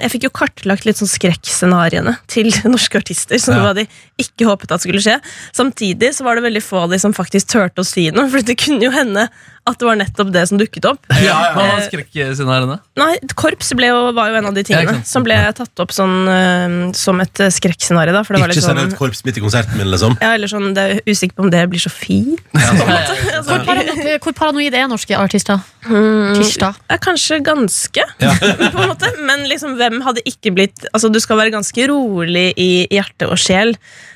Jeg 0.00 0.10
fikk 0.14 0.26
jo 0.28 0.32
kartlagt 0.34 0.86
litt 0.88 0.98
sånn 1.00 1.10
skrekkscenarioene 1.10 2.16
til 2.30 2.50
norske 2.74 3.00
artister. 3.00 3.38
Som 3.42 3.54
Ja. 3.58 3.72
de 3.76 3.86
ikke 4.20 4.46
håpet 4.48 4.72
at 4.74 4.84
skulle 4.84 5.02
skje. 5.04 5.18
Samtidig 5.56 6.12
så 6.16 6.24
var 6.26 6.36
det 6.38 6.46
veldig 6.46 6.62
få 6.64 6.84
av 6.84 6.90
de 6.94 6.98
som 7.02 7.14
faktisk 7.16 7.50
turte 7.54 7.82
å 7.82 7.86
si 7.88 8.08
noe. 8.14 8.28
For 8.32 8.40
det 8.46 8.56
kunne 8.60 8.82
jo 8.86 8.92
hende 8.94 9.28
at 9.64 9.80
det 9.80 9.86
var 9.88 9.96
nettopp 9.96 10.30
det 10.34 10.42
som 10.50 10.58
dukket 10.60 10.84
opp. 10.90 11.06
Ja, 11.24 11.36
Hva 11.54 11.62
var 11.64 11.78
Eh, 11.80 11.86
skrekkscenarioene? 11.88 12.76
Nei, 13.00 13.14
korps 13.38 13.72
ble 13.76 13.88
jo, 13.88 14.00
var 14.16 14.28
jo 14.28 14.36
en 14.40 14.48
av 14.50 14.56
de 14.56 14.64
tingene 14.66 14.98
ja, 14.98 15.04
som 15.08 15.24
ble 15.24 15.38
tatt 15.56 15.82
opp 15.82 15.94
sånn, 15.94 16.28
uh, 16.28 16.76
som 16.96 17.20
et 17.24 17.40
eh, 17.40 17.52
skrekkscenario. 17.52 18.12
da, 18.12 18.22
For 18.26 18.36
det 18.36 18.42
var 18.44 18.52
Ikke 18.52 18.60
litt 18.60 18.68
send 18.68 18.82
sånn 18.82 18.96
korps 19.00 19.24
midt 19.24 19.40
i 19.40 19.44
konserten 19.44 19.80
min, 19.80 19.88
liksom. 19.92 20.18
ja, 20.20 20.34
eller 20.36 20.52
sånn, 20.52 20.70
det 20.76 20.84
er 20.84 21.00
usikker 21.08 21.38
på 21.38 21.46
om 21.46 21.52
det 21.54 21.64
blir 21.72 21.80
så 21.80 21.92
fint. 21.92 22.40
Hvor, 23.44 23.60
parano 23.64 24.18
hvor 24.24 24.32
paranoid 24.36 24.74
er 24.76 24.86
norske 24.88 25.16
artister? 25.18 25.60
Mm, 25.88 26.38
er 26.40 27.00
kanskje 27.02 27.40
ganske, 27.44 28.04
Ja. 28.24 28.32
på 28.36 28.82
en 28.84 28.90
måte. 28.92 29.10
Men 29.24 29.44
liksom, 29.50 29.76
hvem 29.80 30.00
hadde 30.04 30.22
ikke 30.28 30.52
blitt 30.54 30.86
Altså, 30.92 31.10
du 31.12 31.20
skal 31.20 31.38
være 31.40 31.52
ganske 31.54 31.88
rolig 31.90 32.52
i 32.60 32.86
hjerte 32.92 33.28
og 33.30 33.40
sjel 33.40 33.74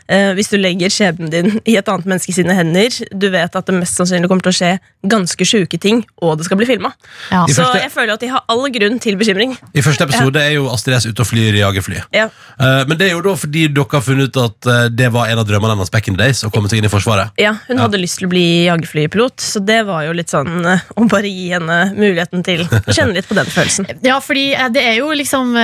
eh, 0.08 0.32
hvis 0.34 0.50
du 0.52 0.56
legger 0.58 0.90
skjebnen 0.92 1.30
din 1.30 1.60
i 1.68 1.76
et 1.78 1.88
annet 1.88 2.06
menneske 2.08 2.32
sine 2.34 2.54
hender. 2.56 2.90
Du 3.12 3.28
vet 3.30 3.54
at 3.56 3.66
det 3.68 3.74
mest 3.76 3.96
sannsynlig 3.98 4.28
kommer 4.30 4.42
til 4.46 4.52
å 4.54 4.58
skje 4.58 4.72
ganske 5.08 5.44
sjuke 5.46 5.78
ting, 5.80 6.02
og 6.22 6.38
det 6.40 6.46
skal 6.48 6.58
bli 6.58 6.66
filma. 6.66 6.90
Ja. 7.30 7.44
Så 7.46 7.62
første- 7.62 7.82
jeg 7.82 7.92
føler 7.94 8.12
at 8.14 8.20
de 8.20 8.26
har 8.32 8.42
all 8.48 8.66
grunn 8.74 8.98
til 9.00 9.16
bekymring. 9.16 9.56
I 9.74 9.80
første 9.84 10.02
episode 10.08 10.36
er 10.42 10.52
jo 10.56 10.68
Astrid 10.72 10.96
S 10.98 11.06
ute 11.06 11.20
og 11.22 11.26
flyr 11.30 11.54
i 11.54 11.62
jagerfly. 11.62 12.00
Ja. 12.12 12.26
Eh, 12.58 12.84
men 12.88 12.98
det 12.98 13.08
er 13.10 13.14
jo 13.16 13.22
da 13.22 13.34
fordi 13.38 13.68
dere 13.72 13.86
har 13.92 14.00
funnet 14.02 14.28
ut 14.34 14.36
at 14.42 14.66
eh, 14.66 14.88
det 14.88 15.12
var 15.12 15.28
en 15.28 15.38
av 15.38 15.46
drømmene 15.46 15.76
hennes 15.76 15.90
back 15.90 16.08
in 16.08 16.16
the 16.16 16.22
days, 16.24 16.42
å 16.44 16.50
komme 16.50 16.68
seg 16.68 16.78
inn 16.82 16.84
i 16.88 16.92
Forsvaret. 16.92 17.30
Ja, 17.38 17.52
hun 17.68 17.76
Ja. 17.78 17.82
hadde 17.86 18.00
lyst 18.02 18.18
til 18.18 18.26
å 18.26 18.30
bli 18.30 18.66
jagerflypilot, 18.66 19.36
så 19.40 19.64
det 19.64 19.84
var 19.86 20.02
jo 20.04 20.12
litt 20.12 20.28
sånn 20.32 20.66
eh, 20.66 20.80
å 20.96 21.06
bare 21.08 21.28
gi 21.30 21.50
henne 21.54 21.92
muligheten 21.94 22.42
til 22.44 22.64
å 22.64 22.92
kjenne 22.92 23.14
litt 23.14 23.28
på 23.28 23.34
den 23.38 23.46
følelsen. 23.46 23.86
Ja, 24.08 24.18
fordi 24.20 24.52
eh, 24.54 24.68
det 24.72 24.82
er 24.82 24.96
jo 25.00 25.10
liksom 25.12 25.54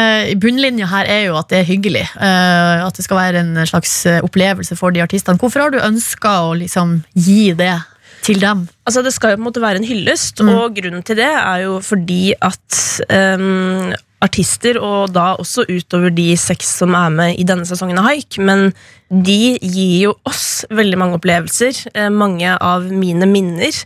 Bunnlinja 0.41 0.87
her 0.91 1.07
er 1.11 1.23
jo 1.29 1.37
at 1.39 1.49
det 1.53 1.61
er 1.63 1.69
hyggelig. 1.69 2.05
eh, 2.21 2.85
At 2.87 2.95
det 2.99 3.05
skal 3.07 3.17
være 3.19 3.41
en 3.43 3.55
slags 3.67 3.93
eh, 4.07 4.21
opplevelse 4.35 4.77
for 4.79 4.91
de 4.95 5.03
artistene. 5.05 5.39
Hvorfor 5.39 5.61
har 5.65 5.71
du 5.75 5.79
ønska 5.81 6.35
å 6.49 6.55
liksom 6.59 7.03
gi 7.15 7.53
det 7.55 7.77
til 8.25 8.41
dem? 8.41 8.67
Altså 8.87 9.03
Det 9.05 9.13
skal 9.15 9.35
jo 9.35 9.37
på 9.39 9.45
en 9.45 9.49
måte 9.53 9.63
være 9.63 9.77
en 9.83 9.87
hyllest, 9.89 10.41
Mm. 10.41 10.49
og 10.59 10.75
grunnen 10.75 11.05
til 11.05 11.17
det 11.17 11.31
er 11.31 11.63
jo 11.65 11.79
fordi 11.81 12.35
at 12.41 13.01
um, 13.11 13.93
artister, 14.25 14.79
og 14.81 15.13
da 15.13 15.35
også 15.37 15.67
utover 15.69 16.11
de 16.15 16.35
seks 16.37 16.67
som 16.81 16.95
er 16.95 17.11
med 17.11 17.39
i 17.39 17.45
denne 17.45 17.67
sesongen 17.67 17.99
av 17.99 18.07
Haik, 18.09 18.39
men 18.39 18.73
de 19.11 19.59
gir 19.61 20.09
jo 20.09 20.15
oss 20.25 20.65
veldig 20.71 20.97
mange 20.99 21.19
opplevelser. 21.19 21.87
Eh, 21.95 22.09
mange 22.09 22.57
av 22.57 22.87
mine 22.91 23.27
minner 23.29 23.77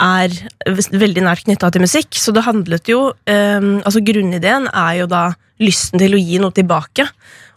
er 0.00 0.30
veldig 0.66 1.24
nært 1.26 1.44
knytta 1.44 1.72
til 1.72 1.82
musikk, 1.82 2.14
så 2.14 2.32
det 2.32 2.46
handlet 2.46 2.88
jo 2.88 3.10
um, 3.10 3.82
Altså 3.84 4.00
Grunnideen 4.00 4.68
er 4.72 5.00
jo 5.02 5.06
da 5.10 5.34
lysten 5.60 5.98
til 6.00 6.14
å 6.14 6.22
gi 6.22 6.38
noe 6.40 6.54
tilbake. 6.56 7.08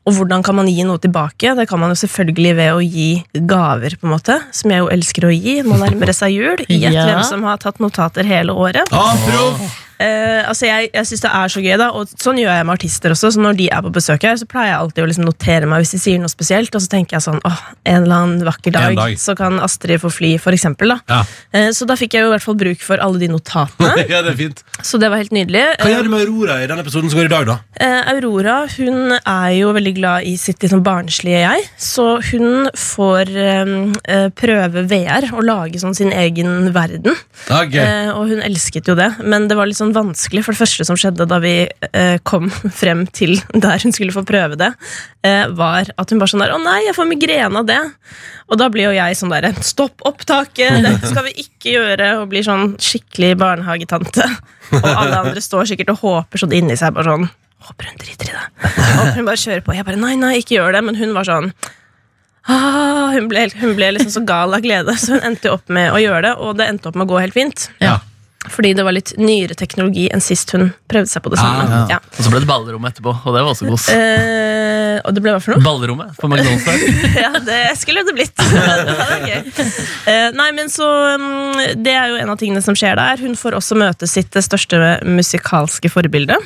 Og 0.06 0.18
hvordan 0.18 0.44
kan 0.44 0.56
man 0.58 0.68
gi 0.68 0.84
noe 0.84 1.00
tilbake? 1.00 1.54
Det 1.56 1.64
kan 1.70 1.80
man 1.80 1.94
jo 1.94 1.96
selvfølgelig 2.02 2.56
ved 2.58 2.72
å 2.76 2.82
gi 2.84 3.24
gaver, 3.48 3.96
på 4.02 4.08
en 4.10 4.12
måte, 4.18 4.36
som 4.52 4.74
jeg 4.74 4.84
jo 4.84 4.90
elsker 4.92 5.28
å 5.30 5.32
gi. 5.32 5.62
Nå 5.64 5.78
nærmer 5.80 6.12
det 6.12 6.16
seg 6.18 6.34
jul. 6.36 6.58
Gjett 6.68 6.92
Ja. 6.92 7.06
hvem 7.08 7.24
som 7.24 7.44
har 7.48 7.58
tatt 7.64 7.80
notater 7.80 8.28
hele 8.28 8.52
året. 8.52 8.84
Ah, 8.92 9.16
Eh, 10.02 10.42
altså 10.48 10.68
jeg 10.68 10.90
jeg 10.94 11.10
syns 11.10 11.24
det 11.24 11.32
er 11.32 11.52
så 11.54 11.64
gøy, 11.64 11.76
da 11.80 11.90
og 11.96 12.12
sånn 12.20 12.40
gjør 12.42 12.58
jeg 12.58 12.68
med 12.68 12.76
artister 12.76 13.14
også. 13.16 13.32
Så 13.36 13.44
Når 13.44 13.58
de 13.60 13.70
er 13.72 13.84
på 13.86 13.94
besøk 13.94 14.26
her, 14.28 14.38
så 14.40 14.48
pleier 14.50 14.74
jeg 14.74 14.80
alltid 14.80 15.04
å 15.04 15.08
liksom 15.12 15.28
notere 15.28 15.70
meg 15.70 15.84
hvis 15.84 15.94
de 15.96 16.02
sier 16.02 16.22
noe 16.22 16.32
spesielt. 16.32 16.74
Og 16.74 16.84
så 16.84 16.92
tenker 16.92 17.18
jeg 17.18 17.26
sånn 17.28 17.42
åh, 17.48 17.62
en 17.84 18.04
eller 18.04 18.16
annen 18.16 18.48
vakker 18.48 18.76
dag, 18.76 18.98
dag. 18.98 19.18
så 19.20 19.36
kan 19.38 19.60
Astrid 19.64 20.02
få 20.04 20.12
fly, 20.14 20.36
for 20.42 20.56
eksempel. 20.56 20.96
Da. 20.96 21.00
Ja. 21.10 21.22
Uh, 21.56 21.70
så 21.76 21.88
da 21.90 21.98
fikk 22.00 22.18
jeg 22.18 22.26
jo 22.26 22.32
i 22.32 22.34
hvert 22.36 22.46
fall 22.46 22.60
bruk 22.60 22.84
for 22.84 23.04
alle 23.04 23.22
de 23.22 23.30
notatene. 23.32 23.94
ja, 24.14 24.24
det 24.26 24.34
er 24.34 24.40
fint. 24.40 24.64
så 24.82 25.00
det 25.02 25.12
var 25.14 25.22
helt 25.22 25.36
nydelig. 25.36 25.64
Hva 25.82 25.92
gjør 25.92 26.08
du 26.08 26.14
med 26.14 26.26
Aurora 26.26 26.60
i 26.64 26.70
den 26.70 26.84
episoden 26.84 27.12
som 27.12 27.22
går 27.22 27.30
i 27.30 27.34
dag, 27.34 27.50
da? 27.50 27.60
Uh, 27.80 28.14
Aurora 28.16 28.58
hun 28.78 29.18
er 29.20 29.50
jo 29.58 29.74
veldig 29.76 29.96
glad 29.98 30.30
i 30.30 30.36
sitt 30.40 30.62
liksom, 30.64 30.84
barnslige 30.86 31.44
jeg, 31.44 31.68
så 31.82 32.18
hun 32.32 32.70
får 32.78 33.32
prøve 34.38 34.84
VR 34.90 35.26
og 35.34 35.44
lage 35.46 35.80
sånn 35.82 35.96
sin 35.98 36.12
egen 36.16 36.72
verden. 36.76 37.16
Eh, 37.52 38.10
og 38.14 38.30
hun 38.32 38.42
elsket 38.46 38.88
jo 38.88 38.96
det, 38.98 39.10
men 39.24 39.48
det 39.50 39.58
var 39.58 39.68
litt 39.70 39.80
sånn 39.80 39.83
vanskelig. 39.92 40.46
For 40.46 40.56
det 40.56 40.62
første 40.62 40.86
som 40.88 40.98
skjedde 41.00 41.28
da 41.28 41.40
vi 41.44 41.54
eh, 41.68 42.16
kom 42.24 42.48
frem 42.82 43.04
til 43.12 43.36
der 43.52 43.84
hun 43.84 43.96
skulle 43.96 44.16
få 44.16 44.24
prøve 44.28 44.56
det, 44.60 44.72
eh, 45.28 45.46
var 45.52 45.92
at 45.92 46.14
hun 46.14 46.22
bare 46.22 46.32
sånn 46.32 46.46
der 46.46 46.56
Å 46.56 46.62
nei, 46.64 46.80
jeg 46.88 46.96
får 46.96 47.10
migrene 47.10 47.64
av 47.64 47.68
det. 47.68 47.82
Og 48.48 48.60
da 48.62 48.70
blir 48.72 48.90
jo 48.90 48.96
jeg 48.96 49.20
sånn 49.20 49.34
derre 49.34 49.54
Stopp 49.66 50.04
opptaket! 50.08 50.80
Dette 50.86 51.12
skal 51.12 51.28
vi 51.28 51.36
ikke 51.44 51.76
gjøre! 51.76 52.10
Og 52.22 52.32
blir 52.32 52.46
sånn 52.48 52.76
skikkelig 52.82 53.36
barnehagetante. 53.44 54.28
Og 54.80 54.90
alle 54.90 55.20
andre 55.26 55.44
står 55.44 55.74
sikkert 55.74 55.94
og 55.96 56.04
håper 56.06 56.44
sånn 56.46 56.56
inni 56.56 56.80
seg 56.80 56.96
bare 56.96 57.12
sånn 57.12 57.32
Håper 57.64 57.88
hun 57.88 58.00
driter 58.02 58.28
i 58.28 58.34
det. 58.36 58.72
Og 59.00 59.14
hun 59.16 59.28
bare 59.28 59.40
kjører 59.40 59.62
på. 59.64 59.72
Jeg 59.78 59.88
bare 59.88 60.00
nei, 60.02 60.18
nei, 60.20 60.34
ikke 60.42 60.58
gjør 60.58 60.76
det. 60.76 60.82
Men 60.84 60.98
hun 61.00 61.14
var 61.16 61.28
sånn 61.30 61.54
ah, 62.52 63.14
hun, 63.14 63.30
ble, 63.32 63.46
hun 63.62 63.76
ble 63.78 63.94
liksom 63.96 64.12
så 64.18 64.24
gal 64.28 64.56
av 64.56 64.64
glede, 64.66 64.96
så 65.00 65.16
hun 65.16 65.30
endte 65.30 65.52
opp 65.54 65.72
med 65.72 65.94
å 65.94 66.02
gjøre 66.02 66.26
det. 66.28 66.34
Og 66.44 66.58
det 66.60 66.68
endte 66.72 66.92
opp 66.92 67.00
med 67.00 67.08
å 67.08 67.14
gå 67.14 67.22
helt 67.24 67.38
fint. 67.38 67.70
Ja. 67.84 68.02
Fordi 68.52 68.74
det 68.76 68.84
var 68.84 68.96
litt 68.96 69.14
nyere 69.20 69.56
teknologi 69.56 70.10
enn 70.12 70.22
sist 70.24 70.52
hun 70.56 70.68
prøvde 70.92 71.10
seg 71.10 71.24
på 71.24 71.32
det 71.32 71.40
samme. 71.40 71.64
Ah, 71.64 71.86
ja. 71.94 72.00
Og 72.04 72.26
så 72.26 72.32
ble 72.34 72.42
det 72.44 72.50
ballrom 72.50 72.88
etterpå, 72.90 73.14
og 73.16 73.36
det 73.36 73.44
var 73.44 73.52
også 73.54 73.68
kos. 73.70 73.86
Eh, 73.94 74.98
og 75.00 75.16
det 75.16 75.24
ble 75.24 75.36
hva 75.36 75.42
for 75.44 75.56
noe? 75.56 75.64
Ballrommet 75.64 76.18
på 76.20 76.28
McDonald's 76.28 76.68
ja, 77.24 77.32
det 77.46 77.62
skulle 77.80 78.04
det 78.08 78.16
blitt. 78.18 78.36
det 78.88 78.98
var 79.00 79.24
gøy. 79.24 79.40
Eh, 80.12 80.28
nei, 80.36 80.50
men 80.58 80.72
så 80.72 80.90
mm, 81.22 81.80
Det 81.84 81.96
er 81.96 82.12
jo 82.12 82.20
en 82.20 82.34
av 82.34 82.42
tingene 82.42 82.64
som 82.66 82.76
skjer 82.78 83.00
der. 83.00 83.24
Hun 83.24 83.40
får 83.40 83.58
også 83.62 83.80
møte 83.80 84.10
sitt 84.12 84.36
største 84.44 85.00
musikalske 85.08 85.92
forbilde. 85.94 86.38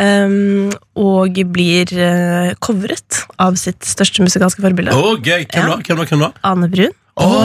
Um, 0.00 0.72
og 0.98 1.36
blir 1.52 1.90
uh, 1.94 2.54
covret 2.64 3.22
av 3.42 3.58
sitt 3.60 3.84
største 3.86 4.24
musikalske 4.24 4.64
forbilde. 4.64 4.96
Oh, 4.96 5.14
gøy. 5.20 5.46
Hvem 5.46 5.70
da? 5.70 5.78
Hvem 5.84 6.02
da? 6.02 6.08
Hvem 6.08 6.26
da? 6.26 6.32
Ane 6.48 6.70
Brun. 6.72 6.98
Oh, 7.20 7.44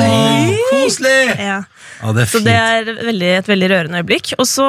koselig! 0.72 1.36
Ja. 1.44 1.62
Ja, 2.02 2.12
det 2.14 2.28
Så 2.30 2.42
det 2.46 2.54
er 2.54 2.86
veldig, 2.86 3.30
et 3.40 3.50
veldig 3.50 3.70
rørende 3.72 4.02
øyeblikk. 4.02 4.34
Og 4.38 4.46
så 4.50 4.68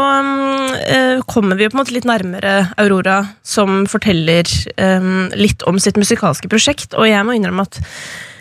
eh, 0.80 1.20
kommer 1.28 1.58
vi 1.58 1.66
jo 1.66 1.72
på 1.72 1.78
en 1.78 1.82
måte 1.82 1.96
litt 1.96 2.08
nærmere 2.08 2.54
Aurora, 2.80 3.20
som 3.44 3.84
forteller 3.90 4.48
um, 4.80 5.28
litt 5.36 5.64
om 5.68 5.80
sitt 5.82 6.00
musikalske 6.00 6.48
prosjekt. 6.50 6.96
Og 6.96 7.08
jeg 7.10 7.26
må 7.28 7.36
innrømme 7.36 7.66
at 7.68 7.80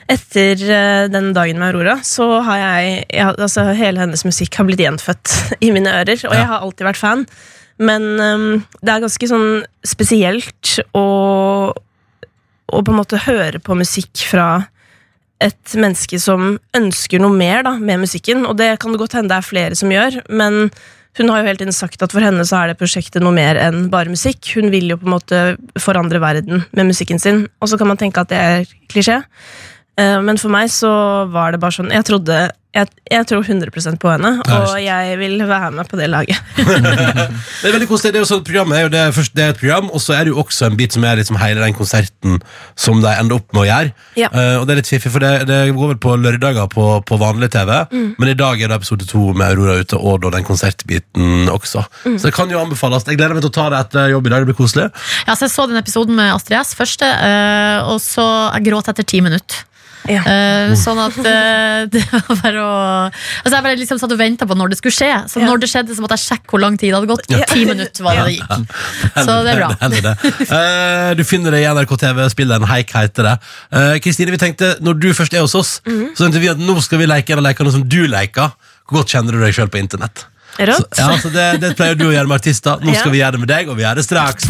etter 0.07 0.63
uh, 0.63 1.03
den 1.11 1.33
dagen 1.35 1.59
med 1.59 1.73
Aurora, 1.73 1.97
så 2.07 2.29
har 2.47 2.61
jeg, 2.63 3.03
jeg 3.11 3.27
altså, 3.33 3.67
Hele 3.75 4.05
hennes 4.05 4.23
musikk 4.27 4.55
har 4.55 4.69
blitt 4.69 4.85
gjenfødt 4.85 5.35
i 5.67 5.73
mine 5.75 5.91
ører, 5.99 6.23
og 6.29 6.37
jeg 6.37 6.49
har 6.53 6.63
alltid 6.63 6.87
vært 6.87 7.01
fan. 7.01 7.27
Men 7.77 8.07
um, 8.17 8.47
det 8.79 8.93
er 8.93 9.03
ganske 9.03 9.29
sånn 9.29 9.49
spesielt 9.85 10.77
å, 10.97 11.05
å 11.75 12.79
på 12.79 12.93
en 12.93 12.99
måte 13.03 13.19
høre 13.27 13.59
på 13.61 13.75
musikk 13.77 14.23
fra 14.31 14.47
et 15.43 15.73
menneske 15.77 16.19
som 16.21 16.55
ønsker 16.77 17.21
noe 17.21 17.35
mer 17.35 17.65
da, 17.67 17.75
med 17.77 18.03
musikken. 18.05 18.45
Og 18.49 18.57
det 18.59 18.73
kan 18.81 18.93
det 18.93 19.01
godt 19.01 19.17
hende 19.17 19.33
det 19.33 19.41
er 19.41 19.49
flere 19.49 19.77
som 19.77 19.91
gjør, 19.93 20.21
men 20.29 20.69
hun 21.17 21.31
har 21.33 21.41
jo 21.41 21.47
hele 21.49 21.61
tiden 21.61 21.73
sagt 21.73 22.03
at 22.05 22.13
for 22.13 22.21
henne 22.21 22.43
så 22.45 22.59
er 22.59 22.71
det 22.71 22.77
prosjektet 22.77 23.23
noe 23.25 23.33
mer 23.33 23.57
enn 23.57 23.87
bare 23.93 24.13
musikk. 24.13 24.51
Hun 24.53 24.69
vil 24.73 24.91
jo 24.91 24.99
på 25.01 25.07
en 25.07 25.15
måte 25.15 25.39
forandre 25.81 26.21
verden 26.21 26.61
med 26.77 26.91
musikken 26.91 27.21
sin, 27.21 27.47
og 27.61 27.71
så 27.71 27.79
kan 27.79 27.89
man 27.89 27.97
tenke 27.97 28.21
at 28.21 28.29
det 28.33 28.41
er 28.41 28.75
klisjé. 28.91 29.17
Eh, 29.97 30.21
Men 30.21 30.37
for 30.37 30.53
meg 30.53 30.69
så 30.69 30.91
var 31.33 31.51
det 31.55 31.59
bare 31.63 31.73
sånn 31.73 31.89
Jeg 31.89 32.05
trodde 32.05 32.35
Jeg, 32.77 32.89
jeg 33.09 33.25
tror 33.25 33.41
100% 33.41 33.95
på 33.97 34.09
henne, 34.11 34.29
og 34.53 34.75
jeg 34.77 35.15
vil 35.17 35.39
være 35.49 35.71
med 35.73 35.87
på 35.89 35.97
det 35.97 36.09
laget. 36.13 36.37
Det 37.61 37.65
er 37.65 37.73
veldig 37.73 37.87
koselig. 37.89 38.11
Det 38.13 38.19
er 38.19 38.21
jo 38.21 38.27
sånn, 38.29 38.43
program 38.45 38.73
er 38.75 38.83
jo 38.83 38.89
det, 38.93 39.01
først, 39.15 39.33
det 39.33 39.45
er 39.47 39.53
et 39.55 39.57
program, 39.61 39.87
og 39.89 40.01
så 40.03 40.13
er 40.13 40.27
det 40.27 40.33
jo 40.35 40.43
også 40.43 40.67
en 40.67 40.75
bit 40.77 40.93
som 40.93 41.05
er 41.07 41.17
liksom 41.17 41.39
hele 41.41 41.63
den 41.63 41.73
konserten 41.73 42.35
som 42.77 42.99
de 43.01 43.09
ender 43.17 43.39
opp 43.39 43.47
med 43.55 43.63
å 43.63 43.65
gjøre. 43.65 43.93
Ja. 44.19 44.29
Uh, 44.29 44.59
og 44.59 44.67
det 44.67 44.75
er 44.75 44.81
litt 44.83 44.91
fiffig, 44.91 45.09
for 45.15 45.23
det, 45.25 45.31
det 45.49 45.57
går 45.73 45.89
vel 45.95 45.99
på 46.05 46.13
lørdager 46.21 46.69
på, 46.75 46.85
på 47.07 47.17
vanlig 47.23 47.49
TV, 47.55 47.71
Mm. 47.87 48.11
men 48.19 48.29
i 48.29 48.35
dag 48.37 48.61
er 48.61 48.69
det 48.69 48.77
episode 48.77 49.07
to 49.09 49.31
med 49.33 49.47
Aurora 49.55 49.79
ute, 49.81 49.97
og 49.97 50.21
da 50.21 50.29
den 50.37 50.45
konsertbiten 50.45 51.49
også. 51.49 51.81
Mm. 52.05 52.19
Så 52.19 52.29
det 52.29 52.35
kan 52.37 52.51
jo 52.53 52.59
anbefales. 52.61 53.07
Jeg 53.09 53.17
gleder 53.17 53.33
meg 53.39 53.41
til 53.47 53.53
å 53.53 53.57
ta 53.57 53.69
det 53.73 53.79
etter 53.87 54.11
jobb 54.13 54.27
i 54.29 54.33
dag. 54.35 54.43
Det 54.45 54.51
blir 54.51 54.59
koselig. 54.59 54.89
Ja, 55.25 55.33
så 55.33 55.47
jeg 55.47 55.55
så 55.55 55.65
den 55.71 55.79
episoden 55.81 56.13
med 56.19 56.29
Astrid 56.35 56.59
S 56.61 56.75
første, 56.77 57.09
uh, 57.09 57.89
og 57.95 57.97
så 58.03 58.27
jeg 58.59 58.67
gråt 58.69 58.91
etter 58.93 59.07
ti 59.07 59.23
minutter. 59.25 59.63
Ja. 60.07 60.21
Uh, 60.23 60.73
sånn 60.79 60.99
at 61.03 61.17
uh, 61.19 61.85
det 61.93 62.01
var 62.11 62.37
bare 62.41 62.61
å 62.63 62.75
Altså 63.11 63.53
Jeg 63.57 63.63
bare 63.65 63.79
liksom 63.79 63.99
satt 63.99 64.13
og 64.15 64.19
venta 64.21 64.47
på 64.47 64.55
når 64.55 64.71
det 64.71 64.77
skulle 64.79 64.95
skje. 64.95 65.09
Så 65.27 65.41
Ja. 65.41 65.47
når 65.49 65.59
det 65.63 65.69
skjedde, 65.71 65.95
så 65.97 66.03
måtte 66.05 66.15
jeg 66.15 66.23
sjekke 66.25 66.53
hvor 66.53 66.61
lang 66.63 66.77
tid 66.79 66.93
det 66.93 66.95
hadde 66.99 67.09
gått. 67.11 67.27
Ti 67.51 67.65
minutter 67.67 68.03
var 68.07 68.15
det 68.21 68.25
det 68.29 68.35
gikk. 68.37 68.79
Så 69.27 69.35
det 69.43 69.51
er 69.53 69.59
bra. 69.61 69.69
Hender 69.81 70.05
det. 70.09 70.15
Uh, 70.51 71.11
du 71.19 71.23
finner 71.27 71.51
det 71.57 71.61
i 71.65 71.67
NRK 71.75 71.93
TV-spilleren 72.05 72.67
Heik 72.71 72.93
heter 72.95 73.27
det. 73.31 73.35
Kristine, 74.05 74.31
vi 74.31 74.39
tenkte, 74.41 74.73
når 74.83 74.97
du 75.03 75.09
først 75.17 75.33
er 75.35 75.43
hos 75.45 75.55
oss, 75.59 75.75
Mhm. 75.87 76.13
så 76.15 76.23
tenkte 76.25 76.39
vi 76.43 76.49
at 76.51 76.57
nå 76.59 76.77
skal 76.83 76.99
vi 77.03 77.07
leke 77.09 77.33
en 77.35 77.39
av 77.43 77.47
lekene 77.49 77.71
som 77.75 77.83
du 77.87 78.01
leker. 78.07 78.51
Hvor 78.87 79.01
godt 79.01 79.11
kjenner 79.15 79.35
du 79.35 79.41
deg 79.43 79.53
sjøl 79.55 79.67
på 79.71 79.79
internett? 79.81 80.23
Så, 80.57 80.79
ja, 80.97 81.09
så 81.21 81.29
det, 81.29 81.47
det 81.61 81.73
pleier 81.77 81.93
du 81.99 82.07
å 82.07 82.13
gjøre 82.15 82.25
med 82.31 82.39
artister. 82.39 82.79
Nå 82.81 82.95
skal 82.95 83.11
Ja. 83.11 83.13
vi 83.13 83.19
gjøre 83.21 83.35
det 83.37 83.41
med 83.43 83.51
deg, 83.51 83.69
og 83.69 83.75
vi 83.77 83.83
gjør 83.83 83.99
det 83.99 84.05
straks. 84.07 84.47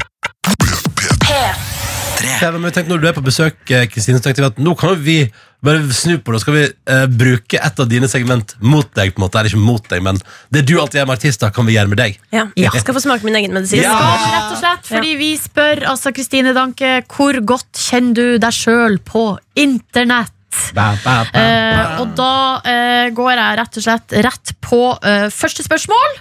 Ja, 2.41 2.51
men 2.53 2.73
tenk, 2.75 2.89
Når 2.91 3.01
du 3.01 3.07
er 3.09 3.15
på 3.17 3.25
besøk, 3.25 3.59
eh, 3.71 3.87
Kristine, 3.91 4.19
så 4.19 4.27
tenkte 4.27 4.43
vi 4.43 4.49
at 4.51 4.61
nå 4.61 4.75
kan 4.79 4.95
vi 5.01 5.17
bare 5.65 5.81
snu 5.95 6.19
på 6.21 6.33
det. 6.35 6.41
Skal 6.43 6.55
vi 6.55 6.63
eh, 6.67 7.05
bruke 7.09 7.57
et 7.57 7.81
av 7.81 7.89
dine 7.89 8.09
segment 8.11 8.53
mot 8.61 8.87
deg? 8.97 9.13
på 9.15 9.21
en 9.21 9.25
måte 9.25 9.39
Eller 9.39 9.51
ikke 9.51 9.63
mot 9.63 9.89
deg, 9.89 10.03
men 10.05 10.21
det 10.53 10.65
du 10.69 10.75
alltid 10.77 11.01
gjør 11.01 11.09
med 11.09 11.17
artister, 11.17 11.53
kan 11.53 11.67
vi 11.67 11.75
gjøre 11.77 11.91
med 11.93 12.01
deg. 12.01 12.19
Ja. 12.35 12.47
Jeg 12.57 12.83
skal 12.83 12.97
få 12.97 13.03
smake 13.03 13.27
min 13.27 13.39
egen 13.39 13.55
medisin. 13.57 13.81
Ja. 13.81 13.97
Skal 13.97 14.33
rett 14.35 14.53
og 14.53 14.61
slett, 14.61 14.87
fordi 14.91 15.17
vi 15.19 15.33
spør 15.41 15.85
altså 15.95 16.13
Kristine 16.15 16.53
Danke, 16.57 17.01
hvor 17.11 17.37
godt 17.41 17.83
kjenner 17.89 18.17
du 18.17 18.41
deg 18.41 18.55
sjøl 18.55 18.99
på 19.05 19.29
internett? 19.57 20.33
Ba, 20.75 20.87
ba, 21.03 21.17
ba, 21.31 21.43
Eh, 21.47 21.99
og 22.01 22.13
da 22.17 22.31
eh, 22.67 23.09
går 23.15 23.31
jeg 23.33 23.57
rett 23.59 23.79
og 23.79 23.85
slett 23.85 24.15
rett 24.25 24.53
på 24.63 24.81
eh, 25.05 25.27
første 25.33 25.65
spørsmål. 25.65 26.17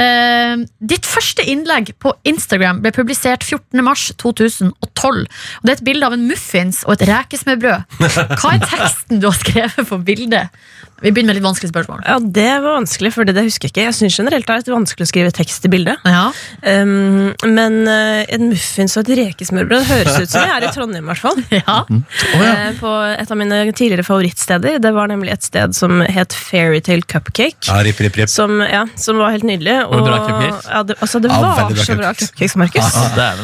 Eh, 0.00 0.64
ditt 0.92 1.08
første 1.08 1.44
innlegg 1.50 1.94
på 2.02 2.12
Instagram 2.28 2.82
ble 2.84 2.92
publisert 2.94 3.46
14.3.2012. 3.46 5.24
Og 5.24 5.64
det 5.64 5.72
er 5.72 5.78
et 5.78 5.86
bilde 5.86 6.06
av 6.06 6.16
en 6.16 6.28
muffins 6.28 6.84
og 6.86 6.96
et 6.96 7.06
rekesmørbrød. 7.10 7.98
Hva 8.40 8.54
er 8.54 8.68
teksten 8.68 9.22
du 9.22 9.30
har 9.30 9.38
skrevet 9.40 9.88
på 9.88 10.00
bildet? 10.06 10.54
Vi 11.00 11.12
begynner 11.14 11.32
med 11.32 11.38
litt 11.38 11.46
vanskelige 11.46 11.72
spørsmål. 11.72 12.02
Ja, 12.04 12.18
Det 12.20 12.50
var 12.60 12.76
vanskelig, 12.76 13.12
for 13.14 13.24
det 13.24 13.44
husker 13.46 13.68
jeg 13.68 13.72
ikke. 13.72 13.84
Jeg 13.88 13.96
synes 13.96 14.18
generelt 14.20 14.46
det 14.46 14.52
er 14.52 14.60
litt 14.60 14.72
vanskelig 14.72 15.06
å 15.06 15.08
skrive 15.08 15.32
tekst 15.32 15.64
i 15.64 15.70
bildet. 15.72 16.02
Ja. 16.04 16.26
Um, 16.60 17.30
men 17.48 17.78
uh, 17.88 18.20
en 18.28 18.50
muffins 18.50 18.98
og 19.00 19.08
et 19.08 19.22
rekesmørbrød 19.22 19.88
høres 19.88 20.18
ut 20.20 20.34
som 20.34 20.44
jeg 20.44 20.56
er 20.58 20.66
i 20.68 20.72
Trondheim, 20.74 21.08
i 21.08 21.12
hvert 21.12 21.24
fall. 21.24 21.40
Ja. 21.60 21.82
Eh, 21.90 22.70
på 22.78 22.90
et 23.10 23.30
av 23.30 23.38
mine 23.38 23.58
mine 23.70 23.76
tidligere 23.76 24.04
favorittsteder. 24.04 24.78
Det 24.78 24.92
var 24.92 25.08
nemlig 25.08 25.32
et 25.32 25.42
sted 25.42 25.74
som 25.74 26.00
het 26.02 26.34
Fairytale 26.34 27.02
Cupcake. 27.02 27.68
Ja, 27.68 27.82
rip, 27.84 28.00
rip, 28.00 28.16
rip. 28.16 28.28
Som, 28.28 28.60
ja, 28.60 28.86
som 28.96 29.18
var 29.18 29.30
helt 29.30 29.44
nydelig. 29.44 29.84
Og, 29.86 30.02
bra 30.04 30.18
cupcakes? 30.26 30.68
Ja, 30.70 30.82
det, 30.82 30.96
altså, 31.00 31.20
det 31.20 31.30
var 31.30 31.70
bra 31.70 31.84
så 31.84 31.96
bra 31.96 32.12
cupcakes. 32.14 32.56
Markus. 32.56 32.96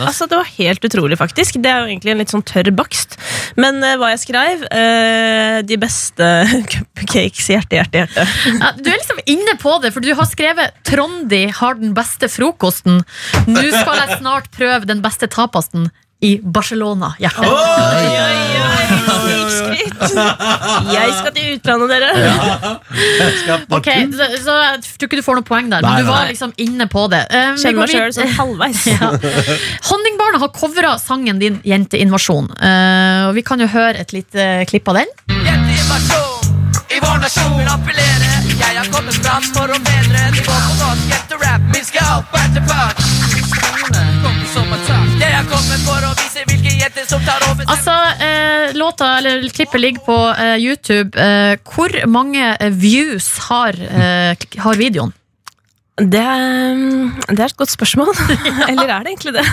Altså, 0.07 0.27
det 0.27 0.37
var 0.37 0.49
helt 0.59 0.85
utrolig, 0.85 1.19
faktisk. 1.19 1.61
Det 1.63 1.71
er 1.71 1.85
jo 1.85 1.91
egentlig 1.93 2.13
en 2.13 2.23
litt 2.23 2.33
sånn 2.33 2.45
tørr 2.47 2.71
bakst. 2.77 3.19
Men 3.57 3.79
uh, 3.85 3.95
hva 4.01 4.13
jeg 4.13 4.23
skrev 4.27 4.65
uh, 4.67 5.59
De 5.67 5.79
beste 5.81 6.31
cupcakes, 6.73 7.51
hjerte, 7.53 7.79
hjerte, 7.79 8.03
hjerte. 8.03 8.27
Ja, 8.57 8.73
du 8.79 8.91
er 8.91 8.99
liksom 8.99 9.23
inne 9.27 9.57
på 9.63 9.77
det, 9.83 9.93
for 9.95 10.05
du 10.05 10.13
har 10.17 10.29
skrevet 10.29 10.75
'Trondi 10.87 11.47
har 11.61 11.79
den 11.79 11.95
beste 11.97 12.31
frokosten'. 12.33 13.05
Nå 13.47 13.69
skal 13.71 14.03
jeg 14.03 14.19
snart 14.21 14.51
prøve 14.55 14.89
den 14.89 15.05
beste 15.05 15.31
tapasten 15.31 15.91
i 16.25 16.37
Barcelona. 16.43 17.15
Hjerte. 17.21 17.45
Oi, 17.45 18.07
oi, 18.17 18.37
oi, 18.65 19.36
snikskryt! 19.77 20.93
Jeg 20.97 21.15
skal 21.19 21.33
til 21.37 21.55
utlandet, 21.57 21.89
dere. 21.93 22.09
Ok, 23.77 23.89
så, 24.17 24.29
så 24.45 24.57
jeg 24.63 24.81
tror 24.87 25.09
ikke 25.11 25.21
du 25.21 25.25
får 25.27 25.39
noe 25.41 25.47
poeng 25.47 25.71
der, 25.73 25.85
Nei, 25.85 25.93
men 25.93 26.05
du 26.07 26.11
var 26.11 26.25
nei. 26.25 26.33
liksom 26.35 26.55
inne 26.63 26.87
på 26.93 27.07
det. 27.13 27.23
Um, 27.31 27.55
vi 27.57 27.63
Kjenner 27.63 27.79
går 27.79 27.87
meg 27.87 27.95
sjøl 27.95 28.17
sånn 28.19 28.35
halvveis. 28.41 28.85
Ja. 28.97 29.11
Honningbarna 29.91 30.39
har 30.41 30.51
covra 30.57 30.95
sangen 31.03 31.41
din 31.43 31.59
'Jenteinvasjon'. 31.65 32.49
Eh, 32.57 33.27
og 33.29 33.35
vi 33.37 33.43
kan 33.45 33.61
jo 33.61 33.67
høre 33.69 34.01
et 34.01 34.13
lite 34.15 34.65
klipp 34.71 34.89
av 34.89 35.01
den. 35.03 35.11
I 36.87 37.01
vår 37.03 37.19
nasjon 37.21 37.67
appellerer. 37.69 38.47
Jeg 38.57 38.79
har 38.79 38.89
kommet 38.95 39.19
fram 39.21 39.43
for 39.53 39.69
å 39.69 39.79
bedre. 39.85 40.23
nivå 40.33 40.53
går 40.53 40.63
på 40.69 40.75
norsk 40.81 41.15
etter 41.19 41.43
rap. 41.45 41.61
Vi 41.75 41.83
skal 41.85 42.21
opp 42.23 42.39
etter 42.41 42.65
part. 42.71 42.97
Jeg 45.21 45.33
har 45.35 45.45
kommet 45.51 45.81
for 45.85 46.01
å 46.09 46.16
Altså, 47.67 47.95
eh, 48.27 48.75
låta, 48.77 49.19
eller 49.19 49.49
klippet 49.55 49.81
ligger 49.81 50.05
på 50.07 50.17
eh, 50.37 50.57
YouTube. 50.63 51.17
Eh, 51.19 51.57
hvor 51.75 51.95
mange 52.09 52.57
eh, 52.61 52.71
views 52.73 53.31
har, 53.49 53.75
eh, 53.81 54.37
har 54.65 54.75
videoen? 54.81 55.13
Det, 55.97 56.21
er- 56.21 57.33
det 57.33 57.41
er 57.41 57.47
et 57.49 57.57
godt 57.57 57.73
spørsmål. 57.73 58.11
Eller 58.71 58.89
er 58.99 59.07
det 59.07 59.15
egentlig 59.15 59.33
det? 59.39 59.47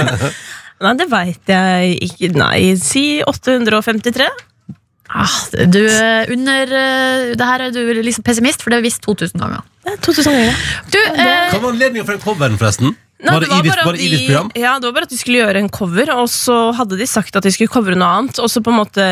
Nei, 0.82 0.94
det 0.96 1.06
veit 1.12 1.50
jeg 1.52 1.98
ikke. 2.08 2.30
Nei, 2.40 2.60
si 2.80 3.20
853. 3.28 4.26
Ah, 5.10 5.32
du 5.66 5.80
er 5.90 6.30
under 6.30 6.70
eh, 6.78 7.32
Det 7.34 7.46
her 7.46 7.64
er 7.66 7.72
du 7.74 7.80
liksom 7.98 8.22
pessimist, 8.26 8.62
for 8.62 8.70
det 8.70 8.78
er 8.78 8.84
visst 8.86 9.02
2000 9.06 9.42
ganger. 9.42 9.62
Det 9.84 9.94
er 9.96 10.02
2000 10.06 10.36
ganger. 10.38 10.60
Du, 10.94 10.98
eh, 10.98 11.50
Hva 11.50 11.58
var 11.64 11.72
anledningen 11.72 12.06
for 12.06 12.14
den 12.16 12.22
coveren, 12.24 12.58
forresten? 12.60 12.94
Nei, 13.22 13.32
var 13.34 13.40
det, 13.40 13.48
var 13.50 13.58
Ibis, 13.60 13.72
bare 13.74 13.80
at 13.80 14.00
de- 14.00 14.60
Ja, 14.60 14.78
det 14.80 14.88
var 14.88 14.92
bare 14.96 15.02
at 15.08 15.10
de 15.14 15.18
skulle 15.20 15.40
gjøre 15.42 15.56
en 15.60 15.68
cover, 15.68 16.10
og 16.16 16.28
så 16.32 16.58
hadde 16.76 16.96
de 16.96 17.06
sagt 17.06 17.36
at 17.36 17.42
de 17.42 17.50
skulle 17.52 17.68
covre 17.68 17.94
noe 17.98 18.08
annet, 18.20 18.38
og 18.40 18.48
så 18.48 18.62
på 18.64 18.72
en 18.72 18.78
måte 18.80 19.04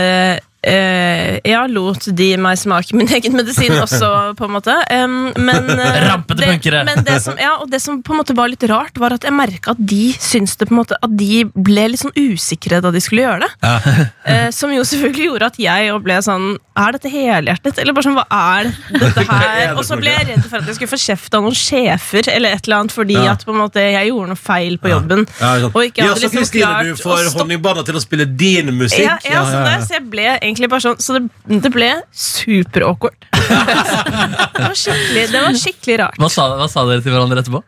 eh, 0.62 1.38
Ja, 1.44 1.66
lot 1.70 2.08
de 2.16 2.28
meg 2.40 2.58
smake 2.60 2.96
min 2.96 3.08
egen 3.18 3.36
medisin 3.38 3.74
også, 3.78 4.08
på 4.38 4.48
en 4.48 4.54
måte. 4.56 4.74
Um, 4.92 5.30
men, 5.36 5.68
uh, 5.78 5.98
Rampete 6.08 6.48
punkere. 6.48 6.84
men 6.88 7.04
det 7.06 7.20
som, 7.24 7.38
ja, 7.40 7.56
og 7.62 7.70
det 7.70 7.80
som 7.82 8.00
på 8.02 8.14
en 8.14 8.20
måte 8.22 8.36
var 8.36 8.50
litt 8.50 8.64
rart, 8.70 8.98
var 8.98 9.14
at 9.16 9.24
jeg 9.26 9.34
merka 9.34 9.74
at 9.76 9.80
de 9.80 10.12
syntes 10.18 10.56
det 10.58 10.68
på 10.68 10.74
en 10.74 10.80
måte 10.82 10.96
At 11.02 11.12
de 11.18 11.44
ble 11.54 11.88
litt 11.92 12.00
sånn 12.02 12.14
usikre 12.16 12.80
da 12.84 12.90
de 12.94 13.00
skulle 13.04 13.26
gjøre 13.26 13.46
det. 13.46 13.52
Eh, 14.28 14.50
som 14.52 14.68
jo 14.74 14.82
selvfølgelig 14.84 15.24
gjorde 15.24 15.46
at 15.48 15.56
jeg 15.62 15.92
ble 16.04 16.16
sånn 16.24 16.42
Er 16.76 16.92
dette 16.92 17.08
helhjertet? 17.08 17.78
Eller 17.80 17.94
bare 17.96 18.04
sånn, 18.04 18.16
hva 18.18 18.26
er 18.28 18.68
dette 18.92 19.22
her? 19.24 19.72
Og 19.78 19.80
så 19.88 19.96
ble 19.96 20.12
jeg 20.12 20.26
redd 20.28 20.44
for 20.44 20.60
at 20.60 20.68
jeg 20.68 20.76
skulle 20.76 20.90
få 20.92 20.98
kjeft 21.00 21.36
av 21.38 21.46
noen 21.46 21.56
sjefer 21.56 22.28
eller 22.34 22.58
et 22.58 22.68
eller 22.68 22.82
annet 22.82 22.92
fordi 22.92 23.16
Ja. 23.16 23.32
at 23.32 23.44
på 23.48 23.54
en 23.54 23.60
måte 23.62 23.80
jeg 23.80 24.10
gjorde 24.10 24.34
noe 24.34 24.40
feil 24.40 24.76
på 24.82 24.90
jobben. 24.92 25.24
Ja. 25.40 25.54
Og 25.70 25.78
ikke 25.86 26.02
ja, 26.04 26.10
hadde 26.12 26.20
så 26.20 26.28
liksom 26.28 26.58
klart 26.58 26.84
du 26.84 26.92
stoppe. 26.92 27.16
Du 27.24 27.30
får 27.30 27.38
honningbarna 27.40 27.84
til 27.88 27.96
å 27.98 28.02
spille 28.04 28.26
din 28.28 28.68
musikk. 28.76 29.06
Ja, 29.06 29.16
ja, 29.24 29.44
sånn 29.48 29.64
der, 29.70 29.80
så 29.88 29.96
jeg 29.96 30.04
ble 30.12 30.28
egentlig 30.48 30.70
bare 30.72 30.84
sånn 30.84 30.98
Så 31.02 31.16
det, 31.18 31.28
det 31.64 31.70
ble 31.74 31.90
super 32.12 32.86
awkward. 32.88 33.16
det, 33.32 34.62
var 34.64 34.76
skikkelig, 34.76 35.24
det 35.32 35.42
var 35.44 35.58
skikkelig 35.62 35.98
rart. 36.02 36.20
Hva 36.20 36.30
sa, 36.32 36.48
hva 36.58 36.68
sa 36.70 36.86
dere 36.88 37.04
til 37.04 37.14
hverandre 37.14 37.44
etterpå? 37.44 37.62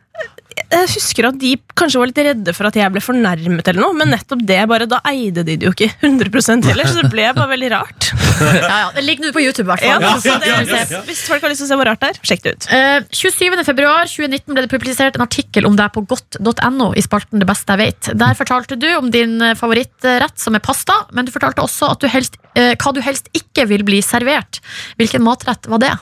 Jeg 0.71 0.87
husker 0.93 1.27
at 1.27 1.39
de 1.43 1.57
kanskje 1.79 1.99
var 1.99 2.09
litt 2.11 2.19
redde 2.23 2.53
for 2.55 2.69
at 2.69 2.77
jeg 2.79 2.93
ble 2.95 3.01
fornærmet, 3.03 3.67
eller 3.73 3.83
noe 3.83 3.97
men 3.99 4.13
nettopp 4.15 4.45
det 4.47 4.59
bare, 4.71 4.87
da 4.87 5.01
eide 5.11 5.43
de 5.47 5.57
det 5.59 5.67
jo 5.67 5.73
ikke 5.75 5.89
100% 6.07 6.69
heller, 6.71 6.87
så 6.87 7.01
det 7.03 7.11
ble 7.11 7.25
bare 7.35 7.51
veldig 7.51 7.71
rart. 7.73 8.11
ja, 8.41 8.61
ja, 8.69 8.91
det 8.95 9.03
ligger 9.03 9.27
nå 9.27 9.33
på 9.35 9.43
YouTube, 9.43 9.67
i 9.67 9.71
hvert 9.73 9.83
Ja, 9.83 9.97
fall. 9.99 10.21
så 10.23 10.37
det, 10.39 10.53
Så 10.53 10.77
får 10.77 10.93
vi 10.93 11.01
hvis, 11.11 11.23
folk 11.27 11.43
har 11.47 11.51
lyst 11.53 11.63
til 11.65 11.67
å 11.67 11.71
se 11.73 11.79
hvor 11.81 11.91
rart 11.91 12.05
det 12.05 12.11
er, 12.13 12.21
sjekk 12.31 12.45
det 12.45 12.53
ut. 12.55 12.69
Eh, 12.77 12.99
27. 13.11 13.65
februar 13.67 14.07
2019 14.07 14.55
ble 14.55 14.65
det 14.67 14.71
publisert 14.73 15.19
en 15.19 15.27
artikkel 15.27 15.67
om 15.67 15.75
deg 15.81 15.91
på 15.97 16.05
godt.no 16.11 16.91
i 16.95 17.03
spalten 17.05 17.43
Det 17.43 17.49
beste 17.51 17.75
jeg 17.75 17.83
vet. 17.83 18.13
Der 18.23 18.39
fortalte 18.39 18.79
du 18.79 18.87
om 18.95 19.11
din 19.11 19.41
eh, 19.43 19.57
favorittrett, 19.59 20.39
som 20.39 20.55
er 20.55 20.63
pasta, 20.65 21.01
men 21.11 21.27
du 21.27 21.35
fortalte 21.35 21.67
også 21.67 21.91
at 21.97 22.05
du 22.05 22.07
helst, 22.15 22.39
eh, 22.55 22.77
hva 22.79 22.95
du 22.95 23.03
helst 23.03 23.27
ikke 23.35 23.67
vil 23.71 23.83
bli 23.91 23.99
servert. 24.07 24.63
Hvilken 25.03 25.27
matrett 25.27 25.67
var 25.71 25.83
det? 25.83 25.93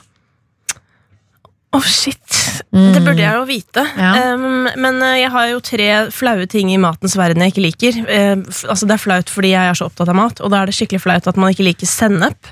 Å, 1.69 1.79
shit. 1.85 2.37
Det 2.73 3.01
burde 3.05 3.21
jeg 3.21 3.29
jo 3.29 3.43
vite. 3.45 3.83
Ja. 3.93 4.33
Um, 4.33 4.65
men 4.81 5.03
eh, 5.05 5.19
jeg 5.21 5.29
har 5.35 5.49
jo 5.51 5.59
tre 5.61 5.89
flaue 6.13 6.47
ting 6.49 6.71
i 6.73 6.79
matens 6.81 7.13
verden 7.19 7.43
jeg 7.45 7.53
ikke 7.53 7.65
liker. 7.65 7.99
Uh, 8.09 8.41
altså 8.71 8.89
Det 8.89 8.95
er 8.95 9.03
flaut 9.03 9.33
fordi 9.33 9.51
jeg 9.53 9.69
er 9.69 9.77
så 9.77 9.89
opptatt 9.89 10.09
av 10.09 10.17
mat, 10.17 10.41
og 10.41 10.49
da 10.49 10.63
er 10.63 10.69
det 10.69 10.77
skikkelig 10.79 11.03
flaut 11.03 11.29
at 11.29 11.37
man 11.37 11.53
ikke 11.53 11.67
liker 11.67 11.89
sennep, 11.89 12.49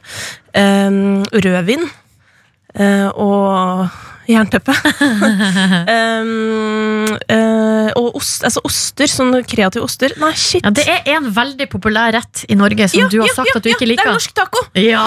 um, 0.53 1.25
rødvin 1.33 1.87
uh, 2.77 3.09
og 3.17 3.87
jernteppe. 4.27 4.73
um, 5.97 7.05
uh, 7.31 7.89
og 7.97 8.17
ost, 8.19 8.43
altså 8.47 8.63
oster, 8.67 9.09
sånn 9.11 9.33
kreative 9.47 9.85
oster. 9.85 10.15
Nei, 10.21 10.33
shit. 10.37 10.65
Ja, 10.65 10.71
det 10.75 10.87
er 10.89 11.17
en 11.17 11.29
veldig 11.33 11.69
populær 11.71 12.13
rett 12.17 12.45
i 12.47 12.57
Norge 12.59 12.89
som 12.91 13.03
Ja, 13.03 13.09
du 13.11 13.19
har 13.21 13.31
ja, 13.31 13.35
sagt 13.37 13.51
ja, 13.53 13.59
at 13.59 13.65
du 13.65 13.71
ja, 13.71 13.77
ikke 13.77 13.89
liker. 13.89 14.03
Det 14.03 14.11
er 14.11 14.19
norsk 14.19 14.35
taco! 14.37 14.65
Ja! 14.77 15.05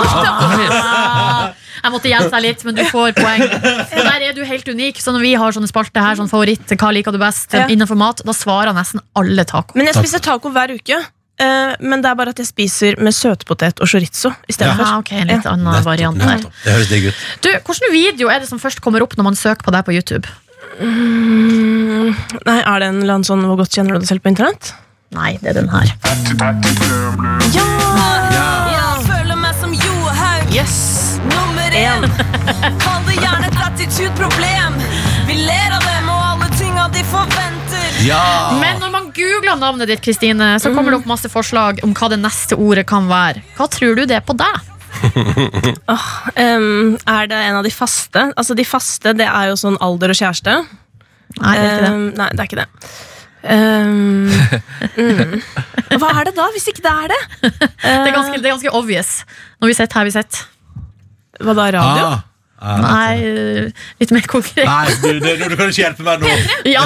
Jeg 1.80 1.94
måtte 1.94 2.10
hjelpe 2.10 2.28
deg 2.34 2.42
litt, 2.44 2.64
men 2.66 2.76
du 2.76 2.82
får 2.90 3.14
poeng. 3.16 3.40
For 3.88 4.04
der 4.04 4.26
er 4.26 4.34
du 4.36 4.42
helt 4.44 4.66
unik. 4.68 4.98
Så 5.00 5.14
når 5.14 5.22
vi 5.24 5.30
har 5.40 5.54
sånne 5.56 5.70
spalter 5.70 6.04
her, 6.04 6.18
sånn 6.18 6.28
favoritt, 6.28 6.74
hva 6.76 6.90
liker 6.92 7.14
du 7.14 7.20
best 7.22 7.56
Ja. 7.56 7.64
innenfor 7.72 7.96
mat, 7.96 8.20
da 8.26 8.34
svarer 8.36 8.76
nesten 8.76 9.00
alle 9.16 9.46
taco. 9.48 9.78
Men 9.78 9.88
jeg 9.88 9.96
spiser 9.96 10.20
taco 10.24 10.52
hver 10.52 10.74
uke. 10.76 10.98
Eh, 11.40 11.72
men 11.80 12.02
det 12.04 12.10
er 12.10 12.18
bare 12.20 12.34
at 12.34 12.38
jeg 12.42 12.48
spiser 12.50 13.00
med 13.00 13.12
søtpotet 13.16 13.80
og 13.80 13.88
chorizo 13.90 14.30
i 14.46 14.52
stedet 14.54 14.74
Ja, 14.74 14.76
for. 14.78 15.00
ok, 15.02 15.12
en 15.22 15.32
litt 15.32 15.46
annen 15.48 15.84
variant 15.86 16.20
der. 16.20 16.44
Det 16.64 16.72
høres 16.76 16.88
digg 16.92 17.08
ut. 17.10 17.24
Du, 17.44 17.50
Hvilken 17.66 17.92
video 17.94 18.28
er 18.32 18.40
det 18.44 18.48
som 18.52 18.60
først 18.62 18.80
kommer 18.84 19.02
opp 19.04 19.16
når 19.18 19.24
man 19.32 19.38
søker 19.38 19.64
på 19.66 19.74
deg 19.74 19.84
på 19.88 19.96
YouTube? 19.96 20.28
Mm, 20.80 22.14
nei, 22.46 22.58
Er 22.62 22.78
det 22.80 22.86
en 22.88 23.00
eller 23.02 23.14
annen 23.18 23.24
sånn 23.26 23.42
Hvor 23.44 23.58
godt 23.60 23.74
kjenner 23.74 23.96
du 23.96 24.00
deg 24.04 24.08
selv 24.08 24.22
på 24.24 24.30
internett? 24.32 24.70
Nei, 25.12 25.32
det 25.42 25.50
er 25.50 25.56
den 25.58 25.68
her. 25.72 25.90
Ja, 27.50 27.66
jeg 28.70 29.06
føler 29.08 29.36
meg 29.40 29.56
som 29.60 29.72
Johaug. 29.74 30.52
Yes! 30.54 30.76
Nummer 31.26 31.74
én. 31.74 32.06
Kall 32.80 33.02
det 33.08 33.16
gjerne 33.18 33.48
et 33.50 33.58
attitude-problem. 33.66 34.78
Vi 35.28 35.40
ler 35.42 35.74
av 35.76 35.82
dem 35.84 36.12
og 36.14 36.22
alle 36.30 36.48
tinga 36.60 36.86
de 36.94 37.02
forventer. 37.10 37.59
Ja! 38.06 38.56
Men 38.60 38.80
når 38.80 38.92
man 38.94 39.08
googler 39.14 39.58
navnet 39.60 39.90
ditt, 39.90 40.02
Kristine, 40.04 40.54
så 40.62 40.72
kommer 40.74 40.94
det 40.94 41.00
opp 41.00 41.08
masse 41.10 41.30
forslag 41.32 41.82
om 41.86 41.92
hva 41.96 42.10
det 42.12 42.20
neste 42.22 42.56
ordet 42.60 42.86
kan 42.88 43.08
være. 43.10 43.42
Hva 43.58 43.68
tror 43.72 43.98
du 43.98 44.04
det 44.08 44.20
er 44.20 44.26
på 44.26 44.36
deg? 44.38 44.66
Um, 46.40 46.96
er 47.08 47.28
det 47.30 47.36
en 47.36 47.56
av 47.58 47.64
de 47.64 47.70
faste? 47.72 48.20
Altså 48.38 48.54
De 48.58 48.64
faste 48.66 49.12
det 49.16 49.26
er 49.26 49.50
jo 49.50 49.56
sånn 49.58 49.78
alder 49.82 50.12
og 50.12 50.18
kjæreste. 50.18 50.54
Nei, 51.40 51.54
det 51.56 51.62
er 51.62 51.70
ikke 51.70 51.84
det. 51.84 51.90
Um, 51.90 52.04
nei, 52.18 52.28
det 52.30 52.42
er 52.42 52.48
ikke 52.48 52.60
det. 52.60 52.68
Um, 53.40 54.28
mm. 55.00 55.36
Hva 56.00 56.10
er 56.20 56.28
det 56.28 56.34
da, 56.36 56.48
hvis 56.54 56.68
ikke 56.72 56.84
det 56.84 56.92
er 56.92 57.12
det? 57.14 57.20
Det 57.80 57.92
er 57.92 58.14
ganske, 58.14 58.36
det 58.38 58.46
er 58.46 58.54
ganske 58.54 58.74
obvious. 58.76 59.12
Når 59.60 59.72
vi 59.72 59.78
sitter 59.78 60.00
her 60.00 60.08
vi 60.08 60.14
sitter. 60.14 60.42
Hva 61.40 61.56
da, 61.56 61.70
radio? 61.78 62.10
Ah. 62.10 62.29
Ah, 62.60 62.76
Nei, 62.84 63.24
øh, 63.24 63.84
litt 64.02 64.10
mer 64.12 64.26
konkret. 64.28 64.66
Nei, 64.68 64.92
du, 65.00 65.20
du, 65.22 65.28
du 65.48 65.56
kan 65.56 65.70
ikke 65.70 65.80
hjelpe 65.80 66.04
meg 66.04 66.20
nå. 66.20 66.28
Ja! 66.74 66.84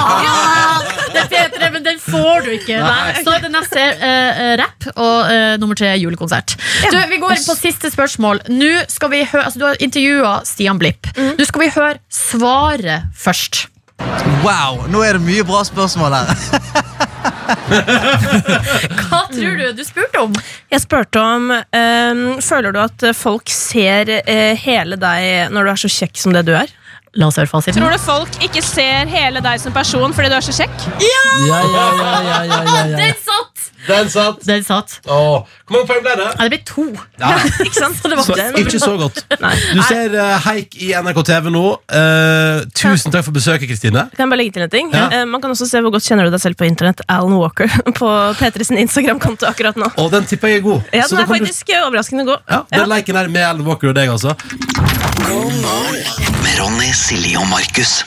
Det 1.11 1.25
er 1.25 1.27
P3, 1.51 1.69
men 1.73 1.83
den 1.83 1.99
får 1.99 2.45
du 2.45 2.49
ikke. 2.55 2.79
Nei. 2.79 3.11
Så 3.25 3.35
det 3.43 3.51
neste 3.51 3.83
er 3.83 4.39
uh, 4.39 4.53
rapp, 4.63 4.87
og 4.95 5.27
uh, 5.27 5.55
nummer 5.59 5.75
tre 5.75 5.91
er 5.91 5.99
julekonsert. 5.99 6.55
Du, 6.87 6.97
vi 7.11 7.19
går 7.19 7.35
inn 7.35 7.45
på 7.47 7.57
siste 7.59 7.91
spørsmål. 7.91 8.45
Nå 8.55 8.71
skal 8.91 9.11
vi 9.11 9.23
høre, 9.27 9.45
altså, 9.49 9.59
Du 9.61 9.67
har 9.67 9.79
intervjua 9.83 10.35
Stian 10.47 10.79
Blipp. 10.79 11.11
Nå 11.19 11.47
skal 11.47 11.65
vi 11.65 11.71
høre 11.75 11.95
svaret 12.11 13.11
først. 13.19 13.65
Wow, 14.43 14.85
nå 14.91 15.03
er 15.03 15.19
det 15.19 15.23
mye 15.27 15.43
bra 15.47 15.63
spørsmål 15.67 16.15
her. 16.21 17.31
Hva 19.09 19.21
tror 19.31 19.59
du 19.59 19.65
du 19.77 19.83
spurte 19.85 20.23
om? 20.23 20.33
Jeg 20.71 20.81
spurte 20.83 21.21
om 21.21 21.51
um, 21.51 22.23
Føler 22.43 22.73
du 22.75 22.79
at 22.81 23.05
folk 23.17 23.51
ser 23.53 24.09
eh, 24.17 24.55
hele 24.65 24.97
deg 24.99 25.53
når 25.53 25.67
du 25.67 25.71
er 25.73 25.81
så 25.85 25.91
kjekk 25.99 26.19
som 26.19 26.35
det 26.35 26.45
du 26.47 26.55
er? 26.57 26.71
La 27.15 27.29
oss 27.31 27.37
høre 27.39 27.47
fasiten. 27.47 27.79
Tror 27.79 27.93
du 27.95 28.01
folk 28.03 28.41
ikke 28.43 28.59
ser 28.65 29.07
hele 29.07 29.39
deg 29.43 29.61
som 29.63 29.71
person 29.75 30.11
fordi 30.15 30.31
du 30.33 30.35
er 30.35 30.43
så 30.43 30.51
kjekk? 30.57 30.73
Ja, 30.99 31.21
ja, 31.47 31.59
ja, 31.63 31.85
ja, 31.95 32.15
ja, 32.25 32.39
ja, 32.49 32.57
ja. 32.65 32.81
Den 32.99 33.13
satt! 33.23 33.51
Den 33.85 34.07
satt. 34.09 34.39
Den 34.49 34.63
satt. 34.65 34.95
Åh. 35.05 35.43
Hvor 35.45 35.75
mange 35.75 35.85
poeng 35.87 36.01
ble 36.01 36.15
det? 36.17 36.25
Ja, 36.25 36.47
det 36.47 36.49
blir 36.55 36.63
to. 36.65 36.85
Ja. 37.21 37.29
Ikke 37.61 37.75
sant? 37.77 37.99
Så 38.01 38.09
det 38.09 38.17
var 38.17 38.25
Så, 38.25 38.33
Den- 38.39 38.57
ikke 38.63 38.79
så 38.81 38.95
godt. 38.97 39.19
Du 39.77 39.81
ser 39.85 40.15
uh, 40.17 40.39
Heik 40.47 40.73
i 40.81 40.89
NRK 41.05 41.19
TV 41.29 41.51
nå. 41.53 41.61
Uh, 41.93 42.65
tusen 42.75 43.13
takk 43.13 43.27
for 43.27 43.35
besøket, 43.37 43.69
Kristine. 43.69 44.07
Kan 44.17 44.25
jeg 44.25 44.33
bare 44.33 44.41
legge 44.41 44.55
til 44.57 44.65
en 44.65 44.73
ting? 44.73 44.89
Ja. 44.95 45.05
Uh, 45.21 45.23
man 45.29 45.43
kan 45.45 45.53
også 45.53 45.69
se 45.69 45.83
hvor 45.85 45.93
godt 45.93 46.07
kjenner 46.09 46.25
du 46.27 46.33
deg 46.33 46.41
selv 46.43 46.57
på 46.59 46.65
internett. 46.67 47.05
Alan 47.07 47.37
Walker 47.37 47.69
på 48.01 48.09
P3 48.41 48.67
sin 48.73 48.81
Instagram-konto 48.83 49.45
akkurat 49.53 49.77
nå. 49.79 49.91
Og 50.01 50.09
den 50.17 50.25
tipper 50.33 50.51
jeg 50.55 50.63
er 50.63 50.67
god. 50.67 50.81
Ja, 50.91 51.05
Den 51.05 51.21
er 51.21 51.29
faktisk 51.31 51.69
du- 51.69 51.77
eh, 51.77 51.85
overraskende 51.85 52.25
god. 52.33 52.41
ja, 52.49 52.63
den 52.73 52.89
leken 52.91 53.21
her 53.21 53.29
med 53.37 53.45
Alan 53.53 53.67
Walker 53.69 53.93
og 53.93 53.99
deg, 54.01 54.09
altså. 54.17 54.33
Med 55.15 56.55
Ronny, 56.59 56.89
Silje 56.93 57.39
og 57.39 57.47
Markus. 57.47 58.01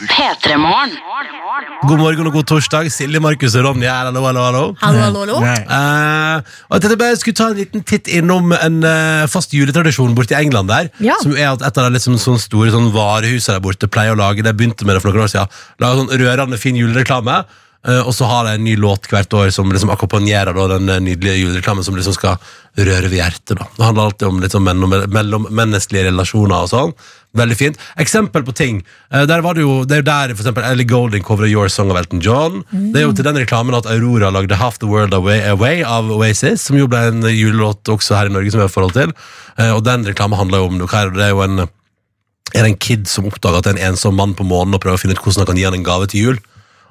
God 1.88 1.98
morgen 2.00 2.28
og 2.28 2.34
god 2.36 2.46
torsdag. 2.50 2.90
Silje, 2.92 3.20
Markus 3.22 3.54
og 3.56 3.64
Ronny 3.64 3.86
her. 3.88 4.08
Hallo, 4.10 4.24
hallo, 4.26 4.42
hallo. 4.44 4.62
Hallo, 4.82 4.98
hallo, 5.06 5.22
hallo. 5.24 5.38
Eh, 5.46 6.42
og 6.68 6.76
jeg 6.76 6.84
tenkte 6.84 6.98
bare 7.00 7.14
jeg 7.14 7.20
skulle 7.22 7.38
ta 7.40 7.46
en 7.52 7.56
liten 7.62 7.84
titt 7.88 8.10
innom 8.12 8.52
en 8.56 8.76
eh, 8.84 9.24
fast 9.32 9.56
juletradisjon 9.56 10.12
borte 10.18 10.36
i 10.36 10.40
England 10.42 10.68
der. 10.72 10.90
Ja. 11.04 11.16
Som 11.22 11.36
er 11.36 11.54
at 11.54 11.64
et 11.64 11.80
av 11.80 11.88
de 11.88 11.96
liksom, 11.96 12.18
sånne 12.20 12.42
store 12.44 12.74
sånn, 12.74 12.90
varehusene 12.94 13.56
der 13.56 13.64
borte 13.64 13.88
pleier 13.88 14.12
å 14.16 14.20
lage 14.20 14.44
det. 14.44 14.52
Begynte 14.58 14.84
med 14.88 14.98
det 14.98 15.04
for 15.04 15.14
noen 15.14 15.24
år 15.24 15.32
siden. 15.32 15.56
Lage 15.80 16.02
sånn 16.02 16.12
rørende 16.24 16.60
fin 16.60 16.76
julereklame. 16.76 17.40
Eh, 17.88 18.00
og 18.00 18.14
så 18.14 18.28
har 18.28 18.46
de 18.46 18.56
en 18.56 18.64
ny 18.64 18.76
låt 18.80 19.08
hvert 19.10 19.34
år 19.34 19.52
som 19.54 19.70
liksom 19.72 19.92
akkompagnerer 19.94 20.56
da, 20.56 20.66
den 20.74 20.88
eh, 20.92 21.00
nydelige 21.04 21.40
julereklamen 21.40 21.86
som 21.86 21.96
liksom 21.96 22.16
skal 22.16 22.36
røre 22.78 23.08
ved 23.08 23.18
hjertet. 23.18 23.56
da. 23.58 23.68
Det 23.76 23.84
handler 23.84 24.10
alltid 24.10 24.28
om 24.28 24.42
liksom, 24.44 24.68
mellom, 24.68 24.96
mellommenneskelige 25.14 26.10
relasjoner 26.10 26.66
og 26.66 26.70
sånn. 26.72 26.92
Veldig 27.38 27.56
fint. 27.60 27.80
Eksempel 28.00 28.44
på 28.46 28.54
ting. 28.56 28.82
Eh, 29.12 29.24
der 29.28 29.42
var 29.44 29.58
det, 29.58 29.64
jo, 29.66 29.80
det 29.88 29.98
er 29.98 30.02
jo 30.02 30.08
der 30.10 30.36
for 30.38 30.68
Ellie 30.70 30.88
Golding 30.88 31.24
covrer 31.26 31.50
Your 31.50 31.72
Song 31.72 31.92
of 31.92 31.98
Elton 32.00 32.22
John. 32.24 32.62
Det 32.72 33.02
er 33.02 33.08
jo 33.08 33.16
til 33.16 33.26
den 33.26 33.40
reklamen 33.40 33.76
at 33.78 33.88
Aurora 33.90 34.30
lagde 34.34 34.60
Half 34.60 34.78
the 34.84 34.90
World 34.90 35.16
Away, 35.16 35.40
Away 35.48 35.82
av 35.86 36.12
Oasis, 36.12 36.68
som 36.68 36.78
jo 36.78 36.88
ble 36.90 37.06
en 37.10 37.26
julelåt 37.32 37.88
også 37.88 38.18
her 38.18 38.30
i 38.30 38.36
Norge 38.36 38.54
som 38.54 38.62
vi 38.62 38.68
har 38.68 38.72
forhold 38.72 38.96
til. 38.96 39.16
Og 39.74 39.82
den 39.82 40.06
reklamen 40.06 40.38
handler 40.38 40.62
jo 40.62 40.70
om 40.70 40.78
noe 40.78 40.92
her, 40.92 41.10
det, 41.10 41.18
det 41.18 41.26
er 41.26 41.34
jo 41.34 41.42
en 41.42 41.66
er 42.56 42.64
det 42.64 42.70
en 42.70 42.80
kid 42.80 43.08
som 43.08 43.26
oppdager 43.28 43.60
at 43.60 43.66
det 43.66 43.74
er 43.74 43.78
en 43.78 43.92
ensom 43.92 44.16
mann 44.16 44.34
på 44.36 44.46
månen 44.46 44.76
og 44.76 44.82
prøver 44.82 44.96
å 44.96 45.02
finne 45.02 45.16
ut 45.16 45.20
hvordan 45.22 45.42
han 45.42 45.50
kan 45.50 45.60
gi 45.60 45.66
han 45.68 45.76
en 45.76 45.86
gave 45.86 46.08
til 46.08 46.22
jul. 46.22 46.38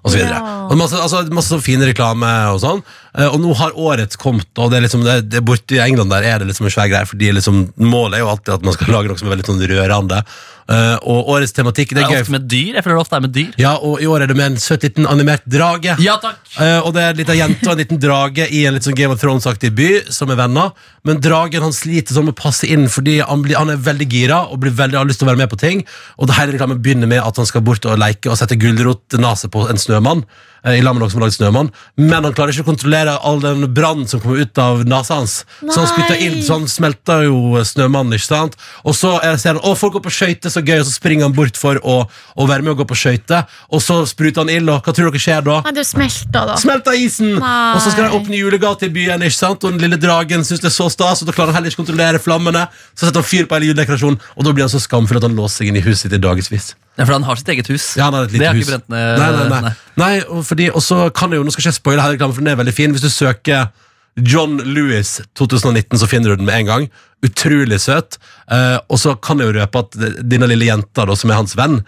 Og 0.05 0.11
så 0.13 0.19
videre. 0.19 0.37
Ja. 0.39 0.57
Og 0.69 0.77
masse, 0.79 0.99
altså, 1.01 1.23
masse 1.33 1.51
sånn 1.51 1.63
fin 1.63 1.83
reklame 1.83 2.29
og 2.53 2.59
sånn. 2.63 2.83
Eh, 3.17 3.27
og 3.27 3.39
nå 3.43 3.55
har 3.59 3.75
årets 3.75 4.19
kommet, 4.21 4.49
og 4.55 4.71
det 4.71 4.79
er 4.79 4.85
liksom, 4.85 5.05
det, 5.07 5.17
det 5.31 5.41
borte 5.45 5.77
i 5.77 5.81
England 5.83 6.13
der 6.13 6.27
er 6.27 6.39
det 6.39 6.51
liksom 6.51 6.69
en 6.69 6.75
svær 6.75 6.91
greie, 6.91 7.09
fordi 7.09 7.31
liksom, 7.35 7.65
målet 7.81 8.19
er 8.19 8.25
jo 8.25 8.31
alltid 8.35 8.53
at 8.59 8.67
man 8.67 8.77
skal 8.77 8.93
lage 8.95 9.11
noe 9.11 9.19
som 9.19 9.29
er 9.29 9.35
veldig 9.35 9.49
sånn 9.49 9.65
rørende. 9.73 10.21
Eh, 10.67 10.97
og 11.07 11.29
årets 11.31 11.53
tematikk, 11.55 11.93
det 11.95 12.01
Det 12.01 12.03
er 12.03 12.09
er 12.09 12.15
gøy. 12.17 12.21
ofte 12.25 12.31
med 12.35 12.47
dyr. 12.51 12.73
Jeg 12.75 12.83
føler 12.83 12.97
det 12.97 13.03
ofte 13.05 13.15
er 13.15 13.21
med 13.23 13.31
dyr. 13.31 13.51
Ja, 13.57 13.73
og 13.79 14.01
i 14.03 14.05
år 14.05 14.23
er 14.23 14.27
det 14.27 14.35
med 14.35 14.51
en 14.51 14.57
søt 14.59 14.83
liten 14.83 15.07
animert 15.07 15.45
drage. 15.47 15.93
Ja, 16.03 16.17
takk! 16.19 16.41
uh, 16.59 16.81
og 16.85 16.93
det 16.93 17.03
er 17.03 17.09
en 17.13 17.21
liten 17.21 17.37
jente 17.39 17.69
og 17.69 17.71
en 17.71 17.77
liten 17.79 17.99
drage 18.03 18.47
i 18.51 18.65
en 18.67 18.75
litt 18.75 18.83
sånn 18.83 18.97
Game 18.99 19.13
of 19.15 19.21
Thrones-aktig 19.21 19.71
by 19.77 19.89
som 20.11 20.29
er 20.29 20.35
venner. 20.35 20.73
Men 21.07 21.21
dragen 21.23 21.63
han 21.63 21.71
sliter 21.71 22.13
sånn 22.17 22.27
med 22.27 22.35
å 22.35 22.41
passe 22.41 22.67
inn 22.67 22.89
fordi 22.91 23.21
han, 23.23 23.41
blir, 23.45 23.55
han 23.55 23.69
er 23.71 23.77
veldig 23.79 24.09
gira 24.11 24.41
og 24.51 24.59
blir 24.59 24.75
veldig, 24.75 24.97
har 24.99 25.07
lyst 25.07 25.19
til 25.23 25.29
å 25.29 25.31
være 25.31 25.43
med 25.45 25.49
på 25.53 25.61
ting. 25.61 25.85
Og 26.19 26.27
det 26.27 26.35
hele 26.35 26.51
reklamen 26.57 26.81
begynner 26.83 27.07
med 27.07 27.23
at 27.23 27.37
han 27.39 27.47
skal 27.47 27.63
bort 27.63 27.85
og 27.87 27.95
leke 27.97 28.27
og 28.29 28.35
sette 28.37 28.59
gulrotnase 28.59 29.47
på 29.53 29.69
en 29.71 29.79
snømann. 29.79 30.25
Eh, 30.67 30.77
I 30.77 30.83
lag 30.83 30.95
med 30.95 31.03
noen 31.03 31.13
som 31.13 31.21
har 31.21 31.27
lagd 31.27 31.37
snømann 31.37 31.71
Men 31.97 32.27
han 32.27 32.35
klarer 32.35 32.53
ikke 32.53 32.65
å 32.65 32.69
kontrollere 32.71 33.15
all 33.25 33.41
den 33.43 33.65
brannen 33.73 34.07
som 34.09 34.21
kommer 34.23 34.43
ut 34.43 34.61
av 34.61 34.83
nesa 34.87 35.17
hans. 35.17 35.39
Så 35.61 35.79
han 35.79 35.89
spytter 35.89 36.15
Nei. 36.17 36.27
inn, 36.27 36.37
så 36.43 36.57
han 36.59 36.67
smelter 36.71 37.25
jo 37.27 37.57
snømannen. 37.65 38.15
ikke 38.17 38.27
sant? 38.27 38.57
Og 38.83 38.95
så 38.97 39.15
er, 39.23 39.37
ser 39.41 39.55
han 39.55 39.63
å 39.65 39.73
folk 39.77 39.97
går 39.97 40.05
på 40.07 40.13
skøyter, 40.13 40.53
så 40.53 40.63
gøy, 40.63 40.79
og 40.81 40.87
så 40.87 40.93
springer 40.95 41.27
han 41.27 41.35
bort 41.37 41.59
for 41.59 41.79
å, 41.81 41.97
å 42.07 42.47
være 42.49 42.65
med 42.65 42.75
og 42.75 42.81
gå 42.83 42.87
på 42.91 42.99
skøyter. 42.99 43.47
Og 43.73 43.83
så 43.83 43.99
spruter 44.09 44.43
han 44.43 44.51
ild, 44.53 44.71
og 44.73 44.85
hva 44.85 44.95
tror 44.95 45.11
dere 45.11 45.23
skjer 45.23 45.45
da? 45.47 45.59
Nei, 45.67 45.75
det 45.77 45.85
smelter 45.89 46.51
da. 46.51 46.57
Smelter 46.61 46.97
isen! 46.97 47.35
Nei. 47.41 47.53
Og 47.75 47.83
så 47.83 47.93
skal 47.93 48.07
de 48.07 48.19
åpne 48.19 48.39
julegate 48.39 48.89
i 48.89 48.93
byen, 48.93 49.25
ikke 49.27 49.39
sant? 49.39 49.63
og 49.63 49.75
den 49.75 49.83
lille 49.85 49.99
dragen 50.01 50.45
syns 50.47 50.63
det 50.63 50.71
er 50.71 50.77
så 50.77 50.89
stas, 50.93 51.23
og 51.23 51.29
da 51.29 51.35
klarer 51.35 51.53
han 51.53 51.61
heller 51.61 51.73
ikke 51.73 51.83
kontrollere 51.83 52.21
flammene. 52.23 52.67
Så 52.93 53.07
setter 53.07 53.23
han 53.23 53.29
fyr 53.29 53.47
på 53.47 53.57
hele 53.57 53.71
juledekorasjonen, 53.71 54.19
og 54.35 54.47
da 54.47 54.53
blir 54.53 54.67
han 54.67 54.73
så 54.73 54.83
skamfull 54.83 55.21
at 55.21 55.27
han 55.27 55.37
låser 55.37 55.63
seg 55.63 55.71
inn 55.71 55.81
i 55.81 55.85
huset 55.85 56.07
sitt 56.07 56.17
i 56.17 56.21
dagevis. 56.21 56.73
Ja, 56.97 57.05
for 57.05 57.13
han 57.13 57.25
har 57.27 57.37
sitt 57.39 57.49
eget 57.53 57.67
hus. 57.69 57.91
Ja, 57.97 58.07
han 58.07 58.17
har 58.17 58.25
et 58.25 58.31
det 58.33 58.39
lite 58.39 58.49
har 58.49 58.57
hus. 58.57 58.65
ikke 58.65 58.77
brent 58.77 58.89
ned. 58.89 59.19
Nei, 59.21 59.27
nei, 59.35 59.59
nei. 59.67 59.73
nei 60.01 60.13
og, 60.25 60.41
fordi, 60.47 60.71
og 60.73 60.81
så 60.81 61.03
kan 61.13 61.29
det 61.29 61.37
jo, 61.37 61.45
Nå 61.45 61.53
skal 61.53 61.67
ikke 61.67 61.73
jeg 61.73 61.81
spoile 61.81 62.01
hele 62.05 62.17
reklamen, 62.17 62.33
for 62.33 62.45
den 62.45 62.53
er 62.53 62.57
veldig 62.57 62.73
fin. 62.73 62.95
Hvis 62.95 63.05
du 63.05 63.11
søker 63.13 63.69
John 64.17 64.57
Lewis 64.65 65.19
2019, 65.37 65.99
så 66.01 66.09
finner 66.09 66.33
du 66.33 66.41
den 66.41 66.49
med 66.49 66.63
en 66.63 66.71
gang. 66.71 66.89
Utrolig 67.25 67.79
søt. 67.83 68.17
Eh, 68.49 68.79
og 68.89 68.99
så 69.01 69.13
kan 69.21 69.39
jeg 69.41 69.51
jo 69.51 69.59
røpe 69.59 69.85
at 69.85 70.01
denne 70.25 70.49
lille 70.49 70.71
jenta, 70.71 71.05
da, 71.05 71.15
som 71.17 71.33
er 71.33 71.41
hans 71.41 71.53
venn, 71.57 71.81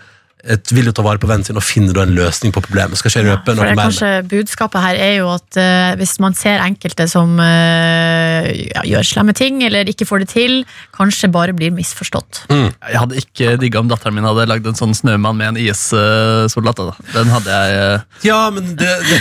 et, 0.48 0.72
vil 0.72 0.88
jo 0.88 0.94
ta 0.96 1.04
vare 1.04 1.20
på 1.20 1.28
vennen 1.28 1.44
sin 1.44 1.58
og 1.60 1.66
finne 1.66 1.92
da 1.96 2.06
en 2.06 2.14
løsning 2.16 2.54
på 2.56 2.62
problemet. 2.64 3.00
Skal 3.00 3.12
ikke 3.12 3.24
jeg 3.26 3.28
røpe 3.28 3.52
For 3.52 3.60
noe 3.60 3.66
det 3.66 3.74
er 3.74 3.80
mer? 3.80 3.90
kanskje 3.90 4.12
Budskapet 4.32 4.86
her 4.86 5.00
er 5.04 5.14
jo 5.18 5.32
at 5.34 5.60
uh, 5.60 5.98
hvis 6.00 6.16
man 6.24 6.38
ser 6.38 6.64
enkelte 6.64 7.10
som 7.12 7.34
uh, 7.42 8.48
ja, 8.48 8.86
gjør 8.88 9.10
slemme 9.10 9.36
ting, 9.36 9.60
eller 9.68 9.90
ikke 9.92 10.08
får 10.08 10.24
det 10.24 10.30
til, 10.32 10.62
kanskje 11.00 11.30
bare 11.32 11.54
blir 11.56 11.72
misforstått. 11.74 12.44
Jeg 12.52 13.00
hadde 13.00 13.20
ikke 13.22 13.54
digga 13.62 13.80
om 13.82 13.90
datteren 13.92 14.18
min 14.18 14.28
hadde 14.28 14.46
lagd 14.50 14.68
en 14.68 14.78
sånn 14.78 14.96
snømann 14.98 15.38
med 15.40 15.54
en 15.54 15.60
IS-soldat. 15.64 16.82
Den 17.14 17.32
hadde 17.32 17.56
jeg 17.56 17.78
eh, 17.80 18.04
Ja, 18.28 18.40
men 18.54 18.74
det, 18.80 18.90
det 19.08 19.20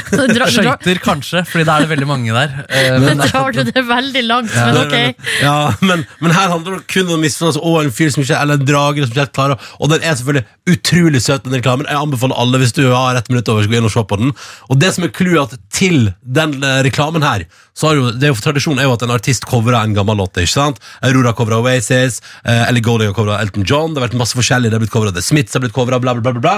Skøyter, 0.59 0.99
kanskje, 1.05 1.43
fordi 1.49 1.67
da 1.69 1.77
er 1.79 1.87
det 1.87 1.91
veldig 1.93 2.09
mange 2.09 2.35
der. 2.35 2.55
Eh, 2.67 2.97
Men 3.03 3.23
drar 3.23 3.55
du 3.55 3.63
det 3.69 3.85
veldig 3.87 4.25
langt, 4.27 4.55
Ja, 4.55 4.67
men 4.69 4.81
ok. 4.83 5.29
Ja, 5.43 5.57
men, 5.85 6.05
men 6.25 6.35
her 6.35 6.51
handler 6.53 6.79
det 6.79 6.89
kun 6.91 7.11
om 7.15 7.23
misforståelse 7.23 7.63
og 7.63 7.81
en 7.85 7.95
fyr 7.95 8.11
som 8.15 8.25
ikke 8.25 8.41
eller 8.43 8.59
en 8.59 8.67
drager 8.69 9.05
som 9.07 9.15
ikke 9.15 9.25
helt 9.27 9.37
klarer 9.39 9.71
Og 9.79 9.93
den 9.93 10.03
er 10.03 10.19
selvfølgelig 10.19 10.75
utrolig 10.75 11.23
søt, 11.25 11.45
den 11.47 11.57
reklamen. 11.59 11.89
Jeg 11.89 12.01
anbefaler 12.01 12.39
alle 12.43 12.61
hvis 12.63 12.75
du 12.77 12.85
har 12.91 13.19
ett 13.19 13.31
minutt 13.31 13.49
over, 13.53 13.65
så 13.65 13.71
gå 13.73 13.79
inn 13.79 13.89
og 13.89 13.95
se 13.95 14.05
på 14.11 14.19
den. 14.21 14.35
Og 14.69 14.81
det 14.83 14.93
som 14.97 15.07
er 15.07 15.15
clouet 15.15 15.55
til 15.75 16.11
den 16.23 16.59
eh, 16.63 16.81
reklamen 16.87 17.25
her, 17.25 17.47
så 17.79 17.87
har 17.87 17.99
jo, 17.99 18.09
det 18.11 18.27
er 18.27 18.33
jo 18.33 18.41
tradisjonen 18.43 18.83
er 18.83 18.89
jo 18.89 18.97
at 18.97 19.05
en 19.07 19.15
artist 19.15 19.47
covrer 19.47 19.79
en 19.79 19.95
gammel 19.95 20.19
låt. 20.19 20.41
ikke 20.43 20.51
sant? 20.51 20.81
Aurora 21.07 21.31
covra 21.39 21.61
Oasis, 21.63 22.19
eh, 22.43 22.65
Ellie 22.67 22.83
Golding 22.83 23.13
har 23.13 23.15
covra 23.15 23.39
Elton 23.39 23.63
John, 23.63 23.95
det 23.95 24.03
har 24.03 24.09
vært 24.09 24.19
masse 24.19 24.35
forskjellig, 24.35 24.73
det 24.73 24.79
har 24.81 24.83
blitt 24.83 24.95
covra 24.95 25.15
The 25.15 25.23
Smiths, 25.23 25.55
har 25.55 25.63
blitt 25.63 25.77
covra 25.77 26.01
bla, 26.03 26.17
bla, 26.19 26.33
bla, 26.33 26.43
bla. 26.43 26.57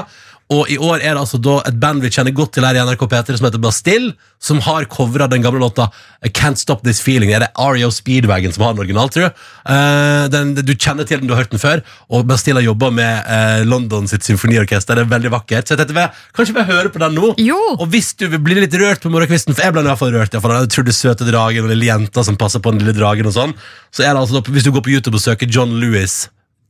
Og 0.50 0.66
i 0.66 0.76
år 0.82 0.98
er 0.98 1.14
det 1.14 1.20
altså 1.20 1.38
da 1.38 1.60
et 1.68 1.76
band 1.78 2.02
vi 2.02 2.10
kjenner 2.10 2.34
godt 2.34 2.56
til 2.56 2.64
her 2.66 2.74
i 2.74 2.82
NRK 2.82 3.04
P3 3.06 3.36
som 3.38 3.46
heter 3.46 3.62
Bastille, 3.62 4.14
som 4.42 4.58
har 4.64 4.86
covra 4.90 5.28
den 5.30 5.44
gamle 5.44 5.60
låta 5.62 5.86
I 6.26 6.30
Can't 6.34 6.58
Stop 6.58 6.82
This 6.82 6.98
Feeling. 7.04 7.30
Det 7.30 7.36
er 7.38 7.44
det 7.44 7.50
Ario 7.60 7.90
Speedwagon 7.94 8.54
som 8.56 8.64
har 8.64 8.74
den 8.74 8.82
originalt, 8.82 9.14
tror 9.14 9.28
jeg. 9.28 9.34
Uh, 9.62 10.24
den, 10.32 10.54
du 10.58 10.72
kjenner 10.74 11.06
til 11.06 11.20
den, 11.20 11.28
du 11.30 11.36
har 11.36 11.44
hørt 11.44 11.54
den 11.54 11.62
før. 11.62 11.84
Og 12.10 12.26
Bastille 12.26 12.58
har 12.58 12.66
jobba 12.66 12.90
med 12.96 13.30
uh, 13.30 13.60
London 13.68 14.10
sitt 14.10 14.26
symfoniorkester. 14.26 14.98
Det 14.98 15.04
er 15.06 15.12
veldig 15.12 15.32
vakkert. 15.36 15.68
Så 15.68 15.76
jeg 15.76 15.84
tenkte, 15.84 16.08
kanskje 16.34 16.56
vi 16.58 16.66
hører 16.72 16.90
på 16.90 17.04
den 17.04 17.14
nå? 17.20 17.30
Jo. 17.38 17.60
Og 17.76 17.86
hvis 17.94 18.10
du 18.18 18.26
vil 18.32 18.42
bli 18.42 18.58
litt 18.58 18.74
rørt 18.82 19.06
på 19.06 19.12
morgenkvisten, 19.14 19.54
for 19.54 19.68
jeg 19.68 19.76
ble 19.76 19.86
i 19.86 19.90
hvert 19.92 20.02
fall 20.02 20.14
rørt, 20.16 20.34
jeg, 20.34 20.42
den 20.50 20.66
utrolig 20.72 20.96
søte 20.98 21.30
dragen 21.30 21.68
og 21.68 21.70
lille 21.76 21.92
jenta 21.92 22.26
som 22.26 22.40
passer 22.40 22.64
på 22.64 22.74
den 22.74 22.82
lille 22.82 22.96
dragen 22.98 23.30
og 23.30 23.36
sånn, 23.38 23.54
så 23.94 24.02
er 24.02 24.16
det 24.16 24.24
altså, 24.24 24.42
hvis 24.50 24.66
du 24.66 24.74
går 24.74 24.82
på 24.88 24.96
YouTube 24.96 25.20
og 25.20 25.26
søker 25.28 25.46
John 25.46 25.78
Lewis 25.78 26.24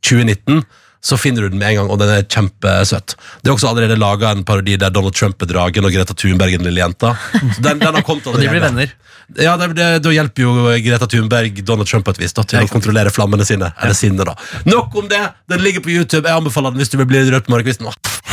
2019, 0.05 0.65
så 1.01 1.17
finner 1.17 1.43
du 1.47 1.49
den 1.55 1.61
med 1.61 1.73
en 1.73 1.79
gang, 1.81 1.91
og 1.93 2.01
den 2.03 2.11
er 2.13 2.25
kjempesøt. 2.29 3.15
Det 3.41 3.49
er 3.49 3.55
også 3.55 3.71
allerede 3.71 3.97
laga 3.97 4.35
en 4.35 4.45
parodi 4.45 4.77
der 4.81 4.93
Donald 4.93 5.17
Trump 5.17 5.41
er 5.43 5.49
dragen 5.49 5.87
og 5.89 5.95
Greta 5.95 6.17
Thunberg 6.17 6.55
er 6.55 6.61
den 6.61 6.69
lille 6.69 6.83
jenta. 6.83 7.15
Så 7.57 7.65
den, 7.65 7.81
den 7.81 7.97
har 7.97 8.05
kommet 8.05 8.27
Og 8.31 8.37
de 8.37 8.51
blir 8.51 8.61
venner. 8.61 8.93
Ja, 9.39 9.55
det, 9.57 9.71
det, 9.79 9.87
Da 10.05 10.13
hjelper 10.13 10.43
jo 10.45 10.53
Greta 10.85 11.07
Thunberg 11.09 11.63
Donald 11.65 11.89
Trump 11.89 12.05
på 12.05 12.15
et 12.17 12.21
vis 12.25 12.37
da, 12.37 12.45
til 12.45 12.61
å 12.61 12.69
kontrollere 12.71 13.13
flammene 13.15 13.47
sine. 13.49 13.73
Eller 13.81 13.97
sinne, 13.97 14.27
da. 14.29 14.37
Nok 14.69 15.01
om 15.01 15.09
det! 15.11 15.23
Den 15.51 15.65
ligger 15.65 15.85
på 15.87 15.93
YouTube. 15.95 16.27
Jeg 16.29 16.37
anbefaler 16.37 16.75
den 16.75 16.83
hvis 16.83 16.93
du 16.93 16.99
vil 17.01 17.09
bli 17.09 17.25
rørt 17.31 17.49
på 17.49 17.55
morgenkvisten. 17.55 17.89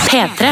P3. 0.07 0.52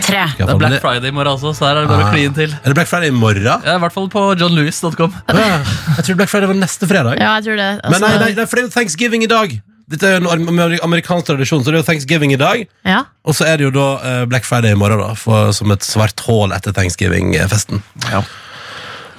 Tre. 0.00 0.26
Det 0.34 0.46
er 0.46 0.58
Black 0.58 0.82
Friday 0.82 1.12
i 1.12 1.14
morgen 1.14 1.36
også, 1.36 1.52
så 1.54 1.68
her 1.68 1.78
er 1.78 1.86
det 1.86 1.90
bare 1.92 2.08
å 2.08 2.12
kline 2.14 2.34
til. 2.34 2.52
Er 2.56 2.72
det 2.72 2.76
Black 2.78 2.90
Friday 2.90 3.12
i 3.12 3.14
morgen? 3.14 3.46
Ja, 3.46 3.76
I 3.76 3.82
hvert 3.82 3.94
fall 3.94 4.08
på 4.10 4.22
johnlewis.com. 4.40 5.14
Ja, 5.30 5.60
jeg 5.98 6.06
tror 6.08 6.18
Black 6.18 6.32
Friday 6.32 6.50
var 6.50 6.58
neste 6.58 6.88
fredag. 6.90 7.20
Ja, 7.20 7.36
jeg 7.38 7.46
tror 7.50 7.60
det. 7.60 7.70
Men 7.84 8.02
nei, 8.02 8.10
Altså, 8.10 8.24
nei, 8.24 8.32
nei, 8.40 8.46
for 8.48 8.58
det 8.58 8.64
er 8.64 8.70
jo 8.70 8.74
thanksgiving 8.74 9.26
i 9.26 9.30
dag. 9.30 9.54
Dette 9.90 10.06
er 10.06 10.16
jo 10.20 10.30
en 10.30 10.46
amer- 10.48 10.78
amerikansk 10.86 11.26
tradisjon, 11.32 11.64
så 11.64 11.72
det 11.72 11.80
er 11.80 11.82
jo 11.82 11.86
thanksgiving 11.88 12.32
i 12.34 12.38
dag. 12.40 12.66
ja. 12.86 13.00
Og 13.26 13.34
så 13.36 13.44
er 13.50 13.58
det 13.58 13.66
jo 13.68 13.72
da 13.74 13.86
eh, 14.06 14.24
Black 14.30 14.46
Friday 14.48 14.72
i 14.72 14.78
morgen, 14.78 15.00
da, 15.02 15.14
for, 15.18 15.50
som 15.56 15.70
et 15.74 15.82
svart 15.84 16.20
hull 16.28 16.54
etter 16.56 16.72
thanksgiving-festen. 16.76 17.82
Ja. 18.10 18.22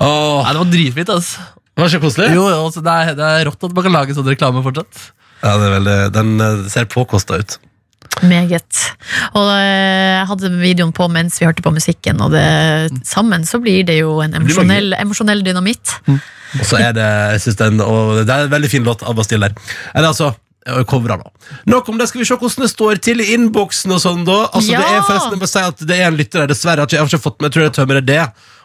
Åh, 0.02 0.43
Nei, 0.45 0.53
det 0.56 0.61
var 0.64 0.69
dritfint, 0.72 1.11
altså. 1.14 1.43
var 1.77 1.85
det 1.88 1.93
ikke 1.93 2.06
koselig? 2.07 2.30
Jo, 2.35 2.45
jo, 2.49 2.61
altså, 2.65 2.81
det, 2.85 2.93
er, 3.03 3.11
det 3.19 3.27
er 3.27 3.45
rått 3.49 3.68
at 3.68 3.76
man 3.77 3.85
kan 3.85 3.93
lage 3.99 4.15
sånn 4.18 4.30
reklame 4.31 4.64
fortsatt. 4.65 5.03
Ja, 5.41 5.53
det 5.57 5.68
er 5.68 5.76
veldig, 5.77 5.98
Den 6.15 6.31
eh, 6.41 6.64
ser 6.73 6.88
påkosta 6.89 7.38
ut. 7.41 7.57
Meget. 8.27 8.81
Og 9.38 9.48
eh, 9.53 10.18
jeg 10.18 10.27
hadde 10.31 10.49
videoen 10.60 10.91
på 10.98 11.06
mens 11.14 11.38
vi 11.39 11.48
hørte 11.48 11.64
på 11.65 11.72
musikken, 11.76 12.19
og 12.26 12.34
det, 12.35 12.43
sammen 13.07 13.45
så 13.48 13.60
blir 13.64 13.85
det 13.88 13.99
jo 14.02 14.18
en 14.23 14.34
blir 14.34 14.41
emosjonell, 14.43 14.95
emosjonell 14.99 15.43
dynamitt. 15.45 15.93
Og 16.11 16.65
så 16.68 16.81
er 16.81 16.95
det 16.98 17.06
jeg 17.38 17.43
synes 17.45 17.60
det, 17.61 17.68
er 17.68 17.76
en, 17.76 17.84
og 17.85 18.23
det 18.27 18.34
er 18.35 18.48
en 18.49 18.56
veldig 18.57 18.72
fin 18.73 18.88
låt 18.88 19.06
av 19.07 19.15
Bastille 19.18 19.48
der. 19.52 19.76
Eller 19.93 20.10
altså 20.11 20.34
covra, 20.90 21.18
da. 21.18 21.32
Nok 21.72 21.90
om 21.90 21.98
det, 21.98 22.08
skal 22.12 22.22
vi 22.22 22.28
se 22.30 22.38
hvordan 22.38 22.66
det 22.66 22.72
står 22.72 23.02
til 23.02 23.24
i 23.24 23.32
innboksen 23.36 23.94
og 23.96 24.02
sånn, 24.04 24.24
da. 24.28 24.40
Altså, 24.52 24.76
Ja! 24.76 24.82
Det 24.82 24.98
er 24.98 25.06
forresten, 25.08 25.36
jeg 25.36 25.42
må 25.42 25.50
si 25.50 25.64
at 25.66 25.86
det 25.90 25.98
er 25.98 26.08
en 26.08 26.20
lytter 26.20 26.44
der, 26.44 26.52
dessverre. 26.54 26.86
Jeg 26.86 27.02
har 27.02 27.10
ikke, 27.10 27.24
fått 27.24 27.40
med, 27.42 27.50
jeg 27.50 27.56
tror 27.56 27.66
det 27.66 27.72
er 27.72 27.78
tømmer 27.80 28.02
det. 28.06 28.20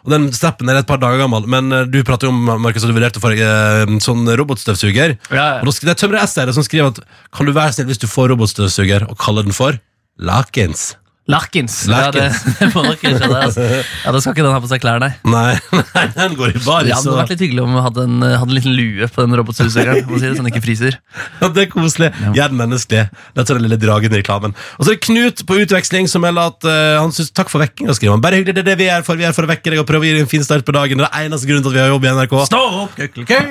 Og 0.05 0.13
den 0.13 0.29
snappen 0.31 0.69
er 0.71 0.79
et 0.79 0.87
par 0.87 1.01
dager 1.01 1.19
gammel, 1.19 1.47
men 1.51 1.73
eh, 1.73 1.87
du 1.89 1.97
prater 2.07 2.29
jo 2.29 2.35
om 2.35 2.61
Markus, 2.63 2.85
at 2.85 2.93
du 2.93 2.95
vurderte 2.95 3.23
for 3.23 3.33
eh, 3.33 3.97
sånn 4.03 4.29
robotstøvsuger. 4.39 5.17
Ja, 5.33 5.47
ja. 5.57 5.57
Og 5.59 5.67
da 5.67 5.89
det 5.89 5.95
er 5.95 5.99
Tømmer 6.03 6.21
S 6.23 6.37
her 6.39 6.53
som 6.55 6.65
skriver 6.65 6.93
at 6.93 7.01
kan 7.35 7.49
du 7.49 7.55
være 7.55 7.75
snill 7.75 7.89
hvis 7.89 7.99
du 8.03 8.07
får 8.11 8.31
robotstøvsuger, 8.35 9.09
og 9.09 9.19
kalle 9.19 9.43
den 9.47 9.57
for 9.57 9.81
Lakens. 10.21 10.93
Larkins. 11.27 11.75
Ja, 11.91 12.07
det, 12.11 12.29
det 12.59 12.67
ikke 12.93 13.11
det, 13.19 13.27
altså. 13.27 13.65
ja, 13.67 14.11
Da 14.15 14.19
skal 14.23 14.31
ikke 14.31 14.45
den 14.45 14.53
ha 14.55 14.61
på 14.63 14.69
seg 14.71 14.79
klær, 14.83 15.01
nei. 15.03 15.09
Nei, 15.27 15.57
nei, 15.95 16.05
den 16.15 16.37
går 16.39 16.53
i 16.53 16.61
baris. 16.63 16.87
Ja, 16.87 16.95
det 16.95 16.95
hadde 17.01 17.17
vært 17.19 17.33
litt 17.33 17.43
hyggelig 17.43 17.65
om 17.65 17.75
vi 17.75 17.83
hadde 17.83 18.05
en, 18.07 18.15
hadde 18.23 18.47
en 18.47 18.55
liten 18.55 18.77
lue 18.77 19.09
på 19.11 19.25
den 19.25 19.35
robotstøvsugeren. 19.41 20.07
si 20.07 20.23
det, 20.23 20.31
Sånn 20.37 20.47
den 20.47 20.53
ikke 20.53 20.63
fryser. 20.63 20.99
Ja, 21.41 21.51
det 21.53 21.67
er 21.67 21.69
koselig. 21.69 22.09
Gjør 22.33 22.49
den 22.53 22.59
menneskelig. 22.59 23.03
Dette 23.37 23.53
er 23.53 23.59
den 23.59 23.65
lille 23.67 23.77
dragen 23.81 24.13
i 24.13 24.21
reklamen. 24.21 24.55
Og 24.77 24.87
så 24.87 24.93
er 24.93 24.97
det 24.97 25.03
Knut 25.07 25.43
på 25.47 25.59
utveksling 25.61 26.07
som 26.09 26.23
melder 26.25 26.49
at 26.53 26.65
uh, 26.67 26.97
han 27.03 27.13
syns 27.15 27.29
takk 27.35 27.51
for 27.51 27.61
vekkinga. 27.61 27.93
skriver 27.97 28.15
han. 28.15 28.23
Bare 28.23 28.39
hyggelig, 28.39 28.55
det 28.57 28.63
er 28.63 28.69
det 28.71 28.77
vi 28.81 28.89
er 28.91 29.05
for. 29.05 29.19
Vi 29.19 29.27
er 29.27 29.35
for 29.35 29.45
å 29.45 29.51
vekke 29.51 29.73
deg 29.73 29.83
og 29.83 29.87
prøve 29.89 30.07
å 30.07 30.09
gi 30.09 30.15
deg 30.17 30.25
en 30.25 30.31
fin 30.31 30.45
start 30.45 30.65
på 30.67 30.75
dagen. 30.75 31.03
Det 31.03 31.09
er 31.11 31.27
eneste 31.27 31.49
grunnen 31.49 31.65
til 31.67 31.71
at 31.73 31.77
vi 31.77 31.83
har 31.83 31.93
jobb 31.93 32.07
i 32.07 32.13
NRK. 32.17 32.35
Stå 32.49 32.63
opp, 32.83 32.97
køkkelkøy! 32.97 33.43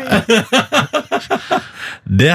Det 2.25 2.35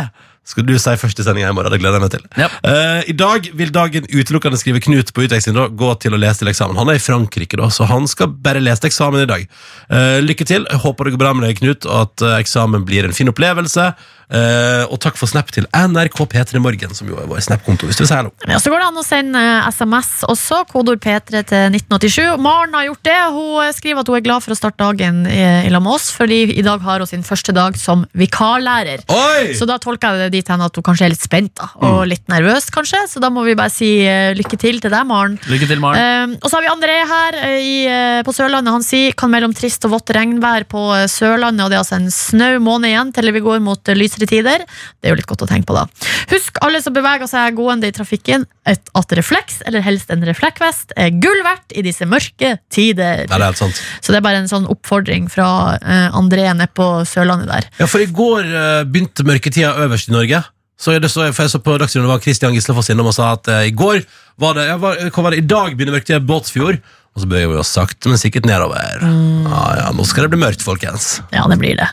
skal 0.51 0.67
du 0.67 0.75
si 0.79 0.93
først 0.99 1.21
i 1.21 1.25
sendinga 1.25 1.51
i 1.51 1.55
morgen. 1.55 1.71
Det 1.73 1.81
gleder 1.81 1.99
jeg 1.99 2.05
meg 2.05 2.13
til. 2.13 2.25
Ja. 2.39 2.49
Uh, 2.65 3.01
I 3.09 3.15
dag 3.17 3.49
vil 3.57 3.73
dagen 3.73 4.07
utelukkende 4.11 4.59
skrive 4.59 4.83
Knut 4.83 5.13
på 5.15 5.25
utveksling 5.25 5.57
da, 5.57 5.67
gå 5.67 5.91
til 6.03 6.15
å 6.15 6.21
lese 6.21 6.43
til 6.43 6.51
eksamen. 6.51 6.79
Han 6.79 6.91
er 6.91 6.99
i 6.99 7.03
Frankrike, 7.03 7.59
da, 7.59 7.69
så 7.73 7.87
han 7.89 8.07
skal 8.11 8.31
bare 8.43 8.63
lese 8.63 8.83
til 8.83 8.91
eksamen 8.91 9.23
i 9.23 9.29
dag. 9.29 9.45
Uh, 9.91 10.19
lykke 10.23 10.47
til. 10.47 10.67
Jeg 10.69 10.83
håper 10.85 11.07
det 11.07 11.15
går 11.15 11.23
bra 11.23 11.35
med 11.37 11.47
deg, 11.47 11.61
Knut, 11.61 11.85
og 11.87 12.07
at 12.07 12.23
eh, 12.25 12.39
eksamen 12.41 12.85
blir 12.87 13.05
en 13.05 13.15
fin 13.15 13.29
opplevelse. 13.29 13.91
Eh, 14.31 14.83
og 14.87 14.99
takk 15.03 15.17
for 15.19 15.29
snap 15.29 15.51
til 15.53 15.67
NRK 15.75 16.19
P3 16.31 16.61
Morgen, 16.63 16.95
som 16.95 17.09
jo 17.09 17.19
er 17.19 17.27
vår 17.29 17.43
snap-konto. 17.43 17.87
hvis 17.89 17.99
du 17.99 18.03
vil 18.03 18.11
si 18.11 18.15
hallo. 18.15 18.31
Ja, 18.47 18.59
så 18.61 18.71
går 18.71 18.81
det 18.81 18.87
an 18.87 19.01
å 19.01 19.05
sende 19.05 19.41
eh, 19.41 19.69
SMS 19.71 20.11
også, 20.29 20.63
kodord 20.71 21.01
P3 21.03 21.43
til 21.49 21.77
1987. 21.77 22.39
Maren 22.41 22.75
har 22.77 22.87
gjort 22.87 23.03
det. 23.07 23.17
Hun 23.35 23.65
eh, 23.65 23.73
skriver 23.75 24.03
at 24.03 24.11
hun 24.11 24.19
er 24.19 24.25
glad 24.25 24.45
for 24.45 24.55
å 24.55 24.59
starte 24.59 24.81
dagen 24.81 25.25
i, 25.27 25.41
i 25.67 25.73
lag 25.73 25.83
med 25.83 25.97
oss, 25.97 26.09
fordi 26.15 26.43
i 26.55 26.65
dag 26.65 26.83
har 26.85 27.03
hun 27.03 27.09
sin 27.09 27.27
første 27.27 27.55
dag 27.55 27.77
som 27.79 28.05
vikarlærer. 28.17 29.05
Oi! 29.11 29.53
Så 29.57 29.67
da 29.69 29.79
tolker 29.81 30.15
jeg 30.15 30.29
det 30.29 30.39
dit 30.39 30.53
hen 30.53 30.63
at 30.63 30.79
hun 30.79 30.85
kanskje 30.85 31.09
er 31.09 31.15
litt 31.15 31.25
spent 31.25 31.53
da, 31.59 31.71
og 31.83 32.05
litt 32.09 32.25
nervøs, 32.31 32.69
kanskje. 32.73 33.03
Så 33.11 33.23
da 33.23 33.31
må 33.33 33.43
vi 33.47 33.57
bare 33.57 33.73
si 33.73 33.89
uh, 34.05 34.31
lykke 34.37 34.59
til 34.61 34.79
til 34.81 34.93
deg, 34.93 35.03
Maren. 35.09 35.37
Lykke 35.51 35.67
til, 35.69 35.81
Maren. 35.83 35.99
Uh, 36.31 36.37
og 36.39 36.47
så 36.47 36.57
har 36.57 36.65
vi 36.65 36.71
André 36.71 37.01
her 37.07 37.37
eh, 37.43 37.59
i, 37.61 37.75
eh, 37.89 38.21
på 38.25 38.33
Sørlandet. 38.35 38.73
Han 38.73 38.85
sier 38.85 39.15
kan 39.17 39.31
melde 39.31 39.49
om 39.49 39.55
trist 39.55 39.85
og 39.87 39.95
vått 39.95 40.11
regnvær 40.15 40.65
på 40.71 40.83
eh, 40.95 41.07
Sørlandet. 41.11 41.65
Og 41.65 41.71
det 41.71 41.77
er 41.77 41.83
altså 41.83 41.97
en 41.99 42.11
snau 42.13 42.59
måned 42.63 42.91
igjen 42.91 43.13
til 43.15 43.31
vi 43.35 43.43
går 43.43 43.61
mot 43.63 43.91
eh, 43.91 43.97
lysere 44.21 44.29
tider. 44.29 44.65
Det 45.01 45.09
er 45.09 45.15
jo 45.15 45.19
litt 45.19 45.29
godt 45.29 45.45
å 45.45 45.49
tenke 45.49 45.67
på, 45.69 45.75
da. 45.75 45.85
Husk 46.31 46.59
alle 46.61 46.81
som 46.81 46.93
beveger 46.93 47.27
seg 47.29 47.55
gående 47.57 47.89
i 47.89 47.95
trafikken, 47.95 48.45
et, 48.65 48.81
at 48.93 49.11
refleks, 49.17 49.61
eller 49.65 49.81
helst 49.81 50.11
en 50.11 50.23
reflekkvest, 50.23 50.93
er 50.95 51.11
gull 51.21 51.43
verdt 51.43 51.73
i 51.73 51.83
disse 51.85 52.05
mørke 52.05 52.57
tider. 52.71 53.25
Ja, 53.25 53.37
det 53.37 53.39
er 53.39 53.47
helt 53.49 53.61
sant. 53.61 53.81
Så 54.01 54.13
det 54.13 54.21
er 54.21 54.25
bare 54.25 54.41
en 54.43 54.51
sånn 54.51 54.69
oppfordring 54.69 55.29
fra 55.31 55.77
uh, 55.81 56.17
André 56.17 56.47
nede 56.51 56.69
på 56.73 57.03
Sørlandet 57.07 57.51
der. 57.51 57.69
Ja, 57.81 57.89
for 57.89 58.03
i 58.03 58.09
går 58.09 58.47
uh, 58.47 58.81
begynte 58.87 59.25
mørketida 59.27 59.75
øverst 59.85 60.11
i 60.11 60.15
Norge. 60.15 60.43
Så 60.81 60.95
det 60.97 61.11
så, 61.13 61.27
for 61.29 61.45
jeg 61.45 61.53
så 61.53 61.61
på 61.61 61.77
Dagsrevyen, 61.77 62.09
var 62.09 62.21
Kristian 62.23 62.55
Gislefoss 62.57 62.89
innom 62.89 63.11
og 63.11 63.13
sa 63.17 63.35
at 63.35 63.49
uh, 63.51 63.61
i 63.67 63.73
går 63.73 64.01
var 64.41 64.55
det, 64.57 64.63
hva 64.81 64.95
var 65.21 65.33
det, 65.33 65.43
i 65.43 65.45
dag 65.45 65.75
begynner 65.75 65.93
mørketida 65.93 66.17
i 66.17 66.25
Båtsfjord, 66.25 66.79
og 67.11 67.21
så 67.23 67.27
beveger 67.27 67.49
vi 67.51 67.57
oss 67.59 67.71
sakte, 67.75 68.07
men 68.07 68.17
sikkert 68.21 68.45
nedover. 68.47 69.01
Ja, 69.03 69.61
ja, 69.81 69.87
nå 69.91 70.05
skal 70.07 70.23
det 70.23 70.31
bli 70.31 70.39
mørkt, 70.39 70.61
folkens. 70.63 71.17
Ja, 71.35 71.43
det 71.51 71.57
blir 71.59 71.75
det. 71.75 71.89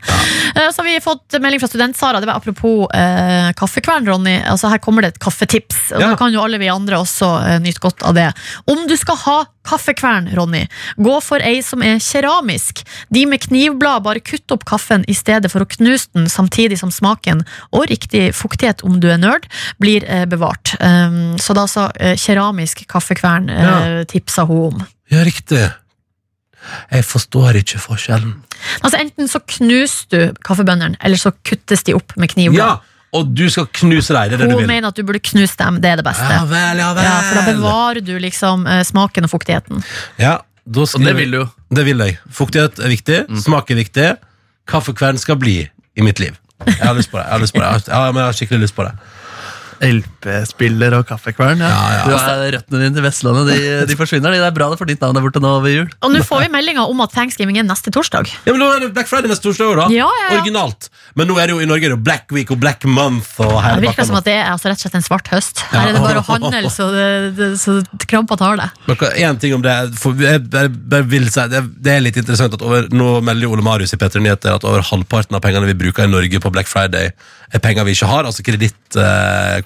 Eh, 0.55 0.69
Så 0.71 0.79
har 0.83 0.87
vi 0.87 1.01
fått 1.03 1.35
melding 1.43 1.59
fra 1.59 1.67
student-Sara. 1.69 2.21
Det 2.23 2.29
var 2.31 2.39
apropos 2.39 2.87
eh, 2.95 3.51
kaffekvern, 3.59 4.07
Ronny. 4.07 4.37
Altså, 4.47 4.71
her 4.71 4.79
kommer 4.79 5.03
det 5.03 5.15
et 5.17 5.19
kaffetips. 5.25 5.89
Og 5.93 6.01
Ja. 6.05 6.11
Da 6.13 6.17
kan 6.21 6.31
jo 6.33 6.41
alle 6.45 6.59
vi 6.63 6.69
andre 6.71 7.01
også 7.03 7.33
eh, 7.49 7.59
nyte 7.65 7.83
godt 7.83 8.05
av 8.07 8.15
det. 8.15 8.29
Om 8.71 8.85
du 8.87 8.95
skal 8.97 9.17
ha 9.25 9.39
kaffekvern, 9.69 10.31
Ronny, 10.39 10.63
gå 10.97 11.17
for 11.21 11.43
ei 11.45 11.59
som 11.67 11.83
er 11.85 11.99
keramisk. 12.01 12.85
De 13.13 13.25
med 13.27 13.43
knivblad, 13.43 14.05
bare 14.07 14.23
kutt 14.25 14.55
opp 14.55 14.63
kaffen 14.71 15.03
i 15.11 15.17
stedet 15.19 15.51
for 15.53 15.61
å 15.67 15.69
knuse 15.69 16.09
den, 16.15 16.29
samtidig 16.33 16.79
som 16.81 16.93
smaken 16.95 17.43
og 17.75 17.89
riktig 17.91 18.31
fuktighet, 18.39 18.85
om 18.87 19.01
du 19.03 19.11
er 19.13 19.19
nerd, 19.21 19.51
blir 19.83 20.07
bevart. 20.31 20.77
Um, 20.81 21.35
så 21.43 21.53
da 21.59 21.67
altså 21.67 21.89
eh, 21.99 22.15
keramisk 22.17 22.87
kaffekvern 22.89 23.51
Ja. 23.51 24.05
tipsa 24.09 24.47
hun 24.49 24.65
om. 24.79 24.87
Ja, 25.13 25.23
riktig. 25.27 25.63
Jeg 26.93 27.05
forstår 27.07 27.57
ikke 27.63 27.81
forskjellen. 27.81 28.35
Altså 28.83 28.99
Enten 29.01 29.29
så 29.31 29.41
knuser 29.41 30.09
du 30.13 30.41
kaffebønnene, 30.45 30.99
eller 31.05 31.21
så 31.21 31.33
kuttes 31.47 31.85
de 31.87 31.95
opp 31.97 32.17
med 32.19 32.33
kniv. 32.33 32.57
Ja, 32.57 32.79
og 33.17 33.31
du 33.33 33.47
skal 33.49 33.69
knuse 33.73 34.13
deg, 34.13 34.35
det 34.35 34.41
det 34.43 34.49
du 34.51 34.57
Hun 34.57 34.63
vil. 34.65 34.69
mener 34.69 34.91
at 34.91 34.99
du 34.99 35.05
burde 35.07 35.23
knuse 35.25 35.57
dem, 35.57 35.79
det 35.81 35.95
er 35.95 36.01
det 36.03 36.05
beste. 36.05 36.27
Ja 36.29 36.43
vel, 36.51 36.83
ja 36.83 36.91
vel. 36.97 37.07
Ja, 37.07 37.15
for 37.25 37.41
da 37.41 37.45
bevarer 37.47 38.03
du 38.05 38.13
liksom 38.21 38.67
eh, 38.69 38.83
smaken 38.85 39.25
og 39.29 39.33
fuktigheten. 39.33 39.85
Ja, 40.21 40.35
da 40.69 40.85
Og 40.85 41.05
det 41.05 41.15
vil 41.17 41.33
du 41.33 41.39
jo. 41.39 41.47
Det 41.73 41.85
vil 41.87 42.05
jeg. 42.05 42.19
Fuktighet 42.33 42.79
er 42.85 42.93
viktig, 42.93 43.23
smak 43.41 43.71
er 43.73 43.79
viktig. 43.81 44.09
Kaffekvern 44.69 45.17
skal 45.21 45.39
bli 45.41 45.63
i 45.97 46.05
mitt 46.05 46.21
liv. 46.21 46.37
Jeg 46.67 46.83
har 46.83 46.95
lyst 46.99 47.11
på 47.11 47.17
det. 47.17 47.25
Jeg 47.25 47.33
har, 47.33 47.41
lyst 47.41 47.55
på 47.55 47.63
det. 47.63 47.87
Jeg 47.87 47.95
har, 47.95 48.13
jeg 48.13 48.25
har 48.27 48.37
skikkelig 48.37 48.61
lyst 48.67 48.77
på 48.77 48.85
det. 48.85 48.93
LP-spiller 49.85 50.97
og 50.99 51.07
kaffekvern. 51.09 51.61
Ja. 51.63 51.69
Ja, 51.69 51.99
ja. 51.99 52.05
Du 52.09 52.15
er 52.17 52.53
Røttene 52.59 52.81
dine 52.83 52.97
til 52.97 53.05
Vestlandet 53.05 53.51
de, 53.51 53.59
de 53.89 53.97
forsvinner. 53.99 54.35
De. 54.35 54.41
Det 54.43 54.49
er 54.51 54.57
bra 54.57 54.69
det 54.73 54.79
får 54.81 54.91
ditt 54.91 55.03
navn 55.05 55.19
der 55.19 55.25
borte 55.25 55.43
nå 55.43 55.53
over 55.61 55.73
jul. 55.73 55.89
Og 56.05 56.13
nå 56.15 56.23
får 56.27 56.45
vi 56.47 56.51
meldinger 56.55 56.91
om 56.91 57.03
at 57.05 57.15
thanksgiving 57.15 57.59
er 57.61 57.67
neste 57.69 57.93
torsdag. 57.95 58.31
Ja, 58.47 58.55
men 58.55 58.63
Nå 58.63 58.69
er 58.75 58.83
det 58.87 58.91
Black 58.97 59.11
Friday 59.11 59.31
neste 59.31 59.47
torsdag 59.49 59.77
da. 59.79 59.87
Ja, 59.95 60.09
ja, 60.09 60.27
ja. 60.29 60.39
Originalt. 60.39 60.89
Men 61.19 61.31
nå 61.31 61.39
er 61.39 61.51
det 61.51 61.57
jo 61.57 61.63
i 61.65 61.69
Norge 61.69 61.89
er 61.89 61.95
det 61.95 62.01
Black 62.05 62.33
Week 62.35 62.51
og 62.55 62.61
Black 62.63 62.85
Month. 62.89 63.37
Og 63.45 63.55
Det 63.63 63.85
virker 63.87 64.09
som 64.09 64.19
at 64.19 64.27
det 64.29 64.37
er 64.39 64.51
altså 64.53 64.73
rett 64.73 64.81
og 64.81 64.87
slett 64.87 64.99
en 64.99 65.07
svart 65.07 65.31
høst. 65.33 65.65
Her 65.71 65.79
Ja. 65.79 65.89
er 65.89 65.97
det 65.99 66.03
bare 66.05 66.23
å 66.23 66.27
handle 66.27 66.71
så, 66.75 66.89
det, 67.39 67.49
så 67.63 67.79
krampa 68.11 68.37
tar 68.41 68.59
det. 68.61 68.69
Én 69.19 69.29
En 69.29 69.37
ting 69.39 69.53
om 69.55 69.63
det 69.63 69.75
for 70.01 70.17
jeg, 70.19 70.41
jeg, 70.51 70.71
jeg 70.91 71.05
vil 71.13 71.27
si, 71.31 71.43
det, 71.53 71.61
det 71.85 71.93
er 71.93 72.01
litt 72.01 72.17
interessant 72.17 72.55
at 72.57 72.63
over, 72.65 72.89
Nå 72.91 73.21
melder 73.25 73.51
Ole 73.53 73.63
Marius 73.63 73.93
i 73.95 73.99
P3 74.01 74.23
Nyheter 74.25 74.57
at 74.57 74.65
over 74.65 74.83
halvparten 74.83 75.37
av 75.37 75.43
pengene 75.45 75.69
vi 75.69 75.77
bruker 75.79 76.07
i 76.09 76.11
Norge 76.11 76.41
på 76.41 76.51
Black 76.55 76.67
Friday, 76.71 77.13
er 77.53 77.63
penger 77.65 77.85
vi 77.85 77.95
ikke 77.97 78.09
har, 78.09 78.27
altså 78.29 78.43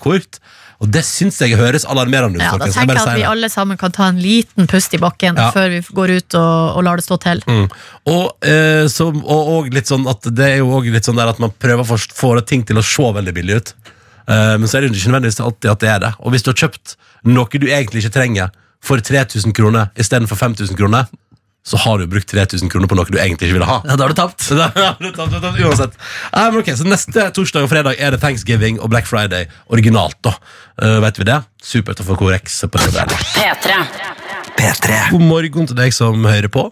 kredittkort. 0.02 0.38
og 0.82 0.90
det 0.90 1.04
syns 1.06 1.36
jeg 1.38 1.54
høres 1.54 1.84
alarmerende 1.86 2.40
ut. 2.40 2.42
Ja, 2.42 2.56
da 2.58 2.66
tenker 2.66 2.96
jeg 2.98 3.06
at 3.06 3.16
vi 3.20 3.22
alle 3.28 3.48
sammen 3.52 3.78
kan 3.78 3.92
ta 3.94 4.08
en 4.10 4.16
liten 4.18 4.66
pust 4.66 4.94
i 4.94 4.98
bakken 4.98 5.36
Ja. 5.38 5.50
før 5.54 5.68
vi 5.70 5.78
går 5.94 6.10
ut 6.18 6.34
og, 6.34 6.76
og 6.76 6.82
lar 6.82 6.96
det 6.98 7.04
stå 7.06 7.18
til. 7.22 7.42
Mm. 7.46 7.68
Og, 8.10 8.24
eh, 8.42 8.88
så, 8.90 9.06
og, 9.14 9.52
og 9.52 9.68
litt 9.72 9.86
sånn 9.86 10.08
at 10.10 10.26
det 10.34 10.48
er 10.48 10.56
jo 10.58 10.80
litt 10.82 11.06
sånn 11.06 11.20
at 11.22 11.38
man 11.38 11.54
prøver 11.54 11.86
å 11.86 11.98
få- 11.98 12.42
ting 12.44 12.64
til 12.66 12.76
å 12.76 12.82
se 12.82 13.02
veldig 13.14 13.34
billig 13.34 13.56
ut. 13.60 13.74
Eh, 14.26 14.56
men 14.58 14.66
så 14.66 14.78
er 14.78 14.80
det 14.82 14.90
ikke 14.90 15.12
nødvendigvis 15.12 15.38
alltid 15.40 15.70
at 15.70 15.78
det 15.80 15.88
er 15.88 15.98
det. 16.00 16.12
Og 16.18 16.32
hvis 16.32 16.42
du 16.42 16.50
har 16.50 16.58
kjøpt 16.66 16.96
noe 17.24 17.46
du 17.62 17.66
egentlig 17.70 18.02
ikke 18.02 18.16
trenger 18.18 18.50
for 18.82 18.98
3000 18.98 19.54
kroner 19.54 19.90
istedenfor 19.94 20.34
5000 20.34 20.74
kroner, 20.76 21.06
så 21.62 21.78
har 21.78 21.98
du 21.98 22.06
brukt 22.10 22.26
3000 22.30 22.70
kroner 22.70 22.90
på 22.90 22.96
noe 22.98 23.06
du 23.06 23.18
egentlig 23.18 23.48
ikke 23.48 23.58
ville 23.60 23.68
ha. 23.68 23.78
Ja, 23.88 23.96
Da 23.98 24.06
har 24.06 24.14
du 24.14 24.18
tapt. 24.18 24.46
Da 24.50 24.68
har 24.74 24.96
du 24.98 25.10
du 25.10 25.20
har 25.22 25.60
Uansett. 25.68 25.98
Nei, 26.34 26.46
men 26.50 26.60
ok, 26.62 26.72
så 26.78 26.86
Neste 26.88 27.26
torsdag 27.36 27.66
og 27.66 27.70
fredag 27.72 28.00
er 28.02 28.14
det 28.14 28.22
Thanksgiving 28.22 28.80
og 28.82 28.90
Black 28.92 29.06
Friday 29.10 29.46
originalt. 29.70 30.18
da 30.26 30.34
uh, 30.82 30.98
Vet 31.04 31.20
vi 31.22 31.28
det? 31.28 31.38
Supert 31.62 32.02
å 32.02 32.06
få 32.06 32.18
korreks 32.18 32.62
på 32.66 32.82
det. 32.82 32.90
der. 32.96 33.28
P3. 33.36 33.78
P3. 34.58 34.98
God 35.14 35.26
morgen 35.26 35.70
til 35.70 35.78
deg 35.78 35.94
som 35.94 36.26
hører 36.26 36.50
på. 36.52 36.66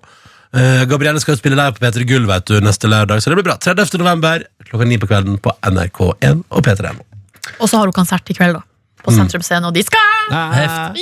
Uh, 0.50 0.82
Gabrielle 0.90 1.22
skal 1.22 1.38
spille 1.38 1.58
live 1.58 1.76
på 1.76 1.84
P3 1.84 2.08
Gull 2.10 2.26
vet 2.26 2.48
du, 2.50 2.56
neste 2.64 2.90
lørdag, 2.90 3.22
så 3.22 3.30
det 3.30 3.38
blir 3.38 3.46
bra. 3.46 3.54
30. 3.62 3.94
november 4.02 4.42
klokka 4.66 4.88
ni 4.88 4.98
på 4.98 5.06
kvelden 5.10 5.38
på 5.42 5.54
NRK1 5.70 6.42
og 6.50 6.66
P3.no. 6.66 7.06
Og 7.60 7.70
så 7.70 7.78
har 7.78 7.86
hun 7.86 7.94
konsert 7.94 8.26
i 8.30 8.36
kveld, 8.36 8.58
da. 8.58 8.66
Mm. 9.00 9.04
På 9.06 9.14
Sentrum 9.16 9.42
Scene, 9.42 9.66
og 9.66 9.74
de 9.74 9.82
skal! 9.86 10.30
Heft. 10.30 11.00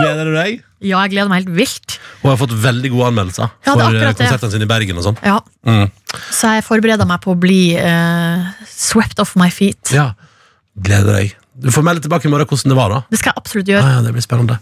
Gleder 0.00 0.28
du 0.30 0.34
deg? 0.36 0.62
Ja, 0.84 1.00
jeg 1.04 1.14
gleder 1.14 1.28
meg 1.32 1.42
helt 1.42 1.54
vilt. 1.56 1.96
Hun 2.22 2.30
har 2.30 2.38
fått 2.40 2.52
veldig 2.60 2.90
gode 2.92 3.08
anmeldelser 3.10 3.48
Ja, 3.48 3.54
det 3.64 3.70
er 3.70 3.74
for 3.74 3.80
eh, 3.82 3.88
akkurat 3.88 4.18
det. 4.18 4.26
konsertene 4.28 4.52
sine 4.54 4.66
i 4.66 4.70
Bergen. 4.70 5.00
og 5.00 5.04
sånn 5.06 5.18
Ja, 5.24 5.38
mm. 5.66 5.86
Så 6.30 6.52
jeg 6.54 6.64
forbereder 6.64 7.08
meg 7.10 7.20
på 7.24 7.32
å 7.34 7.38
bli 7.40 7.60
eh, 7.80 8.44
swept 8.70 9.18
off 9.20 9.34
my 9.40 9.48
feet. 9.52 9.92
Ja, 9.96 10.12
gleder 10.78 11.18
deg. 11.18 11.34
Du 11.54 11.70
får 11.70 11.84
melde 11.86 12.02
tilbake 12.02 12.26
i 12.26 12.30
morgen 12.32 12.48
hvordan 12.50 12.72
det 12.72 12.76
var. 12.76 12.88
da 12.90 12.98
Det 13.10 13.18
skal 13.20 13.30
jeg 13.30 13.38
absolutt 13.38 13.68
gjøre. 13.70 13.82
gjøre. 13.84 13.94
ja, 13.94 14.02
det 14.02 14.12
blir 14.16 14.24
spennende. 14.24 14.56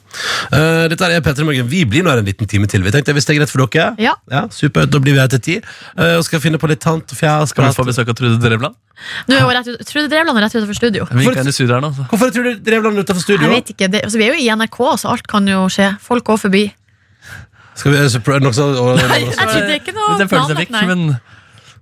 uh, 0.53 0.89
dette 0.93 1.09
er 1.09 1.21
Petter 1.25 1.45
Morgen. 1.49 1.67
Vi 1.69 1.85
blir 1.89 2.05
nå 2.05 2.11
her 2.13 2.19
en 2.21 2.27
liten 2.29 2.47
time 2.49 2.67
til. 2.69 2.83
Vi 2.85 2.91
tenkte 2.93 3.15
Hvis 3.17 3.25
det 3.25 3.33
er 3.37 3.39
greit 3.41 3.51
for 3.53 3.65
dere? 3.67 3.95
Ja. 3.99 4.15
Super, 4.53 4.85
Da 4.87 4.99
blir 5.01 5.15
vi 5.17 5.21
her 5.23 5.29
til 5.33 5.41
ti. 5.41 5.57
Uh, 5.97 6.19
og 6.19 6.25
skal 6.25 6.41
finne 6.45 6.59
på 6.61 6.69
litt 6.69 6.81
tant 6.85 7.03
og 7.09 7.17
fjas. 7.19 7.49
Skal 7.55 7.65
vi 7.65 7.73
få 7.73 7.87
besøk 7.89 8.09
av 8.13 8.15
Trude 8.19 8.37
Drevland? 8.43 8.77
Du 9.27 9.35
er 9.35 9.41
jo 9.41 9.49
rett 9.49 9.67
ut, 9.73 9.81
Trude 9.89 10.09
Drevland 10.13 10.37
er 10.39 10.45
rett 10.47 10.55
utenfor 10.55 10.77
studio. 10.77 11.09
Vi 11.11 11.25
gikk 11.27 11.41
inn 11.41 11.49
i 11.49 11.57
studio 11.57 11.75
her 11.75 11.81
nå. 11.83 11.91
Så. 11.97 12.05
Hvorfor 12.13 12.29
er 12.29 12.37
Trude 12.37 12.55
Drevland 12.63 12.99
utenfor 13.01 13.23
studio? 13.25 13.49
Jeg 13.49 13.57
vet 13.63 13.73
ikke, 13.75 13.89
det, 13.91 14.05
altså, 14.05 14.19
Vi 14.21 14.29
er 14.29 14.35
jo 14.37 14.41
i 14.45 14.49
NRK, 14.53 14.79
så 15.01 15.09
alt 15.17 15.27
kan 15.27 15.49
jo 15.49 15.65
skje. 15.73 15.89
Folk 16.01 16.25
går 16.29 16.39
forbi. 16.45 16.65
Skal 17.75 17.93
vi 17.97 18.05
så 18.13 18.21
prøve 18.21 18.45
noe 18.45 18.53
sånt? 18.53 18.77
og- 18.77 19.01
Nei, 19.01 19.21
jeg 19.25 19.37
trodde 19.39 19.67
det 19.67 19.81
ikke 19.81 19.95
noe 19.97 20.19
Det 20.19 20.21
er 20.21 20.29
jeg 20.29 20.29
planlagt, 20.29 20.61
fikk, 20.61 20.71
nei. 20.71 20.87
men 20.87 21.21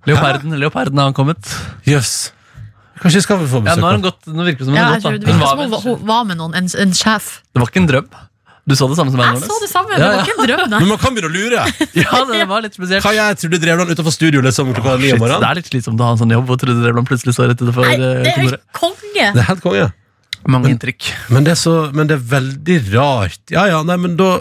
leoparden, 0.06 0.54
leoparden 0.62 0.96
har 1.02 1.10
han 1.10 1.14
kommet. 1.18 1.50
Jøss. 1.84 2.30
Kanskje 3.00 3.20
vi 3.20 3.24
skal 3.24 3.38
få 3.40 3.60
Ja, 3.60 3.60
besøk 3.70 3.80
nå 3.80 3.86
har 3.88 3.92
hun 3.98 4.02
gått, 4.04 4.26
nå 4.28 4.44
virker 4.44 4.58
det 4.60 4.66
som 4.66 4.74
hun 4.74 4.80
Ja, 4.80 4.84
har 4.84 4.92
jeg 4.98 5.02
tror 5.02 5.12
gått. 5.12 5.20
det 5.20 5.26
da. 5.26 5.32
Hun 5.32 5.40
virker 5.40 5.46
var 5.46 5.50
som 5.50 5.60
hun, 5.60 5.70
var- 5.70 5.84
hun 6.00 6.06
var 6.10 6.24
med 6.30 6.36
noen, 6.40 6.54
en, 6.60 6.68
en 6.84 6.92
sjef. 6.92 7.30
Det 7.54 7.62
var 7.62 7.68
ikke 7.72 7.80
en 7.82 7.88
drøm. 7.94 8.08
Du 8.70 8.74
så 8.76 8.86
det 8.90 8.96
samme 9.00 9.10
som 9.10 9.18
meg, 9.18 9.34
Jeg 9.34 9.48
så 9.50 9.56
det 9.64 9.68
samme, 9.72 9.88
det 9.96 10.04
var 10.04 10.20
ikke 10.20 10.34
en 10.36 10.46
drøm. 10.46 10.74
Men 10.78 10.88
man 10.92 10.98
kan 11.00 11.14
begynne 11.16 11.30
å 11.30 11.34
lure. 11.34 11.62
Ja, 12.04 12.18
det 12.28 12.42
var 12.46 12.60
litt 12.62 12.76
spesielt. 12.76 13.02
Hva 13.02 13.12
jeg 13.16 13.38
tror 13.40 13.50
du 13.50 13.56
Drevland 13.58 13.90
utenfor 13.90 14.12
studio 14.14 14.42
liksom 14.44 14.74
klokka 14.76 14.98
ni 15.00 15.08
Shit, 15.08 15.16
om 15.16 15.18
det 15.18 15.24
morgenen? 15.24 15.48
er 15.50 15.54
litt 15.58 15.70
slitsomt 15.72 15.98
å 15.98 16.04
ha 16.06 16.12
en 16.14 16.20
sånn 16.20 16.34
jobb, 16.36 16.50
og 16.54 16.60
Trude 16.60 16.76
Drevland 16.84 17.08
plutselig 17.08 17.34
står 17.34 17.48
rett 17.50 17.64
utenfor 17.64 17.88
Nei, 17.88 17.94
eh, 17.96 17.98
det 17.98 18.10
er 18.10 18.36
kontoret. 18.36 18.60
helt 18.60 18.76
konge! 18.82 19.24
Det 19.32 19.40
er 19.42 19.48
helt 19.48 19.64
konge. 19.64 19.86
Mange 20.46 20.70
inntrykk. 20.76 21.08
Men 21.34 21.44
det, 21.48 21.56
er 21.56 21.60
så, 21.60 21.74
men 21.96 22.06
det 22.12 22.14
er 22.20 22.22
veldig 22.36 22.76
rart. 22.94 23.40
Ja, 23.52 23.64
ja, 23.72 23.80
nei, 23.82 23.96
men 23.96 24.14
da 24.20 24.36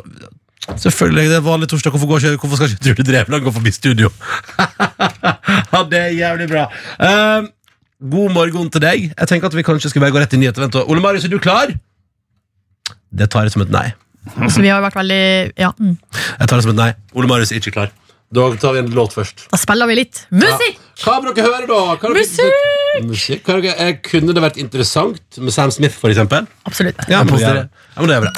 Selvfølgelig, 0.70 1.30
det 1.32 1.38
er 1.40 1.42
vanlig 1.42 1.66
torsdag. 1.72 1.90
Hvorfor, 1.96 2.06
går 2.12 2.20
ikke, 2.22 2.42
hvorfor 2.44 2.60
skal 2.60 2.70
ikke 2.70 2.84
Trude 2.86 3.06
Drevland 3.08 3.42
gå 3.48 3.52
forbi 3.56 3.72
studio? 3.74 4.12
ja, 5.74 5.82
det 5.90 6.00
er 6.04 6.12
jævlig 6.14 6.48
bra. 6.52 6.68
Eh, 7.00 7.48
god 8.02 8.32
morgen 8.36 8.70
til 8.72 8.82
deg. 8.84 9.08
Jeg 9.12 9.28
tenker 9.28 9.50
at 9.52 9.56
vi 9.58 9.64
kanskje 9.68 9.92
skal 9.92 10.02
bare 10.04 10.14
gå 10.16 10.22
rett 10.22 10.34
i 10.34 10.40
nyheter. 10.42 10.66
Vent. 10.68 10.76
Ole 10.88 11.02
Marius, 11.04 11.26
er 11.28 11.34
du 11.34 11.40
klar? 11.40 11.74
Det 13.12 13.30
tar 13.34 13.48
jeg 13.48 13.56
som 13.56 13.66
et 13.66 13.72
nei. 13.74 13.88
Så 14.54 14.62
vi 14.62 14.70
har 14.72 14.82
vært 14.84 14.96
veldig 15.00 15.24
Ja. 15.60 15.72
Mm. 15.80 15.96
Jeg 16.40 16.48
tar 16.48 16.56
det 16.60 16.64
som 16.68 16.76
et 16.76 16.80
nei. 16.80 16.92
Ole 17.18 17.28
Marius 17.32 17.52
er 17.52 17.62
ikke 17.62 17.76
klar. 17.76 17.92
Da 18.30 18.44
tar 18.62 18.76
vi 18.76 18.84
en 18.84 18.92
låt 18.94 19.16
først. 19.16 19.48
Da 19.50 19.58
spiller 19.58 19.90
vi 19.90 19.96
litt 20.04 20.20
musikk! 20.30 20.78
Hva 21.02 21.16
vil 21.24 21.34
dere 21.34 21.48
høre, 21.48 21.66
da? 21.66 21.80
Hva 21.98 22.12
dere- 22.14 23.08
Musikk? 23.08 23.42
Hva 23.48 23.56
vil 23.58 23.64
dere- 23.66 23.88
eh, 23.88 23.96
kunne 24.06 24.36
det 24.38 24.44
vært 24.44 24.60
interessant 24.62 25.40
med 25.42 25.52
Sam 25.56 25.72
Smith, 25.74 25.98
for 25.98 26.14
eksempel? 26.14 26.46
Absolutt. 26.70 27.02
Ja, 27.10 27.24
men, 27.24 27.42
det. 27.42 27.70
ja, 27.96 28.06
men 28.06 28.10
det. 28.14 28.34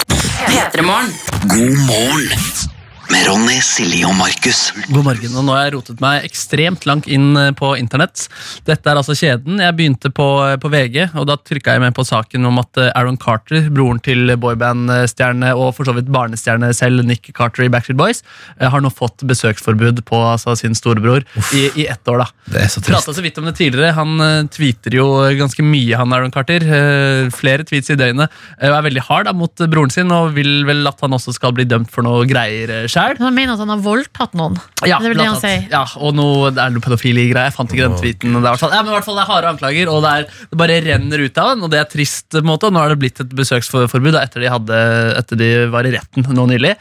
P3morgen. 0.48 1.12
God 1.52 1.76
morgen 1.90 2.81
med 3.12 3.26
Ronny, 3.28 3.58
Silje 3.64 4.08
og 4.08 4.14
Markus. 4.16 4.70
God 4.88 5.04
morgen, 5.04 5.34
og 5.36 5.44
nå 5.44 5.54
har 5.56 5.66
jeg 5.66 5.74
rotet 5.76 6.02
meg 6.04 6.24
ekstremt 6.28 6.86
langt 6.88 7.08
inn 7.12 7.36
eh, 7.40 7.50
på 7.58 7.74
internett. 7.80 8.28
Dette 8.68 8.88
er 8.88 9.00
altså 9.00 9.16
kjeden. 9.18 9.60
Jeg 9.60 9.76
begynte 9.76 10.12
på, 10.16 10.28
på 10.62 10.72
VG, 10.72 11.10
og 11.20 11.28
da 11.28 11.36
trykka 11.36 11.76
jeg 11.76 11.84
med 11.84 11.96
på 11.98 12.06
saken 12.08 12.48
om 12.48 12.62
at 12.62 12.80
eh, 12.80 12.92
Aaron 12.96 13.20
Carter, 13.20 13.68
broren 13.74 14.00
til 14.04 14.32
boybandstjerne 14.40 15.52
og 15.58 15.74
for 15.78 15.90
så 15.90 15.96
vidt 15.98 16.12
barnestjerne 16.14 16.72
selv, 16.78 17.04
Nick 17.08 17.32
Carter 17.36 17.66
i 17.66 17.72
Backstreet 17.74 18.00
Boys, 18.00 18.24
eh, 18.60 18.70
har 18.72 18.84
nå 18.84 18.92
fått 18.94 19.26
besøksforbud 19.28 20.04
på 20.08 20.22
altså, 20.22 20.56
sin 20.60 20.78
storebror 20.78 21.26
i, 21.58 21.66
i 21.84 21.88
ett 21.92 22.08
år. 22.08 22.24
da. 22.24 22.30
Det 22.54 22.64
er 22.64 22.72
så 22.72 22.80
trist. 22.80 22.94
Prata 22.96 23.18
så 23.18 23.26
vidt 23.26 23.42
om 23.42 23.50
det 23.50 23.56
tidligere. 23.60 23.92
Han 23.98 24.16
eh, 24.24 24.48
tweeter 24.56 24.96
jo 25.02 25.10
ganske 25.42 25.66
mye, 25.66 26.00
han 26.00 26.16
Aaron 26.16 26.32
Carter. 26.32 26.64
Eh, 26.64 27.28
flere 27.36 27.68
tweets 27.68 27.92
i 27.92 28.00
døgnet. 28.00 28.32
eh, 28.60 28.70
og 28.72 28.80
er 28.80 28.88
veldig 28.88 29.06
hard 29.10 29.28
da, 29.28 29.36
mot 29.36 29.68
broren 29.68 29.92
sin, 29.92 30.16
og 30.16 30.32
vil 30.38 30.62
vel 30.70 30.88
at 30.88 31.04
han 31.04 31.20
også 31.20 31.36
skal 31.36 31.58
bli 31.58 31.68
dømt 31.68 31.92
for 31.92 32.08
noe 32.08 32.24
greier 32.30 32.72
uh, 32.72 32.88
sjæl. 33.02 33.20
Han 33.22 33.36
mener 33.36 33.56
at 33.56 33.64
han 33.64 33.74
har 33.74 33.82
voldtatt 33.84 34.38
noen. 34.38 34.58
Ja, 34.86 35.00
det 35.02 35.12
er 35.12 35.16
vel 35.16 35.22
det 35.22 35.42
sier. 35.42 35.68
Ja, 35.72 35.84
og 36.00 36.16
noe, 36.18 36.52
det 36.56 36.64
er 36.64 36.74
noe 36.74 36.86
pedofili-greier. 36.86 37.50
Jeg 37.50 37.56
fant 37.58 37.76
ikke 37.76 37.90
den 37.90 38.00
tweeten. 38.00 38.34
Det 38.34 38.40
er, 38.40 38.46
i 38.46 38.50
hvert 38.50 38.64
fall, 38.64 38.76
ja, 38.76 38.82
men 38.82 38.94
i 38.94 38.96
hvert 38.98 39.08
fall 39.08 39.20
det 39.20 39.26
er 39.26 39.32
harde 39.32 39.52
anklager, 39.52 39.92
og 39.92 40.02
det, 40.06 40.16
er, 40.16 40.42
det 40.52 40.62
bare 40.64 40.80
renner 40.88 41.26
ut 41.26 41.42
av 41.44 41.54
den. 41.54 41.66
Og 41.68 41.74
det 41.74 41.82
er 41.82 41.92
trist. 41.92 42.28
på 42.32 42.42
en 42.42 42.50
måte, 42.50 42.72
Nå 42.72 42.84
har 42.84 42.94
det 42.94 43.00
blitt 43.02 43.24
et 43.24 43.38
besøksforbud 43.38 44.12
da, 44.16 44.26
etter 44.26 44.46
de, 44.46 44.52
hadde, 44.54 44.82
etter 45.20 45.42
de 45.42 45.52
var 45.74 45.88
i 45.90 45.96
retten 45.98 46.28
nå 46.32 46.48
nylig. 46.54 46.76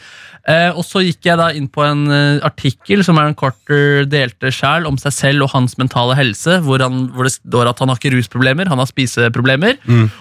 Eh, 0.49 0.71
og 0.73 0.85
så 0.87 1.03
gikk 1.05 1.27
jeg 1.29 1.39
da 1.41 1.51
inn 1.57 1.67
på 1.71 1.83
en 1.85 2.07
eh, 2.09 2.41
artikkel 2.47 3.05
som 3.05 3.19
Aaron 3.21 3.37
Carter 3.39 4.07
delte 4.09 4.53
sjæl 4.55 4.87
om 4.89 4.97
seg 5.01 5.12
selv 5.15 5.47
og 5.47 5.53
hans 5.55 5.77
mentale 5.81 6.17
helse, 6.19 6.59
hvor, 6.65 6.81
han, 6.83 7.09
hvor 7.15 7.29
det 7.29 7.35
står 7.37 7.71
at 7.71 7.83
han 7.83 7.93
har 7.93 8.01
ikke 8.01 8.15
rusproblemer, 8.15 8.71
han 8.71 8.81
har 8.81 8.89
spiseproblemer. 8.89 9.77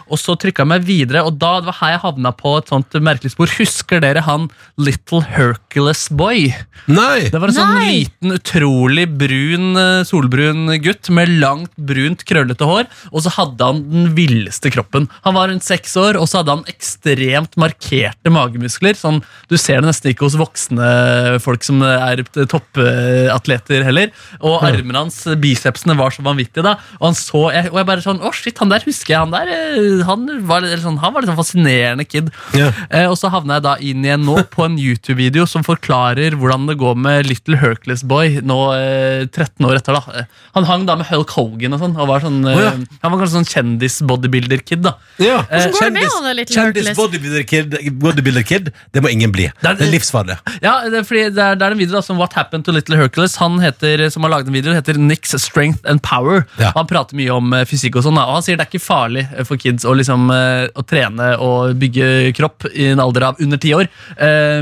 Og 0.09 0.19
så 0.19 0.35
trykka 0.39 0.65
jeg 0.65 0.71
meg 0.73 0.87
videre, 0.87 1.23
og 1.27 1.37
da 1.39 1.55
det 1.59 1.69
var 1.69 1.79
her 1.79 1.93
jeg 1.95 2.03
havna 2.03 2.33
på 2.35 2.55
et 2.59 2.71
sånt 2.71 2.99
merkelig 3.03 3.33
spor. 3.33 3.51
Husker 3.59 4.03
dere 4.03 4.23
han 4.25 4.49
Little 4.79 5.21
Hercules 5.25 6.05
Boy? 6.11 6.49
Nei! 6.91 7.29
Det 7.31 7.39
var 7.39 7.51
en 7.51 7.57
sånn 7.57 7.79
Nei. 7.79 7.87
liten, 7.89 8.35
utrolig 8.35 9.07
brun, 9.19 9.69
eh, 9.79 10.03
solbrun 10.07 10.75
gutt 10.83 11.09
med 11.15 11.31
langt, 11.41 11.71
brunt, 11.75 12.25
krøllete 12.27 12.67
hår. 12.67 12.89
Og 13.13 13.23
så 13.25 13.33
hadde 13.37 13.71
han 13.71 13.81
den 13.89 14.11
villeste 14.17 14.71
kroppen. 14.73 15.07
Han 15.25 15.37
var 15.37 15.51
rundt 15.51 15.65
seks 15.65 15.95
år, 15.99 16.19
og 16.19 16.29
så 16.29 16.41
hadde 16.41 16.57
han 16.57 16.67
ekstremt 16.71 17.57
markerte 17.59 18.33
magemuskler. 18.33 18.97
Sånn, 18.99 19.21
du 19.49 19.57
ser 19.59 19.81
det 19.81 19.91
nesten 19.91 20.08
ikke 20.13 20.25
hos 20.27 20.37
voksne 20.39 21.39
folk 21.43 21.63
som 21.65 21.81
er 21.85 22.23
toppatleter 22.49 23.83
heller. 23.87 24.11
Og 24.41 24.63
armene 24.65 25.03
hans, 25.05 25.21
bicepsene, 25.41 25.95
var 25.99 26.13
så 26.15 26.23
vanvittige. 26.25 26.63
da 26.65 26.75
Og 26.99 27.09
han 27.09 27.17
så, 27.17 27.43
jeg, 27.53 27.69
og 27.71 27.77
jeg 27.81 27.87
bare 27.89 28.03
sånn 28.05 28.21
Å, 28.25 28.31
shit, 28.35 28.57
han 28.61 28.69
der 28.71 28.83
husker 28.85 29.13
jeg. 29.15 29.19
Han 29.19 29.33
der 29.33 29.51
eh, 29.53 30.03
Han 30.07 30.25
var, 30.49 30.63
eller 30.65 30.81
sånn, 30.83 30.99
han 31.01 31.13
var 31.15 31.23
litt 31.23 31.31
sånn 31.31 31.39
fascinerende 31.39 32.05
kid. 32.07 32.29
Ja. 32.57 32.71
Eh, 32.89 33.07
og 33.09 33.17
så 33.19 33.31
havna 33.33 33.57
jeg 33.59 33.65
da 33.67 33.75
inn 33.79 34.05
igjen 34.05 34.25
nå 34.27 34.37
på 34.53 34.65
en 34.67 34.77
YouTube-video 34.79 35.45
som 35.49 35.63
forklarer 35.65 36.35
hvordan 36.39 36.67
det 36.69 36.77
går 36.81 36.95
med 36.99 37.27
Little 37.29 37.59
Hercules 37.61 38.03
Boy 38.07 38.39
nå 38.45 38.59
eh, 38.75 39.25
13 39.29 39.65
år 39.69 39.79
etter. 39.81 39.93
da 39.97 40.03
Eh, 40.19 40.25
Han 40.55 40.65
hang 40.65 40.85
da 40.87 40.95
med 40.99 41.05
Hulk 41.11 41.29
Hogan 41.35 41.75
og 41.75 41.81
sånn. 41.83 41.95
Og 41.99 42.07
var 42.09 42.23
sånn 42.23 42.39
oh, 42.47 42.55
ja. 42.57 42.71
eh, 42.73 42.99
Han 43.03 43.11
var 43.13 43.19
kanskje 43.23 43.35
sånn 43.39 43.49
kjendis-bodybuilder-kid. 43.53 44.81
da 44.85 44.95
Ja. 45.21 45.41
Eh, 45.49 45.69
Hvordan 45.69 45.73
går 45.73 45.85
det 45.85 45.93
med 45.93 46.09
han, 46.09 46.35
Little 46.39 46.55
Kjendis-bodybuilder-kid, 46.59 47.77
bodybuilder 47.99 48.45
kid, 48.47 48.71
det 48.95 49.03
må 49.03 49.11
ingen 49.11 49.31
bli. 49.35 49.49
Det 49.61 49.69
er- 49.69 49.83
er 49.87 49.91
livsfarlig. 49.99 50.39
Ja, 50.63 50.79
det 50.89 51.01
er, 51.01 51.05
fordi 51.07 51.25
det 51.35 51.43
er, 51.43 51.59
det 51.59 51.67
er 51.67 51.75
en 51.75 51.81
video 51.81 51.97
da, 51.97 52.01
som 52.05 52.19
What 52.19 52.33
Happened 52.37 52.65
to 52.65 52.73
Little 52.75 52.97
Hercules. 52.99 53.35
Han 53.43 53.59
heter, 53.61 54.05
som 54.13 54.25
har 54.25 54.33
laget 54.33 54.49
en 54.49 54.55
video, 54.57 54.73
heter 54.75 54.99
Nick's 54.99 55.35
Strength 55.37 55.85
and 55.89 56.01
Power. 56.05 56.45
Ja. 56.61 56.71
Han 56.77 56.89
prater 56.89 57.17
mye 57.19 57.33
om 57.35 57.53
eh, 57.55 57.65
fysikk 57.69 57.99
og 57.99 58.07
sånn, 58.07 58.19
og 58.19 58.39
han 58.39 58.45
sier 58.45 58.59
det 58.59 58.65
er 58.65 58.71
ikke 58.71 58.83
farlig 58.83 59.25
eh, 59.29 59.45
for 59.47 59.61
kids 59.61 59.87
å, 59.87 59.95
liksom, 59.97 60.29
eh, 60.33 60.65
å 60.73 60.85
trene 60.87 61.31
og 61.43 61.75
bygge 61.79 62.31
kropp 62.37 62.69
i 62.73 62.89
en 62.93 63.03
alder 63.03 63.29
av 63.29 63.43
under 63.43 63.59
ti 63.61 63.75
år. 63.75 63.89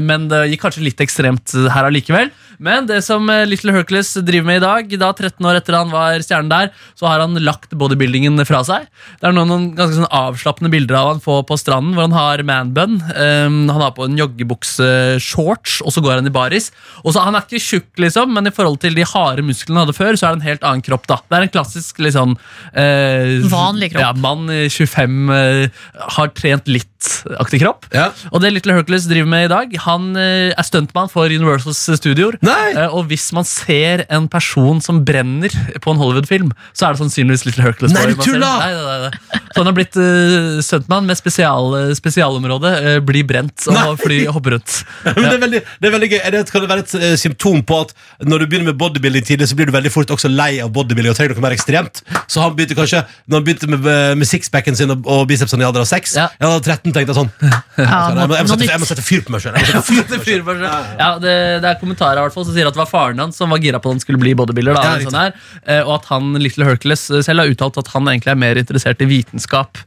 Men 0.03 0.27
det 0.31 0.43
gikk 0.51 0.61
kanskje 0.65 0.84
litt 0.85 1.01
ekstremt 1.03 1.53
her 1.73 1.88
allikevel. 1.88 2.30
Men 2.64 2.88
det 2.90 3.02
som 3.06 3.28
eh, 3.30 3.46
Little 3.48 3.74
Hercules 3.76 4.10
driver 4.26 4.48
med 4.48 4.60
i 4.60 4.64
dag, 4.64 4.94
da 5.02 5.12
13 5.14 5.46
år 5.46 5.60
etter 5.60 5.78
han 5.78 5.92
var 5.94 6.18
stjernen 6.26 6.52
der, 6.52 6.72
så 6.98 7.10
har 7.10 7.22
han 7.24 7.38
lagt 7.46 7.76
bodybuildingen 7.78 8.42
fra 8.48 8.64
seg. 8.66 8.88
Det 9.22 9.30
er 9.30 9.36
noen, 9.36 9.52
noen 9.52 9.68
ganske 9.78 10.00
sånn 10.00 10.10
avslappende 10.10 10.72
bilder 10.74 10.98
av 11.00 11.12
han 11.14 11.24
får 11.24 11.44
på 11.50 11.60
stranden, 11.62 11.94
hvor 11.96 12.08
han 12.08 12.18
har 12.18 12.44
manbun. 12.48 12.98
Um, 13.14 13.60
han 13.70 13.84
har 13.84 13.94
på 13.98 14.08
en 14.08 14.18
joggebukse-shorts, 14.20 15.80
og 15.86 15.94
så 15.94 16.04
går 16.04 16.20
han 16.20 16.30
i 16.30 16.34
baris. 16.34 16.72
Og 17.04 17.14
så, 17.14 17.22
Han 17.28 17.38
er 17.38 17.46
ikke 17.46 17.62
tjukk, 17.62 17.90
liksom, 18.02 18.34
men 18.34 18.50
i 18.50 18.54
forhold 18.54 18.80
til 18.84 18.98
de 18.98 19.06
harde 19.08 19.46
musklene 19.46 19.82
han 19.82 19.88
hadde 19.88 19.98
før, 19.98 20.18
så 20.18 20.30
er 20.30 20.36
det 20.36 20.42
en 20.42 20.50
helt 20.50 20.68
annen 20.68 20.86
kropp. 20.86 21.08
da. 21.10 21.20
Det 21.28 21.38
er 21.38 21.48
en 21.48 21.54
klassisk 21.54 22.02
liksom 22.04 22.38
uh, 22.38 23.50
Vanlig 23.52 23.92
kropp. 23.94 24.04
Ja, 24.04 24.14
Mann 24.18 24.50
i 24.54 24.66
25 24.72 25.30
uh, 25.30 25.86
har 26.18 26.34
trent 26.38 26.70
litt-aktig 26.72 27.62
kropp. 27.64 27.88
Ja. 27.94 28.10
Og 28.32 28.42
det 28.44 28.54
Little 28.56 28.78
Hercules 28.78 29.08
driver 29.10 29.30
med 29.30 29.48
i 29.48 29.52
dag, 29.52 29.74
han 29.86 30.10
eh, 30.20 30.52
er 30.52 30.66
stuntmann 30.66 31.10
for 31.12 31.30
Universals 31.32 31.80
studioer. 32.00 32.38
Nei! 32.48 32.72
Eh, 32.74 32.94
og 32.95 33.07
hvis 33.11 33.28
man 33.36 33.45
ser 33.48 34.06
en 34.14 34.28
person 34.32 34.82
som 34.84 35.02
brenner 35.07 35.53
på 35.84 35.94
en 35.94 35.99
Hollywood-film, 35.99 36.52
så 36.74 36.88
er 36.88 36.95
det 36.95 37.02
sannsynligvis 37.02 37.45
Little 37.48 37.65
Hercules. 37.65 37.94
Nei, 37.95 38.06
du 38.11 38.15
man 38.18 38.45
Nei, 38.48 38.72
nei, 38.74 38.98
nei. 39.07 39.41
Så 39.52 39.61
han 39.61 39.69
har 39.69 39.76
blitt 39.78 39.98
uh, 39.98 40.60
stuntman 40.64 41.07
med 41.07 41.18
spesial, 41.19 41.74
spesialområde. 41.98 42.74
Uh, 42.86 42.98
blir 43.06 43.26
brent 43.28 43.68
og 43.72 43.98
fly 44.02 44.19
hopper 44.32 44.57
rundt. 44.57 44.76
Men 45.18 45.24
det 45.24 45.34
er 45.34 45.44
veldig, 45.44 45.61
det 45.65 45.90
er 45.90 45.95
veldig 45.95 46.10
gøy. 46.11 46.19
Det, 46.36 46.44
kan 46.52 46.64
det 46.64 46.72
være 46.72 46.86
et 46.86 46.95
uh, 47.02 47.07
symptom 47.19 47.64
på 47.68 47.82
at 47.86 47.94
når 48.28 48.44
du 48.44 48.49
begynner 48.52 48.72
med 48.72 48.80
bodybuilding 48.80 49.26
tidlig, 49.28 49.49
så 49.49 49.57
blir 49.57 49.69
du 49.69 49.76
veldig 49.76 49.94
fort 49.94 50.14
også 50.14 50.32
lei 50.32 50.57
av 50.64 50.72
bodybuilding 50.76 51.14
og 51.14 51.19
trenger 51.19 51.38
noe 51.38 51.48
mer 51.48 51.57
ekstremt? 51.57 52.03
Så 52.28 52.44
han 52.44 52.56
begynte 52.57 52.78
kanskje 52.78 53.03
Når 53.28 53.40
han 53.40 53.45
begynte 53.45 53.69
med, 53.72 53.88
med 54.19 54.28
sixpacken 54.28 54.76
sin 54.78 54.91
og, 54.94 55.06
og 55.10 55.26
bicepsene 55.30 55.64
i 55.64 55.68
alder 55.68 55.84
av 55.84 55.90
seks, 55.90 56.15
Ja. 56.18 56.28
Jeg 56.38 56.49
hadde 56.52 56.76
13 56.76 56.95
tenkte 56.95 57.15
sånn 57.18 57.30
Ja, 57.41 57.57
jeg, 57.78 58.28
må, 58.30 58.38
jeg, 58.38 58.45
må 58.45 58.52
sette, 58.52 58.69
jeg 58.69 58.82
må 58.82 58.90
sette 58.90 59.06
fyr 59.06 59.26
på 59.26 59.34
meg 59.34 59.44
sjøl. 59.44 59.57
Ja, 60.98 61.10
det, 61.22 61.34
det 61.64 61.69
er 61.69 61.80
kommentarer 61.82 62.22
i 62.22 62.26
hvert 62.26 62.36
fall 62.38 62.47
så 62.47 62.55
sier 62.55 62.69
at 62.69 62.77
det 62.77 62.81
var 62.81 62.89
faren 62.89 63.22
hans 63.23 63.39
som 63.39 63.53
var 63.53 63.61
gira 63.64 63.81
på 63.81 63.91
at 63.91 63.97
han 63.97 64.03
skulle 64.03 64.22
bli 64.22 64.35
bodybuilder. 64.38 64.77
Da, 64.77 64.95
sånn 65.03 65.19
her, 65.19 65.35
eh, 65.65 65.81
og 65.84 65.97
at 65.99 66.07
han 66.11 66.38
Little 66.41 66.68
Hercules 66.68 67.07
eh, 67.11 67.26
selv 67.26 67.43
har 67.43 67.53
uttalt 67.53 67.81
at 67.81 67.91
han 67.95 68.07
egentlig 68.14 68.34
er 68.34 68.39
mer 68.39 68.61
interessert 68.61 69.03
i 69.03 69.09
vitenskap. 69.09 69.84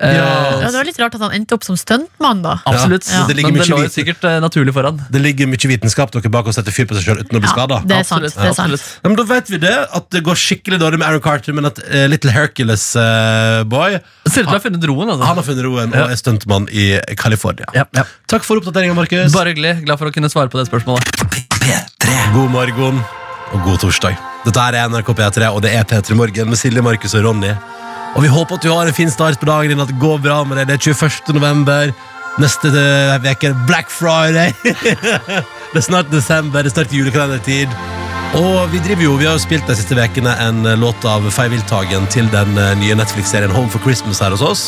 Ja. 0.00 0.24
Ja, 0.60 0.68
det 0.68 0.76
var 0.76 0.86
litt 0.88 0.98
rart 1.00 1.14
at 1.16 1.22
han 1.22 1.34
endte 1.36 1.54
opp 1.56 1.64
som 1.64 1.76
stuntmann, 1.78 2.42
da. 2.44 2.56
Absolutt, 2.68 3.06
Ja, 3.08 3.22
det 3.28 3.44
men 3.44 3.56
det 3.56 3.68
lå 3.70 3.78
jo 3.84 3.90
sikkert 3.92 4.24
uh, 4.26 4.36
naturlig 4.42 4.74
foran. 4.74 4.98
Det 5.12 5.22
ligger 5.22 5.48
mye 5.50 5.70
vitenskap 5.70 6.12
dere 6.14 6.32
bak 6.32 6.50
å 6.50 6.54
sette 6.56 6.74
fyr 6.74 6.88
på 6.90 6.96
seg 6.98 7.06
sjøl 7.06 7.22
uten 7.22 7.38
å 7.38 7.42
bli 7.42 7.48
Ja, 7.48 7.54
skada. 7.54 7.80
Ja, 7.86 8.66
men 9.06 9.18
da 9.20 9.26
vet 9.28 9.52
vi 9.52 9.60
det, 9.62 9.74
at 9.98 10.10
det 10.14 10.24
går 10.26 10.40
skikkelig 10.40 10.80
dårlig 10.82 11.00
med 11.00 11.08
Aaron 11.08 11.24
Carter, 11.24 11.56
men 11.56 11.70
at 11.70 11.80
uh, 11.86 12.04
Little 12.10 12.34
Hercules 12.34 12.90
uh, 12.98 13.62
Boy 13.70 13.98
ser 14.26 14.44
ut 14.44 14.48
til 14.48 14.50
å 14.50 14.56
ha 14.56 14.62
funnet 14.66 14.88
roen. 14.90 15.14
Altså. 15.14 15.28
Han 15.30 15.40
har 15.40 15.46
funnet 15.46 15.68
roen 15.68 15.94
og 15.94 16.10
er 16.10 16.20
stuntmann 16.20 16.68
i 16.72 16.90
California. 17.20 17.70
Ja, 17.76 17.86
ja. 17.96 18.06
Takk 18.30 18.46
for 18.46 18.60
oppdateringa, 18.60 18.96
Markus. 18.98 19.32
Bare 19.36 19.54
hyggelig. 19.54 19.78
Glad 19.86 20.00
for 20.00 20.10
å 20.10 20.14
kunne 20.14 20.32
svare 20.32 20.52
på 20.52 20.60
det 20.60 20.68
spørsmålet. 20.70 21.33
God 22.34 22.50
morgen 22.52 22.98
og 23.54 23.62
god 23.64 23.78
torsdag. 23.80 24.16
Dette 24.44 24.64
er 24.68 24.88
NRK 24.90 25.12
P3, 25.16 25.46
og 25.48 25.62
det 25.64 25.70
er 25.72 25.86
P3 25.88 26.16
Morgen 26.18 26.50
med 26.50 26.58
Silje, 26.60 26.82
Markus 26.84 27.14
og 27.16 27.24
Ronny. 27.24 27.52
Og 28.14 28.24
vi 28.24 28.32
håper 28.32 28.58
at 28.58 28.66
du 28.66 28.68
har 28.72 28.90
en 28.90 28.96
fin 28.96 29.10
start 29.10 29.40
på 29.40 29.48
dagen 29.48 29.72
din, 29.72 29.80
at 29.80 29.88
det 29.88 29.96
går 30.02 30.18
bra 30.20 30.42
med 30.44 30.58
deg. 30.60 30.68
Det 30.68 30.76
er 30.76 30.92
21. 30.92 31.32
november. 31.38 31.92
Neste 32.42 32.68
uke 32.68 33.48
er 33.48 33.56
Black 33.68 33.88
Friday. 33.88 34.52
det 35.72 35.80
er 35.80 35.86
snart 35.86 36.10
desember, 36.12 36.60
det 36.62 36.72
er 36.72 36.76
snart 36.76 36.92
julekalendertid. 36.92 37.72
Og 38.34 38.68
vi 38.74 38.82
driver 38.84 39.06
jo, 39.06 39.16
vi 39.16 39.28
har 39.30 39.38
jo 39.38 39.44
spilt 39.46 39.68
de 39.70 39.78
siste 39.78 39.96
vekene 39.96 40.34
en 40.42 40.66
eh, 40.66 40.76
låt 40.76 41.06
av 41.06 41.24
Fay 41.30 41.52
Wiltagen 41.52 42.08
til 42.10 42.26
den 42.34 42.58
eh, 42.58 42.72
nye 42.80 42.96
Netflix-serien 42.98 43.54
Home 43.54 43.70
for 43.70 43.80
Christmas 43.86 44.20
her 44.20 44.34
hos 44.34 44.42
oss. 44.42 44.64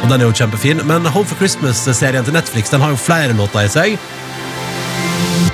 Og 0.00 0.08
den 0.08 0.20
er 0.20 0.28
jo 0.30 0.36
kjempefin. 0.38 0.80
Men 0.86 1.04
Home 1.10 1.26
for 1.26 1.36
Christmas-serien 1.42 2.24
til 2.24 2.38
Netflix 2.38 2.70
den 2.70 2.80
har 2.80 2.94
jo 2.94 3.00
flere 3.02 3.34
låter 3.36 3.66
i 3.66 3.72
seg. 3.74 3.98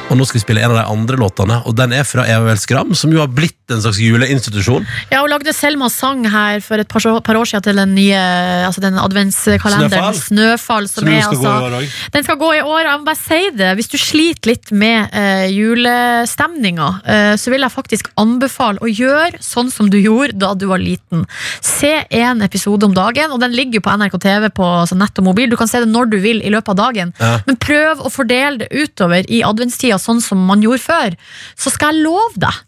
Og 0.09 0.17
nå 0.17 0.25
skal 0.25 0.39
vi 0.39 0.45
spille 0.47 0.63
en 0.65 0.73
av 0.73 0.79
de 0.79 0.87
andre 0.89 1.19
låtene, 1.21 1.61
og 1.69 1.75
den 1.77 1.93
er 1.93 2.07
fra 2.09 2.25
Eva 2.29 2.55
Skram, 2.57 2.95
som 2.97 3.13
jo 3.13 3.21
har 3.21 3.29
blitt 3.29 3.59
en 3.73 3.83
slags 3.85 3.99
juleinstitusjon. 4.01 4.87
Ja, 5.13 5.21
Hun 5.21 5.31
lagde 5.33 5.53
Selma 5.53 5.91
sang 5.93 6.25
her 6.33 6.63
for 6.65 6.81
et 6.81 6.89
par, 6.89 7.05
par 7.25 7.37
år 7.37 7.49
siden 7.49 7.67
til 7.67 7.77
den 7.77 7.95
nye 7.97 8.21
altså 8.65 8.81
den 8.81 8.97
adventskalenderen 9.01 10.17
Snøfall. 10.17 10.89
Snøfall. 10.89 10.89
som 10.89 11.05
Som 11.05 11.13
er 11.13 11.27
skal 11.27 11.47
altså. 11.51 12.09
Den 12.15 12.25
skal 12.25 12.39
gå 12.41 12.53
i 12.57 12.63
år. 12.63 12.81
Jeg 12.87 13.01
må 13.01 13.09
bare 13.09 13.21
si 13.21 13.41
det. 13.59 13.71
Hvis 13.77 13.93
du 13.93 13.99
sliter 14.01 14.53
litt 14.53 14.73
med 14.73 15.13
uh, 15.13 15.45
julestemninga, 15.53 16.89
uh, 17.05 17.35
så 17.37 17.53
vil 17.53 17.67
jeg 17.67 17.75
faktisk 17.75 18.11
anbefale 18.21 18.81
å 18.81 18.89
gjøre 18.89 19.43
sånn 19.45 19.73
som 19.75 19.91
du 19.93 19.99
gjorde 20.01 20.39
da 20.41 20.55
du 20.57 20.69
var 20.71 20.81
liten. 20.81 21.27
Se 21.65 21.93
én 22.09 22.41
episode 22.45 22.89
om 22.89 22.97
dagen, 22.97 23.35
og 23.35 23.43
den 23.45 23.53
ligger 23.57 23.83
jo 23.83 23.85
på 23.85 23.97
NRK 24.01 24.19
TV 24.25 24.49
på 24.57 24.71
altså, 24.81 24.97
nett 24.99 25.21
og 25.21 25.29
mobil. 25.29 25.53
Du 25.53 25.59
kan 25.61 25.69
se 25.69 25.83
det 25.85 25.91
når 25.93 26.13
du 26.15 26.19
vil 26.25 26.41
i 26.41 26.53
løpet 26.55 26.73
av 26.73 26.81
dagen. 26.81 27.13
Ja. 27.21 27.35
Men 27.45 27.61
prøv 27.61 28.01
å 28.01 28.13
fordele 28.13 28.65
det 28.65 28.73
utover 28.73 29.29
i 29.29 29.43
adventstida, 29.45 29.98
sånn 30.03 30.23
som 30.25 30.41
man 30.49 30.63
gjorde 30.65 30.85
før. 30.85 31.19
Så 31.59 31.73
skal 31.75 31.95
jeg 31.95 32.07
love 32.07 32.41
deg. 32.41 32.65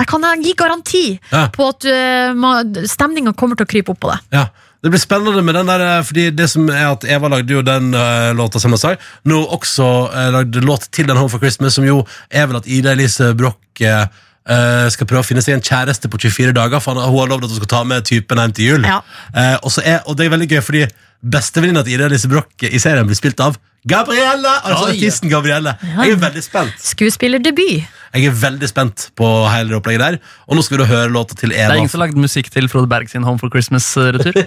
Jeg 0.00 0.08
kan 0.08 0.24
gi 0.40 0.52
garanti 0.56 1.06
Ja. 1.30 1.48
på 1.52 1.68
at 1.68 1.84
uh, 1.84 2.84
stemninga 2.88 3.34
kommer 3.36 3.56
til 3.56 3.66
å 3.66 3.72
krype 3.72 3.92
opp 3.92 4.00
på 4.00 4.12
det. 4.12 4.20
Ja. 4.32 4.46
Det 4.82 4.90
blir 4.90 4.98
spennende 4.98 5.44
med 5.46 5.54
den 5.54 5.68
der, 5.70 5.80
eh, 5.80 6.02
fordi 6.02 6.30
det 6.34 6.48
som 6.50 6.66
er 6.68 6.88
at 6.88 7.04
Eva 7.06 7.28
lagde 7.30 7.54
jo 7.54 7.62
den 7.62 7.92
uh, 7.94 8.32
låta 8.34 8.58
som 8.58 8.72
jeg 8.74 8.80
sa. 8.82 8.96
Nå 9.30 9.38
også 9.54 9.86
uh, 10.10 10.30
lagde 10.34 10.58
låt 10.64 10.88
til 10.90 11.06
den 11.06 11.16
Home 11.16 11.30
for 11.30 11.38
Christmas, 11.38 11.76
som 11.78 11.86
jo 11.86 12.00
er 12.28 12.48
vel 12.50 12.58
at 12.58 12.66
Ida 12.66 12.90
Elise 12.96 13.28
Broch 13.38 13.54
eh, 13.78 14.08
eh, 14.50 14.88
skal 14.90 15.06
prøve 15.06 15.22
å 15.22 15.28
finne 15.28 15.44
seg 15.44 15.54
en 15.54 15.62
kjæreste 15.62 16.10
på 16.10 16.18
24 16.18 16.56
dager. 16.56 16.82
For 16.82 16.98
hun 16.98 17.04
har 17.04 17.30
lovd 17.30 17.46
at 17.46 17.54
hun 17.54 17.60
skal 17.60 17.70
ta 17.70 17.84
med 17.86 18.08
typen 18.10 18.42
hjem 18.42 18.56
til 18.58 18.72
jul. 18.72 18.88
Ja. 18.90 18.98
Uh, 19.30 19.56
og, 19.62 19.70
så 19.70 19.86
er, 19.86 20.02
og 20.06 20.18
det 20.18 20.26
er 20.26 20.34
veldig 20.34 20.50
gøy, 20.50 20.62
fordi 20.66 20.82
bestevenninna 21.22 21.84
til 21.86 21.94
Ida 22.00 22.10
Elise 22.10 22.32
Broch 22.32 22.66
i 22.66 22.82
serien 22.82 23.06
blir 23.06 23.18
spilt 23.18 23.38
av 23.44 23.60
Gabrielle! 23.88 24.46
Altså 24.62 24.84
Oi. 24.86 24.90
artisten 24.94 25.28
Gabrielle. 25.32 25.72
Jeg 25.82 26.12
er 26.14 26.20
veldig 26.22 26.42
spent. 26.44 26.74
Skuespillerdebut. 26.86 27.82
Jeg 28.12 28.26
er 28.28 28.34
veldig 28.36 28.68
spent 28.68 29.06
på 29.16 29.26
hele 29.50 29.72
det 29.72 29.76
opplegget 29.80 30.02
der. 30.04 30.16
Og 30.46 30.54
nå 30.58 30.62
skal 30.62 30.76
vi 30.76 30.82
da 30.84 30.86
høre 30.90 31.08
låta 31.10 31.34
til 31.34 31.48
Det 31.50 31.56
Eva. 31.58 31.72
er 31.72 31.80
ingen 31.80 31.88
som 31.90 31.98
har 32.00 32.06
lagd 32.10 32.18
musikk 32.20 32.50
til 32.52 32.68
Frode 32.68 32.86
Berg 32.92 33.08
sin 33.10 33.24
Home 33.26 33.40
for 33.40 33.48
Christmas-retur. 33.50 34.36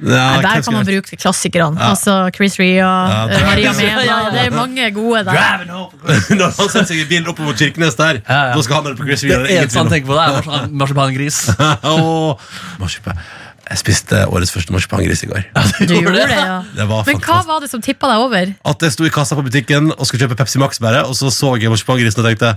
Ja, 0.00 0.16
Nei, 0.16 0.40
hvem 0.40 0.42
der 0.42 0.50
skal 0.50 0.62
kan 0.64 0.72
man 0.74 0.86
jeg- 0.88 1.02
bruke 1.02 1.16
klassikerne. 1.20 1.76
Ja. 1.80 1.88
Altså 1.94 2.30
Chris 2.34 2.58
Ria, 2.58 2.76
Ja, 2.76 3.24
eh, 3.28 3.42
Maria 3.46 3.72
Driving 3.72 3.96
Mena. 3.96 4.30
Det 4.34 4.40
er 4.46 4.50
mange 4.56 4.90
gode 4.96 5.24
der. 5.24 5.64
Når 5.68 6.44
han 6.60 6.68
setter 6.68 6.86
seg 6.88 7.02
i 7.02 7.04
bilen 7.10 7.28
oppover 7.28 7.52
Kirkenes 7.56 7.94
der, 8.00 8.20
Ja, 8.28 8.40
ja. 8.50 8.54
da 8.56 8.62
skal 8.62 8.80
han 8.80 8.84
være 8.90 8.96
på 8.96 9.04
Chris 9.08 9.20
Det 9.20 9.30
det 9.30 9.50
er 9.56 9.62
eneste 9.62 9.78
han 9.78 9.88
tenker 9.92 10.08
på, 10.08 10.16
det 10.16 10.24
er 10.24 10.32
marsipan- 10.40 10.72
marsipangris. 10.72 11.40
Åh, 11.84 12.34
marsipan. 12.80 13.20
Jeg 13.70 13.78
spiste 13.78 14.20
årets 14.26 14.50
første 14.50 14.74
marsipangris 14.74 15.20
i 15.22 15.28
går. 15.30 15.44
Du 15.86 15.92
gjorde 15.94 16.16
det, 16.18 16.38
ja. 16.40 16.56
Det 16.74 16.86
var 16.90 17.04
Men 17.06 17.20
hva 17.20 17.22
fantastisk. 17.22 17.50
var 17.52 17.60
det 17.62 17.68
som 17.70 17.82
tippa 17.84 18.08
deg 18.10 18.24
over? 18.24 18.50
At 18.72 18.82
jeg 18.82 18.96
sto 18.96 19.06
i 19.06 19.12
kassa 19.14 19.38
på 19.38 19.44
butikken 19.46 19.92
og 19.94 20.08
skulle 20.08 20.24
kjøpe 20.26 20.38
Pepsi 20.40 20.58
Max, 20.58 20.80
bare, 20.82 21.04
og 21.06 21.14
så 21.14 21.30
så 21.30 21.52
jeg 21.62 21.70
marsipangrisen 21.70 22.18
og 22.24 22.26
tenkte 22.32 22.50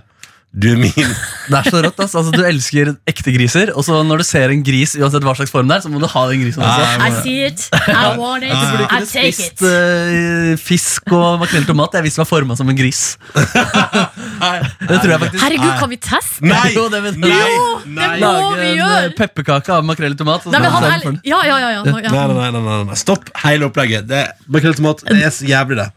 du 0.53 0.67
er 0.69 0.77
min. 0.77 0.93
Det 1.49 1.57
er 1.59 1.65
så 1.73 1.79
rått, 1.83 1.97
ass. 1.99 2.13
altså, 2.15 2.31
Du 2.31 2.43
elsker 2.45 2.91
ekte 3.09 3.31
griser, 3.35 3.71
og 3.75 3.81
så 3.83 3.97
når 4.05 4.21
du 4.21 4.23
ser 4.27 4.51
en 4.53 4.61
gris, 4.63 4.93
uansett 4.95 5.25
hva 5.25 5.33
slags 5.35 5.51
form 5.51 5.67
det 5.67 5.79
er, 5.79 5.81
så 5.83 5.89
må 5.91 5.99
du 5.99 6.05
ha 6.07 6.21
den 6.29 6.43
grisen 6.45 6.61
også. 6.63 6.83
I 7.01 7.09
see 7.23 7.39
it, 7.47 7.63
I 7.89 8.13
want 8.21 8.45
it, 8.45 8.53
Du 8.53 8.67
burde 8.69 8.85
I 8.85 8.87
kunne 8.93 9.09
take 9.09 9.33
spist 9.33 9.63
it. 9.63 9.65
eh, 9.67 10.53
fisk 10.61 11.11
og 11.17 11.41
makrell 11.41 11.65
i 11.65 11.67
tomat 11.67 11.97
jeg, 11.97 12.05
hvis 12.05 12.15
du 12.15 12.21
var 12.21 12.29
forma 12.29 12.55
som 12.59 12.69
en 12.71 12.77
gris. 12.79 13.01
det 13.33 14.97
tror 15.01 15.11
jeg 15.13 15.19
faktisk. 15.25 15.41
Herregud, 15.43 15.73
kan 15.81 15.91
vi 15.91 15.99
teste? 16.05 16.45
Nei! 16.47 16.61
Jo, 16.75 16.85
det 16.93 17.01
vil 17.07 17.17
Nei! 17.23 17.31
Jo, 17.33 17.65
Nei! 17.97 18.07
det 18.13 18.21
må 18.21 18.31
Lage 18.37 18.61
vi 18.61 18.69
en 18.69 18.77
gjøre! 18.79 19.01
eh, 19.09 19.13
pepperkake 19.19 19.75
av 19.77 19.85
makrell 19.87 20.15
i 20.15 20.19
tomat. 20.19 20.45
og 20.45 20.51
så 20.51 20.55
Nei, 20.55 20.63
men 20.63 20.75
han 20.77 20.83
er, 20.87 20.93
den 20.95 21.05
for 21.07 21.11
den. 21.17 21.21
ja, 21.33 21.41
ja, 21.49 21.59
ja, 21.63 21.69
ja. 21.75 21.83
Nei, 21.89 22.01
nei, 22.07 22.49
nei, 22.53 22.63
nei, 22.69 22.79
nei. 22.91 22.97
Stopp 22.99 23.29
hele 23.43 23.67
opplegget. 23.69 24.07
Det, 24.09 24.23
makrell 24.53 24.75
i 24.75 24.79
tomat, 24.79 25.03
det 25.09 25.19
er 25.27 25.33
så 25.33 25.47
jævlig, 25.49 25.79
det. 25.83 25.89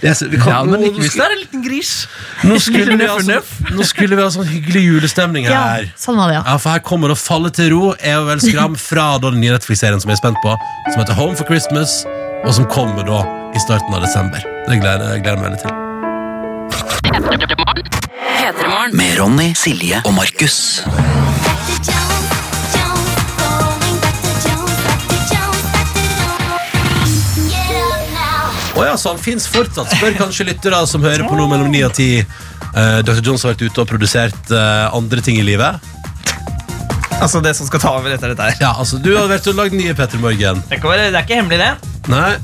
Det 0.00 0.10
er 0.12 0.28
vi 0.30 0.38
kan, 0.38 0.52
Ja, 0.52 0.58
men 0.64 0.84
ikke 0.86 1.00
hvis 1.02 1.16
det 1.18 1.24
er 1.24 1.32
en 1.34 1.40
liten 1.40 1.62
gris. 1.64 1.92
nå, 2.46 2.58
skulle 2.62 2.96
vi 3.00 3.06
ha 3.08 3.16
sånn, 3.18 3.74
nå 3.74 3.86
skulle 3.88 4.14
vi 4.18 4.22
ha 4.22 4.28
sånn 4.30 4.46
hyggelig 4.46 4.82
julestemning 4.84 5.48
ja, 5.48 5.62
sånn 5.98 6.16
var 6.20 6.30
det, 6.30 6.36
ja. 6.38 6.42
Ja, 6.46 6.54
for 6.62 6.70
her 6.76 6.84
kommer 6.86 7.10
det 7.10 7.16
å 7.18 7.20
falle 7.22 7.50
til 7.54 7.72
ro 7.74 7.94
er 7.98 8.22
vel 8.28 8.40
skram 8.44 8.76
fra 8.78 9.08
da 9.18 9.32
den 9.34 9.40
nye 9.42 9.56
Netflix-serien 9.56 9.98
som 10.02 10.12
jeg 10.12 10.20
er 10.20 10.22
spent 10.22 10.38
på, 10.44 10.54
som 10.92 11.02
heter 11.02 11.18
Home 11.18 11.34
for 11.38 11.50
Christmas, 11.50 12.04
og 12.44 12.54
som 12.54 12.68
kommer 12.70 13.02
da 13.08 13.24
i 13.56 13.60
starten 13.64 13.94
av 13.96 14.04
desember. 14.06 14.44
Det 14.68 14.78
gleder 14.82 15.16
jeg 15.16 15.26
gleder 15.26 15.42
meg 15.42 15.50
veldig 15.50 15.62
til. 15.66 15.72
P3morgen. 18.38 18.94
Med 18.94 19.18
Ronny, 19.18 19.50
Silje 19.58 20.02
og 20.06 20.14
Markus. 20.14 20.84
Å 28.78 28.84
ja, 28.86 28.94
så 29.00 29.10
han 29.10 29.18
fins 29.18 29.48
fortsatt, 29.50 29.90
spør 29.96 30.14
kanskje 30.20 30.46
lyttere 30.52 30.78
som 30.86 31.02
hører 31.02 31.26
på 31.26 31.34
noe 31.38 31.50
mellom 31.50 31.70
9 31.72 31.80
og 31.88 31.96
10. 31.98 32.20
Eh, 32.68 32.98
Dr. 33.02 33.22
Jones 33.26 33.42
har 33.42 33.54
vært 33.56 33.64
ute 33.66 33.82
og 33.82 33.88
produsert 33.90 34.52
eh, 34.54 34.84
andre 34.94 35.24
ting 35.24 35.40
i 35.40 35.46
livet. 35.46 35.82
Altså 37.18 37.40
det 37.42 37.56
som 37.58 37.66
skal 37.66 37.82
ta 37.82 37.90
over 37.98 38.14
etter 38.14 38.30
dette 38.30 38.44
her. 38.46 38.60
Ja, 38.62 38.70
altså 38.78 39.00
Du 39.02 39.10
har 39.16 39.26
vært 39.30 39.48
og 39.50 39.56
lagd 39.58 39.74
nye 39.74 39.96
Petter 39.98 40.20
Morgen. 40.22 40.62
Det, 40.70 40.78
kan 40.78 40.92
være, 40.92 41.08
det 41.10 41.18
er 41.18 41.26
ikke 41.26 41.40
hemmelig, 41.40 41.58
det. 41.58 41.92
Nei, 42.12 42.36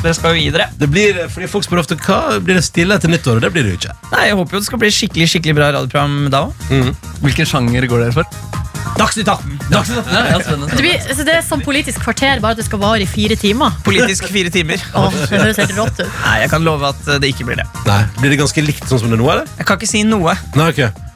Dere 0.00 0.14
skal 0.16 0.32
jo 0.34 0.40
videre. 0.40 0.70
det 0.80 0.88
blir, 0.92 1.20
fordi 1.32 1.46
Folk 1.52 1.64
spør 1.68 1.82
ofte 1.84 1.96
hva 2.00 2.38
blir 2.44 2.56
det 2.58 2.64
stille 2.64 2.96
etter 2.96 3.12
nyttår, 3.12 3.38
og 3.38 3.44
det 3.44 3.52
blir 3.52 3.64
det 3.68 3.74
jo 3.74 3.80
ikke. 3.82 3.94
Nei, 4.14 4.24
Jeg 4.30 4.38
håper 4.40 4.56
jo 4.56 4.62
det 4.64 4.68
skal 4.70 4.80
bli 4.80 4.90
skikkelig 4.96 5.28
skikkelig 5.34 5.56
bra 5.60 5.68
radioprogram 5.76 6.16
da 6.32 6.46
òg. 6.48 6.90
Hvilken 7.24 7.48
sjanger 7.52 7.86
går 7.92 8.06
dere 8.06 8.16
for? 8.16 8.64
Dagsnytt 8.98 9.28
18. 9.28 9.56
Ja, 9.72 9.80
ja, 10.30 10.38
spennende. 10.40 10.68
Det, 10.70 10.82
blir, 10.82 11.14
så 11.14 11.26
det 11.26 11.38
er 11.38 11.46
som 11.46 11.62
politisk 11.64 12.04
kvarter, 12.04 12.42
bare 12.42 12.54
at 12.54 12.62
det 12.62 12.66
skal 12.68 12.82
vare 12.82 13.02
i 13.02 13.08
fire 13.10 13.38
timer. 13.40 13.74
Politisk 13.86 14.28
fire 14.30 14.52
timer. 14.54 14.82
Åh, 14.94 15.16
det 15.30 15.40
høres 15.42 15.62
helt 15.62 15.74
rått 15.78 16.04
ut. 16.04 16.20
Nei, 16.26 16.36
jeg 16.44 16.52
kan 16.54 16.66
love 16.66 16.92
at 16.94 17.08
eh, 17.08 17.18
det 17.22 17.32
ikke 17.34 17.48
blir 17.50 17.62
det. 17.62 17.66
Nei, 17.88 18.02
Blir 18.20 18.34
det 18.36 18.42
ganske 18.44 18.64
likt 18.64 18.86
sånn 18.90 19.02
som 19.02 19.10
det 19.10 19.18
er 19.18 19.24
nå, 19.24 19.32
eller? 19.34 19.50
Jeg 19.58 19.68
kan 19.70 19.80
ikke 19.80 19.90
si 19.90 20.06
noe. 20.06 20.38
Nei, 20.54 20.70
ok 20.70 21.12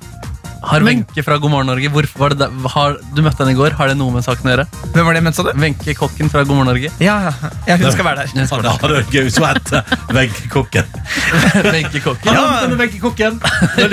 Har 0.63 0.83
Wenche 0.83 1.23
fra 1.23 1.37
God 1.39 1.53
morgen 1.53 1.69
Norge 1.71 1.89
hvorfor 1.93 2.19
var 2.19 2.35
det 2.35 2.39
der, 2.41 2.69
har, 2.75 2.97
Du 3.15 3.23
møtte 3.23 3.45
henne 3.45 3.55
i 3.55 3.59
går. 3.59 3.77
Har 3.79 3.91
det 3.93 3.97
noe 3.99 4.11
med 4.15 4.25
saken 4.27 4.49
å 4.49 4.53
gjøre? 4.55 4.65
Hvem 4.95 5.07
var 5.07 5.15
det 5.15 5.23
jeg 5.23 5.37
sa 5.39 5.45
du? 5.47 5.51
Wenche 5.63 5.95
Kokken 5.99 6.33
fra 6.33 6.43
God 6.43 6.57
morgen 6.59 6.71
Norge. 6.73 6.91
Ja, 7.03 7.17
ja, 7.29 7.33
ja, 7.69 7.77
hun 7.79 7.93
skal 7.95 8.09
være 8.09 8.25
der. 8.25 8.33
Ja, 8.35 8.47
spør 8.51 8.65
det 8.65 8.73
deg. 8.73 8.83
hadde 8.83 9.03
gøy 9.15 9.29
hvis 9.29 9.39
hun 9.39 9.47
het 9.47 10.15
Wenche-kokken. 10.19 10.91
Wenche 11.75 12.03
Kokken. 12.03 12.33
Ja, 12.35 12.45
denne 12.65 12.79
Wenche-kokken. 12.81 13.39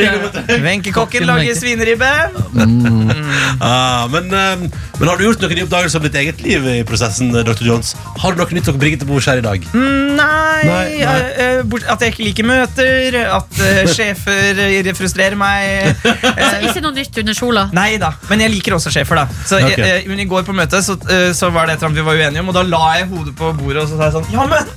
Wenche 0.66 0.96
Kokken 0.96 0.98
Kokken 1.00 1.28
lager 1.30 1.60
svineribbe. 1.60 2.10
svineribbe. 2.50 3.26
Ah, 3.62 4.08
men, 4.12 4.32
eh, 4.34 4.66
men 5.00 5.10
har 5.10 5.18
du 5.20 5.26
gjort 5.28 5.44
noen 5.44 5.62
oppdagelser 5.66 6.00
om 6.02 6.06
ditt 6.08 6.18
eget 6.20 6.42
liv 6.44 6.66
i 6.72 6.78
prosessen, 6.88 7.30
eh, 7.36 7.44
Dr. 7.46 7.66
Jones? 7.68 7.94
Har 8.22 8.34
du 8.36 8.42
noe 8.42 8.58
nytt 8.58 8.70
å 8.72 8.76
bringe 8.80 9.00
til 9.02 9.10
bords 9.10 9.28
her 9.30 9.42
i 9.42 9.46
dag? 9.46 9.66
Nei, 9.76 10.64
Nei, 10.66 10.84
nei. 11.04 11.06
eh, 11.06 11.62
eh, 11.62 11.92
At 11.92 12.02
jeg 12.02 12.14
ikke 12.16 12.26
liker 12.30 12.48
møter, 12.48 13.18
at 13.36 13.60
uh, 13.60 13.82
sjefer 13.92 14.92
frustrerer 14.96 15.36
meg. 15.40 15.96
Ikke 16.62 16.82
noe 16.86 16.92
nytt 16.96 17.18
under 17.22 17.34
sola. 17.38 17.64
Nei 17.76 17.98
da, 18.02 18.14
men 18.30 18.40
jeg 18.46 18.52
liker 18.56 18.76
også 18.78 18.92
sjefer. 18.94 19.16
da 19.16 19.28
Så 19.46 19.60
okay. 19.60 19.78
jeg, 19.82 20.08
men 20.08 20.20
I 20.20 20.26
går 20.30 20.44
på 20.48 20.54
møtet 20.56 20.84
så, 20.86 20.96
eh, 21.12 21.32
så 21.36 21.50
var 21.54 21.68
det 21.68 21.76
et 21.76 21.84
eller 21.84 21.92
annet 21.92 22.02
vi 22.02 22.08
var 22.08 22.16
uenige 22.16 22.40
om, 22.44 22.50
og 22.50 22.56
da 22.58 22.64
la 22.64 22.84
jeg 23.00 23.08
hodet 23.12 23.36
på 23.36 23.52
bordet 23.60 23.84
og 23.84 23.90
så 23.90 23.98
sa 24.00 24.10
jeg 24.10 24.16
sånn 24.18 24.32
Ja, 24.34 24.46
men 24.50 24.74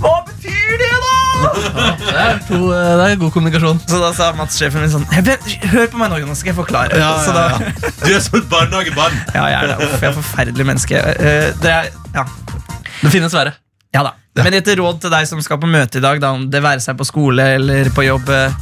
hva 0.00 0.14
betyr 0.26 0.76
det, 0.80 0.90
da? 0.90 1.16
Det 1.40 2.20
er, 2.20 2.38
to, 2.48 2.58
eh, 2.74 2.90
det 3.00 3.04
er 3.06 3.16
god 3.20 3.32
kommunikasjon. 3.32 3.78
Så 3.88 4.00
da 4.02 4.10
sa 4.16 4.30
Mats-sjefen 4.36 4.82
min 4.84 4.90
sånn 4.92 5.06
«Jeg 5.14 5.24
vet- 5.24 5.68
Hør 5.72 5.86
på 5.92 6.00
meg 6.00 6.10
nå, 6.12 6.18
Jonas, 6.20 6.40
skal 6.42 6.52
jeg 6.52 6.58
forklare. 6.58 7.00
Så 7.24 7.32
da, 7.36 7.44
Du 8.04 8.10
er 8.12 8.20
som 8.20 8.38
et 8.40 8.48
barnehagebarn. 8.50 9.16
ja, 9.34 9.44
jeg 9.46 9.58
er 9.62 9.66
det. 9.72 9.76
Uff, 9.86 9.94
jeg 10.00 10.08
er 10.08 10.12
et 10.12 10.18
forferdelig 10.20 10.66
menneske. 10.68 10.96
Eh, 11.00 11.52
det 11.62 11.72
er, 11.76 11.88
ja. 12.14 12.24
Det 13.00 13.12
finnes 13.14 13.32
verre. 13.32 13.54
ja 13.94 14.02
da. 14.04 14.12
Men 14.40 14.54
et 14.54 14.68
råd 14.78 15.00
til 15.02 15.10
deg 15.12 15.26
som 15.28 15.40
skal 15.42 15.58
på 15.60 15.68
møte 15.68 15.98
i 15.98 16.04
dag, 16.04 16.20
da, 16.22 16.30
om 16.36 16.44
det 16.50 16.60
være 16.62 16.80
seg 16.84 16.96
på 17.00 17.04
skole 17.08 17.42
eller 17.56 17.88
på 17.96 18.04
jobb 18.06 18.28
eh, 18.30 18.52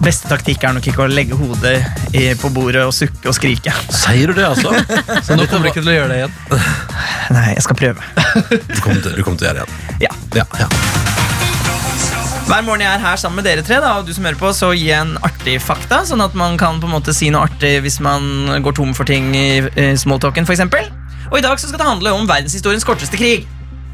Beste 0.00 0.30
taktikk 0.30 0.62
er 0.64 0.72
nok 0.72 0.86
ikke 0.88 1.02
å 1.04 1.10
legge 1.12 1.36
hodet 1.36 1.74
i, 2.16 2.30
på 2.40 2.48
bordet 2.54 2.86
og 2.88 2.92
sukke 2.96 3.28
og 3.28 3.34
skrike. 3.36 3.72
Sier 3.92 4.30
du 4.30 4.38
det, 4.38 4.46
altså? 4.48 4.72
Så 5.26 5.36
nå 5.36 5.44
kommer 5.50 5.68
du 5.68 5.74
ikke 5.74 5.82
til 5.82 5.92
å 5.92 5.96
gjøre 5.98 6.12
det 6.14 6.20
igjen. 6.22 6.36
Nei, 7.36 7.50
jeg 7.52 7.66
skal 7.66 7.76
prøve. 7.82 8.06
Du 8.70 8.80
kommer 8.80 9.02
til, 9.04 9.12
du 9.18 9.20
kommer 9.26 9.36
til 9.42 9.44
å 9.44 9.50
gjøre 9.50 9.66
det 9.66 9.66
igjen. 9.66 10.06
Ja. 10.06 10.12
Ja, 10.40 10.46
ja. 10.62 10.68
Hver 12.48 12.64
morgen 12.66 12.82
jeg 12.82 12.90
er 12.90 13.02
her 13.04 13.18
sammen 13.20 13.42
med 13.42 13.46
dere 13.46 13.62
tre, 13.66 13.76
da, 13.82 13.92
og 14.00 14.08
du 14.08 14.14
som 14.16 14.24
hører 14.26 14.40
på, 14.40 14.48
så 14.56 14.72
gi 14.74 14.88
en 14.96 15.12
artig 15.26 15.58
fakta, 15.62 16.00
sånn 16.08 16.24
at 16.24 16.32
man 16.38 16.56
kan 16.58 16.80
på 16.82 16.88
en 16.88 16.94
måte 16.96 17.12
si 17.14 17.28
noe 17.30 17.44
artig 17.46 17.76
hvis 17.84 18.00
man 18.02 18.56
går 18.64 18.74
tom 18.80 18.94
for 18.96 19.06
ting 19.06 19.28
i, 19.36 19.60
i 19.68 19.90
smalltalken, 20.00 20.48
for 20.48 20.56
eksempel. 20.56 20.88
Og 21.28 21.38
i 21.38 21.44
dag 21.44 21.60
så 21.60 21.68
skal 21.68 21.82
det 21.84 21.90
handle 21.90 22.14
om 22.16 22.24
verdenshistoriens 22.30 22.88
korteste 22.88 23.20
krig. 23.20 23.44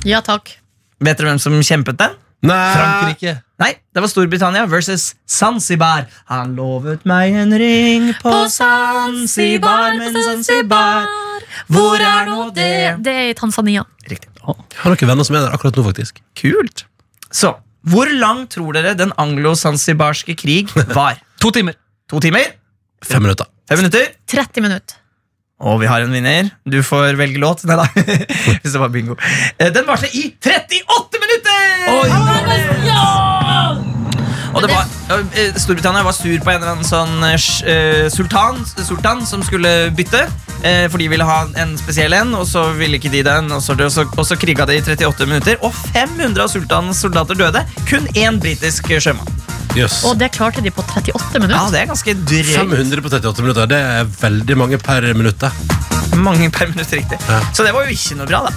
Ja 0.07 0.23
takk. 0.25 0.55
Vet 1.03 1.19
dere 1.19 1.35
hvem 1.35 1.43
som 1.43 1.59
kjempet 1.61 1.99
den? 2.01 2.15
Nei. 2.45 2.75
Frankrike. 2.77 3.33
Nei, 3.59 3.71
det 3.95 4.03
var 4.05 4.11
Storbritannia 4.13 4.67
versus 4.69 5.15
Zanzibar. 5.27 6.05
Han 6.29 6.53
lovet 6.59 7.07
meg 7.09 7.35
en 7.41 7.55
ring 7.59 8.11
på 8.21 8.35
Zanzibar, 8.53 9.97
men 9.97 10.13
Zanzibar 10.21 11.07
Hvor 11.73 11.97
er 12.05 12.29
nå 12.29 12.51
det? 12.55 12.99
Det 13.05 13.15
er 13.15 13.31
i 13.31 13.37
Tanzania. 13.39 13.87
Riktig. 14.11 14.29
Jeg 14.47 14.83
har 14.83 14.93
noen 14.93 15.09
venner 15.11 15.27
som 15.27 15.39
er 15.39 15.47
der 15.49 15.57
akkurat 15.57 15.79
nå, 15.81 15.87
faktisk. 15.89 16.21
Kult. 16.39 16.85
Så, 17.35 17.55
hvor 17.89 18.11
lang 18.21 18.45
tror 18.53 18.77
dere 18.77 18.93
den 18.99 19.15
anglo-zanzibarske 19.19 20.37
krig 20.39 20.71
var? 20.95 21.19
To 21.43 21.51
timer. 21.53 21.75
To 22.13 22.21
timer? 22.23 22.53
Fem 23.05 23.23
minutter. 23.25 23.49
Fem 23.69 23.81
minutter? 23.83 24.07
30 24.31 24.63
minutter. 24.65 25.01
Og 25.67 25.79
vi 25.81 25.89
har 25.89 26.05
en 26.05 26.13
vinner. 26.13 26.51
Du 26.69 26.79
får 26.85 27.17
velge 27.17 27.41
låt. 27.41 27.63
Nei 27.69 27.77
da. 27.81 27.87
Hvis 28.63 28.75
det 28.75 28.81
var 28.81 28.91
bingo. 28.93 29.17
Eh, 29.59 29.71
Den 29.73 29.87
varte 29.89 30.09
i 30.13 30.27
38 30.37 31.21
minutter! 31.23 31.56
Og 34.55 34.63
det 34.63 34.71
var, 34.71 34.85
Storbritannia 35.57 36.03
var 36.03 36.13
sur 36.13 36.41
på 36.43 36.51
en 36.51 36.57
eller 36.59 36.73
annen 36.73 36.87
sånn 36.87 37.23
eh, 37.23 37.39
eh, 37.71 38.07
sultan, 38.11 38.59
sultan 38.75 39.23
som 39.27 39.43
skulle 39.47 39.93
bytte. 39.95 40.25
eh, 40.67 40.87
For 40.91 40.99
de 40.99 41.07
ville 41.13 41.27
ha 41.27 41.45
en 41.63 41.77
spesiell 41.79 42.17
en, 42.17 42.35
og 42.35 42.47
så 42.51 42.67
ville 42.75 42.99
ikke 42.99 43.13
de 43.15 43.23
den. 43.27 43.53
Og 43.55 43.63
så, 43.63 43.79
og 43.79 43.93
så, 43.93 44.07
og 44.17 44.27
så 44.27 44.39
kriga 44.41 44.67
de 44.67 44.81
i 44.81 44.83
38 44.83 45.29
minutter, 45.31 45.61
og 45.63 45.75
500 45.95 46.43
av 46.43 46.51
sultanens 46.51 47.03
soldater 47.07 47.39
døde. 47.39 47.63
Kun 47.87 48.11
én 48.19 48.41
britisk 48.43 48.91
sjømann. 48.99 49.31
Yes. 49.77 50.01
Og 50.09 50.17
det 50.19 50.33
klarte 50.35 50.63
de 50.65 50.73
på 50.73 50.83
38 50.83 51.39
minutter. 51.39 51.55
Ja, 51.55 51.71
det 51.71 51.85
er 51.85 51.91
ganske 51.93 52.17
drøyt. 52.27 52.55
500 52.57 53.05
på 53.05 53.13
38 53.13 53.47
minutter. 53.47 53.71
Det 53.71 53.83
er 53.99 54.15
veldig 54.21 54.59
mange 54.59 54.81
per 54.83 55.07
minutt. 55.15 55.47
Mange 56.17 56.51
per 56.51 56.71
minutt, 56.73 56.91
riktig. 56.97 57.19
Ja. 57.29 57.43
Så 57.55 57.63
det 57.63 57.77
var 57.77 57.87
jo 57.87 57.95
ikke 57.95 58.17
noe 58.19 58.27
bra, 58.27 58.47
da. 58.49 58.55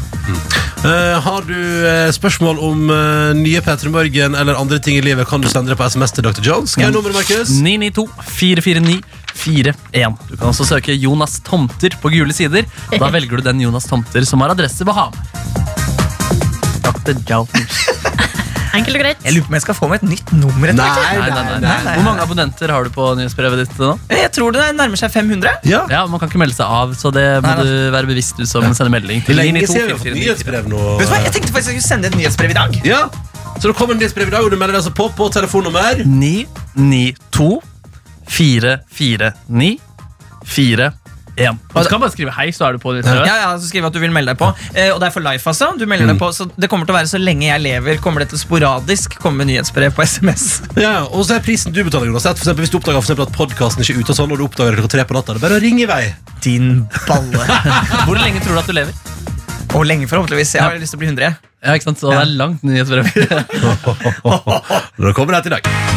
Eh, 0.80 1.16
har 1.20 1.44
du 1.44 1.58
uh, 1.84 2.08
spørsmål 2.16 2.60
om 2.64 2.86
uh, 2.88 3.34
nye 3.36 3.60
P3 3.60 3.92
Morgen 3.92 4.36
eller 4.40 4.56
andre 4.56 4.80
ting 4.80 4.96
i 4.96 5.04
livet, 5.04 5.28
kan 5.28 5.44
du 5.44 5.50
sende 5.52 5.74
det 5.74 5.78
på 5.80 5.84
SMS 5.92 6.16
til 6.16 6.24
Dr. 6.24 6.39
Jones. 6.46 6.76
Hva 6.80 6.88
er 6.90 6.96
nummeret, 6.96 7.16
Markus? 7.22 7.54
992 7.60 8.08
449 8.40 9.02
4-1. 9.40 10.18
Du 10.28 10.36
kan 10.36 10.50
også 10.52 10.66
søke 10.68 10.96
Jonas 11.00 11.38
Tomter 11.48 11.96
på 12.02 12.12
gule 12.12 12.34
sider. 12.36 12.66
Da 12.92 13.08
velger 13.16 13.40
du 13.40 13.46
den 13.46 13.62
Jonas 13.64 13.88
Tomter 13.88 14.26
som 14.28 14.42
har 14.44 14.52
adresse 14.56 14.84
Bahama. 14.88 15.16
Dr. 16.84 17.16
Jones. 17.30 17.86
Enkelt 18.70 19.00
og 19.00 19.02
greit. 19.02 19.24
Jeg 19.26 19.34
lurer 19.34 19.46
på 19.48 19.50
om 19.50 19.56
jeg 19.58 19.64
skal 19.64 19.76
få 19.80 19.88
meg 19.90 20.04
et 20.04 20.10
nytt 20.12 20.32
nummer. 20.38 20.70
etter 20.70 20.78
Nei, 20.78 20.90
hvert. 20.94 21.16
Nei, 21.18 21.30
nei, 21.34 21.56
nei, 21.64 21.78
nei. 21.88 21.94
Hvor 21.98 22.06
mange 22.06 22.22
abonnenter 22.26 22.70
har 22.74 22.86
du 22.86 22.92
på 22.94 23.08
nyhetsbrevet 23.18 23.64
ditt 23.64 23.80
nå? 23.82 23.96
Jeg 24.14 24.30
tror 24.36 24.54
det 24.54 24.68
nærmer 24.78 25.00
seg 25.02 25.10
500. 25.16 25.56
Ja. 25.72 25.80
Ja, 25.90 26.04
Man 26.12 26.22
kan 26.22 26.30
ikke 26.30 26.42
melde 26.44 26.54
seg 26.58 26.70
av, 26.70 26.94
så 27.00 27.10
det 27.16 27.26
må 27.42 27.48
Nei, 27.50 27.56
nei. 27.64 27.66
du 27.66 27.96
være 27.96 28.12
bevisst 28.12 28.38
du 28.38 28.46
som 28.50 28.68
sender 28.78 28.94
melding 28.94 29.24
Hvor 29.26 29.34
til 29.34 29.42
lenge 29.42 29.64
92 29.66 29.74
siden 29.74 29.90
vi 29.90 29.96
har 29.96 30.04
fått 30.04 30.20
nyhetsbrev 30.22 30.70
nå? 30.70 30.84
Vet 31.02 31.10
du 31.10 31.14
hva, 31.16 31.22
Jeg 31.26 31.34
tenkte 31.40 31.56
faktisk 31.56 31.74
jeg 31.74 31.82
skulle 31.82 31.90
sende 31.90 32.12
et 32.14 32.20
nyhetsbrev 32.22 32.54
i 32.54 32.60
dag. 32.60 32.78
Ja, 32.86 33.02
så 33.60 33.68
det 33.68 33.76
kommer 33.76 33.94
en 33.96 34.00
nyhetsbrev 34.00 34.28
i 34.28 34.32
dag, 34.32 34.44
og 34.48 34.52
du 34.52 34.58
melder 34.58 34.78
deg 34.78 34.84
altså 34.84 34.96
på 34.96 35.10
på 35.16 35.30
telefonnummer 35.36 36.04
992 36.06 37.62
449 38.30 39.78
41. 40.46 40.94
Du 41.40 41.88
kan 41.88 42.02
bare 42.02 42.12
skrive 42.12 42.32
hei, 42.36 42.50
så 42.52 42.66
er 42.68 42.74
du 42.76 42.80
på 42.84 42.92
Ditt, 42.98 43.06
Ja, 43.08 43.24
ja, 43.24 43.52
så 43.56 43.64
skriver 43.70 43.88
at 43.88 43.94
du 43.96 44.00
vil 44.04 44.12
melde 44.12 44.34
deg 44.34 44.40
på 44.42 44.50
Eh, 44.76 44.90
Og 44.92 45.00
det 45.00 45.08
er 45.08 45.14
for 45.16 45.24
life, 45.24 45.48
altså. 45.48 45.70
Du 45.80 45.86
melder 45.88 46.04
Mm. 46.06 46.12
deg 46.18 46.20
på, 46.20 46.28
så 46.36 46.50
Det 46.60 46.68
kommer 46.70 46.86
til 46.86 46.94
å 46.96 46.98
være 46.98 47.08
så 47.08 47.20
lenge 47.22 47.46
jeg 47.48 47.62
lever, 47.64 47.96
kommer 48.04 48.20
det 48.20 48.30
til 48.34 48.40
sporadisk 48.40 49.16
komme 49.24 49.46
nyhetsbrev 49.48 49.94
på 49.96 50.04
SMS. 50.04 50.62
Ja, 50.86 51.06
og 51.06 51.24
så 51.26 51.36
er 51.38 51.40
prisen 51.40 51.72
du 51.72 51.82
betaler 51.84 52.08
Jonas. 52.12 52.24
For 52.24 52.34
eksempel, 52.36 52.66
Hvis 52.66 52.72
du 52.72 52.78
oppdager 52.80 53.00
for 53.00 53.08
eksempel, 53.08 53.28
at 53.28 53.34
podkasten 53.38 53.84
ikke 53.86 53.96
er 53.96 54.00
ute, 54.04 54.12
og 54.12 54.18
sånn, 54.20 54.32
og 54.32 54.38
du 54.38 54.44
oppdager 54.50 54.76
det 54.76 54.80
klokka 54.84 54.92
tre 54.98 55.06
på 55.06 55.16
natta, 55.16 55.34
det 55.34 55.40
er 55.44 55.48
bare 55.48 55.60
å 55.60 55.64
ringe 55.64 55.84
i 55.84 55.86
vei. 55.88 56.14
Din 56.44 56.88
balle. 57.08 57.46
Hvor 58.08 58.20
lenge 58.20 58.44
tror 58.44 58.54
du 58.54 58.60
at 58.60 58.68
du 58.68 58.74
lever? 58.74 58.94
Og 59.76 59.86
lenge, 59.88 60.08
forhåpentligvis. 60.12 60.56
Jeg 60.60 60.62
har 60.64 60.76
lyst 60.76 60.92
til 60.92 61.00
å 61.00 61.04
bli 61.06 61.08
100. 61.14 61.49
Ja, 61.60 61.76
ikke 61.76 61.90
sant? 61.90 62.00
Så 62.00 62.12
det 62.14 62.22
er 62.22 62.36
langt 62.40 62.64
nyhetsbrev. 62.64 63.10
Nå 65.00 65.10
det 65.10 65.16
kommer 65.20 65.40
til 65.44 65.58
dag. 65.60 65.89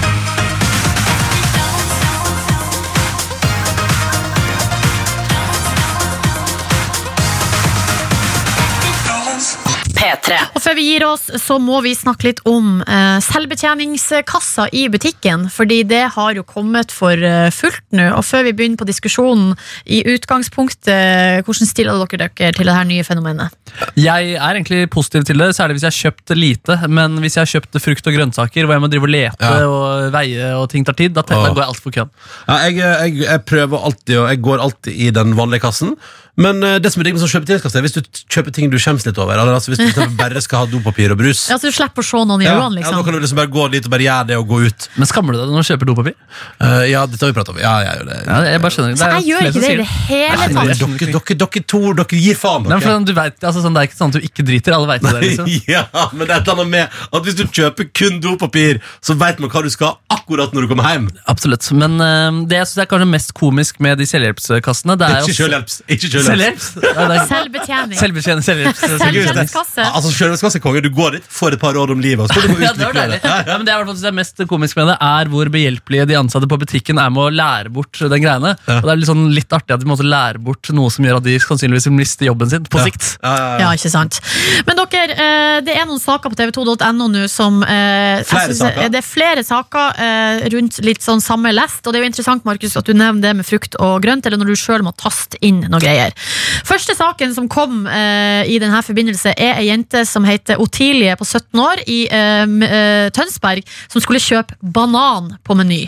P3. 10.12 10.38
Og 10.56 10.62
før 10.64 10.76
vi 10.78 10.84
gir 10.90 11.04
oss, 11.06 11.24
så 11.40 11.56
må 11.62 11.80
vi 11.84 11.94
snakke 11.96 12.28
litt 12.30 12.40
om 12.48 12.80
eh, 12.84 13.18
selvbetjeningskassa 13.24 14.68
i 14.76 14.86
butikken. 14.92 15.48
Fordi 15.52 15.82
det 15.88 16.02
har 16.14 16.36
jo 16.36 16.44
kommet 16.46 16.92
for 16.94 17.16
eh, 17.16 17.48
fullt 17.54 17.82
nå. 17.96 18.10
Og 18.18 18.24
før 18.26 18.44
vi 18.48 18.52
begynner 18.58 18.80
på 18.80 18.88
diskusjonen, 18.88 19.54
i 19.86 20.02
utgangspunktet, 20.12 21.42
hvordan 21.46 21.68
stiller 21.68 21.98
dere 22.04 22.28
dere 22.36 22.52
til 22.56 22.68
det 22.68 22.76
her 22.76 22.88
nye 22.88 23.04
fenomenet? 23.06 23.54
Jeg 23.98 24.34
er 24.36 24.58
egentlig 24.58 24.84
positiv 24.92 25.24
til 25.28 25.40
det, 25.40 25.52
særlig 25.56 25.78
hvis 25.78 25.86
jeg 25.86 25.94
har 25.94 26.00
kjøpt 26.12 26.34
lite. 26.36 26.78
Men 26.92 27.16
hvis 27.22 27.38
jeg 27.38 27.46
har 27.46 27.52
kjøpt 27.54 27.80
frukt 27.82 28.10
og 28.10 28.16
grønnsaker 28.18 28.66
hvor 28.68 28.76
jeg 28.76 28.84
må 28.84 28.90
drive 28.92 29.08
og 29.08 29.14
lete 29.14 29.52
Ja. 29.52 29.66
og 29.66 30.10
veie 30.14 30.50
og 30.58 30.68
ting 30.72 30.84
tar 30.86 30.96
tid, 30.98 31.14
da, 31.16 31.24
da 31.26 31.40
går 31.48 31.62
jeg 31.62 31.70
altfor 31.72 31.94
køen. 31.94 32.10
Ja, 32.48 32.58
jeg, 32.68 32.76
jeg, 32.82 33.22
jeg 33.24 33.44
prøver 33.48 33.86
alltid, 33.88 34.16
og 34.20 34.28
jeg 34.30 34.42
går 34.44 34.66
alltid 34.66 34.92
i 35.06 35.10
den 35.14 35.36
vanlige 35.38 35.64
kassen. 35.64 35.96
Men 36.40 36.62
eh, 36.64 36.78
det 36.80 36.88
som 36.94 37.02
er 37.02 37.04
digg 37.10 37.16
med 37.18 37.20
sånn 37.20 37.28
kjøpetidskasse, 37.28 37.76
er 37.76 37.82
hvis 37.84 37.92
du 37.92 38.00
t- 38.00 38.22
kjøper 38.32 38.54
ting 38.56 38.70
du 38.72 38.78
skjemmes 38.80 39.04
litt 39.04 39.18
over. 39.20 39.36
Eller, 39.36 39.52
altså, 39.52 39.68
hvis 39.68 39.82
du 39.82 39.84
for 39.90 40.00
eksempel 40.00 40.16
bare 40.16 40.40
skal 40.40 40.62
ha 40.62 40.68
dopapir 40.72 41.12
og 41.12 41.18
brus. 41.20 41.42
Ja, 41.52 41.58
så 41.60 41.68
du 41.68 41.74
slipper 41.76 42.00
å 42.00 42.06
se 42.08 42.22
noen 42.24 42.40
i 42.40 42.46
Ja, 42.46 42.54
øynene, 42.56 42.80
ja, 42.80 42.88
nå 42.88 42.88
liksom. 42.88 43.04
kan 43.04 43.12
du 43.12 43.20
liksom 43.20 43.36
bare 43.42 43.50
gå 43.52 43.66
dit 43.74 43.84
og 43.84 43.92
bare 43.92 44.06
gjøre 44.06 44.26
det 44.30 44.38
og 44.40 44.46
gå 44.48 44.60
ut. 44.64 44.86
Men 44.96 45.10
skammer 45.10 45.36
du 45.36 45.42
deg 45.42 45.52
når 45.52 45.60
du 45.66 45.68
kjøper 45.68 45.90
dopapir? 45.90 46.14
Eh, 46.64 46.86
ja, 46.88 47.02
dette 47.04 47.20
har 47.26 47.34
vi 47.34 47.36
pratet 47.36 47.52
om. 47.52 47.60
Ja, 47.60 47.74
jeg 47.84 47.98
gjør 48.00 48.08
det. 48.08 48.16
Ja, 48.30 48.38
jeg 48.48 48.62
bare 48.64 48.74
skjønner 48.78 48.96
Så 49.02 49.10
jeg 49.12 49.26
gjør 49.28 49.44
ikke 49.50 49.52
det 49.52 49.72
i 49.74 49.76
det 49.82 49.88
hele 49.92 50.30
Nei, 50.32 50.48
tatt. 50.48 50.80
dere, 50.80 51.12
dere, 51.12 51.36
dere 51.44 51.64
to 51.74 51.82
dere 52.00 52.22
gir 52.24 52.40
faen, 52.40 52.64
Nei, 52.64 52.78
dere. 52.78 52.80
for 52.86 53.04
du 53.04 53.12
vet, 53.20 53.36
altså, 53.50 53.64
sånn, 53.66 53.76
det 53.76 53.82
er 53.84 53.90
ikke 53.90 54.00
sånn 54.00 54.14
at 54.14 54.16
du 54.16 54.26
ikke 54.30 54.46
driter. 54.48 54.72
Alle 54.78 54.88
vet 54.94 55.04
det. 55.04 55.12
Liksom. 55.26 55.52
ja, 55.76 55.84
men 56.16 56.24
det 56.24 56.32
er 56.32 56.40
et 56.40 56.48
eller 56.48 56.64
annet 56.64 56.72
med 56.72 56.98
at 57.12 57.28
hvis 57.28 57.36
du 57.36 57.44
kjøper 57.60 57.90
kun 57.92 58.18
dopapir, 58.24 58.80
så 59.04 59.18
vet 59.20 59.36
man 59.44 59.52
hva 59.52 59.62
du 59.66 59.70
skal 59.76 59.98
akkurat 60.16 60.56
når 60.56 60.64
du 60.64 60.72
kommer 60.72 60.88
hjem. 60.96 61.10
Absolutt. 61.28 61.68
Men 61.76 62.00
eh, 62.00 62.40
det 62.48 62.62
jeg 62.62 62.72
synes 62.72 62.86
er 62.86 62.90
kanskje 62.96 63.10
mest 63.12 63.36
komisk 63.36 63.84
med 63.84 64.00
de 64.00 64.08
selvhjelpskassene 64.08 64.96
det 64.96 65.12
er 65.12 65.20
Ikke 65.20 65.34
jo- 65.36 65.40
selvhjelps. 65.44 65.78
Ikke 65.92 66.08
selvhjelps. 66.28 66.68
Selvbetjening. 67.32 67.98
Selvbetjening, 67.98 68.46
selvhjelps. 68.46 68.84
Selvbetjeningskasse. 69.02 69.88
Altså, 69.88 70.14
Selvhjelpskasse 70.14 70.62
konge. 70.64 70.84
Du 70.86 70.90
går 70.94 71.18
dit, 71.18 71.28
får 71.28 71.58
et 71.58 71.62
par 71.62 71.76
råd 71.76 71.94
om 71.96 72.02
livet, 72.02 72.24
og 72.24 72.32
så 72.32 72.46
du 72.46 72.62
Ja, 72.66 72.72
det 72.78 72.92
det. 72.94 73.20
Ja, 73.26 73.58
men 73.58 73.66
det 73.66 73.74
er 73.74 73.86
det 73.90 74.14
mest 74.16 74.40
komisk 74.50 74.78
med 74.78 74.92
det 74.92 74.96
er 75.02 75.30
hvor 75.32 75.48
behjelpelige 75.52 76.06
de 76.08 76.18
ansatte 76.18 76.48
på 76.50 76.58
butikken 76.60 77.00
er 77.02 77.10
med 77.12 77.26
å 77.26 77.34
lære 77.34 77.72
bort 77.74 77.98
den 77.98 78.22
greiene. 78.24 78.54
Og 78.54 78.86
det 78.86 78.94
er 78.94 79.00
litt, 79.02 79.10
sånn, 79.10 79.26
litt 79.34 79.52
artig 79.52 79.74
at 79.74 79.82
de 79.82 79.90
må 79.90 79.98
lære 80.02 80.40
bort 80.42 80.70
noe 80.74 80.92
som 80.92 81.06
gjør 81.06 81.20
at 81.20 81.26
de 81.26 81.36
sannsynligvis 81.42 81.90
mister 81.92 82.22
miste 82.22 82.26
jobben 82.26 82.50
sin 82.50 82.64
på 82.64 82.80
sikt. 82.82 83.18
Ja, 83.22 83.72
ikke 83.72 83.90
sant. 83.90 84.20
Men 84.66 84.78
dere, 84.92 85.14
eh, 85.16 85.58
det 85.64 85.74
er 85.76 85.86
noen 85.86 86.00
saker 86.00 86.32
på 86.32 86.38
tv2.no 86.38 87.08
nå 87.08 87.26
som 87.30 87.62
eh, 87.62 88.22
Flere 88.26 88.50
synes, 88.50 88.60
saker? 88.62 88.90
Det 88.92 89.00
er 89.00 89.06
flere 89.06 89.44
saker 89.46 90.02
eh, 90.02 90.48
rundt 90.54 90.80
litt 90.84 91.02
sånn 91.02 91.22
samme 91.22 91.52
lest, 91.54 91.82
og 91.86 91.92
det 91.92 92.00
er 92.00 92.06
jo 92.06 92.12
interessant, 92.12 92.44
Markus, 92.44 92.76
at 92.76 92.86
du 92.86 92.94
nevner 92.94 93.22
det 93.22 93.34
med 93.40 93.48
frukt 93.48 93.76
og 93.80 94.02
grønt, 94.04 94.26
eller 94.26 94.40
når 94.40 94.52
du 94.52 94.58
sjøl 94.58 94.84
må 94.86 94.94
taste 94.98 95.40
inn 95.42 95.62
noe 95.68 95.82
greier. 95.82 96.11
Første 96.68 96.96
saken 96.96 97.34
som 97.36 97.48
kom 97.50 97.86
eh, 97.86 98.48
i 98.50 98.58
denne 98.62 98.82
forbindelse, 98.84 99.34
er 99.36 99.60
ei 99.60 99.68
jente 99.68 100.04
som 100.08 100.26
heter 100.28 100.60
Otilie 100.62 101.16
på 101.18 101.26
17 101.26 101.62
år 101.62 101.82
i 101.86 102.00
eh, 102.06 102.44
eh, 102.68 103.08
Tønsberg, 103.14 103.66
som 103.92 104.04
skulle 104.04 104.22
kjøpe 104.22 104.56
banan 104.62 105.34
på 105.44 105.56
Meny. 105.58 105.82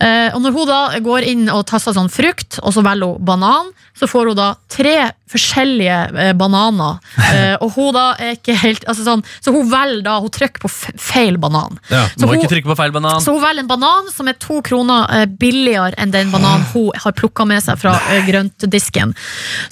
Eh, 0.00 0.30
og 0.34 0.40
når 0.44 0.56
hun 0.56 0.70
da 0.70 0.80
går 1.04 1.28
inn 1.34 1.48
og 1.52 1.66
taster 1.70 1.96
sånn 1.96 2.12
frukt, 2.12 2.60
og 2.62 2.74
så 2.76 2.84
velger 2.84 3.14
hun 3.14 3.26
banan, 3.26 3.72
så 3.98 4.08
får 4.10 4.32
hun 4.32 4.40
da 4.40 4.54
tre 4.72 4.98
forskjellige 5.34 5.98
eh, 6.28 6.32
bananer. 6.38 7.00
Eh, 7.34 7.56
og 7.64 7.72
hun 7.74 7.88
da 7.96 8.02
er 8.20 8.36
ikke 8.36 8.54
helt 8.60 8.84
altså 8.86 9.02
sånn, 9.02 9.22
Så 9.42 9.50
hun 9.50 9.66
velger 9.70 10.04
da 10.06 10.12
Hun 10.22 10.30
trykker 10.30 10.62
på 10.62 10.68
feil 10.70 11.38
banan. 11.40 11.78
Ja, 11.90 12.04
Så 12.14 12.28
hun- 12.28 12.44
på 12.44 12.76
feil 12.78 12.92
banan. 12.94 13.18
Så 13.24 13.32
hun 13.34 13.42
velger 13.42 13.64
en 13.64 13.70
banan 13.70 14.10
som 14.14 14.28
er 14.30 14.36
to 14.38 14.60
kroner 14.62 15.08
eh, 15.10 15.24
billigere 15.26 15.96
enn 15.98 16.12
den 16.14 16.30
bananen 16.30 16.62
hun 16.72 16.92
har 16.94 17.12
plukka 17.16 17.46
med 17.48 17.64
seg 17.64 17.80
fra 17.80 17.96
grøntdisken. 18.28 19.14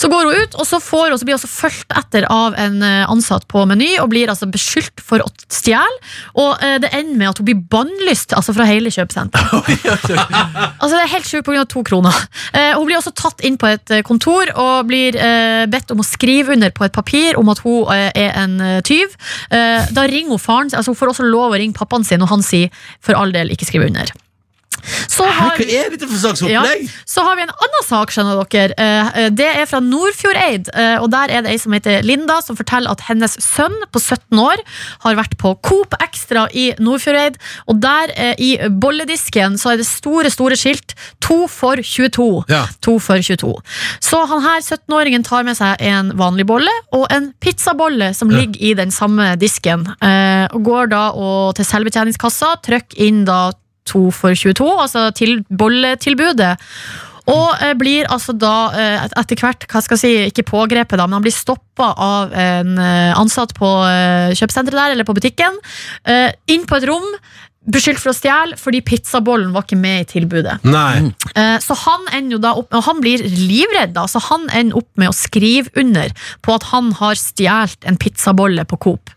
Så 0.00 0.10
går 0.10 0.26
hun 0.26 0.42
ut, 0.42 0.56
og 0.58 0.66
så, 0.66 0.80
får 0.82 1.10
hun, 1.12 1.18
så 1.20 1.28
blir 1.28 1.38
hun 1.38 1.52
fulgt 1.52 1.94
etter 1.94 2.26
av 2.32 2.56
en 2.58 2.82
ansatt 2.82 3.46
på 3.52 3.62
Meny 3.68 3.92
og 4.02 4.10
blir 4.10 4.32
altså 4.32 4.48
beskyldt 4.50 5.02
for 5.04 5.22
å 5.22 5.28
stjele. 5.46 6.02
Og 6.34 6.58
det 6.82 6.90
ender 6.90 7.20
med 7.20 7.30
at 7.30 7.38
hun 7.42 7.46
blir 7.46 7.62
bannlyst 7.70 8.34
altså 8.34 8.54
fra 8.56 8.66
hele 8.68 8.90
kjøpesenteret. 8.90 9.52
altså 10.80 10.94
Det 10.96 11.02
er 11.04 11.12
helt 11.14 11.28
sjukt 11.30 11.46
pga. 11.46 11.64
to 11.68 11.82
kroner. 11.86 12.16
Eh, 12.52 12.72
hun 12.76 12.86
blir 12.88 12.98
også 12.98 13.12
tatt 13.16 13.42
inn 13.46 13.58
på 13.60 13.70
et 13.70 13.92
kontor 14.06 14.50
og 14.58 14.88
blir 14.90 15.16
eh, 15.16 15.51
bedt 15.70 15.92
om 15.94 16.02
å 16.02 16.06
skrive 16.06 16.56
under 16.56 16.72
på 16.74 16.86
et 16.86 16.94
papir 16.94 17.38
om 17.40 17.50
at 17.52 17.62
hun 17.64 17.88
eh, 17.94 18.10
er 18.24 18.34
en 18.42 18.58
eh, 18.60 18.80
tyv. 18.86 19.14
Eh, 19.50 19.92
da 19.94 20.06
ringer 20.08 20.36
hun 20.36 20.42
faren 20.42 20.72
altså 20.72 20.92
hun 20.92 21.00
får 21.00 21.14
også 21.14 21.28
lov 21.28 21.54
å 21.54 21.60
ringe 21.60 21.76
pappaen 21.78 22.06
sin, 22.06 22.22
og 22.24 22.32
han 22.32 22.44
sier 22.46 22.72
for 23.00 23.18
all 23.18 23.34
del 23.34 23.52
ikke 23.54 23.68
skrive 23.68 23.90
under. 23.90 24.12
Så 25.08 25.24
har, 25.24 25.56
Hva 25.58 25.66
er 25.66 25.90
dette 25.94 26.08
for 26.08 26.18
slags 26.18 26.42
ja, 26.50 26.62
så 27.06 27.22
har 27.26 27.36
vi 27.38 27.42
en 27.46 27.52
annen 27.54 27.84
sak, 27.86 28.10
skjønner 28.10 28.40
dere. 28.50 28.74
Eh, 28.78 29.28
Det 29.30 29.46
er 29.62 29.66
fra 29.66 29.80
Nordfjordeid. 29.80 30.68
eh, 30.74 30.96
Og 31.02 31.10
der 31.10 31.30
er 31.30 31.42
det 31.42 31.50
ei 31.52 31.58
som 31.58 31.72
heter 31.72 32.02
Linda, 32.02 32.40
som 32.42 32.56
forteller 32.56 32.90
at 32.90 33.00
hennes 33.08 33.36
sønn 33.40 33.74
på 33.92 34.00
17 34.00 34.38
år 34.42 34.56
har 35.04 35.14
vært 35.14 35.36
på 35.38 35.54
Coop 35.62 35.94
Extra 36.02 36.48
i 36.52 36.72
Nordfjordeid. 36.78 37.36
Og 37.68 37.80
der 37.80 38.12
eh, 38.16 38.34
i 38.38 38.50
bolledisken 38.68 39.58
så 39.58 39.72
er 39.72 39.76
det 39.82 39.86
store, 39.86 40.30
store 40.30 40.56
skilt 40.58 40.94
2 41.20 41.46
for 41.48 41.76
22. 41.82 42.44
Ja. 42.50 42.64
To 42.82 42.98
for 42.98 43.16
22. 43.22 43.52
Så 44.00 44.24
han 44.28 44.42
her 44.42 44.60
17-åringen 44.60 45.24
tar 45.24 45.44
med 45.46 45.56
seg 45.58 45.76
en 45.80 46.12
vanlig 46.18 46.46
bolle 46.48 46.72
og 46.92 47.06
en 47.14 47.32
pizzabolle 47.40 48.12
som 48.14 48.30
ligger 48.32 48.60
i 48.60 48.74
den 48.78 48.90
samme 48.90 49.36
disken. 49.40 49.86
eh, 50.02 50.46
Og 50.52 50.62
går 50.64 50.90
da 50.92 51.10
og 51.14 51.54
til 51.56 51.64
selvbetjeningskassa, 51.64 52.56
trykker 52.64 52.98
inn 53.06 53.24
da 53.24 53.52
2 53.90 54.10
for 54.14 54.34
22, 54.38 54.68
altså 54.84 55.08
til 55.16 55.40
bolletilbudet. 55.50 56.56
Og 57.30 57.52
eh, 57.62 57.74
blir 57.78 58.08
altså 58.10 58.34
da 58.34 58.54
eh, 58.74 59.04
etter 59.20 59.38
hvert, 59.38 59.66
hva 59.70 59.82
skal 59.84 59.94
jeg 59.98 60.02
si, 60.02 60.30
ikke 60.32 60.46
pågrepet, 60.50 60.98
da, 60.98 61.06
men 61.06 61.20
han 61.20 61.22
blir 61.26 61.34
stoppa 61.34 61.92
av 62.02 62.32
en 62.34 62.72
eh, 62.82 63.12
ansatt 63.14 63.54
på 63.54 63.68
eh, 63.86 64.32
kjøpesenteret 64.34 64.78
der, 64.80 64.96
eller 64.96 65.06
på 65.06 65.14
butikken, 65.14 65.60
eh, 66.02 66.32
inn 66.50 66.66
på 66.66 66.80
et 66.80 66.88
rom. 66.90 67.06
Beskyldt 67.62 68.00
for 68.02 68.10
å 68.10 68.16
stjele 68.18 68.56
fordi 68.58 68.80
pizzabollen 68.82 69.52
var 69.54 69.62
ikke 69.62 69.76
med 69.78 70.00
i 70.02 70.06
tilbudet. 70.16 70.56
Nei. 70.66 71.12
Eh, 71.38 71.60
Så 71.62 71.76
han 71.84 72.08
ender 72.10 72.34
jo 72.34 72.40
da 72.42 72.56
opp 72.58 72.74
Og 72.74 72.82
han 72.88 72.98
blir 73.04 73.22
livredd, 73.22 73.92
da. 73.94 74.08
Så 74.10 74.18
han 74.26 74.48
ender 74.50 74.80
opp 74.80 74.88
med 74.98 75.12
å 75.12 75.14
skrive 75.14 75.70
under 75.78 76.10
på 76.42 76.56
at 76.58 76.66
han 76.72 76.90
har 76.98 77.14
stjålet 77.14 77.86
en 77.86 78.00
pizzabolle 78.02 78.64
på 78.66 78.80
Coop. 78.82 79.11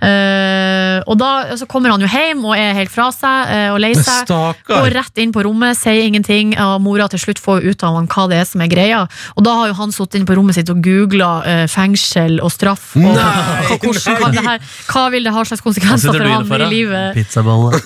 Eh, 0.00 0.98
og 1.06 1.18
da 1.20 1.56
så 1.56 1.68
kommer 1.70 1.94
han 1.94 2.02
jo 2.02 2.10
hjem 2.10 2.44
og 2.46 2.56
er 2.56 2.74
helt 2.76 2.92
fra 2.92 3.08
seg 3.14 3.50
uh, 3.50 3.74
og 3.74 3.80
lei 3.82 3.92
seg. 3.96 4.30
Går 4.68 4.90
rett 4.94 5.22
inn 5.22 5.32
på 5.34 5.44
rommet, 5.46 5.78
sier 5.78 6.06
ingenting. 6.06 6.54
Og 6.62 6.80
mora 6.84 7.08
til 7.12 7.22
slutt 7.22 7.42
får 7.42 7.66
ut 7.66 7.86
av 7.86 7.98
han 7.98 8.08
hva 8.10 8.26
det 8.30 8.40
er 8.42 8.48
som 8.48 8.62
er 8.64 8.70
greia. 8.72 9.04
Og 9.36 9.46
da 9.46 9.56
har 9.60 9.70
jo 9.72 9.78
han 9.80 9.94
sittet 9.94 10.20
inne 10.20 10.28
på 10.28 10.36
rommet 10.38 10.58
sitt 10.58 10.70
og 10.72 10.82
googla 10.84 11.66
fengsel 11.70 12.40
og 12.44 12.52
straff. 12.54 12.92
Og 12.98 13.06
Nei, 13.06 13.24
hva, 13.68 13.78
hvordan, 13.82 14.18
hva, 14.20 14.30
det 14.34 14.44
her, 14.46 14.70
hva 14.90 15.04
vil 15.14 15.26
det 15.26 15.34
ha 15.34 15.44
slags 15.48 15.64
konsekvenser 15.64 16.12
for 16.12 16.26
han 16.26 16.66
i 16.66 16.70
livet? 16.70 17.16
Pizzabolle. 17.16 17.80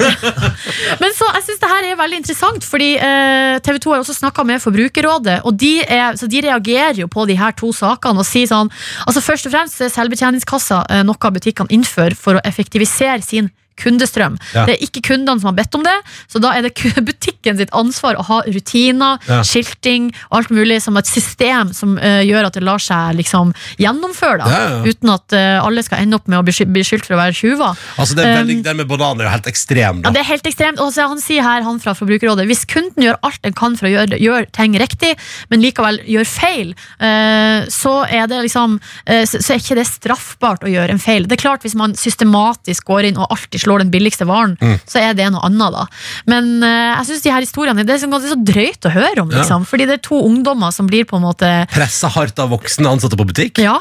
Men 1.03 1.15
så, 1.17 1.29
jeg 1.37 1.47
synes 1.47 1.63
det 1.63 1.71
her 1.71 1.89
er 1.91 1.99
veldig 2.01 2.21
interessant, 2.23 2.67
fordi 2.67 2.91
eh, 2.97 3.59
TV 3.65 3.81
2 3.83 3.95
har 3.95 4.05
også 4.05 4.17
snakka 4.17 4.45
med 4.49 4.63
Forbrukerrådet, 4.63 5.41
og 5.49 5.57
de, 5.61 5.73
er, 5.85 6.19
så 6.21 6.29
de 6.31 6.43
reagerer 6.47 7.03
jo 7.03 7.09
på 7.11 7.27
de 7.31 7.37
her 7.39 7.55
to 7.59 7.73
sakene 7.77 8.23
og 8.23 8.29
sier 8.29 8.49
sånn 8.51 8.71
Altså 9.07 9.23
Først 9.25 9.47
og 9.49 9.53
fremst 9.53 9.81
er 9.85 9.91
selvbetjeningskassa 9.93 10.81
eh, 10.91 11.03
noe 11.07 11.33
butikkene 11.35 11.70
innfører 11.73 12.17
for 12.19 12.39
å 12.39 12.45
effektivisere 12.47 13.23
sin 13.25 13.51
kundestrøm. 13.81 14.39
Ja. 14.55 14.67
Det 14.69 14.77
er 14.77 14.85
ikke 14.87 15.03
kundene 15.11 15.41
som 15.41 15.51
har 15.51 15.57
bedt 15.59 15.75
om 15.79 15.85
det, 15.87 15.97
så 16.31 16.41
da 16.43 16.53
er 16.57 16.67
det 16.69 16.75
butikken 17.11 17.59
sitt 17.61 17.73
ansvar 17.77 18.19
å 18.21 18.27
ha 18.31 18.41
rutiner, 18.47 19.19
Ja. 19.31 19.41
skilting 19.47 20.11
og 20.31 20.39
alt 20.41 20.51
mulig 20.55 20.81
som 20.83 20.97
et 21.01 21.09
system 21.09 21.73
som 21.77 21.97
uh, 21.99 22.21
gjør 22.25 22.49
at 22.49 22.57
det 22.57 22.63
lar 22.67 22.81
seg 22.83 23.17
liksom 23.19 23.53
gjennomføre, 23.81 24.41
da, 24.43 24.51
Ja, 24.51 24.81
uten 24.87 25.13
at 25.13 25.35
uh, 25.37 25.61
alle 25.65 25.83
skal 25.87 26.03
ende 26.05 26.19
opp 26.19 26.29
med 26.31 26.41
å 26.41 26.45
bli 26.47 26.55
bli 26.71 26.83
skyldt 26.85 27.07
for 27.09 27.17
å 27.17 27.21
være 27.21 27.35
tjuver. 27.37 27.79
Altså, 28.01 28.17
det 28.19 28.25
er 28.27 28.37
veldig, 28.41 28.57
Um, 28.61 28.65
Den 28.67 28.77
med 28.81 28.89
banan 28.91 29.21
er 29.21 29.25
jo 29.29 29.31
helt 29.33 29.47
ekstrem. 29.49 30.01
Ja, 30.05 30.11
det 30.13 30.21
er 30.21 30.27
helt 30.29 30.47
ekstremt. 30.47 30.81
Og 30.83 30.91
så 30.93 31.07
han 31.09 31.21
sier 31.23 31.45
her, 31.47 31.63
han 31.65 31.79
fra 31.81 31.95
Forbrukerrådet, 31.97 32.45
hvis 32.51 32.65
kunden 32.69 33.05
gjør 33.05 33.17
alt 33.27 33.41
den 33.47 33.55
kan 33.57 33.77
for 33.79 33.87
å 33.89 33.93
gjøre, 33.93 34.19
gjøre 34.21 34.51
ting 34.53 34.75
riktig, 34.81 35.15
men 35.49 35.63
likevel 35.63 36.01
gjør 36.11 36.27
feil, 36.29 36.75
uh, 37.01 37.65
så 37.71 37.95
er 38.11 38.27
det 38.31 38.43
liksom 38.45 38.79
så, 38.81 39.39
så 39.39 39.55
er 39.55 39.61
ikke 39.61 39.77
det 39.79 39.87
straffbart 39.89 40.65
å 40.67 40.71
gjøre 40.71 40.93
en 40.95 41.01
feil. 41.03 41.25
Det 41.29 41.37
er 41.39 41.43
klart 41.45 41.63
Hvis 41.65 41.75
man 41.79 41.95
systematisk 41.99 42.85
går 42.89 43.05
inn 43.11 43.19
og 43.21 43.31
alltid 43.31 43.61
slår 43.63 43.70
den 43.79 43.91
billigste 43.91 44.27
varen, 44.27 44.57
Mm. 44.61 44.81
så 44.87 44.99
er 44.99 45.15
det 45.15 45.31
noe 45.33 45.41
annet, 45.47 45.73
da. 45.73 45.87
Men 46.27 46.63
uh, 46.63 46.97
jeg 46.99 47.07
syns 47.07 47.23
de 47.23 47.31
her 47.31 47.41
historiene 47.41 47.85
det 47.87 47.95
er, 47.95 47.99
så, 47.99 48.11
det 48.11 48.29
er 48.31 48.35
så 48.35 48.45
drøyt 48.45 48.83
å 48.87 48.91
høre 48.91 49.21
om, 49.23 49.31
Ja. 49.31 49.39
liksom. 49.39 49.65
Fordi 49.65 49.87
det 49.87 49.93
er 49.95 50.03
to 50.03 50.21
ungdommer 50.27 50.73
som 50.73 50.87
blir 50.87 51.05
på 51.05 51.17
en 51.17 51.23
måte 51.23 51.67
Pressa 51.71 52.09
hardt 52.09 52.39
av 52.39 52.51
voksne 52.51 52.87
ansatte 52.91 53.17
på 53.17 53.25
butikk? 53.27 53.59
Ja. 53.59 53.79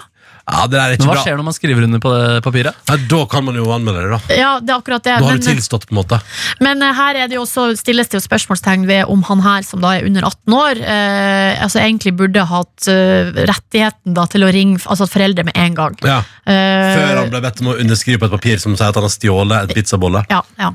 Ja, 0.49 0.65
det 0.67 0.79
er 0.81 0.93
ikke 0.95 1.05
Men 1.05 1.09
hva 1.11 1.15
bra. 1.15 1.23
skjer 1.23 1.37
når 1.37 1.45
man 1.45 1.53
skriver 1.55 1.83
under 1.85 1.99
på 2.01 2.11
det 2.15 2.43
papiret? 2.43 2.77
Nei, 2.89 2.97
da 3.11 3.19
kan 3.29 3.45
man 3.45 3.55
jo 3.59 3.65
anmelde 3.75 4.01
det, 4.01 4.09
da. 4.15 4.35
Ja, 4.39 4.51
det 4.59 4.73
er 4.73 4.79
akkurat 4.81 5.03
det. 5.05 5.13
Da 5.19 5.25
har 5.27 5.35
men- 5.37 5.43
du 5.43 5.47
tilstått, 5.49 5.85
på 5.87 5.93
en 5.93 5.99
måte. 6.01 6.19
Men 6.59 6.81
eh, 6.81 6.93
her 6.97 7.15
er 7.23 7.27
det 7.29 7.37
jo 7.37 7.43
også, 7.45 7.67
stilles 7.77 8.09
det 8.09 8.17
jo 8.19 8.23
spørsmålstegn 8.25 8.87
ved 8.89 9.05
om 9.13 9.21
han 9.29 9.39
her, 9.45 9.61
som 9.67 9.81
da 9.85 9.93
er 9.99 10.05
under 10.09 10.25
18 10.25 10.53
år, 10.57 10.81
eh, 10.81 11.61
altså 11.63 11.79
egentlig 11.83 12.15
burde 12.17 12.45
hatt 12.49 12.87
eh, 12.89 13.31
rettigheten 13.45 14.13
da 14.17 14.25
til 14.25 14.43
å 14.47 14.51
ringe 14.51 14.79
altså 14.89 15.05
foreldre 15.09 15.45
med 15.45 15.55
en 15.55 15.75
gang. 15.77 15.95
Ja. 16.03 16.19
Eh, 16.49 16.97
Før 16.97 17.21
han 17.23 17.29
ble 17.29 17.41
bedt 17.45 17.61
om 17.61 17.67
å 17.73 17.77
underskrive 17.79 18.19
på 18.19 18.25
et 18.31 18.37
papir 18.39 18.57
som 18.59 18.75
sier 18.75 18.89
at 18.89 18.95
han 18.95 19.05
har 19.05 19.13
stjålet 19.13 19.61
en 19.69 19.75
pizzabolle. 19.77 20.25
Ja, 20.33 20.41
ja. 20.57 20.71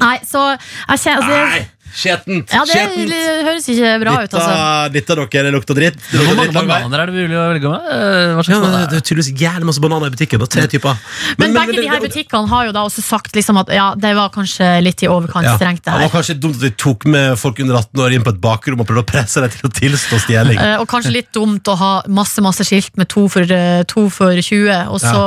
Nei, 0.00 0.16
så 0.26 0.40
jeg 0.58 0.98
kjenner 0.98 1.22
altså, 1.22 1.30
det- 1.30 1.50
Nei! 1.50 1.68
Skjeten! 1.94 2.40
Ja, 2.50 2.64
det, 2.66 2.74
Skjeten! 2.74 3.12
høres 3.46 3.66
ikke 3.70 3.90
bra 4.02 4.14
ut, 4.24 4.32
altså. 4.34 4.54
dette 4.94 5.14
dere, 5.14 5.44
det 5.46 5.52
lukter 5.54 5.76
dritt. 5.78 5.98
Det 6.10 6.18
Hvor 6.18 6.24
lukter 6.24 6.34
mange 6.34 6.48
dritt 6.48 6.56
lang 6.58 6.66
vei. 6.66 6.78
bananer 6.82 7.02
er 7.04 7.06
det 7.06 7.14
mulig 7.14 7.36
å 7.38 7.44
velge 7.52 7.70
med? 7.70 7.86
Eh, 7.94 8.34
Hva 8.34 8.34
Ja, 8.34 8.42
slags 8.42 8.48
det, 8.48 8.60
banan? 8.64 8.88
det 8.90 8.98
er 8.98 9.04
tydeligvis 9.08 9.30
jævlig 9.44 9.68
masse 9.70 9.82
bananer 9.84 10.06
i 10.10 10.14
butikken. 10.16 10.42
Da, 10.42 10.48
tre 10.50 10.64
typer. 10.72 10.98
Men, 11.38 11.54
begge 11.54 11.76
de 11.78 11.86
her 11.88 12.02
butikkene 12.02 12.50
har 12.50 12.66
jo 12.66 12.72
da 12.74 12.82
også 12.88 13.04
sagt 13.06 13.38
liksom 13.38 13.60
at 13.62 13.70
ja, 13.74 13.86
det 13.94 14.10
var 14.18 14.32
kanskje 14.34 14.68
litt 14.82 15.04
i 15.06 15.08
overkant 15.10 15.46
ja. 15.46 15.54
strengt, 15.56 15.84
det 15.84 15.92
Det 15.92 15.94
her. 15.94 16.08
var 16.08 16.14
kanskje 16.18 16.36
dumt 16.42 16.56
at 16.58 16.66
vi 16.66 16.72
tok 16.84 17.06
med 17.14 17.38
folk 17.38 17.60
under 17.62 17.78
18 17.78 18.02
år 18.06 18.16
inn 18.18 18.26
på 18.26 18.34
et 18.34 18.40
bakrom 18.42 18.80
og 18.82 18.86
prøvde 18.90 19.04
å 19.06 19.08
presse 19.14 19.40
dem 19.44 19.54
til 19.54 19.68
å 19.68 19.72
tilstå 19.78 20.20
stjeling. 20.26 20.58
Eh, 20.58 20.76
og 20.82 20.88
kanskje 20.90 21.14
litt 21.14 21.30
dumt 21.32 21.70
å 21.70 21.76
ha 21.78 21.92
masse 22.08 22.42
masse 22.44 22.66
skilt 22.66 22.96
med 22.98 23.08
to 23.08 23.28
for, 23.28 23.42
eh, 23.46 23.84
to 23.86 24.08
for 24.10 24.34
20, 24.34 24.90
og 24.90 24.98
så 25.00 25.22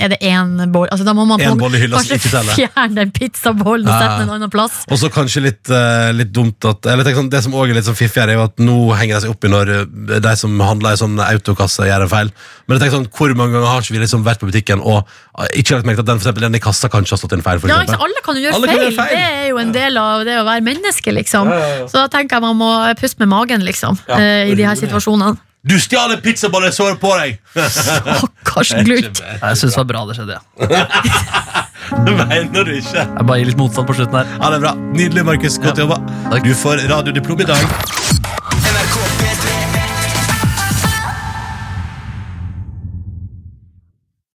er 0.00 0.08
det 0.16 0.20
én 0.24 0.56
boll. 0.72 0.88
Altså, 0.88 1.04
da 1.04 1.12
må 1.12 1.26
man 1.28 1.40
En 1.40 1.58
bolle 1.60 1.76
i 1.76 1.84
hylla 1.84 2.00
som 2.00 2.08
kanskje 2.08 2.18
ikke 2.22 2.32
teller. 2.32 2.54
fjerne 2.56 2.94
den 2.94 3.10
pizzabollen 3.10 3.86
og 3.86 3.92
Ja. 3.92 4.00
sette 4.00 4.18
den 4.24 4.28
en 4.30 4.34
annen 4.40 4.50
plass. 4.50 4.84
Og 4.88 4.96
så 4.98 5.10
kanskje 5.12 5.42
litt, 5.42 5.68
eh, 5.70 6.05
litt 6.14 6.30
dumt 6.32 6.64
at 6.68 6.86
eller 6.86 7.04
tenk 7.04 7.16
sånn, 7.16 7.30
Det 7.30 7.40
som 7.42 7.52
også 7.54 7.70
er 7.70 7.74
litt 7.78 7.84
sånn 7.88 7.96
fiffigere, 7.98 8.30
er 8.30 8.38
jo 8.38 8.44
at 8.44 8.56
nå 8.62 8.76
henger 8.94 9.16
de 9.16 9.20
seg 9.26 9.30
opp 9.34 9.44
i 9.44 9.48
når 9.50 9.72
eh, 9.74 10.20
de 10.22 10.34
som 10.36 10.54
handler 10.60 10.92
i 10.94 11.00
sånn 11.00 11.18
autokasse, 11.18 11.86
gjør 11.88 12.04
en 12.06 12.12
feil. 12.12 12.30
Men 12.66 12.76
jeg 12.76 12.84
tenker 12.84 12.96
sånn, 12.98 13.08
hvor 13.16 13.34
mange 13.38 13.52
ganger 13.56 13.66
har 13.72 13.80
ikke 13.82 13.96
vi 13.96 14.02
liksom 14.04 14.22
vært 14.26 14.40
på 14.42 14.50
butikken 14.50 14.80
og 14.82 15.02
eh, 15.40 15.48
ikke 15.62 15.74
lagt 15.78 15.86
merke 15.90 15.98
til 16.00 16.06
at 16.06 16.10
den, 16.12 16.20
for 16.20 16.28
eksempel, 16.28 16.46
den 16.46 16.54
i 16.54 16.62
kassa 16.62 16.88
kanskje 16.92 17.16
har 17.16 17.22
stått 17.24 17.34
i 17.34 17.38
en 17.40 17.46
feil? 17.46 17.58
For 17.64 17.68
Ja, 17.72 17.80
eksempel. 17.82 17.96
ikke, 17.96 18.04
alle 18.10 18.22
kan 18.26 18.36
jo 18.36 18.44
gjøre 18.46 18.60
feil. 18.62 18.78
gjøre 18.84 18.96
feil. 19.00 19.16
Det 19.16 19.24
er 19.42 19.48
jo 19.50 19.58
en 19.64 19.72
del 19.72 19.96
av 20.04 20.24
det 20.28 20.38
å 20.40 20.44
være 20.46 20.66
menneske, 20.70 21.12
liksom. 21.16 21.50
Ja, 21.50 21.58
ja, 21.58 21.74
ja. 21.82 21.88
Så 21.90 21.98
da 22.02 22.06
tenker 22.12 22.36
jeg 22.38 22.46
man 22.46 22.56
må 22.60 22.70
puste 23.00 23.18
med 23.24 23.28
magen, 23.34 23.64
liksom, 23.66 23.98
Ja, 24.08 24.20
eh, 24.22 24.52
i 24.52 24.54
de 24.54 24.62
her 24.68 24.74
situasjonene. 24.78 25.36
Du 25.66 25.74
stjal 25.82 26.12
en 26.14 26.20
pizzaboll 26.22 26.62
jeg 26.68 26.74
så 26.76 26.84
på 27.02 27.10
deg! 27.18 27.40
Stakkars 27.74 28.70
glut. 28.86 29.18
Jeg 29.18 29.56
syns 29.58 29.74
det 29.74 29.80
var 29.80 29.88
bra 29.90 30.04
det 30.06 30.14
skjedde, 30.20 30.36
ja. 30.38 30.84
Mener 32.26 32.64
du 32.66 32.72
ikke. 32.74 33.02
Jeg 33.04 33.26
bare 33.28 33.38
gir 33.42 33.50
litt 33.52 33.60
motstand 33.60 33.88
på 33.90 33.98
slutten 33.98 34.20
her. 34.22 34.32
Ja, 34.38 34.52
det 34.52 34.60
er 34.60 34.64
bra. 34.68 34.74
Nydelig, 34.96 35.26
Markus. 35.28 35.58
Godt 35.62 35.82
jobba. 35.82 36.00
Du 36.44 36.52
får 36.58 36.86
radiodiplom 36.90 37.44
i 37.46 37.50
dag. 37.52 38.25